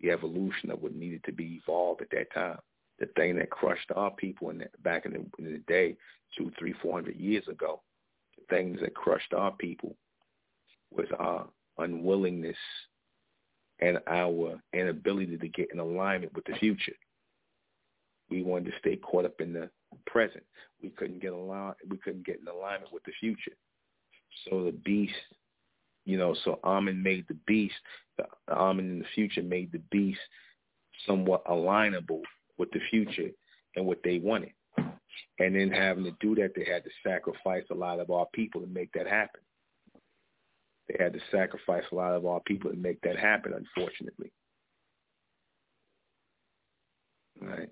the 0.00 0.10
evolution 0.10 0.70
of 0.70 0.82
what 0.82 0.94
needed 0.94 1.24
to 1.24 1.32
be 1.32 1.60
evolved 1.62 2.02
at 2.02 2.10
that 2.10 2.32
time 2.34 2.58
the 2.98 3.06
thing 3.16 3.36
that 3.36 3.50
crushed 3.50 3.90
our 3.94 4.10
people 4.10 4.50
in 4.50 4.58
the, 4.58 4.66
back 4.82 5.06
in 5.06 5.12
the, 5.12 5.24
in 5.38 5.52
the 5.52 5.62
day, 5.66 5.96
two, 6.36 6.50
three, 6.58 6.74
four 6.82 6.94
hundred 6.94 7.16
years 7.16 7.46
ago, 7.48 7.82
the 8.38 8.44
things 8.54 8.78
that 8.80 8.94
crushed 8.94 9.34
our 9.34 9.52
people 9.52 9.94
was 10.90 11.06
our 11.18 11.46
unwillingness 11.78 12.56
and 13.80 13.98
our 14.06 14.58
inability 14.72 15.36
to 15.36 15.48
get 15.48 15.70
in 15.72 15.78
alignment 15.78 16.34
with 16.34 16.44
the 16.46 16.54
future. 16.54 16.94
We 18.30 18.42
wanted 18.42 18.72
to 18.72 18.78
stay 18.78 18.96
caught 18.96 19.24
up 19.24 19.40
in 19.40 19.52
the 19.52 19.70
present. 20.06 20.44
We 20.82 20.90
couldn't 20.90 21.22
get 21.22 21.32
along. 21.32 21.74
We 21.88 21.96
couldn't 21.98 22.26
get 22.26 22.40
in 22.40 22.48
alignment 22.48 22.92
with 22.92 23.04
the 23.04 23.12
future. 23.20 23.52
So 24.44 24.64
the 24.64 24.72
beast, 24.72 25.14
you 26.04 26.18
know, 26.18 26.34
so 26.44 26.58
Amen 26.64 27.02
made 27.02 27.26
the 27.28 27.38
beast. 27.46 27.74
The 28.18 28.26
Amen 28.50 28.86
in 28.86 28.98
the 28.98 29.06
future 29.14 29.42
made 29.42 29.72
the 29.72 29.82
beast 29.90 30.20
somewhat 31.06 31.44
alignable 31.46 32.22
with 32.58 32.70
the 32.72 32.80
future 32.90 33.30
and 33.76 33.86
what 33.86 33.98
they 34.02 34.18
wanted. 34.18 34.52
And 35.38 35.54
then 35.54 35.70
having 35.70 36.04
to 36.04 36.14
do 36.20 36.34
that, 36.36 36.52
they 36.54 36.64
had 36.70 36.84
to 36.84 36.90
sacrifice 37.02 37.64
a 37.70 37.74
lot 37.74 38.00
of 38.00 38.10
our 38.10 38.26
people 38.32 38.60
to 38.60 38.66
make 38.66 38.92
that 38.92 39.06
happen. 39.06 39.40
They 40.88 41.02
had 41.02 41.12
to 41.14 41.20
sacrifice 41.30 41.84
a 41.90 41.94
lot 41.94 42.14
of 42.14 42.26
our 42.26 42.40
people 42.40 42.70
to 42.70 42.76
make 42.76 43.00
that 43.02 43.18
happen, 43.18 43.52
unfortunately. 43.52 44.32
Right? 47.40 47.68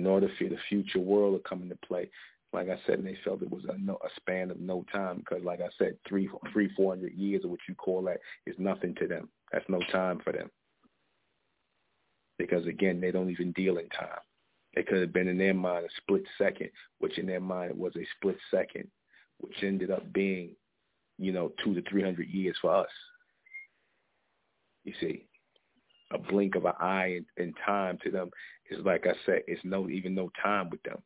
In 0.00 0.06
order 0.06 0.30
for 0.38 0.48
the 0.48 0.56
future 0.70 0.98
world 0.98 1.36
to 1.36 1.46
come 1.46 1.60
into 1.60 1.76
play, 1.76 2.08
like 2.54 2.70
I 2.70 2.78
said, 2.86 3.00
and 3.00 3.06
they 3.06 3.18
felt 3.22 3.42
it 3.42 3.50
was 3.50 3.64
a, 3.68 3.76
no, 3.76 3.98
a 4.02 4.08
span 4.16 4.50
of 4.50 4.58
no 4.58 4.82
time 4.90 5.18
because, 5.18 5.44
like 5.44 5.60
I 5.60 5.68
said, 5.76 5.98
three, 6.08 6.26
three, 6.54 6.70
four 6.74 6.94
hundred 6.94 7.12
years 7.12 7.44
of 7.44 7.50
what 7.50 7.60
you 7.68 7.74
call 7.74 8.00
that 8.04 8.20
is 8.46 8.56
nothing 8.58 8.94
to 8.94 9.06
them. 9.06 9.28
That's 9.52 9.68
no 9.68 9.80
time 9.92 10.18
for 10.24 10.32
them 10.32 10.50
because 12.38 12.66
again, 12.66 12.98
they 12.98 13.10
don't 13.10 13.28
even 13.28 13.52
deal 13.52 13.76
in 13.76 13.90
time. 13.90 14.18
It 14.72 14.86
could 14.86 15.02
have 15.02 15.12
been 15.12 15.28
in 15.28 15.36
their 15.36 15.52
mind 15.52 15.84
a 15.84 15.88
split 15.98 16.22
second, 16.38 16.70
which 16.98 17.18
in 17.18 17.26
their 17.26 17.40
mind 17.40 17.78
was 17.78 17.92
a 17.96 18.06
split 18.16 18.38
second, 18.50 18.88
which 19.40 19.62
ended 19.62 19.90
up 19.90 20.10
being, 20.14 20.56
you 21.18 21.32
know, 21.32 21.52
two 21.62 21.74
to 21.74 21.82
three 21.82 22.02
hundred 22.02 22.28
years 22.30 22.56
for 22.62 22.74
us. 22.74 22.88
You 24.84 24.94
see, 24.98 25.26
a 26.12 26.18
blink 26.18 26.54
of 26.54 26.64
an 26.64 26.72
eye 26.80 27.20
in, 27.36 27.44
in 27.44 27.54
time 27.64 27.98
to 28.04 28.10
them 28.10 28.30
is 28.70 28.84
like 28.84 29.06
I 29.06 29.14
said, 29.26 29.42
it's 29.46 29.64
no 29.64 29.88
even 29.88 30.14
no 30.14 30.30
time 30.42 30.70
with 30.70 30.82
them. 30.82 30.98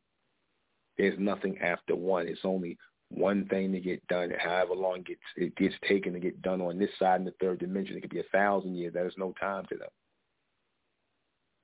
There's 0.97 1.17
nothing 1.19 1.57
after 1.59 1.95
one. 1.95 2.27
It's 2.27 2.41
only 2.43 2.77
one 3.09 3.45
thing 3.47 3.71
to 3.71 3.79
get 3.79 4.05
done. 4.07 4.31
However 4.37 4.73
long 4.73 4.99
it 4.99 5.05
gets 5.05 5.21
it 5.35 5.55
gets 5.55 5.75
taken 5.87 6.13
to 6.13 6.19
get 6.19 6.41
done 6.41 6.61
on 6.61 6.79
this 6.79 6.89
side 6.99 7.19
in 7.19 7.25
the 7.25 7.33
third 7.39 7.59
dimension, 7.59 7.97
it 7.97 8.01
could 8.01 8.09
be 8.09 8.19
a 8.19 8.31
thousand 8.31 8.75
years. 8.75 8.93
That 8.93 9.05
is 9.05 9.13
no 9.17 9.33
time 9.39 9.65
to 9.69 9.77
them. 9.77 9.89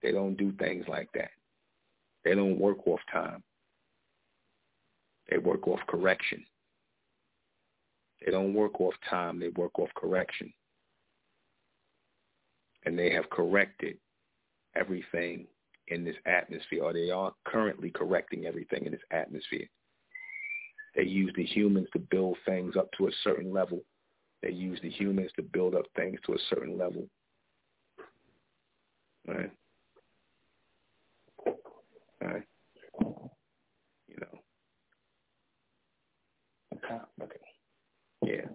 They 0.02 0.12
don't 0.12 0.36
do 0.36 0.52
things 0.54 0.86
like 0.88 1.10
that. 1.14 1.32
They 2.24 2.36
don't 2.36 2.60
work 2.60 2.86
off 2.88 3.00
time. 3.12 3.44
They 5.30 5.38
work 5.38 5.68
off 5.68 5.80
correction. 5.88 6.44
They 8.24 8.32
don't 8.32 8.54
work 8.54 8.80
off 8.82 8.94
time. 9.10 9.40
They 9.40 9.50
work 9.50 9.80
off 9.80 9.90
correction. 9.96 10.52
And 12.86 12.98
they 12.98 13.12
have 13.12 13.30
corrected 13.30 13.98
everything 14.76 15.48
in 15.88 16.04
this 16.04 16.16
atmosphere, 16.26 16.84
or 16.84 16.94
they 16.94 17.12
are 17.12 17.34
currently 17.46 17.92
correcting 17.92 18.46
everything 18.46 18.86
in 18.86 18.92
this 18.92 19.02
atmosphere. 19.12 19.68
They 20.96 21.04
use 21.04 21.32
the 21.36 21.46
humans 21.46 21.88
to 21.94 22.00
build 22.00 22.38
things 22.46 22.76
up 22.76 22.90
to 22.98 23.08
a 23.08 23.12
certain 23.24 23.54
level. 23.54 23.82
They 24.42 24.52
use 24.52 24.80
the 24.82 24.90
humans 24.90 25.32
to 25.36 25.44
build 25.44 25.76
up 25.76 25.86
things 25.96 26.20
to 26.26 26.34
a 26.34 26.40
certain 26.50 26.78
level. 26.78 27.08
Right? 29.28 29.52
Right. 32.22 32.44
You 34.08 34.18
know. 34.22 34.40
Okay. 37.22 37.36
Yeah. 38.26 38.48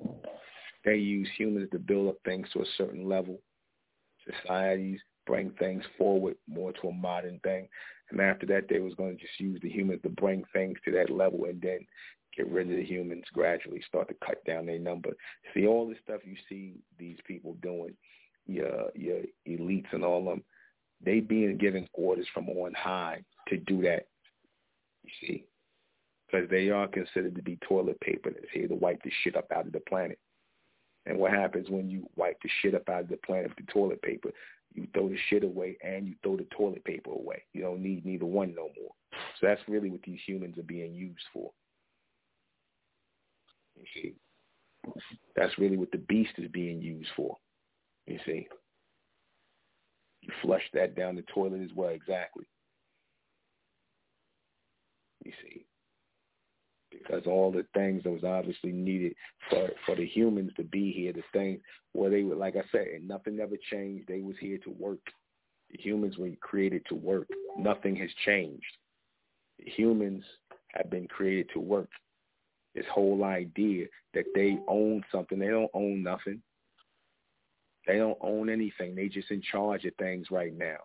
They 0.84 0.96
use 0.96 1.28
humans 1.36 1.68
to 1.72 1.78
build 1.78 2.08
up 2.08 2.16
things 2.24 2.48
to 2.52 2.60
a 2.60 2.66
certain 2.76 3.08
level. 3.08 3.40
Societies 4.42 5.00
bring 5.26 5.50
things 5.58 5.84
forward 5.98 6.36
more 6.48 6.72
to 6.72 6.88
a 6.88 6.92
modern 6.92 7.40
thing. 7.40 7.68
And 8.10 8.20
after 8.20 8.46
that, 8.46 8.68
they 8.68 8.78
was 8.78 8.94
going 8.94 9.16
to 9.16 9.22
just 9.22 9.40
use 9.40 9.60
the 9.62 9.68
humans 9.68 10.00
to 10.02 10.08
bring 10.08 10.44
things 10.52 10.78
to 10.84 10.92
that 10.92 11.10
level 11.10 11.44
and 11.46 11.60
then 11.60 11.80
get 12.36 12.48
rid 12.48 12.70
of 12.70 12.76
the 12.76 12.84
humans 12.84 13.24
gradually, 13.32 13.82
start 13.86 14.08
to 14.08 14.14
cut 14.24 14.44
down 14.44 14.66
their 14.66 14.78
number. 14.78 15.10
See 15.54 15.66
all 15.66 15.88
the 15.88 15.96
stuff 16.04 16.20
you 16.24 16.36
see 16.48 16.74
these 16.98 17.18
people 17.26 17.56
doing, 17.62 17.94
your 18.46 18.90
your 18.94 19.22
elites 19.48 19.92
and 19.92 20.04
all 20.04 20.20
of 20.20 20.26
them, 20.26 20.44
they 21.04 21.20
being 21.20 21.56
given 21.56 21.88
orders 21.94 22.26
from 22.32 22.48
on 22.48 22.74
high 22.74 23.24
to 23.48 23.56
do 23.56 23.82
that. 23.82 24.06
You 25.02 25.10
see, 25.20 25.44
because 26.26 26.48
they 26.50 26.70
are 26.70 26.88
considered 26.88 27.34
to 27.36 27.42
be 27.42 27.58
toilet 27.68 28.00
paper 28.00 28.30
that's 28.30 28.52
here 28.52 28.68
to 28.68 28.74
wipe 28.74 29.02
the 29.02 29.10
shit 29.22 29.36
up 29.36 29.50
out 29.54 29.66
of 29.66 29.72
the 29.72 29.80
planet. 29.80 30.18
And 31.06 31.18
what 31.18 31.32
happens 31.32 31.70
when 31.70 31.88
you 31.88 32.08
wipe 32.16 32.36
the 32.42 32.50
shit 32.60 32.74
up 32.74 32.88
out 32.88 33.02
of 33.02 33.08
the 33.08 33.16
planet 33.18 33.48
with 33.48 33.64
the 33.64 33.72
toilet 33.72 34.02
paper? 34.02 34.30
You 34.74 34.88
throw 34.92 35.08
the 35.08 35.16
shit 35.30 35.44
away 35.44 35.78
and 35.82 36.06
you 36.06 36.14
throw 36.22 36.36
the 36.36 36.46
toilet 36.56 36.84
paper 36.84 37.10
away. 37.10 37.42
You 37.52 37.62
don't 37.62 37.80
need 37.80 38.04
neither 38.04 38.26
one 38.26 38.54
no 38.54 38.70
more. 38.78 38.90
So 39.40 39.46
that's 39.46 39.60
really 39.68 39.88
what 39.88 40.02
these 40.04 40.18
humans 40.26 40.58
are 40.58 40.64
being 40.64 40.92
used 40.92 41.24
for. 41.32 41.50
You 43.76 43.84
see? 43.94 44.14
That's 45.34 45.56
really 45.58 45.76
what 45.76 45.92
the 45.92 45.98
beast 45.98 46.32
is 46.38 46.50
being 46.50 46.80
used 46.80 47.10
for. 47.16 47.36
You 48.06 48.18
see? 48.26 48.48
You 50.22 50.28
flush 50.42 50.62
that 50.74 50.96
down 50.96 51.14
the 51.14 51.24
toilet 51.32 51.60
as 51.62 51.70
well, 51.74 51.90
exactly. 51.90 52.46
You 55.24 55.32
see? 55.42 55.65
Because 57.06 57.26
all 57.26 57.52
the 57.52 57.64
things 57.72 58.02
that 58.02 58.10
was 58.10 58.24
obviously 58.24 58.72
needed 58.72 59.14
for 59.48 59.70
for 59.84 59.94
the 59.94 60.06
humans 60.06 60.50
to 60.56 60.64
be 60.64 60.92
here, 60.92 61.12
the 61.12 61.22
things 61.32 61.60
where 61.92 62.10
they 62.10 62.24
were, 62.24 62.34
like 62.34 62.56
I 62.56 62.64
said, 62.72 62.86
nothing 63.02 63.38
ever 63.38 63.56
changed. 63.70 64.08
They 64.08 64.20
was 64.20 64.36
here 64.40 64.58
to 64.64 64.70
work. 64.70 64.98
The 65.70 65.78
humans 65.78 66.18
were 66.18 66.30
created 66.40 66.82
to 66.88 66.94
work. 66.94 67.28
Nothing 67.56 67.94
has 67.96 68.10
changed. 68.24 68.64
The 69.58 69.70
humans 69.70 70.24
have 70.74 70.90
been 70.90 71.06
created 71.06 71.48
to 71.54 71.60
work 71.60 71.90
this 72.74 72.84
whole 72.92 73.24
idea 73.24 73.86
that 74.12 74.26
they 74.34 74.58
own 74.68 75.02
something. 75.10 75.38
They 75.38 75.48
don't 75.48 75.70
own 75.72 76.02
nothing. 76.02 76.42
They 77.86 77.96
don't 77.96 78.18
own 78.20 78.50
anything. 78.50 78.94
They 78.94 79.08
just 79.08 79.30
in 79.30 79.40
charge 79.40 79.84
of 79.86 79.94
things 79.94 80.26
right 80.30 80.56
now. 80.56 80.78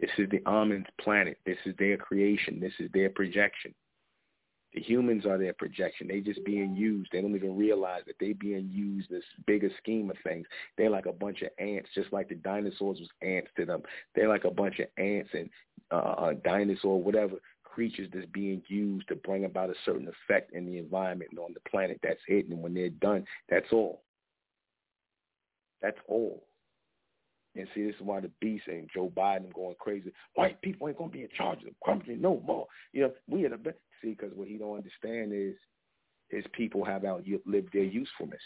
This 0.00 0.10
is 0.18 0.28
the 0.30 0.40
Amun's 0.46 0.86
planet. 1.00 1.38
This 1.46 1.58
is 1.64 1.74
their 1.78 1.96
creation. 1.96 2.58
This 2.58 2.72
is 2.80 2.90
their 2.92 3.10
projection. 3.10 3.72
The 4.74 4.80
humans 4.80 5.26
are 5.26 5.36
their 5.36 5.52
projection. 5.52 6.08
They 6.08 6.20
just 6.20 6.44
being 6.44 6.74
used. 6.74 7.10
They 7.12 7.20
don't 7.20 7.36
even 7.36 7.56
realize 7.56 8.02
that 8.06 8.16
they 8.18 8.32
being 8.32 8.70
used 8.72 9.10
this 9.10 9.24
bigger 9.46 9.70
scheme 9.82 10.10
of 10.10 10.16
things. 10.24 10.46
They're 10.78 10.90
like 10.90 11.06
a 11.06 11.12
bunch 11.12 11.42
of 11.42 11.50
ants, 11.58 11.90
just 11.94 12.12
like 12.12 12.28
the 12.28 12.36
dinosaurs 12.36 12.98
was 12.98 13.08
ants 13.20 13.50
to 13.56 13.66
them. 13.66 13.82
They're 14.14 14.28
like 14.28 14.44
a 14.44 14.50
bunch 14.50 14.78
of 14.78 14.86
ants 14.96 15.30
and 15.34 15.50
uh, 15.90 16.32
dinosaur, 16.42 17.02
whatever 17.02 17.36
creatures 17.64 18.08
that's 18.12 18.26
being 18.32 18.62
used 18.68 19.08
to 19.08 19.16
bring 19.16 19.44
about 19.44 19.70
a 19.70 19.74
certain 19.84 20.08
effect 20.08 20.52
in 20.52 20.66
the 20.66 20.78
environment 20.78 21.30
and 21.30 21.40
on 21.40 21.54
the 21.54 21.70
planet. 21.70 21.98
That's 22.02 22.20
it. 22.28 22.48
And 22.48 22.62
when 22.62 22.74
they're 22.74 22.90
done, 22.90 23.24
that's 23.48 23.72
all. 23.72 24.02
That's 25.80 25.98
all. 26.08 26.44
And 27.54 27.66
see, 27.74 27.84
this 27.84 27.94
is 27.96 28.00
why 28.00 28.20
the 28.20 28.30
beast 28.40 28.64
and 28.68 28.88
Joe 28.92 29.12
Biden 29.14 29.52
going 29.52 29.74
crazy. 29.78 30.12
White 30.34 30.60
people 30.62 30.88
ain't 30.88 30.96
gonna 30.96 31.10
be 31.10 31.22
in 31.22 31.28
charge 31.36 31.58
of 31.58 31.64
the 31.64 31.74
country 31.84 32.16
no 32.16 32.42
more. 32.46 32.66
You 32.92 33.02
know, 33.02 33.12
we 33.28 33.44
are 33.44 33.50
the 33.50 33.58
best. 33.58 33.76
See, 34.02 34.10
because 34.10 34.32
what 34.34 34.48
he 34.48 34.58
don't 34.58 34.76
understand 34.76 35.32
is 35.32 35.54
his 36.28 36.44
people 36.52 36.84
have 36.84 37.04
outlived 37.04 37.72
their 37.72 37.84
usefulness. 37.84 38.40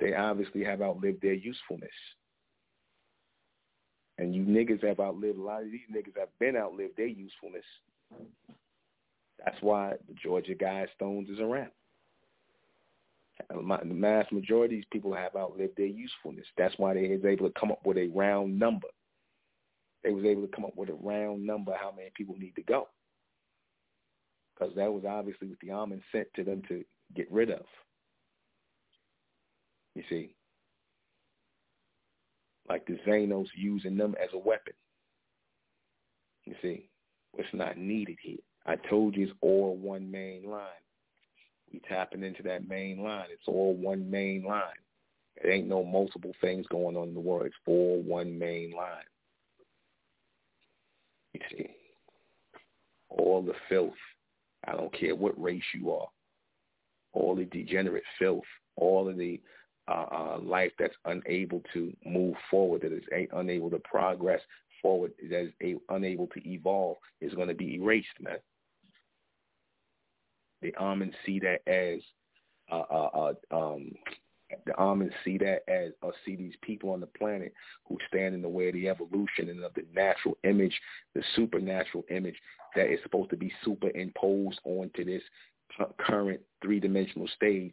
They 0.00 0.14
obviously 0.14 0.64
have 0.64 0.82
outlived 0.82 1.22
their 1.22 1.34
usefulness. 1.34 1.90
And 4.18 4.34
you 4.34 4.42
niggas 4.42 4.84
have 4.84 4.98
outlived, 4.98 5.38
a 5.38 5.42
lot 5.42 5.62
of 5.62 5.70
these 5.70 5.80
niggas 5.94 6.18
have 6.18 6.36
been 6.40 6.56
outlived 6.56 6.96
their 6.96 7.06
usefulness. 7.06 7.64
That's 9.44 9.60
why 9.60 9.94
the 10.08 10.14
Georgia 10.14 10.54
guy 10.54 10.86
Guidestones 11.00 11.30
is 11.30 11.38
around. 11.38 11.70
The 13.50 13.84
mass 13.84 14.26
majority 14.32 14.74
of 14.74 14.78
these 14.78 14.88
people 14.90 15.14
have 15.14 15.36
outlived 15.36 15.76
their 15.76 15.86
usefulness. 15.86 16.46
That's 16.56 16.74
why 16.76 16.94
they 16.94 17.08
was 17.08 17.24
able 17.24 17.48
to 17.48 17.60
come 17.60 17.70
up 17.70 17.86
with 17.86 17.96
a 17.96 18.08
round 18.08 18.58
number. 18.58 18.88
They 20.02 20.10
was 20.10 20.24
able 20.24 20.42
to 20.42 20.48
come 20.48 20.64
up 20.64 20.76
with 20.76 20.88
a 20.88 20.94
round 20.94 21.46
number 21.46 21.72
how 21.80 21.92
many 21.96 22.10
people 22.16 22.34
need 22.36 22.56
to 22.56 22.62
go. 22.62 22.88
Because 24.58 24.74
that 24.74 24.92
was 24.92 25.04
obviously 25.08 25.48
what 25.48 25.58
the 25.60 25.70
Amun 25.70 26.02
sent 26.10 26.28
to 26.34 26.44
them 26.44 26.62
to 26.68 26.84
get 27.14 27.30
rid 27.30 27.50
of. 27.50 27.64
You 29.94 30.02
see? 30.08 30.34
like 32.68 32.86
the 32.86 32.98
Zanos 33.06 33.46
using 33.56 33.96
them 33.96 34.14
as 34.22 34.28
a 34.34 34.38
weapon. 34.38 34.74
You 36.44 36.54
see, 36.62 36.88
what's 37.32 37.48
not 37.52 37.78
needed 37.78 38.18
here. 38.22 38.38
I 38.66 38.76
told 38.76 39.16
you 39.16 39.24
it's 39.24 39.32
all 39.40 39.76
one 39.76 40.10
main 40.10 40.44
line. 40.48 40.62
We 41.72 41.80
tapping 41.88 42.22
into 42.22 42.42
that 42.44 42.68
main 42.68 43.02
line. 43.02 43.26
It's 43.30 43.46
all 43.46 43.74
one 43.74 44.10
main 44.10 44.44
line. 44.44 44.62
It 45.36 45.48
ain't 45.48 45.68
no 45.68 45.84
multiple 45.84 46.32
things 46.40 46.66
going 46.68 46.96
on 46.96 47.08
in 47.08 47.14
the 47.14 47.20
world. 47.20 47.46
It's 47.46 47.54
all 47.66 48.02
one 48.02 48.38
main 48.38 48.72
line. 48.72 49.04
You 51.34 51.40
see, 51.50 51.70
all 53.08 53.42
the 53.42 53.52
filth. 53.68 53.92
I 54.66 54.72
don't 54.72 54.92
care 54.92 55.14
what 55.14 55.40
race 55.40 55.62
you 55.74 55.92
are. 55.92 56.08
All 57.12 57.34
the 57.34 57.44
degenerate 57.44 58.04
filth. 58.18 58.44
All 58.76 59.08
of 59.08 59.16
the 59.16 59.40
uh, 59.88 60.06
uh, 60.12 60.38
life 60.42 60.72
that's 60.78 60.94
unable 61.06 61.62
to 61.72 61.92
move 62.04 62.34
forward, 62.50 62.82
that 62.82 62.92
is 62.92 63.04
a, 63.12 63.28
unable 63.32 63.70
to 63.70 63.78
progress 63.78 64.40
forward, 64.82 65.12
that 65.30 65.44
is 65.44 65.52
a, 65.62 65.76
unable 65.88 66.26
to 66.28 66.48
evolve, 66.48 66.96
is 67.20 67.34
going 67.34 67.48
to 67.48 67.54
be 67.54 67.76
erased, 67.76 68.08
man. 68.20 68.36
The 70.60 70.74
Amens 70.76 71.14
see 71.24 71.40
that 71.40 71.60
as 71.66 72.00
uh, 72.70 72.82
uh, 72.90 73.32
uh, 73.52 73.56
um, 73.56 73.92
the 74.66 74.76
Amens 74.78 75.12
see 75.24 75.38
that 75.38 75.62
as 75.68 75.92
or 76.02 76.12
see 76.24 76.36
these 76.36 76.54
people 76.62 76.90
on 76.90 77.00
the 77.00 77.06
planet 77.06 77.52
who 77.86 77.98
stand 78.08 78.34
in 78.34 78.42
the 78.42 78.48
way 78.48 78.68
of 78.68 78.74
the 78.74 78.88
evolution 78.88 79.48
and 79.48 79.62
of 79.62 79.74
the 79.74 79.84
natural 79.94 80.36
image, 80.44 80.78
the 81.14 81.22
supernatural 81.36 82.04
image 82.10 82.36
that 82.74 82.92
is 82.92 82.98
supposed 83.02 83.30
to 83.30 83.36
be 83.36 83.52
superimposed 83.64 84.60
onto 84.64 85.04
this 85.04 85.22
current 85.98 86.40
three-dimensional 86.62 87.28
stage 87.36 87.72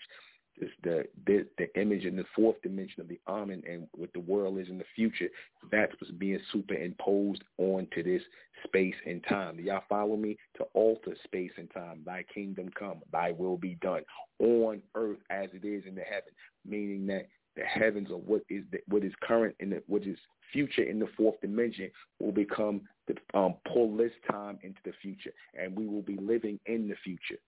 this, 0.60 0.70
the, 0.84 1.04
the 1.26 1.46
the 1.58 1.80
image 1.80 2.06
in 2.06 2.16
the 2.16 2.24
fourth 2.36 2.62
dimension 2.62 3.02
of 3.02 3.08
the 3.08 3.20
Amen 3.28 3.62
and 3.70 3.88
what 3.94 4.14
the 4.14 4.20
world 4.20 4.60
is 4.60 4.70
in 4.70 4.78
the 4.78 4.86
future, 4.96 5.28
that's 5.72 5.92
what's 6.00 6.14
being 6.14 6.40
superimposed 6.52 7.44
onto 7.58 8.04
this 8.04 8.22
space 8.66 8.96
and 9.06 9.24
time. 9.28 9.58
Do 9.58 9.64
y'all 9.64 9.84
follow 9.90 10.16
me? 10.16 10.38
To 10.58 10.64
alter 10.74 11.16
space 11.24 11.52
and 11.58 11.70
time. 11.72 12.02
Thy 12.06 12.24
kingdom 12.34 12.70
come, 12.78 13.02
thy 13.12 13.32
will 13.32 13.58
be 13.58 13.76
done 13.82 14.04
on 14.40 14.82
earth 14.96 15.20
as 15.30 15.50
it 15.54 15.66
is 15.66 15.84
in 15.86 15.96
the 15.96 16.02
heaven. 16.02 16.32
Meaning 16.66 17.08
that 17.08 17.28
the 17.56 17.64
heavens 17.64 18.10
or 18.12 18.20
what 18.20 18.42
is 18.50 18.64
the, 18.72 18.80
what 18.88 19.04
is 19.04 19.14
current 19.22 19.56
and 19.60 19.82
what 19.88 20.04
is 20.04 20.18
future 20.54 20.84
in 20.84 21.00
the 21.00 21.08
fourth 21.18 21.40
dimension 21.42 21.90
will 22.20 22.32
become 22.32 22.82
the 23.08 23.16
um, 23.38 23.56
pull 23.72 23.96
this 23.98 24.12
time 24.30 24.58
into 24.64 24.80
the 24.86 24.94
future, 25.02 25.32
and 25.60 25.76
we 25.76 25.86
will 25.86 26.02
be 26.02 26.18
living 26.18 26.60
in 26.66 26.88
the 26.88 26.96
future 27.04 27.40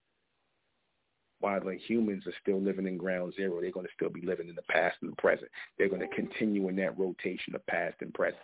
while 1.39 1.63
the 1.63 1.75
humans 1.75 2.23
are 2.25 2.33
still 2.41 2.59
living 2.59 2.87
in 2.87 2.97
ground 2.97 3.33
zero, 3.35 3.61
they're 3.61 3.71
going 3.71 3.85
to 3.85 3.91
still 3.95 4.09
be 4.09 4.25
living 4.25 4.49
in 4.49 4.55
the 4.55 4.63
past 4.63 4.97
and 5.01 5.11
the 5.11 5.15
present. 5.17 5.49
They're 5.77 5.89
going 5.89 6.01
to 6.01 6.15
continue 6.15 6.67
in 6.69 6.75
that 6.77 6.97
rotation 6.97 7.53
of 7.53 7.65
past 7.67 7.97
and 8.01 8.13
present. 8.13 8.41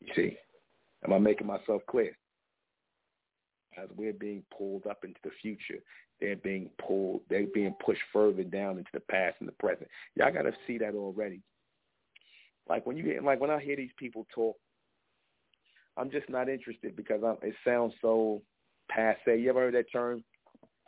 You 0.00 0.12
see, 0.14 0.36
am 1.04 1.12
I 1.12 1.18
making 1.18 1.46
myself 1.46 1.82
clear? 1.88 2.16
As 3.76 3.88
we're 3.94 4.14
being 4.14 4.42
pulled 4.56 4.86
up 4.86 5.04
into 5.04 5.20
the 5.22 5.30
future, 5.42 5.80
they're 6.20 6.36
being 6.36 6.70
pulled, 6.78 7.20
they're 7.28 7.46
being 7.52 7.74
pushed 7.84 8.00
further 8.10 8.42
down 8.42 8.78
into 8.78 8.90
the 8.94 9.00
past 9.00 9.36
and 9.40 9.48
the 9.48 9.52
present. 9.52 9.88
Y'all 10.14 10.32
got 10.32 10.42
to 10.42 10.52
see 10.66 10.78
that 10.78 10.94
already. 10.94 11.42
Like 12.68 12.86
when 12.86 12.96
you 12.96 13.02
get, 13.02 13.22
like 13.22 13.40
when 13.40 13.50
I 13.50 13.60
hear 13.60 13.76
these 13.76 13.90
people 13.98 14.26
talk, 14.34 14.56
I'm 15.98 16.10
just 16.10 16.28
not 16.30 16.48
interested 16.48 16.96
because 16.96 17.20
I'm, 17.24 17.36
it 17.46 17.54
sounds 17.64 17.92
so 18.00 18.40
passe. 18.88 19.38
You 19.38 19.50
ever 19.50 19.60
heard 19.60 19.74
that 19.74 19.92
term? 19.92 20.24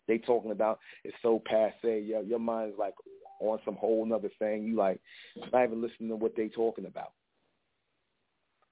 They 0.09 0.19
talking 0.19 0.51
about 0.51 0.81
is 1.05 1.15
so 1.23 1.41
passe. 1.47 2.01
Your 2.01 2.23
your 2.23 2.39
mind 2.39 2.73
is 2.73 2.79
like 2.79 2.95
on 3.41 3.59
some 3.65 3.77
whole 3.77 4.05
nother 4.05 4.31
thing. 4.39 4.65
You 4.65 4.77
like 4.77 5.01
not 5.53 5.65
even 5.65 5.83
listening 5.83 6.09
to 6.09 6.17
what 6.17 6.35
they 6.37 6.49
talking 6.49 6.87
about. 6.87 7.13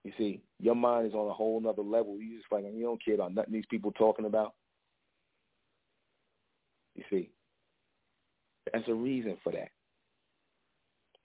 You 0.02 0.12
see, 0.16 0.40
your 0.60 0.76
mind 0.76 1.08
is 1.08 1.14
on 1.14 1.28
a 1.28 1.34
whole 1.34 1.60
nother 1.60 1.82
level. 1.82 2.18
You 2.20 2.38
just 2.38 2.50
like 2.50 2.64
you 2.72 2.84
don't 2.84 3.04
care 3.04 3.14
about 3.14 3.34
nothing 3.34 3.52
these 3.52 3.64
people 3.68 3.92
talking 3.92 4.24
about. 4.24 4.54
You 6.94 7.04
see, 7.10 7.30
there's 8.72 8.88
a 8.88 8.94
reason 8.94 9.36
for 9.42 9.52
that. 9.52 9.68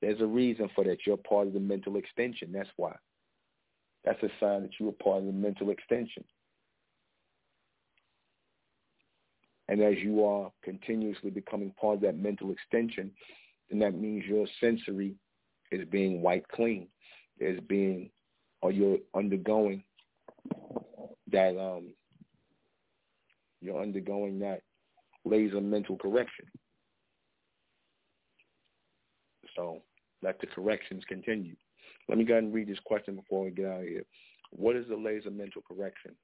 There's 0.01 0.19
a 0.19 0.25
reason 0.25 0.69
for 0.75 0.83
that. 0.83 0.97
You're 1.05 1.17
part 1.17 1.47
of 1.47 1.53
the 1.53 1.59
mental 1.59 1.95
extension. 1.95 2.51
That's 2.51 2.69
why. 2.75 2.95
That's 4.03 4.21
a 4.23 4.29
sign 4.39 4.63
that 4.63 4.71
you're 4.79 4.91
part 4.93 5.19
of 5.19 5.25
the 5.25 5.31
mental 5.31 5.69
extension. 5.69 6.23
And 9.71 9.81
as 9.81 9.95
you 9.99 10.25
are 10.25 10.51
continuously 10.63 11.31
becoming 11.31 11.73
part 11.79 11.95
of 11.95 12.01
that 12.01 12.17
mental 12.17 12.51
extension, 12.51 13.09
then 13.69 13.79
that 13.79 13.95
means 13.95 14.25
your 14.25 14.45
sensory 14.59 15.15
is 15.71 15.87
being 15.89 16.21
wiped 16.21 16.51
clean, 16.51 16.89
is 17.39 17.59
being, 17.69 18.11
or 18.61 18.71
you're 18.73 18.99
undergoing 19.15 19.83
that 21.31 21.57
um 21.57 21.93
You're 23.61 23.81
undergoing 23.81 24.39
that 24.39 24.61
laser 25.23 25.61
mental 25.61 25.97
correction. 25.97 26.45
So 29.55 29.83
let 30.23 30.39
the 30.41 30.47
corrections 30.47 31.03
continue. 31.07 31.55
Let 32.09 32.17
me 32.17 32.25
go 32.25 32.33
ahead 32.33 32.43
and 32.43 32.53
read 32.53 32.67
this 32.67 32.79
question 32.83 33.15
before 33.15 33.45
we 33.45 33.51
get 33.51 33.67
out 33.67 33.81
of 33.83 33.87
here. 33.87 34.03
What 34.51 34.75
is 34.75 34.87
the 34.89 34.95
laser 34.97 35.31
mental 35.31 35.61
correction? 35.61 36.15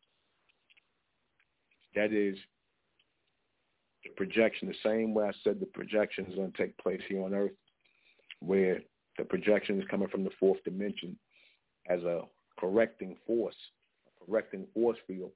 That 1.96 2.12
is 2.12 2.38
the 4.08 4.14
projection, 4.16 4.68
the 4.68 4.90
same 4.90 5.14
way 5.14 5.26
I 5.26 5.32
said 5.44 5.60
the 5.60 5.66
projection 5.68 6.26
is 6.26 6.36
going 6.36 6.52
to 6.52 6.58
take 6.58 6.78
place 6.78 7.02
here 7.08 7.24
on 7.24 7.34
Earth, 7.34 7.52
where 8.40 8.80
the 9.18 9.26
projection 9.26 9.80
is 9.80 9.88
coming 9.90 10.08
from 10.08 10.24
the 10.24 10.30
fourth 10.40 10.64
dimension 10.64 11.18
as 11.90 12.02
a 12.04 12.22
correcting 12.60 13.18
force, 13.26 13.56
a 14.08 14.26
correcting 14.26 14.68
force 14.74 14.98
field 15.08 15.32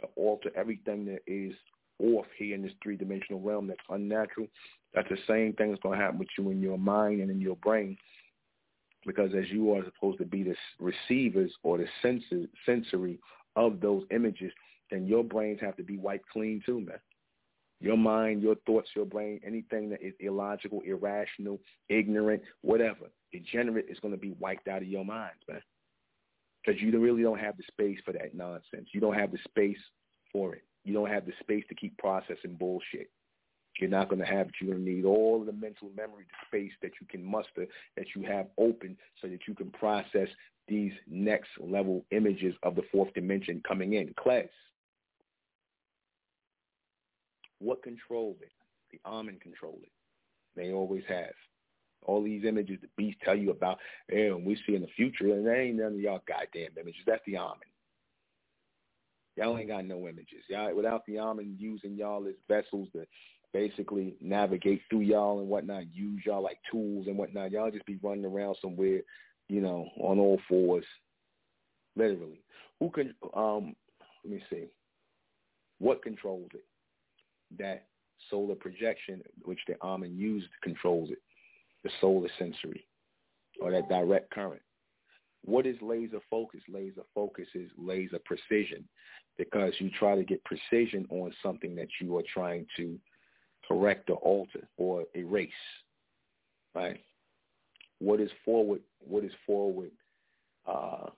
to 0.00 0.06
alter 0.16 0.50
everything 0.54 1.04
that 1.06 1.20
is 1.26 1.54
off 1.98 2.26
here 2.38 2.54
in 2.54 2.62
this 2.62 2.72
three-dimensional 2.82 3.40
realm 3.40 3.66
that's 3.66 3.80
unnatural. 3.90 4.46
That's 4.94 5.08
the 5.08 5.18
same 5.28 5.52
thing 5.52 5.70
that's 5.70 5.82
going 5.82 5.98
to 5.98 6.04
happen 6.04 6.18
with 6.18 6.28
you 6.38 6.50
in 6.50 6.60
your 6.62 6.78
mind 6.78 7.20
and 7.20 7.30
in 7.30 7.40
your 7.40 7.56
brain 7.56 7.96
because 9.06 9.30
as 9.34 9.48
you 9.50 9.74
are 9.74 9.84
supposed 9.84 10.18
to 10.18 10.24
be 10.24 10.42
the 10.42 10.54
receivers 10.78 11.52
or 11.62 11.78
the 11.78 11.86
sensor, 12.02 12.46
sensory 12.66 13.18
of 13.56 13.80
those 13.80 14.04
images, 14.10 14.52
then 14.90 15.06
your 15.06 15.24
brains 15.24 15.60
have 15.60 15.76
to 15.76 15.82
be 15.82 15.96
wiped 15.96 16.28
clean 16.28 16.62
too, 16.64 16.80
man. 16.80 16.98
Your 17.80 17.96
mind, 17.96 18.42
your 18.42 18.56
thoughts, 18.66 18.90
your 18.94 19.06
brain, 19.06 19.40
anything 19.44 19.88
that 19.90 20.02
is 20.02 20.12
illogical, 20.20 20.82
irrational, 20.84 21.60
ignorant, 21.88 22.42
whatever, 22.60 23.10
degenerate 23.32 23.86
is 23.88 23.98
going 24.00 24.12
to 24.12 24.20
be 24.20 24.34
wiped 24.38 24.68
out 24.68 24.82
of 24.82 24.88
your 24.88 25.04
minds, 25.04 25.40
man. 25.48 25.62
Because 26.64 26.80
you 26.80 26.98
really 27.00 27.22
don't 27.22 27.40
have 27.40 27.56
the 27.56 27.64
space 27.68 27.98
for 28.04 28.12
that 28.12 28.34
nonsense. 28.34 28.88
You 28.92 29.00
don't 29.00 29.14
have 29.14 29.32
the 29.32 29.38
space 29.48 29.78
for 30.30 30.54
it. 30.54 30.62
You 30.84 30.92
don't 30.92 31.08
have 31.08 31.24
the 31.24 31.32
space 31.40 31.64
to 31.70 31.74
keep 31.74 31.96
processing 31.96 32.54
bullshit. 32.58 33.10
You're 33.80 33.88
not 33.88 34.10
going 34.10 34.20
to 34.20 34.26
have 34.26 34.48
it. 34.48 34.54
You're 34.60 34.74
going 34.74 34.84
to 34.84 34.90
need 34.90 35.04
all 35.06 35.42
the 35.42 35.52
mental 35.52 35.90
memory, 35.96 36.24
the 36.28 36.46
space 36.48 36.72
that 36.82 36.92
you 37.00 37.06
can 37.06 37.24
muster, 37.24 37.66
that 37.96 38.06
you 38.14 38.22
have 38.24 38.48
open 38.58 38.96
so 39.22 39.28
that 39.28 39.40
you 39.48 39.54
can 39.54 39.70
process 39.70 40.28
these 40.68 40.92
next 41.08 41.48
level 41.58 42.04
images 42.10 42.54
of 42.62 42.74
the 42.74 42.82
fourth 42.92 43.12
dimension 43.14 43.62
coming 43.66 43.94
in. 43.94 44.12
Class. 44.18 44.48
What 47.60 47.82
controls 47.82 48.38
it? 48.40 48.52
The 48.90 49.00
Amen 49.08 49.38
control 49.40 49.78
it. 49.82 49.92
They 50.56 50.72
always 50.72 51.04
have. 51.08 51.32
All 52.02 52.22
these 52.22 52.44
images 52.44 52.78
the 52.80 52.88
beast 52.96 53.18
tell 53.22 53.36
you 53.36 53.50
about, 53.50 53.78
and 54.08 54.44
we 54.44 54.56
see 54.66 54.74
in 54.74 54.82
the 54.82 54.88
future, 54.96 55.34
and 55.34 55.46
that 55.46 55.58
ain't 55.58 55.76
none 55.76 55.92
of 55.92 56.00
y'all 56.00 56.22
goddamn 56.26 56.72
images. 56.80 57.02
That's 57.06 57.22
the 57.26 57.36
Amen. 57.36 57.58
Y'all 59.36 59.56
ain't 59.58 59.68
got 59.68 59.84
no 59.84 60.08
images. 60.08 60.42
Y'all 60.48 60.74
without 60.74 61.04
the 61.06 61.18
Amen 61.18 61.56
using 61.58 61.94
y'all 61.94 62.26
as 62.26 62.34
vessels 62.48 62.88
to 62.94 63.06
basically 63.52 64.16
navigate 64.20 64.80
through 64.88 65.00
y'all 65.00 65.40
and 65.40 65.48
whatnot, 65.48 65.94
use 65.94 66.22
y'all 66.24 66.42
like 66.42 66.58
tools 66.70 67.06
and 67.06 67.16
whatnot. 67.16 67.50
Y'all 67.50 67.70
just 67.70 67.86
be 67.86 67.98
running 68.02 68.24
around 68.24 68.56
somewhere, 68.60 69.00
you 69.48 69.60
know, 69.60 69.88
on 69.98 70.18
all 70.18 70.40
fours, 70.48 70.84
literally. 71.96 72.42
Who 72.78 72.90
can? 72.90 73.14
Um, 73.34 73.74
let 74.24 74.34
me 74.34 74.42
see. 74.50 74.66
What 75.78 76.02
controls 76.02 76.50
it? 76.54 76.64
That 77.58 77.86
solar 78.30 78.54
projection, 78.54 79.22
which 79.44 79.60
the 79.66 79.74
Amen 79.82 80.16
used, 80.16 80.48
controls 80.62 81.10
it. 81.10 81.18
The 81.82 81.90
solar 82.00 82.28
sensory, 82.38 82.86
or 83.60 83.70
that 83.70 83.88
direct 83.88 84.30
current. 84.30 84.62
What 85.44 85.66
is 85.66 85.76
laser 85.80 86.20
focus? 86.28 86.60
Laser 86.68 87.02
focus 87.14 87.46
is 87.54 87.70
laser 87.78 88.18
precision 88.24 88.84
because 89.38 89.72
you 89.78 89.90
try 89.98 90.14
to 90.14 90.22
get 90.22 90.44
precision 90.44 91.06
on 91.08 91.32
something 91.42 91.74
that 91.76 91.88
you 92.00 92.16
are 92.18 92.24
trying 92.32 92.66
to 92.76 92.98
correct 93.66 94.10
or 94.10 94.16
alter 94.16 94.68
or 94.76 95.04
erase. 95.14 95.50
Right? 96.74 97.00
What 97.98 98.20
is 98.20 98.30
forward? 98.44 98.80
What 99.00 99.24
is 99.24 99.32
forward? 99.46 99.90
Uh, 100.66 101.08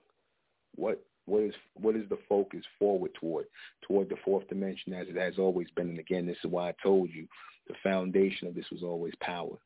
what 0.75 1.03
what 1.25 1.43
is 1.43 1.53
what 1.75 1.95
is 1.95 2.07
the 2.09 2.17
focus 2.27 2.61
forward 2.77 3.11
toward 3.19 3.45
toward 3.81 4.09
the 4.09 4.17
fourth 4.25 4.47
dimension 4.49 4.93
as 4.93 5.07
it 5.07 5.17
has 5.17 5.35
always 5.37 5.67
been? 5.75 5.89
And 5.89 5.99
again, 5.99 6.25
this 6.25 6.37
is 6.43 6.51
why 6.51 6.69
I 6.69 6.75
told 6.83 7.09
you 7.11 7.27
the 7.67 7.75
foundation 7.81 8.47
of 8.47 8.55
this 8.55 8.69
was 8.71 8.83
always 8.83 9.13
power. 9.21 9.57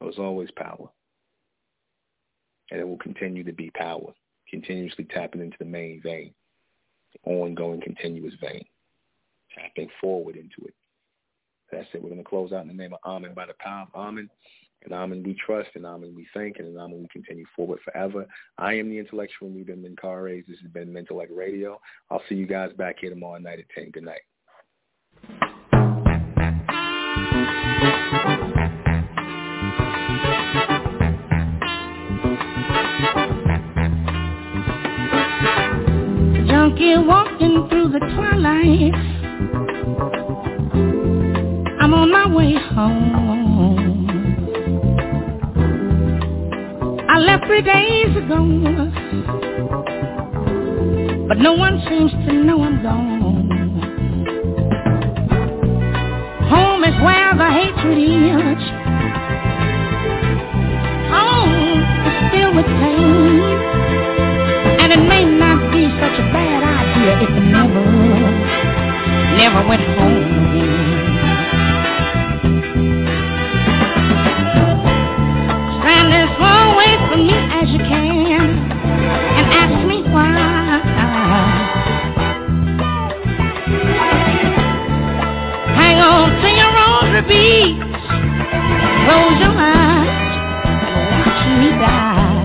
It 0.00 0.04
was 0.04 0.18
always 0.18 0.50
power, 0.56 0.88
and 2.70 2.80
it 2.80 2.88
will 2.88 2.98
continue 2.98 3.44
to 3.44 3.52
be 3.52 3.70
power, 3.70 4.12
continuously 4.48 5.04
tapping 5.04 5.42
into 5.42 5.56
the 5.58 5.66
main 5.66 6.00
vein, 6.02 6.32
ongoing, 7.24 7.80
continuous 7.82 8.34
vein, 8.40 8.64
tapping 9.54 9.88
forward 10.00 10.36
into 10.36 10.66
it. 10.66 10.74
That's 11.70 11.86
it. 11.92 12.02
We're 12.02 12.10
going 12.10 12.22
to 12.22 12.28
close 12.28 12.52
out 12.52 12.62
in 12.62 12.68
the 12.68 12.74
name 12.74 12.94
of 12.94 13.00
Amen 13.04 13.32
by 13.34 13.46
the 13.46 13.54
power 13.60 13.86
of 13.92 14.00
Amen. 14.00 14.28
And 14.84 14.94
I'm 14.94 15.12
Amen 15.12 15.22
we 15.24 15.36
trust, 15.44 15.68
and 15.74 15.86
I'm 15.86 15.96
Amen 15.96 16.14
we 16.16 16.26
thank, 16.32 16.58
and 16.58 16.68
I'm 16.68 16.86
Amen 16.86 17.02
we 17.02 17.08
continue 17.08 17.44
forward 17.54 17.80
forever. 17.84 18.26
I 18.56 18.74
am 18.74 18.88
the 18.88 18.98
intellectual 18.98 19.50
leader, 19.50 19.76
Menkarayzz. 19.76 20.46
This 20.46 20.58
has 20.62 20.70
been 20.70 20.92
Mentellect 20.92 21.28
Radio. 21.30 21.80
I'll 22.10 22.22
see 22.28 22.34
you 22.36 22.46
guys 22.46 22.72
back 22.78 22.96
here 23.00 23.10
tomorrow 23.10 23.38
night 23.38 23.58
at 23.58 23.68
10. 23.74 23.90
Good 23.90 24.04
night. 24.04 24.20
Junkie 36.48 36.96
walking 36.96 37.68
through 37.68 37.90
the 37.90 37.98
twilight 38.14 38.94
I'm 41.80 41.94
on 41.94 42.10
my 42.10 42.26
way 42.34 42.54
home. 42.54 43.39
Left 47.20 47.46
three 47.46 47.62
days 47.62 48.16
ago, 48.16 48.40
but 51.28 51.38
no 51.38 51.52
one 51.52 51.80
seems 51.88 52.10
to 52.12 52.32
know 52.32 52.62
I'm 52.62 52.82
gone. 52.82 53.48
Home 56.48 56.84
is 56.84 56.94
where 57.02 57.34
the 57.36 57.50
hatred 57.50 57.98
is. 57.98 58.62
Home 61.12 61.80
is 62.08 62.16
filled 62.32 62.56
with 62.56 62.66
pain, 62.66 63.40
and 64.80 64.92
it 64.92 65.02
may 65.08 65.24
not 65.24 65.72
be 65.72 65.84
such 66.00 66.16
a 66.18 66.26
bad 66.32 66.62
idea 66.64 67.20
if 67.20 67.30
you 67.36 67.44
never, 67.52 67.84
never 69.36 69.68
went 69.68 69.82
home 69.98 70.56
again. 70.56 71.09
Beads, 87.30 87.78
close 89.06 89.38
your 89.38 89.54
eyes 89.54 90.34
and 90.82 90.98
watch 91.14 91.42
me 91.62 91.70
die. 91.78 92.42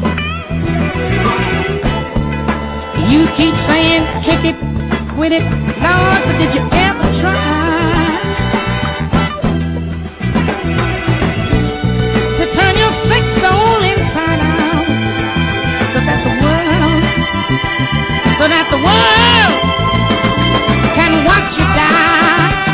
You 3.10 3.26
keep 3.36 3.56
saying 3.66 4.06
kick 4.26 4.45
it, 4.45 4.57
quit 5.16 5.32
it, 5.32 5.41
Lord, 5.82 6.22
but 6.26 6.38
did 6.38 6.53
you 6.53 6.62
ever 6.70 7.07
try? 7.18 8.22
To 12.38 12.45
turn 12.53 12.74
your 12.78 12.94
sick 13.10 13.26
soul 13.41 13.82
inside 13.90 14.41
out. 14.53 14.86
So 15.94 15.99
that 16.06 16.20
the 16.30 16.34
world, 16.45 17.03
so 18.38 18.45
that 18.53 18.66
the 18.70 18.80
world 18.86 19.57
can 20.94 21.26
watch 21.26 21.57
you 21.57 21.66
die. 21.74 22.64